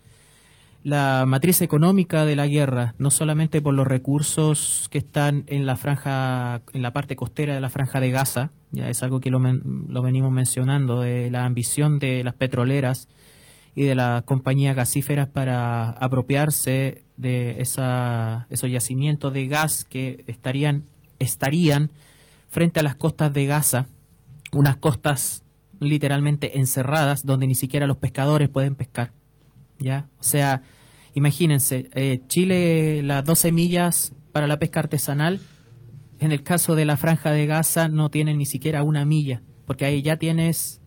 La 0.83 1.25
matriz 1.27 1.61
económica 1.61 2.25
de 2.25 2.35
la 2.35 2.47
guerra, 2.47 2.95
no 2.97 3.11
solamente 3.11 3.61
por 3.61 3.73
los 3.73 3.87
recursos 3.87 4.87
que 4.89 4.99
están 4.99 5.43
en 5.47 5.65
la 5.65 5.75
franja, 5.75 6.61
en 6.71 6.81
la 6.81 6.93
parte 6.93 7.15
costera 7.15 7.55
de 7.55 7.61
la 7.61 7.69
franja 7.69 7.99
de 7.99 8.11
Gaza, 8.11 8.51
ya 8.71 8.89
es 8.89 9.03
algo 9.03 9.19
que 9.19 9.29
lo, 9.29 9.39
lo 9.39 10.01
venimos 10.01 10.31
mencionando, 10.31 11.01
de 11.01 11.29
la 11.29 11.45
ambición 11.45 11.99
de 11.99 12.23
las 12.23 12.35
petroleras 12.35 13.09
y 13.75 13.83
de 13.83 13.95
las 13.95 14.23
compañías 14.23 14.75
gasíferas 14.75 15.27
para 15.27 15.89
apropiarse 15.89 17.03
de 17.17 17.61
esa, 17.61 18.47
esos 18.49 18.71
yacimientos 18.71 19.33
de 19.33 19.47
gas 19.47 19.83
que 19.83 20.23
estarían, 20.27 20.85
estarían 21.19 21.91
frente 22.47 22.79
a 22.79 22.83
las 22.83 22.95
costas 22.95 23.33
de 23.33 23.45
Gaza, 23.45 23.87
unas 24.51 24.77
costas 24.77 25.43
literalmente 25.79 26.57
encerradas 26.57 27.25
donde 27.25 27.47
ni 27.47 27.55
siquiera 27.55 27.87
los 27.87 27.97
pescadores 27.97 28.49
pueden 28.49 28.75
pescar. 28.75 29.11
¿ya? 29.79 30.07
O 30.19 30.23
sea, 30.23 30.61
imagínense, 31.13 31.89
eh, 31.93 32.21
Chile 32.27 33.01
las 33.03 33.23
12 33.25 33.51
millas 33.51 34.13
para 34.31 34.47
la 34.47 34.59
pesca 34.59 34.79
artesanal, 34.79 35.41
en 36.19 36.31
el 36.31 36.43
caso 36.43 36.75
de 36.75 36.85
la 36.85 36.97
franja 36.97 37.31
de 37.31 37.45
Gaza 37.45 37.87
no 37.89 38.09
tienen 38.09 38.37
ni 38.37 38.45
siquiera 38.45 38.83
una 38.83 39.05
milla, 39.05 39.41
porque 39.65 39.85
ahí 39.85 40.01
ya 40.01 40.17
tienes 40.17 40.81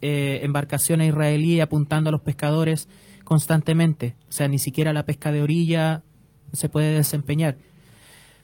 eh, 0.00 0.40
embarcaciones 0.42 1.08
israelíes 1.08 1.62
apuntando 1.62 2.08
a 2.08 2.12
los 2.12 2.20
pescadores 2.20 2.88
constantemente. 3.28 4.16
O 4.30 4.32
sea, 4.32 4.48
ni 4.48 4.58
siquiera 4.58 4.94
la 4.94 5.04
pesca 5.04 5.30
de 5.30 5.42
orilla 5.42 6.02
se 6.54 6.70
puede 6.70 6.94
desempeñar. 6.94 7.58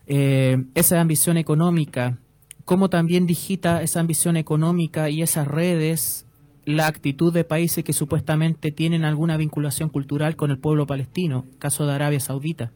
Eh, 0.06 0.58
esa 0.74 1.00
ambición 1.00 1.38
económica, 1.38 2.18
cómo 2.66 2.90
también 2.90 3.24
digita 3.24 3.80
esa 3.80 4.00
ambición 4.00 4.36
económica 4.36 5.08
y 5.08 5.22
esas 5.22 5.48
redes 5.48 6.26
la 6.66 6.86
actitud 6.86 7.32
de 7.32 7.44
países 7.44 7.82
que 7.82 7.94
supuestamente 7.94 8.72
tienen 8.72 9.04
alguna 9.04 9.38
vinculación 9.38 9.88
cultural 9.88 10.36
con 10.36 10.50
el 10.50 10.58
pueblo 10.58 10.86
palestino, 10.86 11.46
caso 11.58 11.86
de 11.86 11.94
Arabia 11.94 12.20
Saudita, 12.20 12.70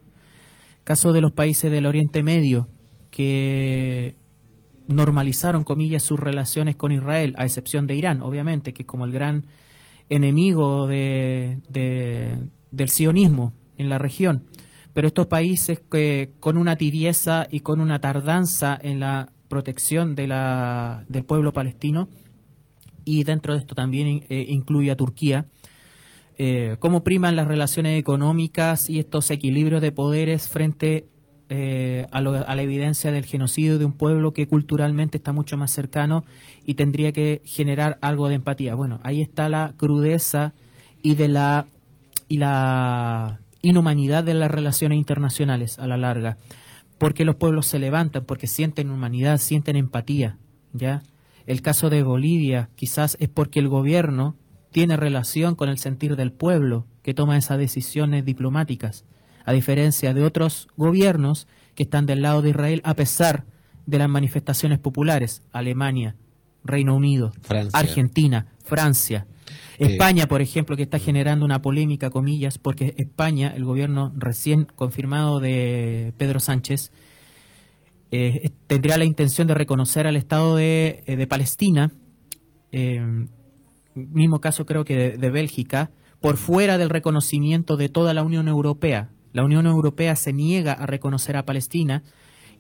caso 0.84 1.12
de 1.12 1.20
los 1.20 1.32
países 1.32 1.70
del 1.70 1.84
Oriente 1.84 2.22
Medio, 2.22 2.68
que 3.10 4.16
normalizaron, 4.86 5.62
comillas, 5.62 6.04
sus 6.04 6.18
relaciones 6.18 6.74
con 6.74 6.90
Israel, 6.90 7.34
a 7.36 7.44
excepción 7.44 7.86
de 7.86 7.96
Irán, 7.96 8.22
obviamente, 8.22 8.72
que 8.72 8.86
como 8.86 9.04
el 9.04 9.12
gran 9.12 9.44
enemigo 10.08 10.86
de, 10.86 11.60
de- 11.68 12.50
del 12.70 12.88
sionismo 12.88 13.52
en 13.76 13.88
la 13.88 13.98
región. 13.98 14.44
Pero 14.92 15.06
estos 15.08 15.26
países 15.26 15.80
que 15.90 16.32
con 16.40 16.56
una 16.56 16.76
tibieza 16.76 17.46
y 17.50 17.60
con 17.60 17.80
una 17.80 18.00
tardanza 18.00 18.78
en 18.80 19.00
la 19.00 19.32
protección 19.48 20.14
de 20.14 20.26
la, 20.26 21.04
del 21.08 21.24
pueblo 21.24 21.52
palestino, 21.52 22.08
y 23.04 23.24
dentro 23.24 23.54
de 23.54 23.60
esto 23.60 23.74
también 23.74 24.24
eh, 24.28 24.46
incluye 24.48 24.90
a 24.90 24.96
Turquía, 24.96 25.46
eh, 26.36 26.76
cómo 26.78 27.02
priman 27.02 27.36
las 27.36 27.48
relaciones 27.48 27.98
económicas 27.98 28.90
y 28.90 28.98
estos 28.98 29.30
equilibrios 29.30 29.80
de 29.80 29.92
poderes 29.92 30.48
frente 30.48 31.08
eh, 31.48 32.06
a, 32.10 32.20
lo- 32.20 32.34
a 32.46 32.54
la 32.54 32.62
evidencia 32.62 33.10
del 33.12 33.24
genocidio 33.24 33.78
de 33.78 33.84
un 33.84 33.92
pueblo 33.92 34.32
que 34.32 34.46
culturalmente 34.46 35.16
está 35.18 35.32
mucho 35.32 35.56
más 35.56 35.70
cercano 35.70 36.24
y 36.64 36.74
tendría 36.74 37.12
que 37.12 37.40
generar 37.44 37.98
algo 38.02 38.28
de 38.28 38.34
empatía. 38.34 38.74
Bueno, 38.74 39.00
ahí 39.02 39.22
está 39.22 39.48
la 39.48 39.72
crudeza 39.76 40.52
y 41.02 41.14
de 41.14 41.28
la 41.28 41.66
y 42.28 42.36
la 42.38 43.40
inhumanidad 43.62 44.22
de 44.24 44.34
las 44.34 44.50
relaciones 44.50 44.98
internacionales 44.98 45.78
a 45.78 45.86
la 45.86 45.96
larga, 45.96 46.36
porque 46.98 47.24
los 47.24 47.36
pueblos 47.36 47.66
se 47.66 47.78
levantan, 47.78 48.24
porque 48.26 48.46
sienten 48.46 48.90
humanidad, 48.90 49.38
sienten 49.38 49.76
empatía, 49.76 50.36
¿ya? 50.74 51.02
El 51.46 51.62
caso 51.62 51.88
de 51.88 52.02
Bolivia 52.02 52.68
quizás 52.76 53.16
es 53.20 53.30
porque 53.30 53.60
el 53.60 53.68
gobierno 53.68 54.36
tiene 54.70 54.98
relación 54.98 55.54
con 55.54 55.70
el 55.70 55.78
sentir 55.78 56.14
del 56.16 56.30
pueblo 56.32 56.84
que 57.02 57.14
toma 57.14 57.38
esas 57.38 57.56
decisiones 57.58 58.26
diplomáticas, 58.26 59.06
a 59.48 59.52
diferencia 59.52 60.12
de 60.12 60.22
otros 60.24 60.68
gobiernos 60.76 61.48
que 61.74 61.84
están 61.84 62.04
del 62.04 62.20
lado 62.20 62.42
de 62.42 62.50
Israel 62.50 62.82
a 62.84 62.92
pesar 62.92 63.46
de 63.86 63.96
las 63.96 64.06
manifestaciones 64.10 64.78
populares, 64.78 65.42
Alemania, 65.52 66.16
Reino 66.64 66.94
Unido, 66.94 67.32
Francia. 67.40 67.80
Argentina, 67.80 68.46
Francia, 68.62 69.26
Eh, 69.78 69.92
España, 69.92 70.26
por 70.26 70.42
ejemplo, 70.42 70.76
que 70.76 70.82
está 70.82 70.98
generando 70.98 71.46
una 71.46 71.62
polémica, 71.62 72.10
comillas, 72.10 72.58
porque 72.58 72.92
España, 72.98 73.54
el 73.56 73.64
gobierno 73.64 74.12
recién 74.18 74.66
confirmado 74.66 75.40
de 75.40 76.12
Pedro 76.18 76.40
Sánchez, 76.40 76.92
eh, 78.10 78.50
tendría 78.66 78.98
la 78.98 79.06
intención 79.06 79.46
de 79.48 79.54
reconocer 79.54 80.06
al 80.06 80.16
Estado 80.16 80.56
de, 80.56 81.04
eh, 81.06 81.16
de 81.16 81.26
Palestina, 81.26 81.90
eh, 82.70 83.00
mismo 83.94 84.40
caso 84.42 84.66
creo 84.66 84.84
que 84.84 84.94
de, 84.94 85.16
de 85.16 85.30
Bélgica, 85.30 85.90
por 86.20 86.36
fuera 86.36 86.76
del 86.76 86.90
reconocimiento 86.90 87.78
de 87.78 87.88
toda 87.88 88.12
la 88.12 88.22
Unión 88.22 88.46
Europea. 88.46 89.08
La 89.38 89.44
Unión 89.44 89.66
Europea 89.66 90.16
se 90.16 90.32
niega 90.32 90.72
a 90.72 90.84
reconocer 90.84 91.36
a 91.36 91.44
Palestina 91.44 92.02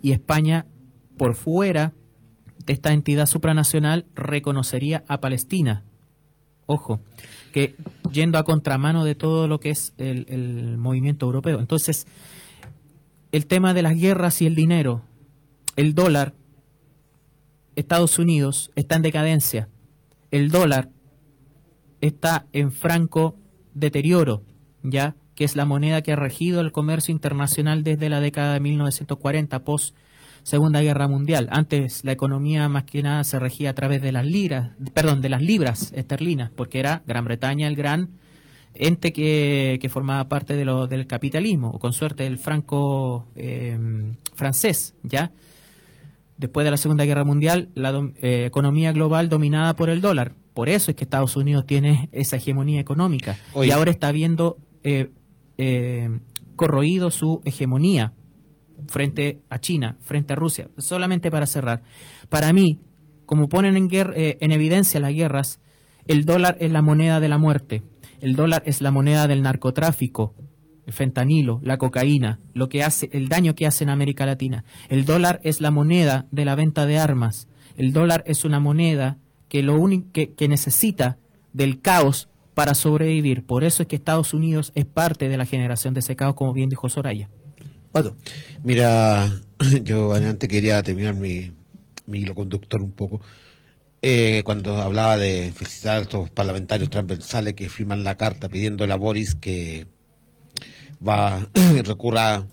y 0.00 0.12
España, 0.12 0.64
por 1.16 1.34
fuera 1.34 1.92
de 2.66 2.72
esta 2.72 2.92
entidad 2.92 3.26
supranacional, 3.26 4.06
reconocería 4.14 5.02
a 5.08 5.18
Palestina. 5.18 5.82
Ojo, 6.66 7.00
que 7.52 7.74
yendo 8.12 8.38
a 8.38 8.44
contramano 8.44 9.04
de 9.04 9.16
todo 9.16 9.48
lo 9.48 9.58
que 9.58 9.70
es 9.70 9.92
el, 9.98 10.76
movimiento 10.78 11.26
europeo. 11.26 11.58
Entonces, 11.58 12.06
el 13.32 13.48
tema 13.48 13.74
de 13.74 13.82
las 13.82 13.96
guerras 13.96 14.40
y 14.40 14.46
el 14.46 14.54
dinero, 14.54 15.02
el 15.74 15.96
dólar, 15.96 16.32
Estados 17.74 18.20
Unidos 18.20 18.70
está 18.76 18.94
en 18.94 19.02
decadencia. 19.02 19.68
El 20.30 20.52
dólar 20.52 20.90
está 22.00 22.46
en 22.52 22.70
franco 22.70 23.34
deterioro, 23.74 24.44
ya 24.84 25.16
que 25.38 25.44
es 25.44 25.54
la 25.54 25.64
moneda 25.64 26.02
que 26.02 26.10
ha 26.10 26.16
regido 26.16 26.60
el 26.60 26.72
comercio 26.72 27.12
internacional 27.12 27.84
desde 27.84 28.08
la 28.08 28.20
década 28.20 28.54
de 28.54 28.58
1940, 28.58 29.62
post 29.62 29.94
Segunda 30.42 30.80
Guerra 30.80 31.06
Mundial. 31.06 31.46
Antes 31.52 32.04
la 32.04 32.10
economía 32.10 32.68
más 32.68 32.82
que 32.82 33.04
nada 33.04 33.22
se 33.22 33.38
regía 33.38 33.70
a 33.70 33.72
través 33.72 34.02
de 34.02 34.10
las 34.10 34.26
liras, 34.26 34.72
perdón, 34.94 35.20
de 35.20 35.28
las 35.28 35.40
libras 35.40 35.92
esterlinas, 35.92 36.50
porque 36.50 36.80
era 36.80 37.04
Gran 37.06 37.24
Bretaña 37.24 37.68
el 37.68 37.76
gran 37.76 38.08
ente 38.74 39.12
que, 39.12 39.78
que 39.80 39.88
formaba 39.88 40.28
parte 40.28 40.56
de 40.56 40.64
lo, 40.64 40.88
del 40.88 41.06
capitalismo, 41.06 41.70
o 41.70 41.78
con 41.78 41.92
suerte 41.92 42.26
el 42.26 42.38
franco 42.38 43.28
eh, 43.36 43.78
francés, 44.34 44.96
¿ya? 45.04 45.30
Después 46.36 46.64
de 46.64 46.72
la 46.72 46.78
Segunda 46.78 47.04
Guerra 47.04 47.22
Mundial, 47.22 47.68
la 47.76 48.10
eh, 48.22 48.46
economía 48.46 48.90
global 48.90 49.28
dominada 49.28 49.76
por 49.76 49.88
el 49.88 50.00
dólar. 50.00 50.34
Por 50.52 50.68
eso 50.68 50.90
es 50.90 50.96
que 50.96 51.04
Estados 51.04 51.36
Unidos 51.36 51.64
tiene 51.64 52.08
esa 52.10 52.38
hegemonía 52.38 52.80
económica. 52.80 53.38
Oye. 53.52 53.68
Y 53.68 53.70
ahora 53.70 53.92
está 53.92 54.10
viendo 54.10 54.56
eh, 54.82 55.10
eh, 55.58 56.08
corroído 56.56 57.10
su 57.10 57.40
hegemonía 57.44 58.14
frente 58.86 59.42
a 59.50 59.58
China, 59.58 59.96
frente 60.00 60.32
a 60.32 60.36
Rusia. 60.36 60.70
Solamente 60.78 61.30
para 61.30 61.46
cerrar. 61.46 61.82
Para 62.28 62.52
mí, 62.52 62.80
como 63.26 63.48
ponen 63.48 63.88
eh, 63.92 64.38
en 64.40 64.52
evidencia 64.52 65.00
las 65.00 65.12
guerras, 65.12 65.60
el 66.06 66.24
dólar 66.24 66.56
es 66.60 66.72
la 66.72 66.80
moneda 66.80 67.20
de 67.20 67.28
la 67.28 67.38
muerte. 67.38 67.82
El 68.20 68.34
dólar 68.34 68.62
es 68.66 68.80
la 68.80 68.90
moneda 68.90 69.26
del 69.28 69.42
narcotráfico, 69.42 70.34
el 70.86 70.92
fentanilo, 70.92 71.60
la 71.62 71.76
cocaína, 71.76 72.40
lo 72.54 72.68
que 72.68 72.82
hace, 72.82 73.10
el 73.12 73.28
daño 73.28 73.54
que 73.54 73.66
hace 73.66 73.84
en 73.84 73.90
América 73.90 74.26
Latina. 74.26 74.64
El 74.88 75.04
dólar 75.04 75.40
es 75.44 75.60
la 75.60 75.70
moneda 75.70 76.26
de 76.30 76.44
la 76.44 76.54
venta 76.54 76.86
de 76.86 76.98
armas. 76.98 77.48
El 77.76 77.92
dólar 77.92 78.24
es 78.26 78.44
una 78.44 78.58
moneda 78.58 79.18
que 79.48 79.62
lo 79.62 79.76
único 79.78 80.08
que 80.12 80.48
necesita 80.48 81.18
del 81.52 81.80
caos 81.80 82.28
para 82.58 82.74
sobrevivir. 82.74 83.46
Por 83.46 83.62
eso 83.62 83.84
es 83.84 83.88
que 83.88 83.94
Estados 83.94 84.34
Unidos 84.34 84.72
es 84.74 84.84
parte 84.84 85.28
de 85.28 85.36
la 85.36 85.46
generación 85.46 85.94
de 85.94 86.00
ese 86.00 86.16
caos, 86.16 86.34
como 86.34 86.52
bien 86.52 86.68
dijo 86.68 86.88
Soraya. 86.88 87.30
Mira, 88.64 89.30
yo 89.84 90.10
adelante 90.10 90.48
quería 90.48 90.82
terminar 90.82 91.14
mi, 91.14 91.52
mi 92.06 92.18
hilo 92.18 92.34
conductor 92.34 92.82
un 92.82 92.90
poco. 92.90 93.20
Eh, 94.02 94.42
cuando 94.44 94.76
hablaba 94.78 95.16
de 95.16 95.52
felicitar 95.54 95.98
a 95.98 96.00
estos 96.00 96.30
parlamentarios 96.30 96.90
transversales 96.90 97.54
que 97.54 97.68
firman 97.68 98.02
la 98.02 98.16
carta 98.16 98.48
pidiéndole 98.48 98.92
a 98.92 98.96
Boris 98.96 99.36
que 99.36 99.86
va 101.06 101.46
recurra 101.84 102.44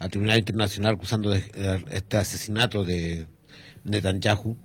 al 0.00 0.10
Tribunal 0.10 0.40
Internacional 0.40 0.94
acusando 0.94 1.30
de 1.30 1.44
eh, 1.54 1.84
este 1.92 2.16
asesinato 2.16 2.82
de 2.82 3.28
Netanyahu. 3.84 4.56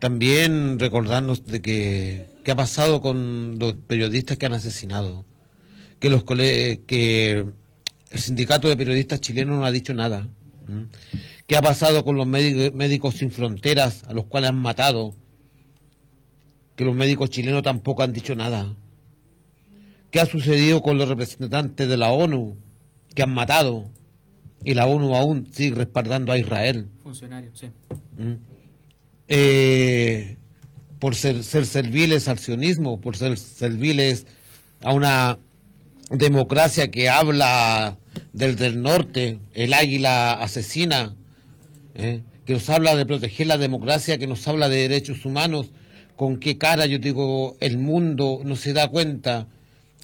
También 0.00 0.80
recordarnos 0.80 1.46
de 1.46 1.62
que 1.62 2.35
qué 2.46 2.52
ha 2.52 2.56
pasado 2.56 3.00
con 3.00 3.58
los 3.58 3.74
periodistas 3.88 4.38
que 4.38 4.46
han 4.46 4.52
asesinado, 4.52 5.24
que 5.98 6.08
los 6.08 6.22
cole- 6.22 6.82
que 6.86 7.44
el 8.12 8.18
sindicato 8.20 8.68
de 8.68 8.76
periodistas 8.76 9.20
chilenos 9.20 9.58
no 9.58 9.64
ha 9.66 9.72
dicho 9.72 9.92
nada. 9.94 10.28
¿Qué 11.48 11.56
ha 11.56 11.62
pasado 11.62 12.04
con 12.04 12.14
los 12.16 12.24
médicos, 12.28 13.16
sin 13.16 13.32
fronteras 13.32 14.04
a 14.04 14.12
los 14.12 14.26
cuales 14.26 14.50
han 14.50 14.58
matado? 14.58 15.16
Que 16.76 16.84
los 16.84 16.94
médicos 16.94 17.30
chilenos 17.30 17.64
tampoco 17.64 18.04
han 18.04 18.12
dicho 18.12 18.36
nada. 18.36 18.76
¿Qué 20.12 20.20
ha 20.20 20.26
sucedido 20.26 20.82
con 20.82 20.98
los 20.98 21.08
representantes 21.08 21.88
de 21.88 21.96
la 21.96 22.12
ONU 22.12 22.56
que 23.16 23.24
han 23.24 23.34
matado? 23.34 23.90
Y 24.62 24.74
la 24.74 24.86
ONU 24.86 25.16
aún 25.16 25.48
sigue 25.52 25.74
respaldando 25.74 26.30
a 26.30 26.38
Israel. 26.38 26.86
Funcionario, 27.02 27.50
sí. 27.54 27.66
Eh, 29.26 30.36
por 31.06 31.14
ser, 31.14 31.44
ser 31.44 31.66
serviles 31.66 32.26
al 32.26 32.40
sionismo, 32.40 33.00
por 33.00 33.16
ser 33.16 33.38
serviles 33.38 34.26
a 34.82 34.92
una 34.92 35.38
democracia 36.10 36.90
que 36.90 37.08
habla 37.08 37.96
del 38.32 38.56
del 38.56 38.82
norte, 38.82 39.38
el 39.54 39.72
águila 39.72 40.32
asesina, 40.32 41.14
¿eh? 41.94 42.22
que 42.44 42.54
nos 42.54 42.68
habla 42.70 42.96
de 42.96 43.06
proteger 43.06 43.46
la 43.46 43.56
democracia, 43.56 44.18
que 44.18 44.26
nos 44.26 44.48
habla 44.48 44.68
de 44.68 44.78
derechos 44.78 45.24
humanos, 45.24 45.68
con 46.16 46.40
qué 46.40 46.58
cara 46.58 46.86
yo 46.86 46.98
digo 46.98 47.56
el 47.60 47.78
mundo 47.78 48.40
no 48.44 48.56
se 48.56 48.72
da 48.72 48.88
cuenta 48.88 49.46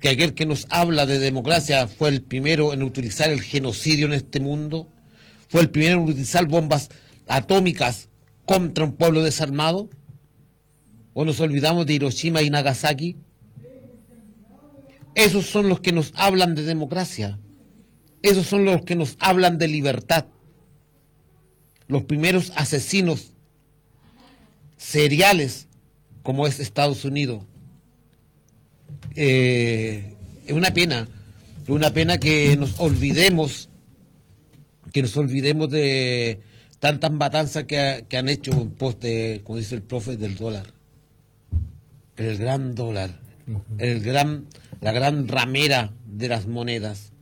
que 0.00 0.08
aquel 0.08 0.34
que 0.34 0.46
nos 0.46 0.68
habla 0.70 1.04
de 1.04 1.18
democracia 1.18 1.88
fue 1.88 2.10
el 2.10 2.22
primero 2.22 2.74
en 2.74 2.84
utilizar 2.84 3.28
el 3.28 3.42
genocidio 3.42 4.06
en 4.06 4.12
este 4.12 4.38
mundo, 4.38 4.86
fue 5.48 5.62
el 5.62 5.70
primero 5.70 5.94
en 5.94 6.04
utilizar 6.04 6.46
bombas 6.46 6.90
atómicas 7.26 8.08
contra 8.44 8.84
un 8.84 8.92
pueblo 8.92 9.24
desarmado, 9.24 9.90
o 11.14 11.24
nos 11.24 11.40
olvidamos 11.40 11.86
de 11.86 11.94
Hiroshima 11.94 12.42
y 12.42 12.50
Nagasaki. 12.50 13.16
Esos 15.14 15.46
son 15.46 15.68
los 15.68 15.80
que 15.80 15.92
nos 15.92 16.12
hablan 16.16 16.54
de 16.54 16.62
democracia, 16.62 17.38
esos 18.22 18.46
son 18.46 18.64
los 18.64 18.82
que 18.82 18.96
nos 18.96 19.16
hablan 19.18 19.58
de 19.58 19.68
libertad. 19.68 20.26
Los 21.86 22.04
primeros 22.04 22.52
asesinos 22.56 23.32
seriales 24.78 25.68
como 26.22 26.46
es 26.46 26.60
Estados 26.60 27.04
Unidos, 27.04 27.44
eh, 29.16 30.14
es 30.46 30.52
una 30.52 30.72
pena, 30.72 31.08
es 31.62 31.68
una 31.68 31.92
pena 31.92 32.18
que 32.18 32.56
nos 32.56 32.78
olvidemos, 32.80 33.68
que 34.92 35.02
nos 35.02 35.16
olvidemos 35.16 35.70
de 35.70 36.40
tantas 36.78 37.12
matanzas 37.12 37.64
que, 37.64 38.06
que 38.08 38.16
han 38.16 38.28
hecho 38.28 38.52
en 38.52 38.70
pos 38.70 38.98
de, 39.00 39.42
como 39.44 39.58
dice 39.58 39.74
el 39.74 39.82
profe, 39.82 40.16
del 40.16 40.36
dólar. 40.36 40.66
El 42.16 42.36
gran 42.36 42.74
dólar, 42.74 43.20
el 43.78 44.00
gran, 44.00 44.46
la 44.80 44.92
gran 44.92 45.28
ramera 45.28 45.92
de 46.06 46.28
las 46.28 46.46
monedas, 46.46 47.12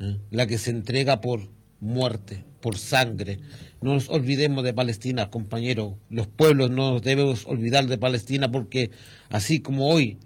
¿eh? 0.00 0.16
la 0.30 0.46
que 0.46 0.56
se 0.56 0.70
entrega 0.70 1.20
por 1.20 1.48
muerte, 1.80 2.44
por 2.60 2.78
sangre. 2.78 3.40
No 3.82 3.92
nos 3.92 4.08
olvidemos 4.08 4.64
de 4.64 4.72
Palestina, 4.72 5.30
compañeros. 5.30 5.94
Los 6.08 6.26
pueblos 6.26 6.70
no 6.70 6.92
nos 6.92 7.02
debemos 7.02 7.46
olvidar 7.46 7.86
de 7.86 7.98
Palestina 7.98 8.50
porque 8.50 8.90
así 9.28 9.60
como 9.60 9.88
hoy 9.88 10.18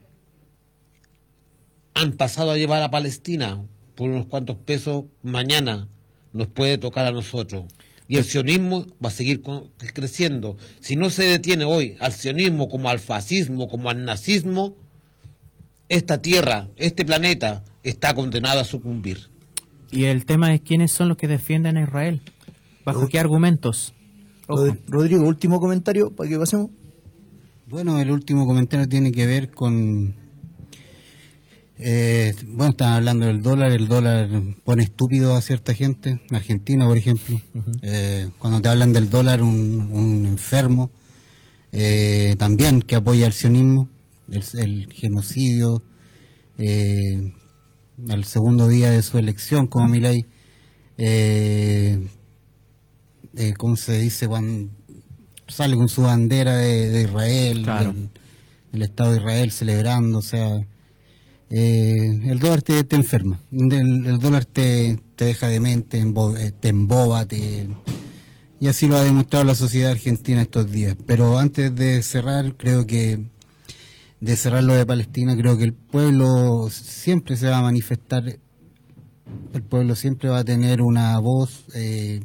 han 1.95 2.13
pasado 2.13 2.53
a 2.53 2.57
llevar 2.57 2.83
a 2.83 2.91
Palestina 2.91 3.65
por 3.97 4.09
unos 4.09 4.27
cuantos 4.27 4.57
pesos, 4.57 5.05
mañana 5.23 5.89
nos 6.33 6.47
puede 6.47 6.79
tocar 6.79 7.07
a 7.07 7.13
nosotros. 7.13 7.65
Y 8.11 8.17
el 8.17 8.25
sionismo 8.25 8.87
va 9.03 9.09
a 9.09 9.13
seguir 9.13 9.41
creciendo. 9.95 10.57
Si 10.81 10.97
no 10.97 11.11
se 11.11 11.23
detiene 11.23 11.65
hoy 11.65 11.97
al 12.01 12.13
sionismo 12.13 12.69
como 12.69 12.89
al 12.89 12.99
fascismo, 12.99 13.69
como 13.69 13.89
al 13.89 14.05
nazismo, 14.05 14.75
esta 15.89 16.21
tierra, 16.21 16.67
este 16.75 17.05
planeta, 17.05 17.63
está 17.85 18.13
condenado 18.13 18.59
a 18.59 18.65
sucumbir. 18.65 19.31
Y 19.93 20.07
el 20.07 20.25
tema 20.25 20.53
es 20.53 20.61
quiénes 20.61 20.91
son 20.91 21.07
los 21.07 21.19
que 21.19 21.29
defienden 21.29 21.77
a 21.77 21.83
Israel. 21.83 22.21
¿Bajo 22.85 23.07
qué 23.09 23.21
argumentos? 23.21 23.95
Ojo. 24.49 24.77
Rodrigo, 24.89 25.23
último 25.23 25.61
comentario 25.61 26.11
para 26.11 26.29
que 26.29 26.37
pasemos. 26.37 26.71
Bueno, 27.69 28.01
el 28.01 28.11
último 28.11 28.45
comentario 28.45 28.89
tiene 28.89 29.13
que 29.13 29.27
ver 29.27 29.53
con... 29.53 30.17
eh, 31.83 32.35
bueno, 32.47 32.71
están 32.73 32.93
hablando 32.93 33.27
del 33.27 33.43
dólar, 33.43 33.73
el 33.73 33.89
dólar 33.89 34.29
pone 34.65 34.83
estúpido 34.83 35.35
a 35.35 35.41
cierta 35.43 35.75
gente, 35.75 36.21
en 36.29 36.37
Argentina 36.37 36.87
por 36.87 36.97
ejemplo. 36.99 37.41
Eh, 37.83 38.29
cuando 38.39 38.61
te 38.61 38.69
hablan 38.69 38.93
del 38.93 39.09
dólar, 39.11 39.43
un, 39.43 39.89
un 39.93 40.27
enfermo, 40.27 40.91
eh, 41.73 42.37
también 42.39 42.83
que 42.83 42.97
apoya 42.97 43.27
el 43.27 43.33
sionismo, 43.33 43.89
el, 44.31 44.45
el 44.59 44.93
genocidio, 44.93 45.83
eh, 46.59 47.33
al 48.09 48.25
segundo 48.25 48.69
día 48.69 48.91
de 48.91 49.03
su 49.03 49.19
elección 49.19 49.67
como 49.67 49.89
Milei, 49.89 50.27
eh, 50.99 51.99
¿cómo 53.59 53.77
se 53.77 53.99
dice? 53.99 54.27
Cuando 54.29 54.71
sale 55.49 55.77
con 55.77 55.89
su 55.89 56.03
bandera 56.03 56.57
de, 56.57 56.91
de 56.91 57.03
Israel, 57.03 57.63
Claro. 57.63 57.93
del, 57.93 58.11
del 58.73 58.83
Estado 58.83 59.13
de 59.13 59.19
Israel 59.19 59.51
celebrando, 59.51 60.19
o 60.19 60.23
sea, 60.23 60.67
eh, 61.51 62.21
el 62.25 62.39
dólar 62.39 62.63
te, 62.63 62.83
te 62.85 62.97
enferma, 62.97 63.41
el, 63.53 64.19
dólar 64.19 64.45
te, 64.45 64.99
te 65.17 65.25
deja 65.27 65.49
demente, 65.49 66.01
embo- 66.03 66.39
eh, 66.39 66.53
te 66.53 66.69
emboba, 66.69 67.27
y 68.61 68.69
así 68.69 68.87
lo 68.87 68.97
ha 68.97 69.03
demostrado 69.05 69.45
la 69.45 69.55
sociedad 69.55 69.91
argentina 69.91 70.43
estos 70.43 70.71
días. 70.71 70.95
Pero 71.07 71.39
antes 71.39 71.75
de 71.75 72.03
cerrar, 72.03 72.57
creo 72.57 72.87
que 72.87 73.25
de 74.21 74.37
cerrar 74.37 74.63
lo 74.65 74.75
de 74.75 74.85
Palestina, 74.85 75.35
creo 75.37 75.57
que 75.57 75.65
el 75.65 75.73
pueblo 75.73 76.69
siempre 76.71 77.37
se 77.37 77.49
va 77.49 77.59
a 77.59 77.63
manifestar, 77.63 78.39
el 79.55 79.63
pueblo 79.63 79.95
siempre 79.97 80.29
va 80.29 80.41
a 80.41 80.45
tener 80.45 80.83
una 80.83 81.19
voz, 81.19 81.65
eh, 81.75 82.21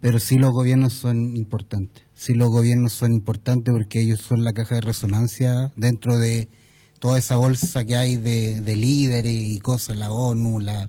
pero 0.00 0.18
sí 0.18 0.38
los 0.38 0.52
gobiernos 0.52 0.94
son 0.94 1.36
importantes. 1.36 2.04
Sí 2.14 2.34
los 2.34 2.48
gobiernos 2.48 2.92
son 2.92 3.12
importantes 3.12 3.72
porque 3.72 4.00
ellos 4.00 4.20
son 4.20 4.44
la 4.44 4.52
caja 4.52 4.76
de 4.76 4.80
resonancia 4.80 5.72
dentro 5.76 6.18
de 6.18 6.48
toda 6.98 7.18
esa 7.18 7.36
bolsa 7.36 7.84
que 7.84 7.96
hay 7.96 8.16
de, 8.16 8.60
de 8.60 8.76
líderes 8.76 9.32
y 9.32 9.58
cosas, 9.60 9.96
la 9.96 10.10
ONU, 10.12 10.60
la... 10.60 10.88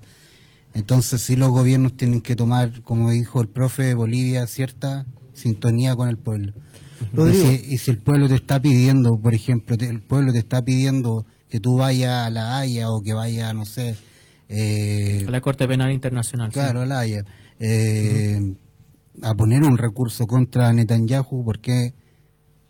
Entonces 0.72 1.20
sí 1.20 1.34
los 1.36 1.50
gobiernos 1.50 1.96
tienen 1.96 2.20
que 2.20 2.36
tomar, 2.36 2.82
como 2.82 3.10
dijo 3.10 3.40
el 3.40 3.48
profe 3.48 3.82
de 3.84 3.94
Bolivia, 3.94 4.46
cierta 4.46 5.06
sintonía 5.32 5.96
con 5.96 6.08
el 6.08 6.16
pueblo. 6.16 6.52
Y 7.16 7.32
si, 7.34 7.74
y 7.74 7.78
si 7.78 7.90
el 7.90 7.98
pueblo 7.98 8.28
te 8.28 8.34
está 8.36 8.60
pidiendo, 8.60 9.18
por 9.18 9.34
ejemplo, 9.34 9.76
te- 9.76 9.88
el 9.88 10.00
pueblo 10.00 10.32
te 10.32 10.38
está 10.38 10.62
pidiendo 10.64 11.26
que 11.48 11.58
tú 11.58 11.76
vayas 11.78 12.26
a 12.26 12.30
la 12.30 12.58
Haya 12.58 12.90
o 12.90 13.02
que 13.02 13.14
vayas, 13.14 13.52
no 13.54 13.64
sé, 13.64 13.96
eh, 14.48 15.24
A 15.26 15.30
la 15.30 15.40
Corte 15.40 15.66
Penal 15.66 15.90
Internacional. 15.92 16.48
sí. 16.48 16.54
Claro, 16.54 16.84
la 16.84 17.00
Haya. 17.00 17.24
Eh, 17.58 18.54
A 19.22 19.34
poner 19.34 19.62
un 19.64 19.76
recurso 19.76 20.26
contra 20.26 20.72
Netanyahu, 20.72 21.44
¿por 21.44 21.58
qué 21.60 21.94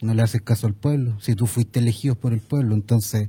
no 0.02 0.14
le 0.14 0.22
haces 0.22 0.42
caso 0.42 0.66
al 0.66 0.74
pueblo? 0.74 1.20
Si 1.20 1.34
tú 1.34 1.46
fuiste 1.46 1.80
elegido 1.80 2.14
por 2.14 2.32
el 2.32 2.40
pueblo, 2.40 2.74
entonces 2.74 3.28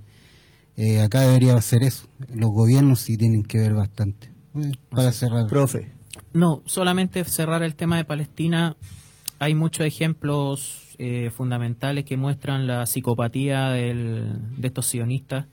eh, 0.77 1.01
acá 1.01 1.21
debería 1.21 1.59
ser 1.61 1.83
eso. 1.83 2.07
Los 2.33 2.49
gobiernos 2.51 2.99
sí 2.99 3.17
tienen 3.17 3.43
que 3.43 3.57
ver 3.59 3.73
bastante. 3.73 4.31
Eh, 4.55 4.71
para 4.89 5.11
cerrar. 5.11 5.47
Profe. 5.47 5.91
No, 6.33 6.61
solamente 6.65 7.23
cerrar 7.25 7.63
el 7.63 7.75
tema 7.75 7.97
de 7.97 8.05
Palestina. 8.05 8.75
Hay 9.39 9.55
muchos 9.55 9.85
ejemplos 9.85 10.95
eh, 10.97 11.31
fundamentales 11.35 12.05
que 12.05 12.15
muestran 12.15 12.67
la 12.67 12.85
psicopatía 12.85 13.69
del- 13.69 14.39
de 14.57 14.67
estos 14.67 14.85
sionistas. 14.87 15.47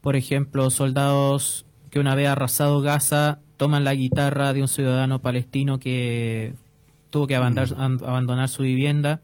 Por 0.00 0.16
ejemplo, 0.16 0.70
soldados 0.70 1.64
que 1.90 2.00
una 2.00 2.14
vez 2.14 2.28
arrasado 2.28 2.80
Gaza 2.80 3.38
toman 3.56 3.84
la 3.84 3.94
guitarra 3.94 4.52
de 4.52 4.62
un 4.62 4.68
ciudadano 4.68 5.20
palestino 5.20 5.78
que 5.78 6.54
tuvo 7.10 7.26
que 7.28 7.36
abandonar, 7.36 7.74
an- 7.78 8.00
abandonar 8.04 8.48
su 8.48 8.62
vivienda. 8.64 9.20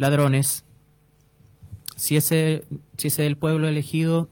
Ladrones. 0.00 0.64
Si 1.94 2.16
ese, 2.16 2.64
si 2.96 3.08
ese 3.08 3.22
es 3.22 3.28
el 3.28 3.36
pueblo 3.36 3.68
elegido, 3.68 4.30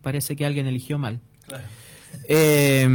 parece 0.00 0.34
que 0.34 0.46
alguien 0.46 0.66
eligió 0.66 0.98
mal. 0.98 1.20
Eh, 2.26 2.88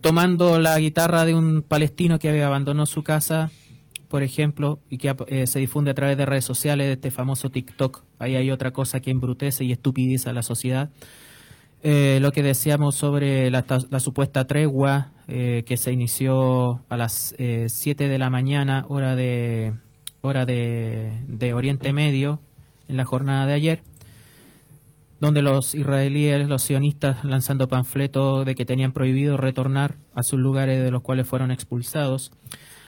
tomando 0.00 0.60
la 0.60 0.78
guitarra 0.78 1.24
de 1.24 1.34
un 1.34 1.62
palestino 1.62 2.20
que 2.20 2.40
abandonó 2.40 2.86
su 2.86 3.02
casa, 3.02 3.50
por 4.06 4.22
ejemplo, 4.22 4.78
y 4.88 4.98
que 4.98 5.12
eh, 5.26 5.48
se 5.48 5.58
difunde 5.58 5.90
a 5.90 5.94
través 5.94 6.16
de 6.16 6.24
redes 6.24 6.44
sociales, 6.44 6.86
de 6.86 6.92
este 6.92 7.10
famoso 7.10 7.50
TikTok. 7.50 8.04
Ahí 8.20 8.36
hay 8.36 8.52
otra 8.52 8.72
cosa 8.72 9.00
que 9.00 9.10
embrutece 9.10 9.64
y 9.64 9.72
estupidiza 9.72 10.30
a 10.30 10.34
la 10.34 10.44
sociedad. 10.44 10.90
Eh, 11.82 12.20
lo 12.22 12.30
que 12.30 12.44
decíamos 12.44 12.94
sobre 12.94 13.50
la, 13.50 13.64
la 13.90 13.98
supuesta 13.98 14.46
tregua 14.46 15.10
eh, 15.26 15.64
que 15.66 15.76
se 15.76 15.90
inició 15.90 16.84
a 16.88 16.96
las 16.96 17.34
7 17.36 18.08
de 18.08 18.18
la 18.18 18.30
mañana, 18.30 18.86
hora 18.88 19.16
de 19.16 19.74
hora 20.24 20.46
de, 20.46 21.52
Oriente 21.54 21.92
Medio, 21.92 22.40
en 22.88 22.96
la 22.96 23.04
jornada 23.04 23.46
de 23.46 23.52
ayer, 23.52 23.82
donde 25.20 25.42
los 25.42 25.74
israelíes, 25.74 26.48
los 26.48 26.62
sionistas, 26.62 27.24
lanzando 27.24 27.68
panfletos 27.68 28.46
de 28.46 28.54
que 28.54 28.64
tenían 28.64 28.92
prohibido 28.92 29.36
retornar 29.36 29.96
a 30.14 30.22
sus 30.22 30.38
lugares 30.38 30.82
de 30.82 30.90
los 30.90 31.02
cuales 31.02 31.28
fueron 31.28 31.50
expulsados, 31.50 32.32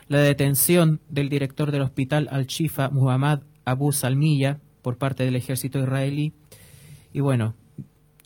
la 0.08 0.18
detención 0.18 1.00
del 1.10 1.28
director 1.28 1.72
del 1.72 1.82
hospital 1.82 2.28
Al-Shifa, 2.30 2.88
Muhammad 2.88 3.40
Abu 3.66 3.92
Salmiya, 3.92 4.60
por 4.80 4.96
parte 4.96 5.24
del 5.24 5.36
ejército 5.36 5.78
israelí, 5.78 6.32
y 7.12 7.20
bueno, 7.20 7.54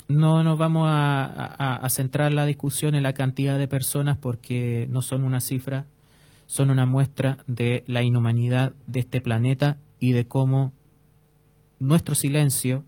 no 0.06 0.44
nos 0.44 0.56
vamos 0.56 0.88
a 0.88 1.86
centrar 1.90 2.32
la 2.32 2.46
discusión 2.46 2.94
en 2.94 3.02
la 3.02 3.12
cantidad 3.12 3.58
de 3.58 3.66
personas 3.66 4.18
porque 4.18 4.86
no 4.90 5.02
son 5.02 5.24
una 5.24 5.40
cifra, 5.40 5.86
son 6.50 6.70
una 6.70 6.84
muestra 6.84 7.38
de 7.46 7.84
la 7.86 8.02
inhumanidad 8.02 8.72
de 8.88 8.98
este 8.98 9.20
planeta 9.20 9.78
y 10.00 10.10
de 10.10 10.26
cómo 10.26 10.72
nuestro 11.78 12.16
silencio, 12.16 12.82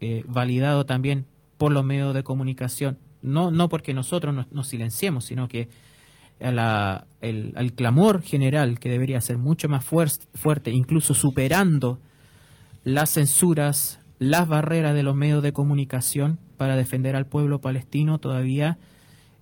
eh, 0.00 0.24
validado 0.26 0.86
también 0.86 1.26
por 1.58 1.72
los 1.72 1.84
medios 1.84 2.14
de 2.14 2.22
comunicación, 2.22 2.96
no, 3.20 3.50
no 3.50 3.68
porque 3.68 3.92
nosotros 3.92 4.34
nos, 4.50 4.66
silenciemos, 4.66 5.26
sino 5.26 5.46
que 5.46 5.68
el, 6.40 6.58
al 6.58 7.72
clamor 7.74 8.22
general 8.22 8.78
que 8.78 8.88
debería 8.88 9.20
ser 9.20 9.36
mucho 9.36 9.68
más 9.68 9.84
fuer- 9.84 10.26
fuerte, 10.32 10.70
incluso 10.70 11.12
superando 11.12 11.98
las 12.82 13.10
censuras, 13.10 14.00
las 14.18 14.48
barreras 14.48 14.94
de 14.94 15.02
los 15.02 15.14
medios 15.14 15.42
de 15.42 15.52
comunicación 15.52 16.38
para 16.56 16.76
defender 16.76 17.14
al 17.14 17.26
pueblo 17.26 17.60
palestino 17.60 18.20
todavía 18.20 18.78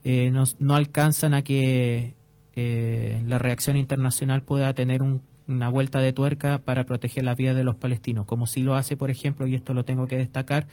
eh, 0.03 0.33
no 0.59 0.75
alcanzan 0.75 1.35
a 1.35 1.43
que 1.43 2.15
eh, 2.57 3.23
la 3.27 3.39
reacción 3.39 3.77
internacional 3.77 4.43
pueda 4.43 4.73
tener 4.75 5.03
un- 5.03 5.23
una 5.47 5.69
vuelta 5.69 5.99
de 6.01 6.13
tuerca 6.13 6.59
para 6.59 6.85
proteger 6.85 7.25
la 7.25 7.35
vida 7.35 7.53
de 7.55 7.65
los 7.65 7.75
palestinos, 7.77 8.25
como 8.27 8.47
si 8.47 8.63
lo 8.63 8.75
hace, 8.77 8.97
por 8.97 9.11
ejemplo, 9.11 9.47
y 9.47 9.55
esto 9.55 9.75
lo 9.75 9.85
tengo 9.85 10.07
que 10.07 10.17
destacar, 10.17 10.67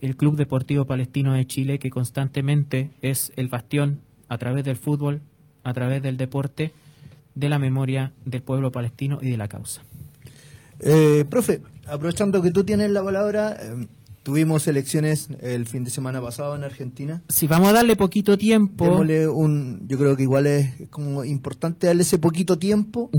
el 0.00 0.16
Club 0.16 0.36
Deportivo 0.36 0.84
Palestino 0.84 1.32
de 1.34 1.46
Chile, 1.46 1.78
que 1.78 1.90
constantemente 1.90 2.90
es 3.02 3.32
el 3.36 3.48
bastión 3.48 4.00
a 4.28 4.36
través 4.38 4.64
del 4.64 4.76
fútbol, 4.76 5.20
a 5.62 5.72
través 5.72 6.02
del 6.02 6.16
deporte, 6.16 6.72
de 7.34 7.48
la 7.48 7.58
memoria 7.58 8.12
del 8.24 8.42
pueblo 8.42 8.70
palestino 8.72 9.18
y 9.22 9.30
de 9.30 9.36
la 9.36 9.48
causa. 9.48 9.82
Eh, 10.80 11.24
profe, 11.30 11.62
aprovechando 11.86 12.42
que 12.42 12.50
tú 12.50 12.64
tienes 12.64 12.90
la 12.90 13.02
palabra, 13.02 13.56
eh, 13.60 13.86
tuvimos 14.24 14.66
elecciones 14.66 15.28
el 15.40 15.66
fin 15.66 15.84
de 15.84 15.90
semana 15.90 16.20
pasado 16.20 16.56
en 16.56 16.64
Argentina. 16.64 17.22
Si 17.28 17.46
vamos 17.46 17.68
a 17.68 17.72
darle 17.74 17.94
poquito 17.94 18.36
tiempo, 18.36 18.84
Démosle 18.86 19.28
un, 19.28 19.86
yo 19.86 19.98
creo 19.98 20.16
que 20.16 20.24
igual 20.24 20.46
es 20.46 20.88
como 20.90 21.24
importante 21.24 21.86
darle 21.86 22.02
ese 22.02 22.18
poquito 22.18 22.58
tiempo 22.58 23.10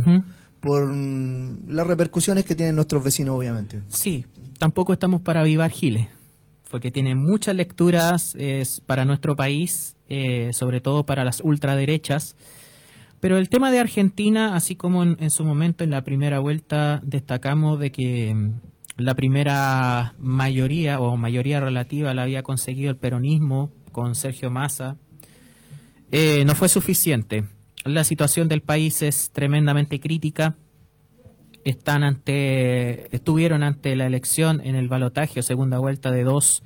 por 0.59 0.87
mm, 0.87 1.69
las 1.69 1.87
repercusiones 1.87 2.43
que 2.43 2.55
tienen 2.55 2.75
nuestros 2.75 3.03
vecinos, 3.03 3.37
obviamente. 3.37 3.83
Sí, 3.87 4.25
tampoco 4.57 4.91
estamos 4.91 5.21
para 5.21 5.41
avivar 5.41 5.71
giles. 5.71 6.07
porque 6.71 6.91
tiene 6.91 7.13
muchas 7.15 7.55
lecturas 7.55 8.35
es, 8.35 8.81
para 8.81 9.05
nuestro 9.05 9.35
país, 9.35 9.95
eh, 10.09 10.49
sobre 10.53 10.81
todo 10.81 11.05
para 11.05 11.23
las 11.23 11.39
ultraderechas. 11.39 12.35
Pero 13.19 13.37
el 13.37 13.47
tema 13.47 13.71
de 13.71 13.79
Argentina, 13.79 14.55
así 14.55 14.75
como 14.75 15.03
en, 15.03 15.17
en 15.19 15.29
su 15.29 15.45
momento 15.45 15.83
en 15.83 15.91
la 15.91 16.03
primera 16.03 16.39
vuelta 16.39 16.99
destacamos 17.03 17.79
de 17.79 17.91
que 17.91 18.33
mm, 18.33 18.53
la 18.97 19.13
primera 19.13 20.15
mayoría 20.19 20.99
o 20.99 21.17
mayoría 21.17 21.59
relativa 21.59 22.13
la 22.13 22.23
había 22.23 22.43
conseguido 22.43 22.91
el 22.91 22.97
peronismo 22.97 23.71
con 23.91 24.15
Sergio 24.15 24.49
Massa, 24.49 24.97
eh, 26.11 26.43
no 26.45 26.55
fue 26.55 26.69
suficiente. 26.69 27.45
La 27.83 28.03
situación 28.03 28.47
del 28.47 28.61
país 28.61 29.01
es 29.01 29.31
tremendamente 29.31 29.99
crítica. 29.99 30.55
Están 31.63 32.03
ante, 32.03 33.13
estuvieron 33.15 33.63
ante 33.63 33.95
la 33.95 34.05
elección 34.05 34.61
en 34.63 34.75
el 34.75 34.87
balotaje 34.87 35.39
o 35.39 35.43
segunda 35.43 35.79
vuelta 35.79 36.11
de 36.11 36.23
dos 36.23 36.63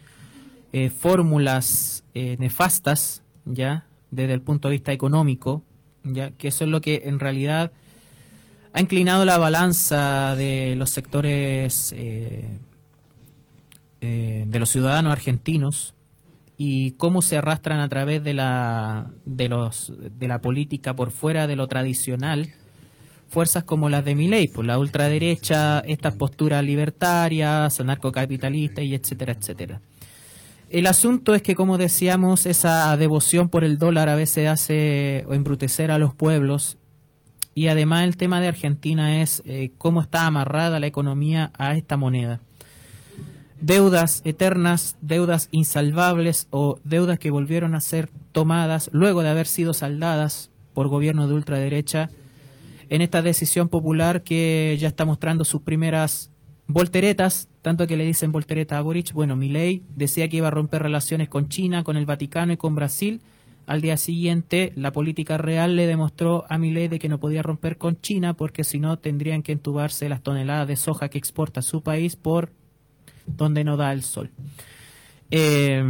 eh, 0.72 0.89
fórmulas 0.89 2.03
eh, 2.14 2.35
nefastas, 2.39 3.23
ya 3.45 3.88
desde 4.11 4.34
el 4.34 4.41
punto 4.41 4.68
de 4.68 4.73
vista 4.73 4.91
económico, 4.91 5.64
ya 6.03 6.31
que 6.31 6.49
eso 6.49 6.64
es 6.65 6.69
lo 6.69 6.81
que 6.81 7.03
en 7.06 7.19
realidad 7.19 7.72
ha 8.74 8.82
inclinado 8.82 9.26
la 9.26 9.38
balanza 9.38 10.36
de 10.36 10.76
los 10.76 10.90
sectores 10.90 11.94
eh, 11.96 12.60
eh, 14.02 14.46
de 14.48 14.60
los 14.60 14.70
ciudadanos 14.70 15.12
argentinos 15.12 15.96
y 16.58 16.91
cómo 16.91 17.22
se 17.22 17.38
arrastran 17.38 17.80
a 17.80 17.90
través 17.90 18.24
de 18.24 18.34
la 18.34 19.12
de 19.26 19.50
los 19.50 19.94
de 19.98 20.28
la 20.28 20.41
política 20.41 20.96
por 20.96 21.12
fuera 21.12 21.48
de 21.48 21.56
lo 21.56 21.68
tradicional 21.68 22.54
fuerzas 23.30 23.64
como 23.64 23.90
las 23.90 24.04
de 24.04 24.16
Milei, 24.16 24.48
por 24.48 24.66
la 24.66 24.80
ultraderecha, 24.80 25.80
estas 25.82 26.16
posturas 26.16 26.64
libertarias, 26.64 27.80
narcocapitalistas 27.80 28.84
y 28.84 28.96
etcétera, 28.96 29.34
etcétera. 29.34 29.82
El 30.70 30.88
asunto 30.88 31.34
es 31.34 31.41
que, 31.41 31.56
como 31.56 31.78
decíamos, 31.78 32.46
esa 32.46 32.96
devoción 32.98 33.50
por 33.50 33.64
el 33.64 33.78
dólar 33.78 34.10
a 34.10 34.16
veces 34.16 34.48
hace 34.48 35.26
embrutecer 35.30 35.91
a 35.91 35.98
los 36.00 36.14
pueblos 36.14 36.78
y 37.60 37.68
además 37.68 38.06
el 38.06 38.15
tema 38.15 38.40
de 38.40 38.48
Argentina 38.48 39.22
es 39.22 39.44
eh, 39.44 39.72
cómo 39.77 39.99
está 39.99 40.26
amarrada 40.26 40.80
la 40.80 40.88
economía 40.88 41.52
a 41.57 41.76
esta 41.76 41.98
moneda. 41.98 42.40
Deudas 43.60 44.22
eternas, 44.23 44.95
deudas 45.02 45.49
insalvables 45.52 46.48
o 46.52 46.80
deudas 46.86 47.19
que 47.19 47.31
volvieron 47.31 47.76
a 47.76 47.81
ser 47.81 48.10
tomadas 48.31 48.90
luego 48.94 49.23
de 49.23 49.30
haber 49.30 49.45
sido 49.45 49.73
saldadas 49.73 50.52
por 50.73 50.88
gobierno 50.88 51.27
de 51.27 51.34
ultraderecha 51.34 52.10
en 52.88 53.02
esta 53.02 53.22
decisión 53.22 53.68
popular 53.68 54.23
que 54.23 54.77
ya 54.80 54.88
está 54.88 55.03
mostrando 55.03 55.44
sus 55.44 55.61
primeras 55.61 56.31
volteretas, 56.65 57.49
tanto 57.61 57.88
que 57.88 57.98
le 57.98 58.06
dicen 58.06 58.31
voltereta 58.31 58.77
a 58.77 58.81
Boric. 58.81 59.11
Bueno, 59.11 59.36
Milei 59.36 59.84
decía 59.98 60.30
que 60.30 60.38
iba 60.38 60.48
a 60.48 60.52
romper 60.52 60.81
relaciones 60.81 61.27
con 61.27 61.49
China, 61.49 61.84
con 61.84 61.98
el 61.98 62.06
Vaticano 62.06 62.53
y 62.53 62.57
con 62.57 62.73
Brasil. 62.73 63.19
Al 63.70 63.82
día 63.82 63.98
siguiente, 63.98 64.74
la 64.76 64.91
política 64.91 65.38
real 65.38 65.76
le 65.76 65.86
demostró 65.86 66.44
a 66.50 66.58
Milei 66.58 66.88
de 66.88 66.98
que 66.98 67.08
no 67.08 67.20
podía 67.20 67.44
romper 67.44 67.78
con 67.78 68.02
China 68.02 68.34
porque 68.34 68.64
si 68.64 68.80
no 68.80 68.98
tendrían 68.98 69.44
que 69.44 69.52
entubarse 69.52 70.10
las 70.10 70.24
toneladas 70.24 70.68
de 70.68 70.76
soja 70.76 71.10
que 71.10 71.20
exporta 71.20 71.62
su 71.62 71.84
país 71.84 72.16
por 72.16 72.52
donde 73.28 73.64
no 73.64 73.78
da 73.78 73.94
el 73.94 74.02
sol. 74.02 74.32
Eh, 75.30 75.84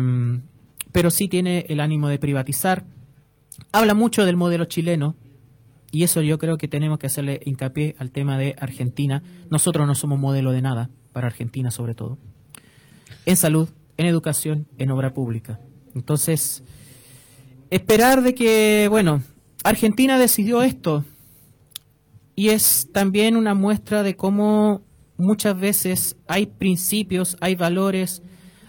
pero 0.91 1.09
sí 1.09 1.29
tiene 1.29 1.67
el 1.69 1.79
ánimo 1.79 2.09
de 2.09 2.19
privatizar. 2.19 2.83
Habla 3.71 3.93
mucho 3.93 4.25
del 4.25 4.35
modelo 4.35 4.65
chileno, 4.65 5.15
y 5.89 6.03
eso 6.03 6.21
yo 6.21 6.37
creo 6.37 6.57
que 6.57 6.67
tenemos 6.67 6.99
que 6.99 7.07
hacerle 7.07 7.39
hincapié 7.45 7.95
al 7.97 8.11
tema 8.11 8.37
de 8.37 8.57
Argentina. 8.59 9.23
Nosotros 9.49 9.87
no 9.87 9.95
somos 9.95 10.19
modelo 10.19 10.51
de 10.51 10.61
nada, 10.61 10.89
para 11.13 11.27
Argentina 11.27 11.71
sobre 11.71 11.95
todo. 11.95 12.17
En 13.25 13.37
salud, 13.37 13.69
en 13.95 14.05
educación, 14.05 14.67
en 14.77 14.91
obra 14.91 15.13
pública. 15.13 15.61
Entonces, 15.95 16.61
esperar 17.69 18.21
de 18.21 18.35
que, 18.35 18.87
bueno, 18.89 19.21
Argentina 19.63 20.17
decidió 20.17 20.61
esto. 20.63 21.03
Y 22.35 22.49
es 22.49 22.87
también 22.93 23.35
una 23.35 23.53
muestra 23.53 24.03
de 24.03 24.15
cómo 24.15 24.81
muchas 25.17 25.59
veces 25.59 26.15
hay 26.27 26.45
principios, 26.45 27.37
hay 27.41 27.55
valores, 27.55 28.21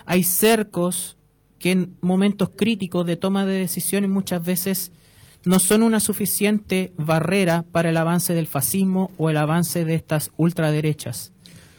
hay 0.07 0.25
cercos 0.25 1.17
que 1.59 1.71
en 1.71 1.97
momentos 2.01 2.51
críticos 2.57 3.07
de 3.07 3.17
toma 3.17 3.47
de 3.47 3.55
decisiones 3.55 4.11
muchas 4.11 4.45
veces 4.45 4.93
no 5.45 5.59
son 5.59 5.83
una 5.83 6.01
suficiente 6.01 6.93
barrera 6.97 7.65
para 7.71 7.91
el 7.91 7.97
avance 7.97 8.35
del 8.35 8.47
fascismo 8.47 9.11
o 9.17 9.31
el 9.31 9.37
avance 9.37 9.85
de 9.85 9.95
estas 9.95 10.33
ultraderechas. 10.37 11.33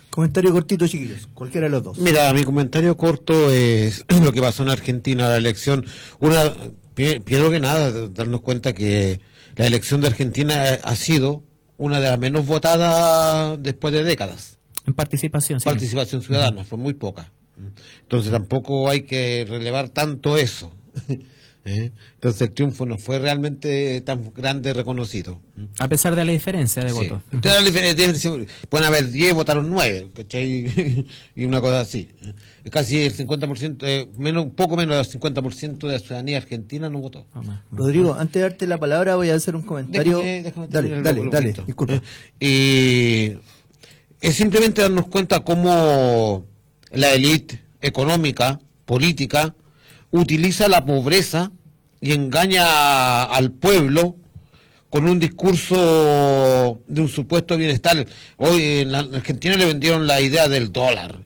Comentario 0.10 0.52
cortito, 0.52 0.88
chiquillos, 0.88 1.28
cualquiera 1.34 1.68
de 1.68 1.72
los 1.72 1.84
dos. 1.84 1.98
Mira, 1.98 2.34
mi 2.34 2.44
comentario 2.44 2.98
corto 2.98 3.50
es 3.50 4.06
lo 4.24 4.32
que 4.32 4.42
pasó 4.42 4.64
en 4.64 4.70
Argentina, 4.70 5.30
la 5.30 5.38
elección. 5.38 5.86
Una, 6.20 6.54
primero 6.94 7.52
que 7.52 7.60
nada, 7.60 8.10
darnos 8.10 8.42
cuenta 8.42 8.74
que 8.74 9.20
la 9.56 9.68
elección 9.68 10.02
de 10.02 10.08
Argentina 10.08 10.80
ha 10.84 10.96
sido 10.96 11.44
una 11.78 12.00
de 12.00 12.10
las 12.10 12.20
menos 12.20 12.46
votadas 12.46 13.62
después 13.62 13.94
de 13.94 14.04
décadas. 14.04 14.60
En 14.86 14.94
participación, 14.94 15.60
sí. 15.60 15.66
Participación 15.66 16.22
ciudadana, 16.22 16.64
fue 16.64 16.78
muy 16.78 16.94
poca. 16.94 17.32
Entonces 18.02 18.32
tampoco 18.32 18.90
hay 18.90 19.02
que 19.02 19.46
relevar 19.48 19.90
tanto 19.90 20.38
eso. 20.38 20.72
¿eh? 21.66 21.92
Entonces 22.16 22.42
el 22.42 22.52
triunfo 22.54 22.86
no 22.86 22.98
fue 22.98 23.20
realmente 23.20 24.02
tan 24.02 24.32
grande 24.36 24.74
reconocido. 24.74 25.40
A 25.80 25.88
pesar 25.88 26.16
de 26.16 26.26
la 26.26 26.32
diferencia 26.32 26.84
de 26.84 26.90
Sí. 26.90 26.96
votos. 26.96 27.22
Entonces, 27.32 27.62
la 27.62 27.66
diferencia- 27.68 28.32
pueden 28.70 28.88
haber 28.88 29.10
10, 29.12 29.34
votaron 29.34 29.70
9, 29.70 30.10
¿cachai? 30.16 31.06
y 31.36 31.46
una 31.46 31.62
cosa 31.62 31.82
así. 31.82 32.10
Casi 32.72 33.00
el 33.02 33.14
50%, 33.14 33.86
eh, 33.88 34.08
menos, 34.18 34.46
un 34.46 34.52
poco 34.52 34.76
menos 34.76 34.96
del 34.96 35.06
50% 35.22 35.88
de 35.88 35.94
la 35.94 36.00
ciudadanía 36.00 36.38
argentina 36.38 36.90
no 36.90 37.00
votó. 37.00 37.26
Rodrigo, 37.72 38.14
antes 38.16 38.34
de 38.34 38.42
darte 38.42 38.68
la 38.68 38.80
palabra 38.80 39.16
voy 39.16 39.30
a 39.30 39.36
hacer 39.36 39.56
un 39.56 39.62
comentario. 39.64 40.20
Déjame- 40.20 40.44
déjame 40.44 40.68
dale, 40.68 41.02
dale, 41.02 41.30
dale, 41.30 41.54
disculpa. 41.66 42.02
Es 44.22 44.36
simplemente 44.36 44.82
darnos 44.82 45.08
cuenta 45.08 45.40
cómo 45.40 46.46
la 46.92 47.14
élite 47.14 47.60
económica, 47.82 48.60
política, 48.86 49.56
utiliza 50.12 50.68
la 50.68 50.86
pobreza 50.86 51.52
y 52.00 52.14
engaña 52.14 53.24
al 53.24 53.52
pueblo 53.52 54.16
con 54.90 55.08
un 55.08 55.20
discurso 55.20 56.82
de 56.88 57.02
un 57.02 57.08
supuesto 57.08 57.56
bienestar. 57.58 58.06
Hoy 58.38 58.80
en 58.80 58.92
la 58.92 59.00
en 59.00 59.16
Argentina 59.16 59.56
le 59.56 59.66
vendieron 59.66 60.06
la 60.08 60.20
idea 60.22 60.48
del 60.48 60.72
dólar. 60.72 61.20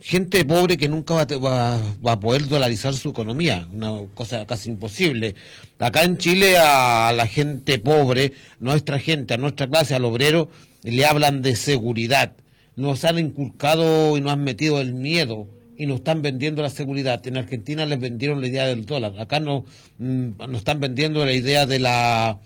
Gente 0.00 0.44
pobre 0.44 0.76
que 0.76 0.88
nunca 0.88 1.14
va- 1.14 1.80
va 2.06 2.12
a 2.12 2.20
poder 2.20 2.46
dolarizar 2.48 2.94
su 2.94 3.10
economía, 3.10 3.66
una 3.72 3.92
cosa 4.14 4.46
casi 4.46 4.70
imposible. 4.70 5.34
Acá 5.78 6.04
en 6.04 6.18
Chile 6.18 6.56
a 6.58 7.12
la 7.14 7.26
gente 7.26 7.78
pobre, 7.78 8.32
nuestra 8.60 8.98
gente, 8.98 9.34
a 9.34 9.38
nuestra 9.38 9.66
clase, 9.68 9.94
al 9.94 10.04
obrero, 10.04 10.48
le 10.82 11.04
hablan 11.04 11.42
de 11.42 11.56
seguridad. 11.56 12.32
Nos 12.76 13.04
han 13.04 13.18
inculcado 13.18 14.16
y 14.16 14.20
nos 14.20 14.32
han 14.32 14.44
metido 14.44 14.80
el 14.80 14.94
miedo 14.94 15.46
y 15.78 15.86
nos 15.86 15.98
están 15.98 16.22
vendiendo 16.22 16.60
la 16.60 16.70
seguridad. 16.70 17.24
En 17.26 17.36
Argentina 17.36 17.86
les 17.86 18.00
vendieron 18.00 18.40
la 18.40 18.48
idea 18.48 18.66
del 18.66 18.84
dólar. 18.84 19.12
Acá 19.18 19.38
no, 19.38 19.64
mm, 19.98 20.30
nos 20.38 20.58
están 20.58 20.80
vendiendo 20.80 21.24
la 21.24 21.32
idea 21.32 21.66
de 21.66 21.78
la, 21.78 22.40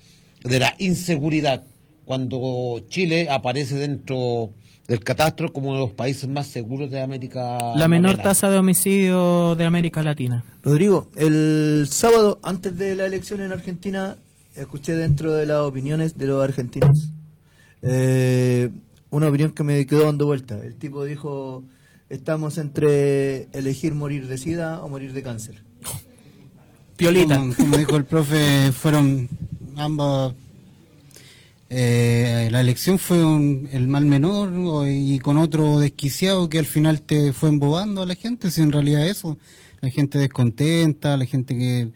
de 0.45 0.59
la 0.61 0.75
inseguridad. 0.79 1.65
Cuando 2.05 2.85
Chile 2.89 3.29
aparece 3.31 3.77
dentro 3.77 4.51
del 4.87 5.01
catastro 5.01 5.51
como 5.51 5.71
uno 5.71 5.79
de 5.79 5.87
los 5.87 5.95
países 5.95 6.29
más 6.29 6.47
seguros 6.49 6.91
de 6.91 7.01
América 7.01 7.73
La 7.75 7.89
menor 7.89 8.13
Latina. 8.13 8.23
tasa 8.25 8.51
de 8.51 8.59
homicidio 8.59 9.55
de 9.55 9.65
América 9.65 10.03
Latina. 10.03 10.45
Rodrigo, 10.63 11.09
el 11.17 11.87
sábado, 11.89 12.39
antes 12.43 12.77
de 12.77 12.95
la 12.97 13.07
elección 13.07 13.41
en 13.41 13.53
Argentina, 13.53 14.17
escuché 14.57 14.95
dentro 14.95 15.33
de 15.33 15.47
las 15.47 15.61
opiniones 15.61 16.19
de 16.19 16.27
los 16.27 16.45
argentinos 16.45 17.09
eh, 17.81 18.69
una 19.09 19.29
opinión 19.29 19.53
que 19.53 19.63
me 19.63 19.87
quedó 19.87 20.05
dando 20.05 20.27
vuelta. 20.27 20.59
El 20.63 20.75
tipo 20.75 21.05
dijo, 21.05 21.65
estamos 22.13 22.59
entre 22.59 23.49
elegir 23.53 23.95
morir 23.95 24.27
de 24.29 24.39
sida 24.39 24.83
o 24.83 24.89
morir 24.89 25.13
de 25.13 25.23
cáncer. 25.23 25.63
Piolita. 26.97 27.39
Como, 27.39 27.55
como 27.55 27.77
dijo 27.79 27.97
el 27.97 28.05
profe, 28.05 28.71
fueron 28.73 29.29
ambas. 29.77 30.35
eh, 31.75 32.49
la 32.53 32.61
elección 32.61 32.99
fue 32.99 33.25
un- 33.25 33.67
el 33.73 33.89
mal 33.89 34.05
menor 34.05 34.53
o- 34.53 34.87
y 34.87 35.19
con 35.21 35.39
otro 35.39 35.79
desquiciado 35.79 36.51
que 36.51 36.59
al 36.59 36.67
final 36.67 37.01
te 37.01 37.33
fue 37.33 37.49
embobando 37.49 38.03
a 38.03 38.07
la 38.07 38.15
gente, 38.15 38.51
si 38.51 38.61
en 38.61 38.73
realidad 38.73 39.07
eso, 39.09 39.39
la 39.81 39.89
gente 39.89 40.19
descontenta, 40.19 41.17
la 41.17 41.25
gente 41.25 41.57
que, 41.57 41.91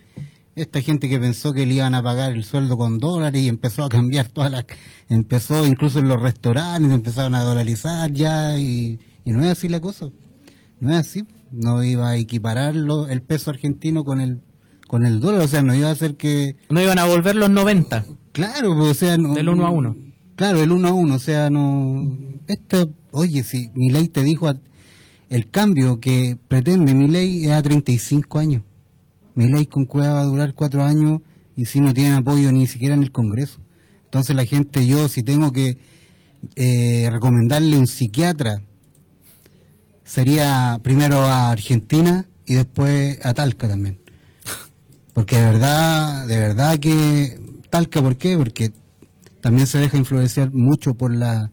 esta 0.55 0.80
gente 0.80 1.10
que 1.10 1.18
pensó 1.20 1.52
que 1.52 1.66
le 1.66 1.74
iban 1.74 1.94
a 1.94 2.02
pagar 2.02 2.32
el 2.32 2.43
sueldo 2.44 2.78
con 2.78 2.98
dólares 2.98 3.43
y 3.43 3.48
empezó 3.48 3.84
a 3.84 3.90
cambiar 3.90 4.28
todas 4.28 4.51
las, 4.51 4.64
empezó 5.10 5.66
incluso 5.66 5.98
en 5.98 6.09
los 6.09 6.22
restaurantes, 6.22 6.90
empezaron 6.90 7.34
a 7.34 7.43
dolarizar 7.43 8.10
ya 8.12 8.59
y, 8.59 8.98
y 9.27 9.32
no 9.32 9.44
es 9.44 9.51
así 9.51 9.69
la 9.69 9.81
cosa, 9.81 10.09
no 10.81 10.90
es 10.93 10.97
así, 10.97 11.24
no 11.53 11.85
iba 11.85 12.09
a 12.09 12.16
equiparar 12.16 12.74
lo- 12.74 13.09
el 13.09 13.20
peso 13.20 13.51
argentino 13.51 14.05
con 14.05 14.20
el 14.23 14.40
con 14.89 15.05
el 15.05 15.19
dólar, 15.20 15.40
o 15.43 15.48
sea, 15.48 15.62
no 15.62 15.74
iba 15.74 15.89
a 15.89 15.93
hacer 15.93 16.16
que... 16.16 16.55
No 16.70 16.81
iban 16.81 17.01
a 17.01 17.07
volver 17.07 17.35
los 17.35 17.51
90. 17.51 18.07
Claro, 18.31 18.73
pues, 18.77 18.90
o 18.93 18.94
sea, 18.94 19.19
no... 19.19 19.35
Del 19.35 19.48
uno 19.48 19.66
a 19.66 19.70
uno. 19.70 19.97
Claro, 20.36 20.62
el 20.62 20.70
uno 20.70 20.86
a 20.86 20.93
uno, 20.93 21.16
o 21.16 21.19
sea, 21.19 21.51
no... 21.51 22.16
Esto, 22.47 22.93
oye, 23.11 23.43
si 23.43 23.70
mi 23.74 23.90
ley 23.90 24.07
te 24.07 24.23
dijo, 24.23 24.47
a- 24.48 24.61
el 25.28 25.51
cambio 25.51 25.98
que 25.98 26.39
pretende 26.47 26.94
mi 26.94 27.09
ley 27.09 27.47
es 27.47 27.51
a 27.51 27.62
35 27.62 28.39
años. 28.39 28.62
Mi 29.35 29.48
ley 29.48 29.66
con 29.66 29.86
Cueva 29.86 30.15
va 30.15 30.20
a 30.20 30.24
durar 30.27 30.55
cuatro 30.55 30.85
años 30.85 31.20
y 31.57 31.65
si 31.65 31.81
no 31.81 31.93
tiene 31.93 32.15
apoyo 32.15 32.53
ni 32.53 32.69
siquiera 32.69 32.94
en 32.94 33.03
el 33.03 33.11
Congreso. 33.11 33.59
Entonces 34.05 34.36
la 34.36 34.44
gente, 34.44 34.86
yo 34.86 35.09
si 35.09 35.24
tengo 35.24 35.51
que 35.51 35.78
eh, 36.55 37.09
recomendarle 37.11 37.77
un 37.77 37.89
psiquiatra, 37.89 38.62
sería 40.07 40.78
primero 40.83 41.20
a 41.20 41.51
Argentina 41.51 42.24
y 42.47 42.55
después 42.55 43.19
a 43.24 43.35
Talca 43.35 43.69
también. 43.69 43.99
Porque 45.12 45.37
de 45.37 45.43
verdad, 45.43 46.27
de 46.27 46.39
verdad 46.39 46.78
que 46.78 47.39
Talca, 47.70 48.01
¿por 48.01 48.16
qué? 48.16 48.37
Porque 48.39 48.73
también 49.41 49.66
se 49.66 49.78
deja 49.78 49.97
influenciar 49.99 50.53
mucho 50.53 50.95
por 50.95 51.12
la 51.15 51.51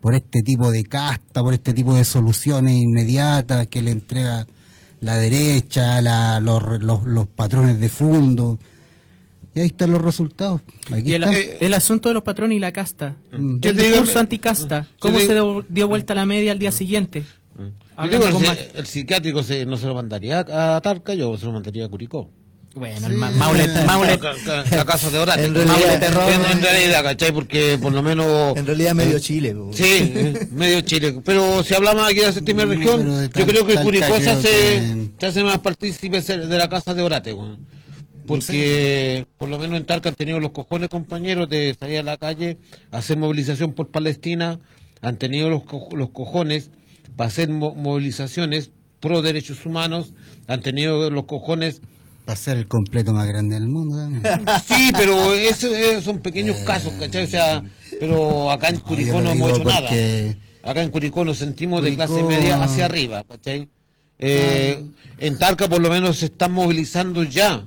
por 0.00 0.14
este 0.16 0.42
tipo 0.42 0.72
de 0.72 0.82
casta, 0.82 1.42
por 1.42 1.54
este 1.54 1.72
tipo 1.72 1.94
de 1.94 2.04
soluciones 2.04 2.74
inmediatas 2.74 3.68
que 3.68 3.82
le 3.82 3.92
entrega 3.92 4.48
la 5.00 5.16
derecha, 5.16 6.00
la- 6.02 6.40
los, 6.40 6.82
los- 6.82 7.04
los 7.04 7.28
patrones 7.28 7.78
de 7.78 7.88
fondo. 7.88 8.58
Y 9.54 9.60
ahí 9.60 9.66
están 9.66 9.92
los 9.92 10.02
resultados. 10.02 10.60
Aquí 10.90 11.10
Y 11.10 11.14
el, 11.14 11.22
están. 11.24 11.36
el 11.60 11.74
asunto 11.74 12.08
de 12.08 12.14
los 12.14 12.24
patrones 12.24 12.56
y 12.56 12.58
la 12.60 12.72
casta. 12.72 13.14
Mm. 13.32 13.60
Yo 13.60 13.70
El 13.70 13.76
te 13.76 13.82
digo- 13.82 13.88
discurso 13.96 14.18
anticasta. 14.18 14.88
¿Cómo 14.98 15.18
se 15.20 15.34
digo- 15.34 15.62
dio, 15.62 15.66
dio 15.68 15.88
vuelta 15.88 16.14
la 16.16 16.26
media 16.26 16.50
al 16.50 16.58
día 16.58 16.72
siguiente? 16.72 17.22
Yo 17.58 17.64
Hablando 17.96 18.26
digo, 18.26 18.38
con 18.40 18.56
el, 18.76 18.86
psiquiátrico 18.86 19.42
se- 19.42 19.66
no 19.66 19.76
se 19.76 19.86
lo 19.86 19.94
mandaría 19.94 20.40
a 20.40 20.80
Talca, 20.80 21.14
yo 21.14 21.36
se 21.36 21.46
lo 21.46 21.52
mandaría 21.52 21.84
a 21.84 21.88
Curicó. 21.88 22.30
Bueno, 22.74 23.06
el 23.06 23.12
Ma- 23.18 23.30
Maule, 23.32 23.66
La 24.70 24.84
casa 24.86 25.10
de 25.10 25.18
Orate. 25.18 25.44
En 25.44 25.54
realidad- 25.54 25.76
Maule 25.76 25.98
terror. 25.98 26.32
en, 26.32 26.40
en 26.56 26.62
realidad, 26.62 27.02
¿cachai? 27.02 27.30
Porque 27.30 27.78
por 27.80 27.92
lo 27.92 28.02
menos... 28.02 28.56
En 28.56 28.64
realidad 28.64 28.94
medio 28.94 29.18
Chile. 29.18 29.54
po. 29.54 29.70
Sí, 29.74 29.84
eh, 30.14 30.48
medio 30.52 30.80
Chile. 30.80 31.20
Pero 31.22 31.62
si 31.62 31.74
hablamos 31.74 32.06
aquí 32.06 32.20
de 32.20 32.26
la 32.28 32.32
séptima 32.32 32.64
región, 32.64 33.28
yo 33.30 33.46
creo 33.46 33.66
que 33.66 33.74
Curicó 33.76 34.18
se 34.18 34.30
hace, 34.30 35.08
se 35.18 35.26
hace 35.26 35.44
más 35.44 35.58
partícipe 35.58 36.22
de 36.22 36.56
la 36.58 36.70
casa 36.70 36.94
de 36.94 37.02
Orate. 37.02 37.36
Porque 38.26 39.26
por 39.36 39.48
lo 39.48 39.58
menos 39.58 39.76
en 39.78 39.84
Talca 39.84 40.08
han 40.08 40.14
tenido 40.14 40.40
los 40.40 40.52
cojones, 40.52 40.88
compañeros, 40.88 41.48
de 41.48 41.76
salir 41.78 41.98
a 41.98 42.02
la 42.02 42.16
calle, 42.16 42.56
hacer 42.90 43.18
movilización 43.18 43.72
por 43.72 43.90
Palestina, 43.90 44.60
han 45.00 45.16
tenido 45.18 45.50
los, 45.50 45.64
co- 45.64 45.88
los 45.94 46.10
cojones 46.10 46.70
para 47.16 47.28
hacer 47.28 47.48
mo- 47.48 47.74
movilizaciones 47.74 48.70
pro 49.00 49.22
derechos 49.22 49.64
humanos, 49.66 50.12
han 50.46 50.60
tenido 50.62 51.10
los 51.10 51.24
cojones 51.24 51.80
Va 52.28 52.34
a 52.34 52.36
ser 52.36 52.56
el 52.56 52.68
completo 52.68 53.12
más 53.12 53.26
grande 53.26 53.56
del 53.56 53.66
mundo. 53.68 53.96
Sí, 54.68 54.92
pero 54.96 55.34
eso, 55.34 55.66
eh, 55.74 56.00
son 56.00 56.20
pequeños 56.20 56.56
casos, 56.58 56.92
¿cachai? 56.92 57.24
O 57.24 57.26
sea, 57.26 57.64
pero 57.98 58.48
acá 58.52 58.68
en 58.68 58.78
Curicó 58.78 59.20
no 59.20 59.32
hemos 59.32 59.50
hecho 59.58 59.64
nada. 59.64 59.90
Acá 60.62 60.82
en 60.84 60.90
Curicó 60.90 61.24
nos 61.24 61.38
sentimos 61.38 61.82
de 61.82 61.96
clase 61.96 62.22
media 62.22 62.62
hacia 62.62 62.84
arriba, 62.84 63.24
¿cachai? 63.28 63.68
Eh, 64.20 64.84
en 65.18 65.36
Talca 65.36 65.68
por 65.68 65.80
lo 65.82 65.90
menos 65.90 66.18
se 66.18 66.26
están 66.26 66.52
movilizando 66.52 67.24
ya 67.24 67.66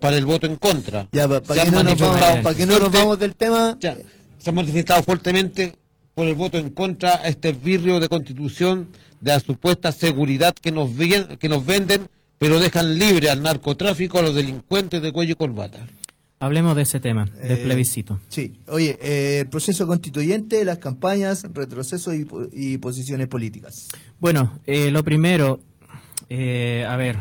para 0.00 0.16
el 0.18 0.24
voto 0.24 0.46
en 0.46 0.54
contra. 0.54 1.08
Ya, 1.10 1.26
para 1.26 1.44
Se 1.44 1.54
que, 1.54 1.60
han 1.62 1.70
no 1.72 1.82
nos 1.82 1.84
manifestado 1.98 2.20
vamos, 2.20 2.44
pa' 2.44 2.54
que 2.54 2.66
no 2.66 2.78
nos 2.78 2.92
vamos 2.92 3.18
del 3.18 3.34
tema, 3.34 3.76
ya, 3.80 3.96
se 4.38 4.50
han 4.50 4.54
manifestado 4.54 5.02
fuertemente 5.02 5.74
por 6.14 6.26
el 6.26 6.34
voto 6.34 6.58
en 6.58 6.70
contra 6.70 7.16
a 7.16 7.28
este 7.28 7.52
birrio 7.52 7.98
de 8.00 8.08
constitución 8.08 8.88
de 9.20 9.32
la 9.32 9.40
supuesta 9.40 9.90
seguridad 9.92 10.54
que 10.54 10.70
nos, 10.70 10.94
ven- 10.96 11.36
que 11.38 11.48
nos 11.48 11.64
venden, 11.66 12.08
pero 12.38 12.60
dejan 12.60 12.98
libre 12.98 13.30
al 13.30 13.42
narcotráfico, 13.42 14.18
a 14.18 14.22
los 14.22 14.34
delincuentes 14.34 15.02
de 15.02 15.12
cuello 15.12 15.32
y 15.32 15.36
corbata. 15.36 15.86
Hablemos 16.40 16.76
de 16.76 16.82
ese 16.82 17.00
tema, 17.00 17.24
del 17.24 17.52
Eh, 17.52 17.56
plebiscito. 17.64 18.20
Sí, 18.28 18.60
oye, 18.68 18.98
eh, 19.00 19.40
el 19.40 19.48
proceso 19.48 19.86
constituyente, 19.86 20.64
las 20.64 20.78
campañas, 20.78 21.46
retrocesos 21.54 22.14
y, 22.14 22.24
po- 22.26 22.46
y 22.52 22.76
posiciones 22.78 23.28
políticas. 23.28 23.88
Bueno, 24.20 24.58
eh, 24.66 24.90
lo 24.90 25.02
primero, 25.04 25.60
eh, 26.28 26.84
a 26.86 26.96
ver, 26.96 27.18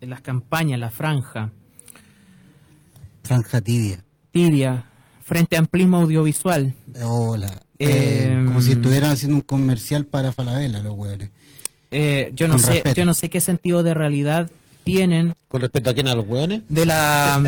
en 0.00 0.10
las 0.10 0.20
campañas, 0.20 0.78
la 0.78 0.90
franja, 0.90 1.52
Franja 3.22 3.60
tibia. 3.60 4.04
tibia, 4.30 4.84
frente 5.26 5.56
a 5.56 5.58
amplismo 5.58 5.96
audiovisual. 5.98 6.72
Hola. 7.02 7.50
Eh, 7.80 8.28
Eh, 8.30 8.42
como 8.46 8.62
si 8.62 8.72
estuvieran 8.72 9.10
haciendo 9.10 9.34
un 9.34 9.42
comercial 9.42 10.06
para 10.06 10.30
Falabella, 10.32 10.80
los 10.82 10.94
hueones. 10.94 11.30
Eh, 11.90 12.30
yo 12.34 12.46
no 12.46 12.54
Con 12.54 12.62
sé, 12.62 12.72
respeto. 12.74 12.94
yo 12.94 13.04
no 13.04 13.12
sé 13.12 13.28
qué 13.28 13.40
sentido 13.40 13.82
de 13.82 13.92
realidad 13.92 14.50
tienen 14.84 15.34
¿Con 15.48 15.60
respecto 15.62 15.90
a 15.90 15.94
quién? 15.94 16.06
¿A 16.06 16.14
los 16.14 16.26
hueones? 16.28 16.62
de 16.68 16.86
la 16.86 17.42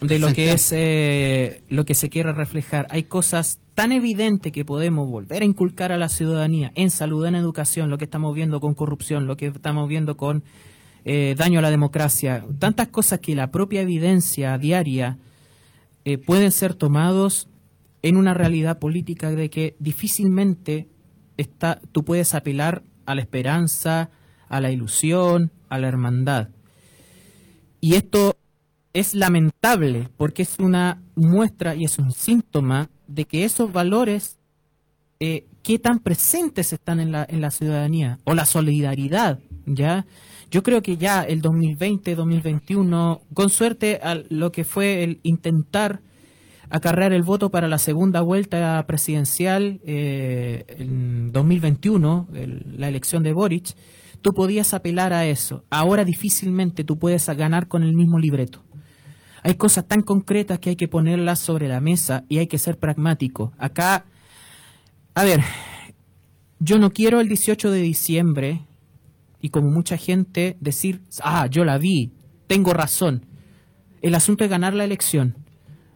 de 0.00 0.18
lo 0.18 0.32
que 0.32 0.52
es 0.52 0.68
eh, 0.72 1.60
lo 1.68 1.84
que 1.84 1.94
se 1.94 2.08
quiere 2.08 2.32
reflejar. 2.32 2.86
Hay 2.90 3.02
cosas 3.02 3.58
tan 3.74 3.92
evidentes 3.92 4.50
que 4.50 4.64
podemos 4.64 5.08
volver 5.10 5.42
a 5.42 5.44
inculcar 5.44 5.92
a 5.92 5.98
la 5.98 6.08
ciudadanía 6.08 6.72
en 6.74 6.90
salud, 6.90 7.26
en 7.26 7.34
educación, 7.34 7.90
lo 7.90 7.98
que 7.98 8.04
estamos 8.06 8.34
viendo 8.34 8.60
con 8.60 8.72
corrupción, 8.74 9.26
lo 9.26 9.36
que 9.36 9.46
estamos 9.48 9.88
viendo 9.88 10.16
con 10.16 10.42
eh, 11.04 11.34
daño 11.36 11.58
a 11.58 11.62
la 11.62 11.70
democracia, 11.70 12.44
tantas 12.58 12.88
cosas 12.88 13.20
que 13.20 13.34
la 13.34 13.50
propia 13.50 13.82
evidencia 13.82 14.56
diaria 14.58 15.18
eh, 16.08 16.16
pueden 16.16 16.52
ser 16.52 16.72
tomados 16.72 17.50
en 18.00 18.16
una 18.16 18.32
realidad 18.32 18.78
política 18.78 19.30
de 19.30 19.50
que 19.50 19.76
difícilmente 19.78 20.88
está, 21.36 21.82
tú 21.92 22.02
puedes 22.02 22.34
apelar 22.34 22.82
a 23.04 23.14
la 23.14 23.20
esperanza, 23.20 24.08
a 24.48 24.60
la 24.62 24.70
ilusión, 24.70 25.52
a 25.68 25.78
la 25.78 25.86
hermandad. 25.86 26.48
Y 27.82 27.96
esto 27.96 28.38
es 28.94 29.14
lamentable 29.14 30.08
porque 30.16 30.44
es 30.44 30.58
una 30.58 31.02
muestra 31.14 31.74
y 31.74 31.84
es 31.84 31.98
un 31.98 32.12
síntoma 32.12 32.88
de 33.06 33.26
que 33.26 33.44
esos 33.44 33.70
valores, 33.70 34.38
eh, 35.20 35.46
qué 35.62 35.78
tan 35.78 35.98
presentes 35.98 36.72
están 36.72 37.00
en 37.00 37.12
la, 37.12 37.26
en 37.28 37.42
la 37.42 37.50
ciudadanía, 37.50 38.18
o 38.24 38.32
la 38.32 38.46
solidaridad, 38.46 39.40
¿ya? 39.74 40.06
Yo 40.50 40.62
creo 40.62 40.80
que 40.82 40.96
ya 40.96 41.22
el 41.22 41.40
2020, 41.42 42.14
2021, 42.14 43.20
con 43.34 43.50
suerte 43.50 44.00
a 44.02 44.16
lo 44.30 44.50
que 44.52 44.64
fue 44.64 45.04
el 45.04 45.20
intentar 45.22 46.00
acarrear 46.70 47.12
el 47.12 47.22
voto 47.22 47.50
para 47.50 47.68
la 47.68 47.78
segunda 47.78 48.20
vuelta 48.22 48.84
presidencial 48.86 49.80
eh, 49.84 50.64
en 50.78 51.32
2021, 51.32 52.28
el- 52.34 52.74
la 52.78 52.88
elección 52.88 53.22
de 53.22 53.32
Boric, 53.32 53.74
tú 54.22 54.32
podías 54.32 54.74
apelar 54.74 55.12
a 55.12 55.26
eso. 55.26 55.64
Ahora 55.70 56.04
difícilmente 56.04 56.84
tú 56.84 56.98
puedes 56.98 57.26
ganar 57.28 57.68
con 57.68 57.82
el 57.82 57.94
mismo 57.94 58.18
libreto. 58.18 58.62
Hay 59.42 59.54
cosas 59.54 59.86
tan 59.86 60.02
concretas 60.02 60.58
que 60.58 60.70
hay 60.70 60.76
que 60.76 60.88
ponerlas 60.88 61.38
sobre 61.38 61.68
la 61.68 61.80
mesa 61.80 62.24
y 62.28 62.38
hay 62.38 62.48
que 62.48 62.58
ser 62.58 62.76
pragmático. 62.78 63.52
Acá, 63.56 64.04
a 65.14 65.24
ver, 65.24 65.40
yo 66.58 66.78
no 66.78 66.90
quiero 66.90 67.20
el 67.20 67.28
18 67.28 67.70
de 67.70 67.80
diciembre 67.80 68.62
y 69.40 69.50
como 69.50 69.70
mucha 69.70 69.96
gente 69.96 70.56
decir, 70.60 71.02
ah, 71.22 71.46
yo 71.46 71.64
la 71.64 71.78
vi, 71.78 72.12
tengo 72.46 72.72
razón. 72.72 73.26
El 74.02 74.14
asunto 74.14 74.44
es 74.44 74.50
ganar 74.50 74.74
la 74.74 74.84
elección. 74.84 75.36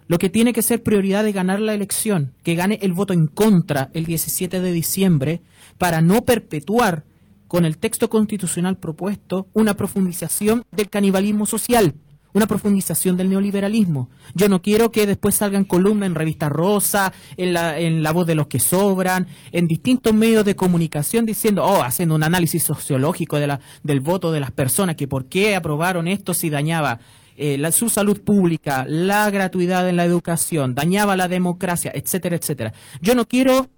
Lo 0.07 0.19
que 0.19 0.29
tiene 0.29 0.53
que 0.53 0.63
ser 0.63 0.83
prioridad 0.83 1.27
es 1.27 1.35
ganar 1.35 1.61
la 1.61 1.75
elección, 1.75 2.35
que 2.43 2.55
gane 2.55 2.79
el 2.83 2.93
voto 2.93 3.13
en 3.13 3.27
contra 3.27 3.91
el 3.95 4.05
17 4.05 4.61
de 4.61 4.73
diciembre 4.73 5.43
para 5.79 6.01
no 6.01 6.25
perpetuar 6.25 7.05
con 7.49 7.65
el 7.65 7.79
texto 7.79 8.11
constitucional 8.11 8.79
propuesto 8.79 9.49
una 9.53 9.75
profundización 9.75 10.65
del 10.71 10.91
canibalismo 10.91 11.47
social, 11.47 11.95
una 12.35 12.47
profundización 12.47 13.17
del 13.17 13.29
neoliberalismo. 13.29 14.09
Yo 14.35 14.49
no 14.49 14.63
quiero 14.63 14.91
que 14.91 15.07
después 15.07 15.35
salgan 15.35 15.65
columnas 15.65 16.07
en 16.07 16.15
Revista 16.15 16.49
Rosa, 16.49 17.13
en 17.37 17.53
la, 17.53 17.79
en 17.79 18.03
la 18.03 18.13
voz 18.13 18.27
de 18.27 18.35
los 18.35 18.47
que 18.47 18.59
sobran, 18.61 19.27
en 19.53 19.67
distintos 19.67 20.15
medios 20.15 20.45
de 20.45 20.57
comunicación 20.57 21.27
diciendo, 21.27 21.65
oh, 21.65 21.83
haciendo 21.83 22.15
un 22.15 22.23
análisis 22.23 22.63
sociológico 22.63 23.39
de 23.39 23.47
la, 23.49 23.61
del 23.83 24.01
voto 24.01 24.33
de 24.33 24.41
las 24.41 24.51
personas, 24.51 24.97
que 24.97 25.07
por 25.09 25.27
qué 25.27 25.55
aprobaron 25.57 26.09
esto 26.09 26.33
si 26.33 26.49
dañaba 26.49 27.01
eh, 27.37 27.59
la- 27.59 27.73
su 27.73 27.89
salud 27.89 28.21
pública, 28.23 28.85
la 28.89 29.31
gratuidad 29.31 29.89
en 29.89 29.97
la 29.97 30.05
educación, 30.05 30.75
dañaba 30.75 31.17
la 31.17 31.29
democracia, 31.29 31.93
etcétera, 31.95 32.37
etcétera. 32.37 32.73
Yo 33.01 33.15
no 33.15 33.27
quiero 33.27 33.69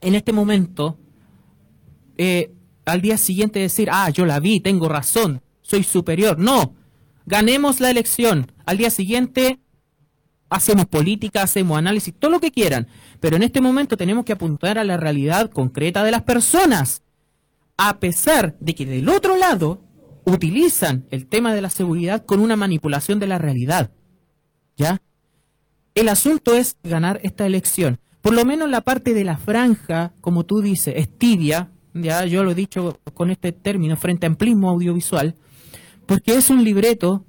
en 0.00 0.14
este 0.14 0.32
momento 0.32 0.98
eh, 2.16 2.52
al 2.86 3.00
día 3.02 3.16
siguiente 3.18 3.58
decir, 3.58 3.88
ah, 3.92 4.10
yo 4.10 4.26
la 4.26 4.40
vi, 4.40 4.60
tengo 4.60 4.88
razón, 4.88 5.42
soy 5.62 5.82
superior. 5.82 6.38
No, 6.38 6.74
ganemos 7.30 7.80
la 7.80 7.90
elección. 7.90 8.52
Al 8.66 8.76
día 8.76 8.90
siguiente 8.90 9.60
hacemos 10.50 10.86
política, 10.86 11.42
hacemos 11.42 11.78
análisis, 11.78 12.12
todo 12.12 12.32
lo 12.32 12.40
que 12.40 12.50
quieran. 12.50 12.88
Pero 13.20 13.36
en 13.36 13.44
este 13.44 13.60
momento 13.60 13.96
tenemos 13.96 14.24
que 14.24 14.32
apuntar 14.32 14.78
a 14.78 14.84
la 14.84 14.96
realidad 14.96 15.48
concreta 15.50 16.02
de 16.02 16.10
las 16.10 16.22
personas. 16.22 17.02
A 17.78 18.00
pesar 18.00 18.56
de 18.58 18.74
que 18.74 18.84
del 18.84 19.08
otro 19.08 19.36
lado 19.36 19.80
utilizan 20.24 21.06
el 21.10 21.26
tema 21.26 21.54
de 21.54 21.62
la 21.62 21.70
seguridad 21.70 22.26
con 22.26 22.40
una 22.40 22.56
manipulación 22.56 23.20
de 23.20 23.28
la 23.28 23.38
realidad. 23.38 23.92
¿Ya? 24.76 25.00
El 25.94 26.08
asunto 26.08 26.54
es 26.54 26.76
ganar 26.82 27.20
esta 27.22 27.46
elección. 27.46 28.00
Por 28.22 28.34
lo 28.34 28.44
menos 28.44 28.68
la 28.68 28.80
parte 28.80 29.14
de 29.14 29.24
la 29.24 29.38
franja, 29.38 30.12
como 30.20 30.44
tú 30.44 30.60
dices, 30.60 30.94
es 30.96 31.16
tibia, 31.16 31.70
ya 31.94 32.24
yo 32.26 32.44
lo 32.44 32.50
he 32.50 32.54
dicho 32.54 32.98
con 33.14 33.30
este 33.30 33.52
término, 33.52 33.96
frente 33.96 34.26
a 34.26 34.28
amplismo 34.28 34.68
audiovisual, 34.70 35.36
porque 36.10 36.34
es 36.34 36.50
un 36.50 36.64
libreto 36.64 37.24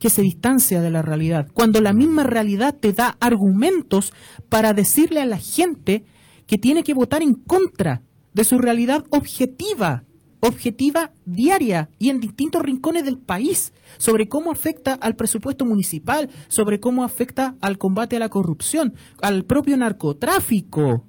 que 0.00 0.10
se 0.10 0.20
distancia 0.20 0.80
de 0.80 0.90
la 0.90 1.02
realidad, 1.02 1.46
cuando 1.54 1.80
la 1.80 1.92
misma 1.92 2.24
realidad 2.24 2.74
te 2.74 2.92
da 2.92 3.16
argumentos 3.20 4.12
para 4.48 4.72
decirle 4.72 5.20
a 5.20 5.24
la 5.24 5.38
gente 5.38 6.04
que 6.48 6.58
tiene 6.58 6.82
que 6.82 6.94
votar 6.94 7.22
en 7.22 7.34
contra 7.34 8.02
de 8.34 8.42
su 8.42 8.58
realidad 8.58 9.04
objetiva, 9.10 10.02
objetiva 10.40 11.12
diaria 11.26 11.88
y 12.00 12.10
en 12.10 12.18
distintos 12.18 12.60
rincones 12.62 13.04
del 13.04 13.18
país, 13.18 13.72
sobre 13.98 14.26
cómo 14.26 14.50
afecta 14.50 14.94
al 14.94 15.14
presupuesto 15.14 15.64
municipal, 15.64 16.28
sobre 16.48 16.80
cómo 16.80 17.04
afecta 17.04 17.54
al 17.60 17.78
combate 17.78 18.16
a 18.16 18.18
la 18.18 18.30
corrupción, 18.30 18.94
al 19.22 19.44
propio 19.44 19.76
narcotráfico 19.76 21.04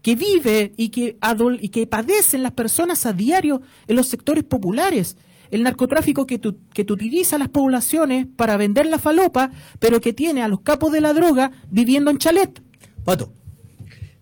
que 0.00 0.16
vive 0.16 0.72
y 0.78 0.88
que, 0.88 1.18
y 1.60 1.68
que 1.68 1.86
padecen 1.86 2.42
las 2.42 2.52
personas 2.52 3.04
a 3.04 3.12
diario 3.12 3.60
en 3.86 3.96
los 3.96 4.08
sectores 4.08 4.42
populares. 4.42 5.18
El 5.52 5.62
narcotráfico 5.62 6.26
que, 6.26 6.38
tu- 6.38 6.58
que 6.74 6.82
utiliza 6.82 7.38
las 7.38 7.48
poblaciones 7.48 8.26
para 8.36 8.56
vender 8.56 8.86
la 8.86 8.98
falopa, 8.98 9.50
pero 9.78 10.00
que 10.00 10.12
tiene 10.12 10.42
a 10.42 10.48
los 10.48 10.62
capos 10.62 10.90
de 10.92 11.00
la 11.00 11.12
droga 11.12 11.52
viviendo 11.70 12.10
en 12.10 12.18
chalet. 12.18 12.60
Pato. 13.04 13.32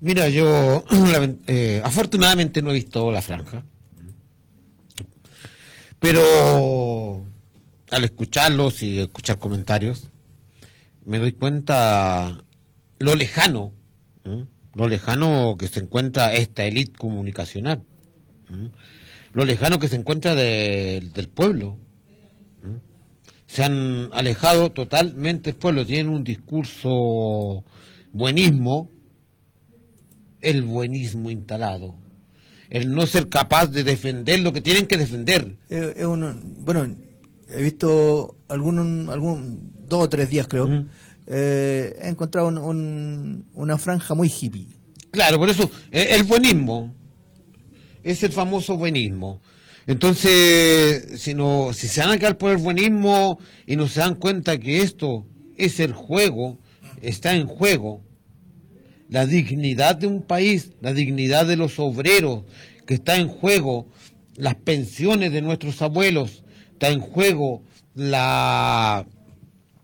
Mira, 0.01 0.29
yo 0.29 0.85
eh, 1.47 1.81
afortunadamente 1.85 2.61
no 2.63 2.71
he 2.71 2.75
visto 2.75 3.11
la 3.13 3.23
franja, 3.23 3.65
pero 5.99 7.25
al 7.91 8.05
escucharlos 8.05 8.83
y 8.83 8.99
escuchar 9.01 9.39
comentarios, 9.39 10.09
me 11.05 11.19
doy 11.19 11.33
cuenta 11.33 12.43
lo 12.99 13.15
lejano, 13.15 13.73
lo 14.75 14.89
lejano 14.89 15.57
que 15.59 15.69
se 15.69 15.81
encuentra 15.81 16.33
esta 16.35 16.65
élite 16.65 16.93
comunicacional. 16.99 17.83
Lo 19.33 19.45
lejano 19.45 19.79
que 19.79 19.89
se 19.89 19.97
encuentra 19.97 20.35
de- 20.35 21.09
del 21.15 21.29
pueblo. 21.29 21.79
Se 23.47 23.65
han 23.65 24.11
alejado 24.13 24.71
totalmente 24.71 25.51
del 25.51 25.59
pueblo, 25.59 25.85
tienen 25.85 26.09
un 26.13 26.23
discurso 26.23 27.65
buenismo, 28.13 28.91
el 30.41 30.63
buenismo 30.63 31.31
instalado, 31.31 31.97
el 32.71 32.93
no 32.93 33.07
ser 33.07 33.29
capaz 33.29 33.67
de 33.67 33.83
defender 33.85 34.41
lo 34.41 34.53
que 34.53 34.61
tienen 34.61 34.87
que 34.87 34.97
defender. 34.97 35.57
Eh, 35.69 36.05
bueno, 36.61 36.97
he 37.49 37.63
visto 37.63 38.37
algún, 38.49 39.09
algún 39.11 39.73
dos 39.89 40.05
o 40.05 40.09
tres 40.09 40.31
días 40.31 40.47
creo. 40.49 40.87
eh, 41.33 41.97
he 42.03 42.09
encontrado 42.09 42.49
un- 42.49 42.59
un- 42.59 43.47
una 43.55 43.79
franja 43.79 44.15
muy 44.15 44.29
hippie. 44.29 44.67
Claro, 45.13 45.39
por 45.39 45.49
eso, 45.49 45.71
eh, 45.93 46.09
el 46.13 46.25
buenismo 46.25 46.93
es 48.03 48.23
el 48.23 48.33
famoso 48.33 48.77
buenismo. 48.77 49.41
Entonces, 49.87 51.21
si, 51.21 51.35
no, 51.35 51.73
si 51.73 51.89
se 51.89 52.01
van 52.01 52.11
a 52.11 52.19
quedar 52.19 52.39
por 52.39 52.53
el 52.53 52.59
buenismo 52.59 53.39
y 53.67 53.77
no 53.77 53.89
se 53.89 54.01
dan 54.01 54.15
cuenta 54.15 54.59
que 54.59 54.83
esto 54.83 55.27
es 55.57 55.81
el 55.81 55.93
juego, 55.93 56.59
está 57.03 57.35
en 57.35 57.47
juego, 57.47 58.03
la 59.09 59.27
dignidad 59.27 59.97
de 59.97 60.07
un 60.07 60.23
país, 60.23 60.71
la 60.81 60.93
dignidad 60.93 61.47
de 61.47 61.57
los 61.57 61.79
obreros, 61.79 62.45
que 62.87 62.95
está 62.95 63.17
en 63.17 63.29
juego, 63.29 63.89
las 64.37 64.55
pensiones 64.55 65.33
de 65.33 65.43
nuestros 65.43 65.83
abuelos, 65.83 66.45
está 66.73 66.91
en 66.91 67.01
juego 67.01 67.65
la, 67.95 69.07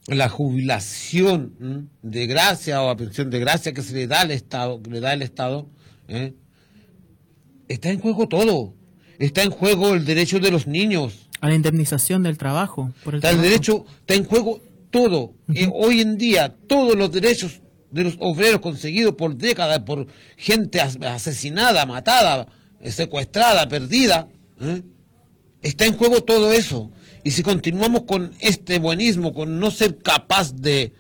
la 0.07 0.29
jubilación 0.29 1.91
de 2.03 2.27
gracia 2.27 2.83
o 2.83 2.89
la 2.89 2.97
pensión 2.97 3.31
de 3.31 3.41
gracia 3.41 3.73
que 3.73 3.83
se 3.83 3.95
le 3.95 4.07
da 4.07 4.21
al 4.21 4.31
Estado, 4.31 4.81
que 4.81 4.91
le 4.91 5.01
da 5.01 5.13
el 5.13 5.23
Estado, 5.23 5.69
¿eh? 6.09 6.35
Está 7.69 7.91
en 7.91 8.01
juego 8.01 8.29
todo. 8.29 8.75
Está 9.19 9.43
en 9.43 9.51
juego 9.51 9.95
el 9.95 10.05
derecho 10.05 10.39
de 10.41 10.51
los 10.51 10.67
niños. 10.67 11.29
A 11.41 11.49
la 11.49 11.55
indemnización 11.55 12.23
del 12.23 12.37
trabajo. 12.39 12.93
Por 13.05 13.15
el 13.15 13.19
Está 13.19 13.31
el 13.31 13.41
derecho, 13.41 13.85
está 14.01 14.15
en 14.15 14.25
juego 14.25 14.61
todo. 14.91 15.35
Eh, 15.55 15.69
hoy 15.73 16.01
en 16.01 16.17
día, 16.19 16.55
todos 16.67 16.97
los 16.97 17.11
derechos 17.13 17.61
de 17.91 18.05
los 18.05 18.17
obreros 18.21 18.61
conseguidos 18.61 19.15
por 19.15 19.37
décadas, 19.37 19.81
por 19.81 20.07
gente 20.37 20.81
as- 20.81 20.99
asesinada, 21.01 21.87
matada, 21.87 22.47
secuestrada, 22.85 23.69
perdida, 23.69 24.29
¿eh? 24.61 24.83
está 25.63 25.87
en 25.87 25.97
juego 25.97 26.23
todo 26.23 26.53
eso. 26.53 26.91
Y 27.25 27.31
si 27.31 27.43
continuamos 27.43 28.03
con 28.03 28.33
este 28.41 28.79
buenismo, 28.79 29.33
con 29.33 29.59
no 29.59 29.71
ser 29.71 29.99
capaz 29.99 30.55
de, 30.55 30.93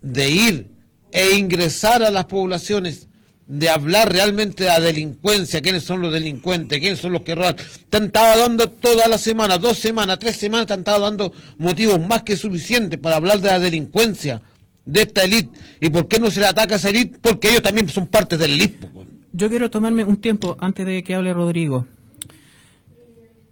de 0.00 0.30
ir 0.30 0.70
e 1.12 1.36
ingresar 1.36 2.02
a 2.02 2.10
las 2.10 2.24
poblaciones, 2.26 3.08
de 3.52 3.68
hablar 3.68 4.10
realmente 4.10 4.64
de 4.64 4.70
la 4.70 4.80
delincuencia, 4.80 5.60
quiénes 5.60 5.82
son 5.82 6.00
los 6.00 6.10
delincuentes, 6.10 6.80
quiénes 6.80 6.98
son 6.98 7.12
los 7.12 7.20
que 7.20 7.34
roban. 7.34 7.54
Te 7.90 7.98
han 7.98 8.04
estado 8.04 8.40
dando 8.40 8.70
toda 8.70 9.06
la 9.08 9.18
semana, 9.18 9.58
dos 9.58 9.78
semanas, 9.78 10.18
tres 10.18 10.36
semanas, 10.36 10.66
te 10.66 10.72
han 10.72 10.78
estado 10.78 11.00
dando 11.02 11.34
motivos 11.58 12.00
más 12.00 12.22
que 12.22 12.34
suficientes 12.34 12.98
para 12.98 13.16
hablar 13.16 13.40
de 13.42 13.48
la 13.48 13.58
delincuencia, 13.58 14.40
de 14.86 15.02
esta 15.02 15.24
élite. 15.24 15.50
¿Y 15.82 15.90
por 15.90 16.08
qué 16.08 16.18
no 16.18 16.30
se 16.30 16.40
le 16.40 16.46
ataca 16.46 16.76
a 16.76 16.78
esa 16.78 16.88
élite? 16.88 17.18
Porque 17.20 17.50
ellos 17.50 17.60
también 17.60 17.86
son 17.90 18.06
parte 18.06 18.38
del 18.38 18.52
élite. 18.52 18.86
po. 18.86 19.04
Yo 19.34 19.50
quiero 19.50 19.70
tomarme 19.70 20.02
un 20.04 20.16
tiempo 20.16 20.56
antes 20.58 20.86
de 20.86 21.02
que 21.02 21.14
hable 21.14 21.34
Rodrigo. 21.34 21.86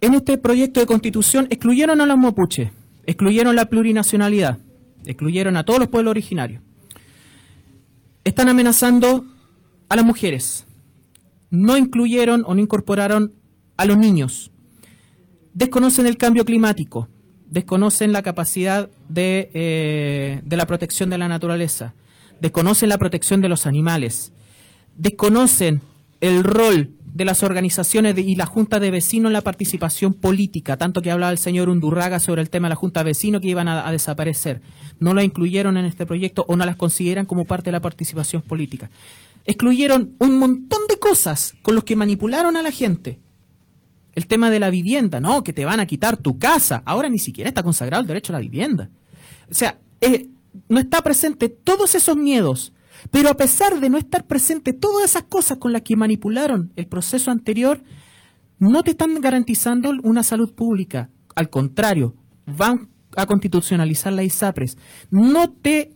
En 0.01 0.15
este 0.15 0.39
proyecto 0.39 0.79
de 0.79 0.87
constitución 0.87 1.45
excluyeron 1.51 2.01
a 2.01 2.07
los 2.07 2.17
mapuches, 2.17 2.71
excluyeron 3.05 3.55
la 3.55 3.65
plurinacionalidad, 3.65 4.57
excluyeron 5.05 5.57
a 5.57 5.63
todos 5.63 5.79
los 5.79 5.89
pueblos 5.89 6.09
originarios. 6.09 6.63
Están 8.23 8.49
amenazando 8.49 9.25
a 9.91 9.95
las 9.97 10.05
mujeres. 10.05 10.65
No 11.49 11.75
incluyeron 11.75 12.45
o 12.47 12.55
no 12.55 12.61
incorporaron 12.61 13.33
a 13.75 13.83
los 13.83 13.97
niños. 13.97 14.51
Desconocen 15.53 16.07
el 16.07 16.15
cambio 16.15 16.45
climático, 16.45 17.09
desconocen 17.49 18.13
la 18.13 18.21
capacidad 18.21 18.89
de, 19.09 19.51
eh, 19.53 20.41
de 20.45 20.55
la 20.55 20.65
protección 20.65 21.09
de 21.09 21.17
la 21.17 21.27
naturaleza, 21.27 21.93
desconocen 22.39 22.87
la 22.87 22.97
protección 22.97 23.41
de 23.41 23.49
los 23.49 23.65
animales, 23.65 24.31
desconocen 24.95 25.81
el 26.21 26.45
rol 26.45 26.91
de 27.13 27.25
las 27.25 27.43
organizaciones 27.43 28.17
y 28.17 28.35
la 28.35 28.45
Junta 28.45 28.79
de 28.79 28.91
Vecinos 28.91 29.27
en 29.27 29.33
la 29.33 29.41
participación 29.41 30.13
política, 30.13 30.77
tanto 30.77 31.01
que 31.01 31.11
hablaba 31.11 31.33
el 31.33 31.37
señor 31.37 31.67
Undurraga 31.67 32.21
sobre 32.21 32.41
el 32.41 32.49
tema 32.49 32.67
de 32.67 32.69
la 32.69 32.75
Junta 32.77 33.01
de 33.01 33.09
Vecinos 33.09 33.41
que 33.41 33.49
iban 33.49 33.67
a, 33.67 33.85
a 33.85 33.91
desaparecer. 33.91 34.61
No 35.01 35.13
la 35.13 35.25
incluyeron 35.25 35.75
en 35.75 35.83
este 35.83 36.05
proyecto 36.05 36.45
o 36.47 36.55
no 36.55 36.65
las 36.65 36.77
consideran 36.77 37.25
como 37.25 37.43
parte 37.43 37.65
de 37.65 37.73
la 37.73 37.81
participación 37.81 38.41
política. 38.41 38.89
Excluyeron 39.45 40.15
un 40.19 40.37
montón 40.37 40.81
de 40.87 40.99
cosas 40.99 41.55
con 41.61 41.75
los 41.75 41.83
que 41.83 41.95
manipularon 41.95 42.55
a 42.57 42.61
la 42.61 42.71
gente. 42.71 43.19
El 44.13 44.27
tema 44.27 44.49
de 44.49 44.59
la 44.59 44.69
vivienda, 44.69 45.19
no, 45.19 45.43
que 45.43 45.53
te 45.53 45.65
van 45.65 45.79
a 45.79 45.85
quitar 45.85 46.17
tu 46.17 46.37
casa. 46.37 46.83
Ahora 46.85 47.09
ni 47.09 47.19
siquiera 47.19 47.47
está 47.47 47.63
consagrado 47.63 48.01
el 48.01 48.07
derecho 48.07 48.33
a 48.33 48.37
la 48.37 48.41
vivienda. 48.41 48.89
O 49.49 49.53
sea, 49.53 49.79
eh, 50.01 50.27
no 50.69 50.79
está 50.79 51.01
presente 51.01 51.49
todos 51.49 51.95
esos 51.95 52.17
miedos. 52.17 52.73
Pero 53.09 53.29
a 53.29 53.37
pesar 53.37 53.79
de 53.79 53.89
no 53.89 53.97
estar 53.97 54.27
presente 54.27 54.73
todas 54.73 55.05
esas 55.05 55.23
cosas 55.23 55.57
con 55.57 55.73
las 55.73 55.81
que 55.81 55.95
manipularon 55.95 56.71
el 56.75 56.87
proceso 56.87 57.31
anterior, 57.31 57.81
no 58.59 58.83
te 58.83 58.91
están 58.91 59.19
garantizando 59.21 59.91
una 60.03 60.23
salud 60.23 60.53
pública. 60.53 61.09
Al 61.35 61.49
contrario, 61.49 62.15
van 62.45 62.89
a 63.15 63.25
constitucionalizar 63.25 64.13
la 64.13 64.23
ISAPRES. 64.23 64.77
No 65.09 65.51
te, 65.51 65.93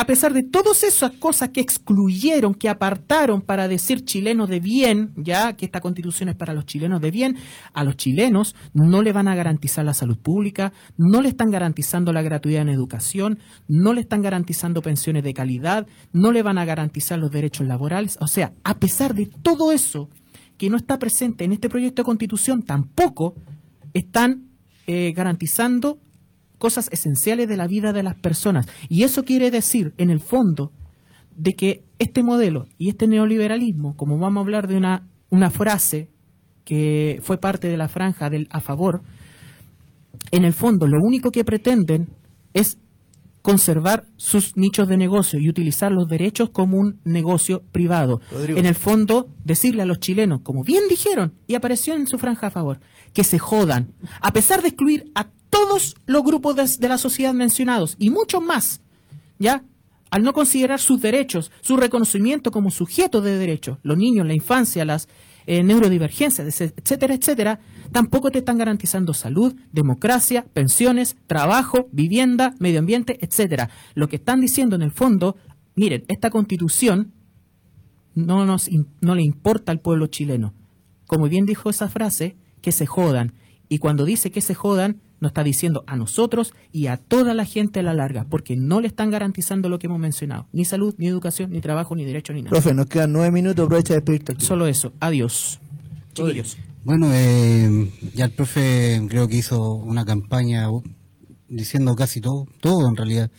a 0.00 0.06
pesar 0.06 0.32
de 0.32 0.42
todas 0.42 0.82
esas 0.82 1.12
cosas 1.12 1.50
que 1.50 1.60
excluyeron, 1.60 2.54
que 2.54 2.70
apartaron 2.70 3.42
para 3.42 3.68
decir 3.68 4.02
chilenos 4.02 4.48
de 4.48 4.58
bien, 4.58 5.12
ya 5.14 5.52
que 5.52 5.66
esta 5.66 5.82
constitución 5.82 6.30
es 6.30 6.36
para 6.36 6.54
los 6.54 6.64
chilenos 6.64 7.02
de 7.02 7.10
bien, 7.10 7.36
a 7.74 7.84
los 7.84 7.98
chilenos 7.98 8.56
no 8.72 9.02
le 9.02 9.12
van 9.12 9.28
a 9.28 9.34
garantizar 9.34 9.84
la 9.84 9.92
salud 9.92 10.16
pública, 10.16 10.72
no 10.96 11.20
le 11.20 11.28
están 11.28 11.50
garantizando 11.50 12.14
la 12.14 12.22
gratuidad 12.22 12.62
en 12.62 12.70
educación, 12.70 13.40
no 13.68 13.92
le 13.92 14.00
están 14.00 14.22
garantizando 14.22 14.80
pensiones 14.80 15.22
de 15.22 15.34
calidad, 15.34 15.86
no 16.14 16.32
le 16.32 16.42
van 16.42 16.56
a 16.56 16.64
garantizar 16.64 17.18
los 17.18 17.30
derechos 17.30 17.66
laborales. 17.66 18.16
O 18.22 18.26
sea, 18.26 18.54
a 18.64 18.78
pesar 18.78 19.14
de 19.14 19.26
todo 19.26 19.70
eso 19.70 20.08
que 20.56 20.70
no 20.70 20.78
está 20.78 20.98
presente 20.98 21.44
en 21.44 21.52
este 21.52 21.68
proyecto 21.68 22.00
de 22.00 22.06
constitución, 22.06 22.62
tampoco 22.62 23.34
están 23.92 24.48
eh, 24.86 25.12
garantizando 25.14 25.98
cosas 26.60 26.88
esenciales 26.92 27.48
de 27.48 27.56
la 27.56 27.66
vida 27.66 27.92
de 27.92 28.04
las 28.04 28.14
personas. 28.14 28.66
Y 28.88 29.02
eso 29.02 29.24
quiere 29.24 29.50
decir, 29.50 29.94
en 29.96 30.10
el 30.10 30.20
fondo, 30.20 30.70
de 31.34 31.54
que 31.54 31.82
este 31.98 32.22
modelo 32.22 32.66
y 32.76 32.90
este 32.90 33.08
neoliberalismo, 33.08 33.96
como 33.96 34.18
vamos 34.18 34.42
a 34.42 34.44
hablar 34.44 34.68
de 34.68 34.76
una, 34.76 35.08
una 35.30 35.50
frase 35.50 36.10
que 36.64 37.18
fue 37.22 37.38
parte 37.38 37.68
de 37.68 37.78
la 37.78 37.88
franja 37.88 38.28
del 38.28 38.46
a 38.50 38.60
favor, 38.60 39.00
en 40.30 40.44
el 40.44 40.52
fondo 40.52 40.86
lo 40.86 40.98
único 41.02 41.30
que 41.32 41.44
pretenden 41.44 42.10
es 42.52 42.78
conservar 43.40 44.04
sus 44.16 44.54
nichos 44.58 44.86
de 44.86 44.98
negocio 44.98 45.40
y 45.40 45.48
utilizar 45.48 45.90
los 45.90 46.08
derechos 46.08 46.50
como 46.50 46.76
un 46.76 47.00
negocio 47.04 47.62
privado. 47.72 48.20
Rodrigo. 48.30 48.58
En 48.58 48.66
el 48.66 48.74
fondo, 48.74 49.30
decirle 49.44 49.80
a 49.80 49.86
los 49.86 49.98
chilenos, 49.98 50.42
como 50.42 50.62
bien 50.62 50.82
dijeron, 50.90 51.32
y 51.46 51.54
apareció 51.54 51.94
en 51.94 52.06
su 52.06 52.18
franja 52.18 52.48
a 52.48 52.50
favor, 52.50 52.80
que 53.14 53.24
se 53.24 53.38
jodan, 53.38 53.94
a 54.20 54.30
pesar 54.34 54.60
de 54.60 54.68
excluir 54.68 55.10
a 55.14 55.28
todos 55.50 55.96
los 56.06 56.22
grupos 56.22 56.78
de, 56.78 56.88
la 56.88 56.98
sociedad 56.98 57.34
mencionados 57.34 57.96
y 57.98 58.10
muchos 58.10 58.42
más, 58.42 58.80
¿ya? 59.38 59.64
Al 60.10 60.22
no 60.22 60.32
considerar 60.32 60.80
sus 60.80 61.00
derechos, 61.00 61.52
su 61.60 61.76
reconocimiento 61.76 62.50
como 62.50 62.70
sujetos 62.70 63.22
de 63.22 63.36
derechos, 63.36 63.78
los 63.82 63.96
niños, 63.96 64.26
la 64.26 64.34
infancia, 64.34 64.84
las 64.84 65.08
eh, 65.46 65.62
neurodivergencias, 65.62 66.60
etcétera, 66.60 67.14
etcétera, 67.14 67.60
tampoco 67.92 68.30
te 68.30 68.38
están 68.38 68.58
garantizando 68.58 69.14
salud, 69.14 69.54
democracia, 69.72 70.46
pensiones, 70.52 71.16
trabajo, 71.26 71.88
vivienda, 71.92 72.54
medio 72.58 72.80
ambiente, 72.80 73.18
etcétera. 73.20 73.70
Lo 73.94 74.08
que 74.08 74.16
están 74.16 74.40
diciendo 74.40 74.76
en 74.76 74.82
el 74.82 74.90
fondo, 74.90 75.36
miren, 75.74 76.04
esta 76.08 76.30
constitución 76.30 77.12
no, 78.14 78.44
nos, 78.44 78.68
no 79.00 79.14
le 79.14 79.22
importa 79.22 79.72
al 79.72 79.80
pueblo 79.80 80.08
chileno. 80.08 80.54
Como 81.06 81.28
bien 81.28 81.46
dijo 81.46 81.70
esa 81.70 81.88
frase, 81.88 82.36
que 82.60 82.72
se 82.72 82.86
jodan. 82.86 83.32
Y 83.68 83.78
cuando 83.78 84.04
dice 84.04 84.30
que 84.30 84.40
se 84.40 84.54
jodan, 84.54 85.00
nos 85.20 85.30
está 85.30 85.44
diciendo 85.44 85.84
a 85.86 85.96
nosotros 85.96 86.54
y 86.72 86.86
a 86.86 86.96
toda 86.96 87.34
la 87.34 87.44
gente 87.44 87.80
a 87.80 87.82
la 87.82 87.94
larga, 87.94 88.26
porque 88.28 88.56
no 88.56 88.80
le 88.80 88.88
están 88.88 89.10
garantizando 89.10 89.68
lo 89.68 89.78
que 89.78 89.86
hemos 89.86 90.00
mencionado. 90.00 90.46
Ni 90.52 90.64
salud, 90.64 90.94
ni 90.98 91.06
educación, 91.06 91.50
ni 91.50 91.60
trabajo, 91.60 91.94
ni 91.94 92.04
derecho, 92.04 92.32
ni 92.32 92.42
nada. 92.42 92.50
Profe, 92.50 92.74
nos 92.74 92.86
quedan 92.86 93.12
nueve 93.12 93.30
minutos, 93.30 93.64
aprovecha 93.64 93.94
de 93.94 94.00
despedirte. 94.00 94.32
aquí. 94.32 94.44
Solo 94.44 94.66
eso. 94.66 94.92
Adiós. 95.00 95.60
Chiquillos. 96.14 96.56
Bueno, 96.82 97.08
eh, 97.12 97.90
ya 98.14 98.24
el 98.24 98.32
profe 98.32 99.00
creo 99.08 99.28
que 99.28 99.36
hizo 99.36 99.74
una 99.74 100.04
campaña 100.04 100.70
uh, 100.70 100.82
diciendo 101.48 101.94
casi 101.94 102.20
todo, 102.20 102.46
todo 102.60 102.88
en 102.88 102.96
realidad. 102.96 103.30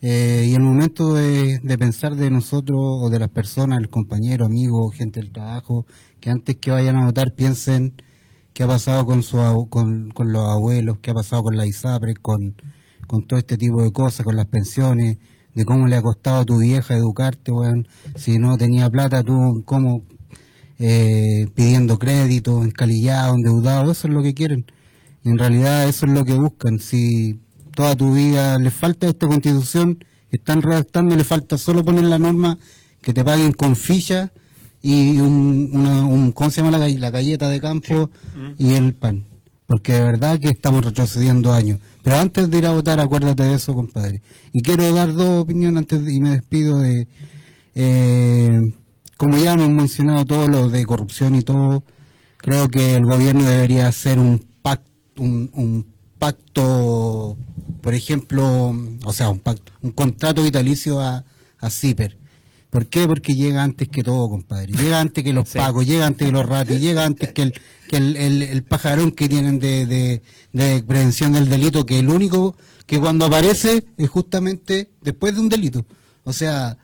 Eh, 0.00 0.46
y 0.48 0.54
el 0.54 0.60
momento 0.60 1.14
de, 1.14 1.58
de 1.58 1.78
pensar 1.78 2.14
de 2.14 2.30
nosotros 2.30 2.78
o 2.80 3.10
de 3.10 3.18
las 3.18 3.30
personas, 3.30 3.80
el 3.80 3.88
compañero, 3.88 4.46
amigo, 4.46 4.90
gente 4.90 5.18
del 5.18 5.32
trabajo, 5.32 5.86
que 6.20 6.30
antes 6.30 6.56
que 6.56 6.70
vayan 6.70 6.94
a 6.94 7.06
votar 7.06 7.34
piensen 7.34 7.94
qué 8.58 8.64
ha 8.64 8.66
pasado 8.66 9.06
con, 9.06 9.22
su, 9.22 9.68
con, 9.70 10.10
con 10.10 10.32
los 10.32 10.48
abuelos, 10.48 10.98
qué 11.00 11.12
ha 11.12 11.14
pasado 11.14 11.44
con 11.44 11.56
la 11.56 11.64
ISAPRE, 11.64 12.16
con, 12.16 12.56
con 13.06 13.24
todo 13.24 13.38
este 13.38 13.56
tipo 13.56 13.84
de 13.84 13.92
cosas, 13.92 14.24
con 14.24 14.34
las 14.34 14.46
pensiones, 14.46 15.18
de 15.54 15.64
cómo 15.64 15.86
le 15.86 15.94
ha 15.94 16.02
costado 16.02 16.40
a 16.40 16.44
tu 16.44 16.58
vieja 16.58 16.96
educarte, 16.96 17.52
weón. 17.52 17.86
Si 18.16 18.40
no 18.40 18.58
tenía 18.58 18.90
plata, 18.90 19.22
tú, 19.22 19.62
cómo 19.64 20.02
eh, 20.80 21.46
pidiendo 21.54 22.00
crédito, 22.00 22.64
encalillado, 22.64 23.36
endeudado, 23.36 23.92
eso 23.92 24.08
es 24.08 24.12
lo 24.12 24.24
que 24.24 24.34
quieren. 24.34 24.66
En 25.22 25.38
realidad 25.38 25.88
eso 25.88 26.06
es 26.06 26.12
lo 26.12 26.24
que 26.24 26.34
buscan. 26.34 26.80
Si 26.80 27.38
toda 27.76 27.94
tu 27.94 28.12
vida 28.12 28.58
les 28.58 28.74
falta 28.74 29.06
esta 29.06 29.28
constitución, 29.28 30.04
están 30.32 30.62
redactando, 30.62 31.14
le 31.14 31.22
falta 31.22 31.58
solo 31.58 31.84
poner 31.84 32.06
la 32.06 32.18
norma 32.18 32.58
que 33.02 33.14
te 33.14 33.22
paguen 33.22 33.52
con 33.52 33.76
ficha 33.76 34.32
y 34.82 35.18
un, 35.20 35.70
una, 35.72 36.04
un 36.04 36.32
¿cómo 36.32 36.50
se 36.50 36.62
llama 36.62 36.76
la, 36.78 36.88
la 36.88 37.10
galleta 37.10 37.48
de 37.48 37.60
campo 37.60 38.10
y 38.58 38.74
el 38.74 38.94
pan. 38.94 39.24
Porque 39.66 39.92
de 39.92 40.00
verdad 40.02 40.38
que 40.38 40.48
estamos 40.48 40.84
retrocediendo 40.84 41.52
años. 41.52 41.78
Pero 42.02 42.16
antes 42.16 42.48
de 42.50 42.58
ir 42.58 42.66
a 42.66 42.72
votar, 42.72 43.00
acuérdate 43.00 43.42
de 43.42 43.54
eso, 43.54 43.74
compadre. 43.74 44.22
Y 44.52 44.62
quiero 44.62 44.90
dar 44.94 45.12
dos 45.12 45.42
opiniones 45.42 45.78
antes 45.78 46.04
de- 46.04 46.14
y 46.14 46.20
me 46.20 46.30
despido 46.30 46.78
de... 46.78 47.06
Eh, 47.74 48.72
como 49.16 49.36
ya 49.36 49.52
hemos 49.54 49.68
mencionado 49.70 50.24
todo 50.24 50.48
lo 50.48 50.68
de 50.68 50.86
corrupción 50.86 51.34
y 51.34 51.42
todo, 51.42 51.82
creo 52.38 52.68
que 52.68 52.94
el 52.94 53.04
gobierno 53.04 53.44
debería 53.44 53.88
hacer 53.88 54.18
un 54.18 54.38
pacto, 54.62 54.86
un, 55.22 55.50
un 55.54 55.86
pacto, 56.18 57.36
por 57.82 57.94
ejemplo, 57.94 58.74
o 59.04 59.12
sea, 59.12 59.28
un 59.28 59.40
pacto, 59.40 59.72
un 59.82 59.90
contrato 59.92 60.42
vitalicio 60.42 61.00
a, 61.00 61.24
a 61.60 61.70
CIPER. 61.70 62.16
¿Por 62.70 62.86
qué? 62.86 63.06
Porque 63.06 63.34
llega 63.34 63.62
antes 63.62 63.88
que 63.88 64.02
todo, 64.02 64.28
compadre. 64.28 64.72
Llega 64.72 65.00
antes 65.00 65.24
que 65.24 65.32
los 65.32 65.48
pagos, 65.48 65.86
llega 65.86 66.06
antes 66.06 66.26
que 66.26 66.32
los 66.32 66.46
ratos, 66.46 66.78
llega 66.78 67.04
antes 67.04 67.32
que 67.32 67.42
el, 67.42 67.54
que 67.88 67.96
el, 67.96 68.16
el- 68.16 68.42
el 68.42 68.62
pajarón 68.62 69.12
que 69.12 69.28
tienen 69.28 69.58
de, 69.58 69.86
de, 69.86 70.22
de 70.52 70.82
prevención 70.82 71.32
del 71.32 71.48
delito, 71.48 71.86
que 71.86 71.98
el 71.98 72.08
único 72.10 72.56
que 72.86 73.00
cuando 73.00 73.24
aparece 73.26 73.84
es 73.96 74.08
justamente 74.10 74.90
después 75.00 75.34
de 75.34 75.40
un 75.40 75.48
delito. 75.48 75.86
O 76.24 76.32
sea, 76.34 76.76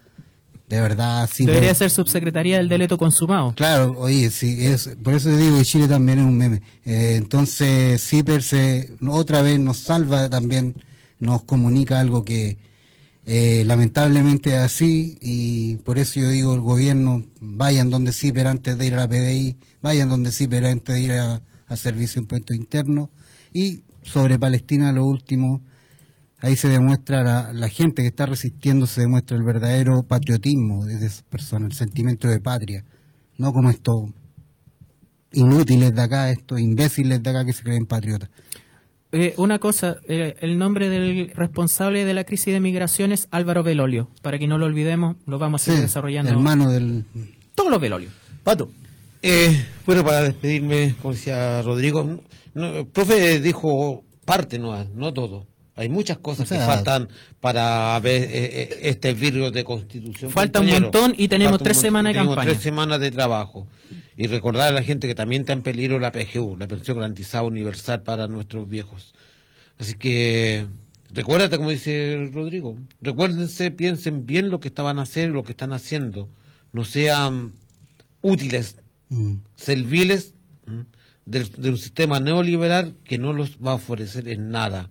de 0.71 0.81
verdad, 0.81 1.29
sí. 1.31 1.45
Debería 1.45 1.75
ser 1.75 1.91
subsecretaría 1.91 2.57
del 2.57 2.71
delito 2.71 2.97
consumado. 2.97 3.53
Claro, 3.55 3.95
oye, 3.99 4.31
sí, 4.31 4.65
es, 4.67 4.89
por 5.03 5.13
eso 5.13 5.29
te 5.29 5.37
digo 5.37 5.59
que 5.59 5.65
Chile 5.67 5.87
también 5.87 6.19
es 6.21 6.25
un 6.25 6.39
meme. 6.39 6.63
Eh, 6.87 7.17
entonces, 7.19 8.03
CIPER 8.03 8.43
se, 8.43 8.91
otra 9.07 9.43
vez 9.43 9.61
nos 9.61 9.77
salva 9.77 10.31
también, 10.31 10.75
nos 11.21 11.43
comunica 11.45 12.01
algo 12.01 12.25
que 12.25 12.57
eh, 13.27 13.65
lamentablemente 13.65 14.51
es 14.51 14.61
así 14.61 15.17
y 15.21 15.77
por 15.79 15.99
eso 15.99 16.21
yo 16.21 16.29
digo, 16.29 16.55
el 16.55 16.61
gobierno, 16.61 17.25
vayan 17.41 17.89
donde 17.89 18.13
CIPER 18.13 18.47
antes 18.47 18.77
de 18.77 18.87
ir 18.87 18.95
a 18.95 18.99
la 18.99 19.09
PDI, 19.09 19.57
vayan 19.81 20.11
donde 20.11 20.31
CIPER 20.31 20.67
antes 20.67 20.95
de 20.95 21.01
ir 21.01 21.13
a, 21.13 21.43
a 21.67 21.77
Servicio 21.77 22.21
de 22.21 22.25
Impuestos 22.25 22.57
Internos 22.57 23.09
y 23.53 23.83
sobre 24.03 24.39
Palestina 24.39 24.93
lo 24.93 25.07
último, 25.07 25.63
ahí 26.41 26.57
se 26.57 26.69
demuestra 26.69 27.23
la, 27.23 27.53
la 27.55 27.69
gente 27.71 28.03
que 28.03 28.09
está 28.09 28.27
resistiendo, 28.27 28.87
se 28.87 29.01
demuestra 29.01 29.39
el 29.39 29.43
verdadero 29.43 30.03
patriotismo 30.03 30.85
de 30.85 30.95
esas 30.97 31.23
personas, 31.23 31.71
el 31.71 31.77
sentimiento 31.77 32.29
de 32.29 32.41
patria, 32.41 32.85
no 33.39 33.55
como 33.55 33.71
estos 33.71 34.11
inútiles 35.33 35.95
de 35.95 36.03
acá, 36.03 36.31
estos 36.31 36.61
imbéciles 36.61 37.23
de 37.23 37.31
acá 37.31 37.45
que 37.47 37.55
se 37.55 37.63
creen 37.63 37.87
patriotas. 37.87 38.29
Eh, 39.17 39.33
una 39.37 39.59
cosa, 39.61 39.99
eh, 40.09 40.35
el 40.41 40.59
nombre 40.59 40.89
del 40.89 41.31
responsable 41.35 42.05
de 42.05 42.15
la 42.15 42.25
crisis 42.25 42.53
de 42.53 42.59
migración 42.61 43.13
es 43.13 43.29
Álvaro 43.31 43.63
Belolio. 43.63 44.11
Para 44.23 44.39
que 44.41 44.47
no 44.49 44.59
lo 44.59 44.67
olvidemos, 44.67 45.17
lo 45.27 45.39
vamos 45.39 45.63
a 45.63 45.65
seguir 45.67 45.79
Sí, 45.79 45.83
desarrollando. 45.83 46.33
hermano 46.33 46.71
del... 46.71 47.05
Todos 47.55 47.71
los 47.71 47.81
Belolio. 47.81 48.09
Pato. 48.43 48.71
Eh, 49.23 49.65
bueno, 49.87 50.05
para 50.05 50.23
despedirme, 50.25 50.97
como 51.01 51.15
decía 51.15 51.63
Rodrigo, 51.63 52.21
no, 52.55 52.67
el 52.79 52.87
profe 52.87 53.41
dijo 53.41 54.03
parte, 54.25 54.59
no, 54.59 54.85
no 54.95 55.15
todo. 55.15 55.47
Hay 55.77 55.89
muchas 55.89 56.19
cosas 56.19 56.47
O 56.47 56.49
sea, 56.55 56.61
que 56.61 56.65
faltan 56.67 57.09
para 57.41 57.99
ver 58.01 58.23
eh, 58.23 58.29
eh, 58.33 58.79
este 58.83 59.13
virus 59.13 59.53
de 59.53 59.65
constitución. 59.65 60.31
Falta 60.31 60.61
un 60.61 60.71
montón 60.71 61.15
y 61.19 61.27
tenemos 61.29 61.59
tres 61.59 61.77
montón. 61.77 61.83
semanas 61.83 62.11
de 62.11 62.15
Tenemos 62.15 62.35
campaña. 62.37 62.51
tres 62.53 62.63
semanas 62.63 63.01
de 63.01 63.11
trabajo. 63.11 63.67
Y 64.17 64.29
recordar 64.29 64.69
a 64.69 64.73
la 64.73 64.83
gente 64.85 65.09
que 65.09 65.17
también 65.17 65.43
está 65.43 65.53
en 65.53 65.63
peligro 65.63 65.99
la 65.99 66.13
PGU, 66.13 66.57
la 66.57 66.69
pensión 66.69 66.99
garantizada 66.99 67.43
universal 67.43 68.03
para 68.03 68.29
nuestros 68.29 68.69
viejos. 68.69 69.15
Así 69.79 69.95
que 69.95 70.67
recuérdate, 71.13 71.57
como 71.57 71.71
dice 71.71 72.31
Rodrigo, 72.33 72.77
recuérdense, 73.01 73.73
piensen 73.73 74.27
bien 74.27 74.51
lo 74.51 74.61
que 74.61 74.69
estaban 74.69 75.01
haciendo, 75.01 75.35
lo 75.35 75.43
que 75.43 75.51
están 75.53 75.73
haciendo. 75.73 76.29
No 76.73 76.85
sean 76.85 77.53
útiles, 78.23 78.77
Mm. 79.09 79.35
serviles 79.57 80.35
¿m? 80.67 80.85
del- 81.27 81.51
de 81.51 81.71
un 81.71 81.79
sistema 81.79 82.21
neoliberal 82.21 82.95
que 83.05 83.19
no 83.19 83.33
los 83.33 83.59
va 83.59 83.73
a 83.73 83.75
ofrecer 83.75 84.29
en 84.29 84.51
nada. 84.51 84.91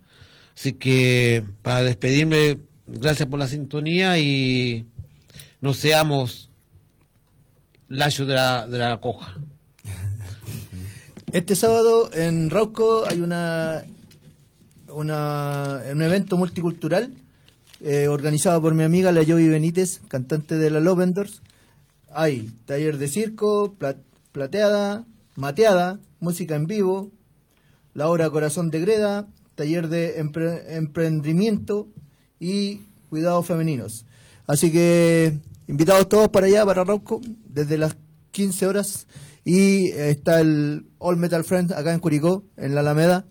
Así 0.56 0.72
que 0.74 1.44
para 1.62 1.82
despedirme, 1.82 2.58
gracias 2.86 3.28
por 3.28 3.38
la 3.38 3.48
sintonía 3.48 4.18
y 4.18 4.86
no 5.60 5.74
seamos 5.74 6.50
lachos 7.88 8.26
de 8.28 8.34
la, 8.34 8.66
de 8.66 8.78
la 8.78 9.00
coja. 9.00 9.34
Este 11.32 11.56
sábado 11.56 12.10
en 12.14 12.50
Rauco 12.50 13.04
hay 13.08 13.20
una, 13.20 13.84
una 14.88 15.82
un 15.92 16.02
evento 16.02 16.36
multicultural 16.36 17.12
eh, 17.80 18.06
organizado 18.08 18.62
por 18.62 18.74
mi 18.74 18.84
amiga 18.84 19.10
la 19.10 19.24
Jovi 19.24 19.48
Benítez, 19.48 20.00
cantante 20.08 20.56
de 20.56 20.70
la 20.70 20.80
Lovendors. 20.80 21.42
Hay 22.12 22.52
taller 22.66 22.98
de 22.98 23.08
circo, 23.08 23.74
pla- 23.74 23.96
plateada, 24.30 25.04
mateada, 25.34 25.98
música 26.20 26.54
en 26.54 26.68
vivo, 26.68 27.10
la 27.92 28.08
obra 28.08 28.30
Corazón 28.30 28.70
de 28.70 28.80
Greda, 28.80 29.26
taller 29.54 29.88
de 29.88 30.22
empre- 30.22 30.62
emprendimiento 30.68 31.88
y 32.40 32.80
cuidados 33.08 33.46
femeninos. 33.46 34.04
Así 34.46 34.70
que 34.72 35.38
invitados 35.68 36.08
todos 36.08 36.28
para 36.28 36.46
allá, 36.46 36.64
para 36.66 36.84
Rauco, 36.84 37.20
desde 37.48 37.78
las 37.78 37.96
15 38.32 38.66
horas. 38.66 39.06
Y 39.44 39.88
eh, 39.90 40.10
está 40.10 40.40
el 40.40 40.86
All 40.98 41.16
Metal 41.16 41.44
Friends 41.44 41.72
acá 41.72 41.92
en 41.92 42.00
Curicó, 42.00 42.44
en 42.56 42.74
la 42.74 42.80
Alameda. 42.80 43.24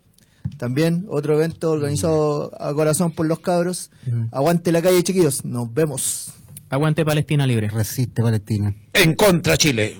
También 0.58 1.06
otro 1.08 1.34
evento 1.34 1.70
organizado 1.72 2.52
a 2.62 2.72
corazón 2.74 3.10
por 3.12 3.26
los 3.26 3.40
cabros. 3.40 3.90
Aguante 4.30 4.70
la 4.72 4.82
calle, 4.82 5.02
chiquillos. 5.02 5.44
Nos 5.44 5.72
vemos. 5.72 6.32
Aguante 6.70 7.04
Palestina 7.04 7.46
libre. 7.46 7.68
Resiste 7.68 8.22
Palestina. 8.22 8.74
En 8.92 9.14
contra 9.14 9.56
Chile. 9.56 9.96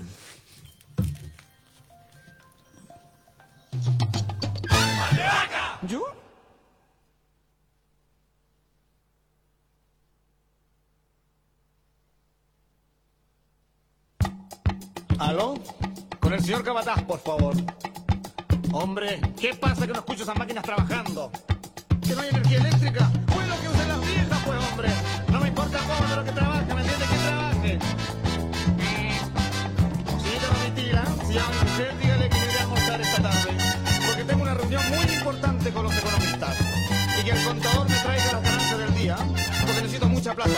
¿Aló? 15.25 15.55
Con 16.21 16.35
el 16.35 16.41
señor 16.45 16.63
Cabataz, 16.63 17.03
por 17.05 17.19
favor. 17.19 17.55
Hombre, 18.73 19.21
¿qué 19.41 19.55
pasa 19.55 19.87
que 19.87 19.93
no 19.95 20.01
escucho 20.01 20.23
esas 20.23 20.37
máquinas 20.37 20.63
trabajando? 20.63 21.31
¿Que 22.07 22.15
no 22.15 22.21
hay 22.21 22.29
energía 22.29 22.59
eléctrica? 22.59 23.11
Pues 23.33 23.49
lo 23.49 23.59
que 23.59 23.69
usan 23.71 23.89
las 23.89 24.01
viejas, 24.03 24.39
pues, 24.45 24.59
hombre. 24.71 24.89
No 25.29 25.41
me 25.41 25.49
importa 25.49 25.79
cómo, 25.79 26.09
pero 26.11 26.25
que 26.25 26.33
trabaje, 26.33 26.75
¿me 26.75 26.81
entiende? 26.83 27.07
Que 27.07 27.17
trabaje. 27.27 27.79
Señorita 30.21 30.47
Domitila, 30.53 31.05
si 31.27 31.33
llama 31.33 31.61
a 31.61 31.65
usted, 31.65 31.93
dígale 32.03 32.29
que 32.29 32.37
iré 32.37 32.59
a 32.59 32.63
almorzar 32.63 33.01
esta 33.01 33.23
tarde. 33.23 33.51
Porque 34.07 34.25
tengo 34.25 34.43
una 34.43 34.55
reunión 34.55 34.83
muy 34.91 35.15
importante 35.17 35.71
con 35.73 35.85
los 35.85 35.97
economistas. 35.97 36.57
Y 37.19 37.25
que 37.25 37.31
el 37.31 37.45
contador 37.45 37.89
me 37.89 37.97
traiga 37.97 38.33
las 38.33 38.43
ganancias 38.43 38.79
del 38.79 38.95
día. 38.95 39.17
Porque 39.17 39.81
necesito 39.81 40.07
mucha 40.07 40.35
plata. 40.35 40.51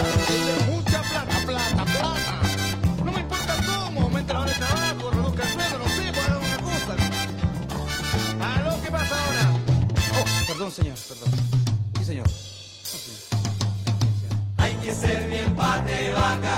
de 15.97 16.10
vaca 16.12 16.56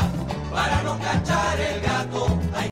para 0.50 0.82
no 0.82 0.98
cachar 0.98 1.60
el 1.60 1.80
gato. 1.80 2.58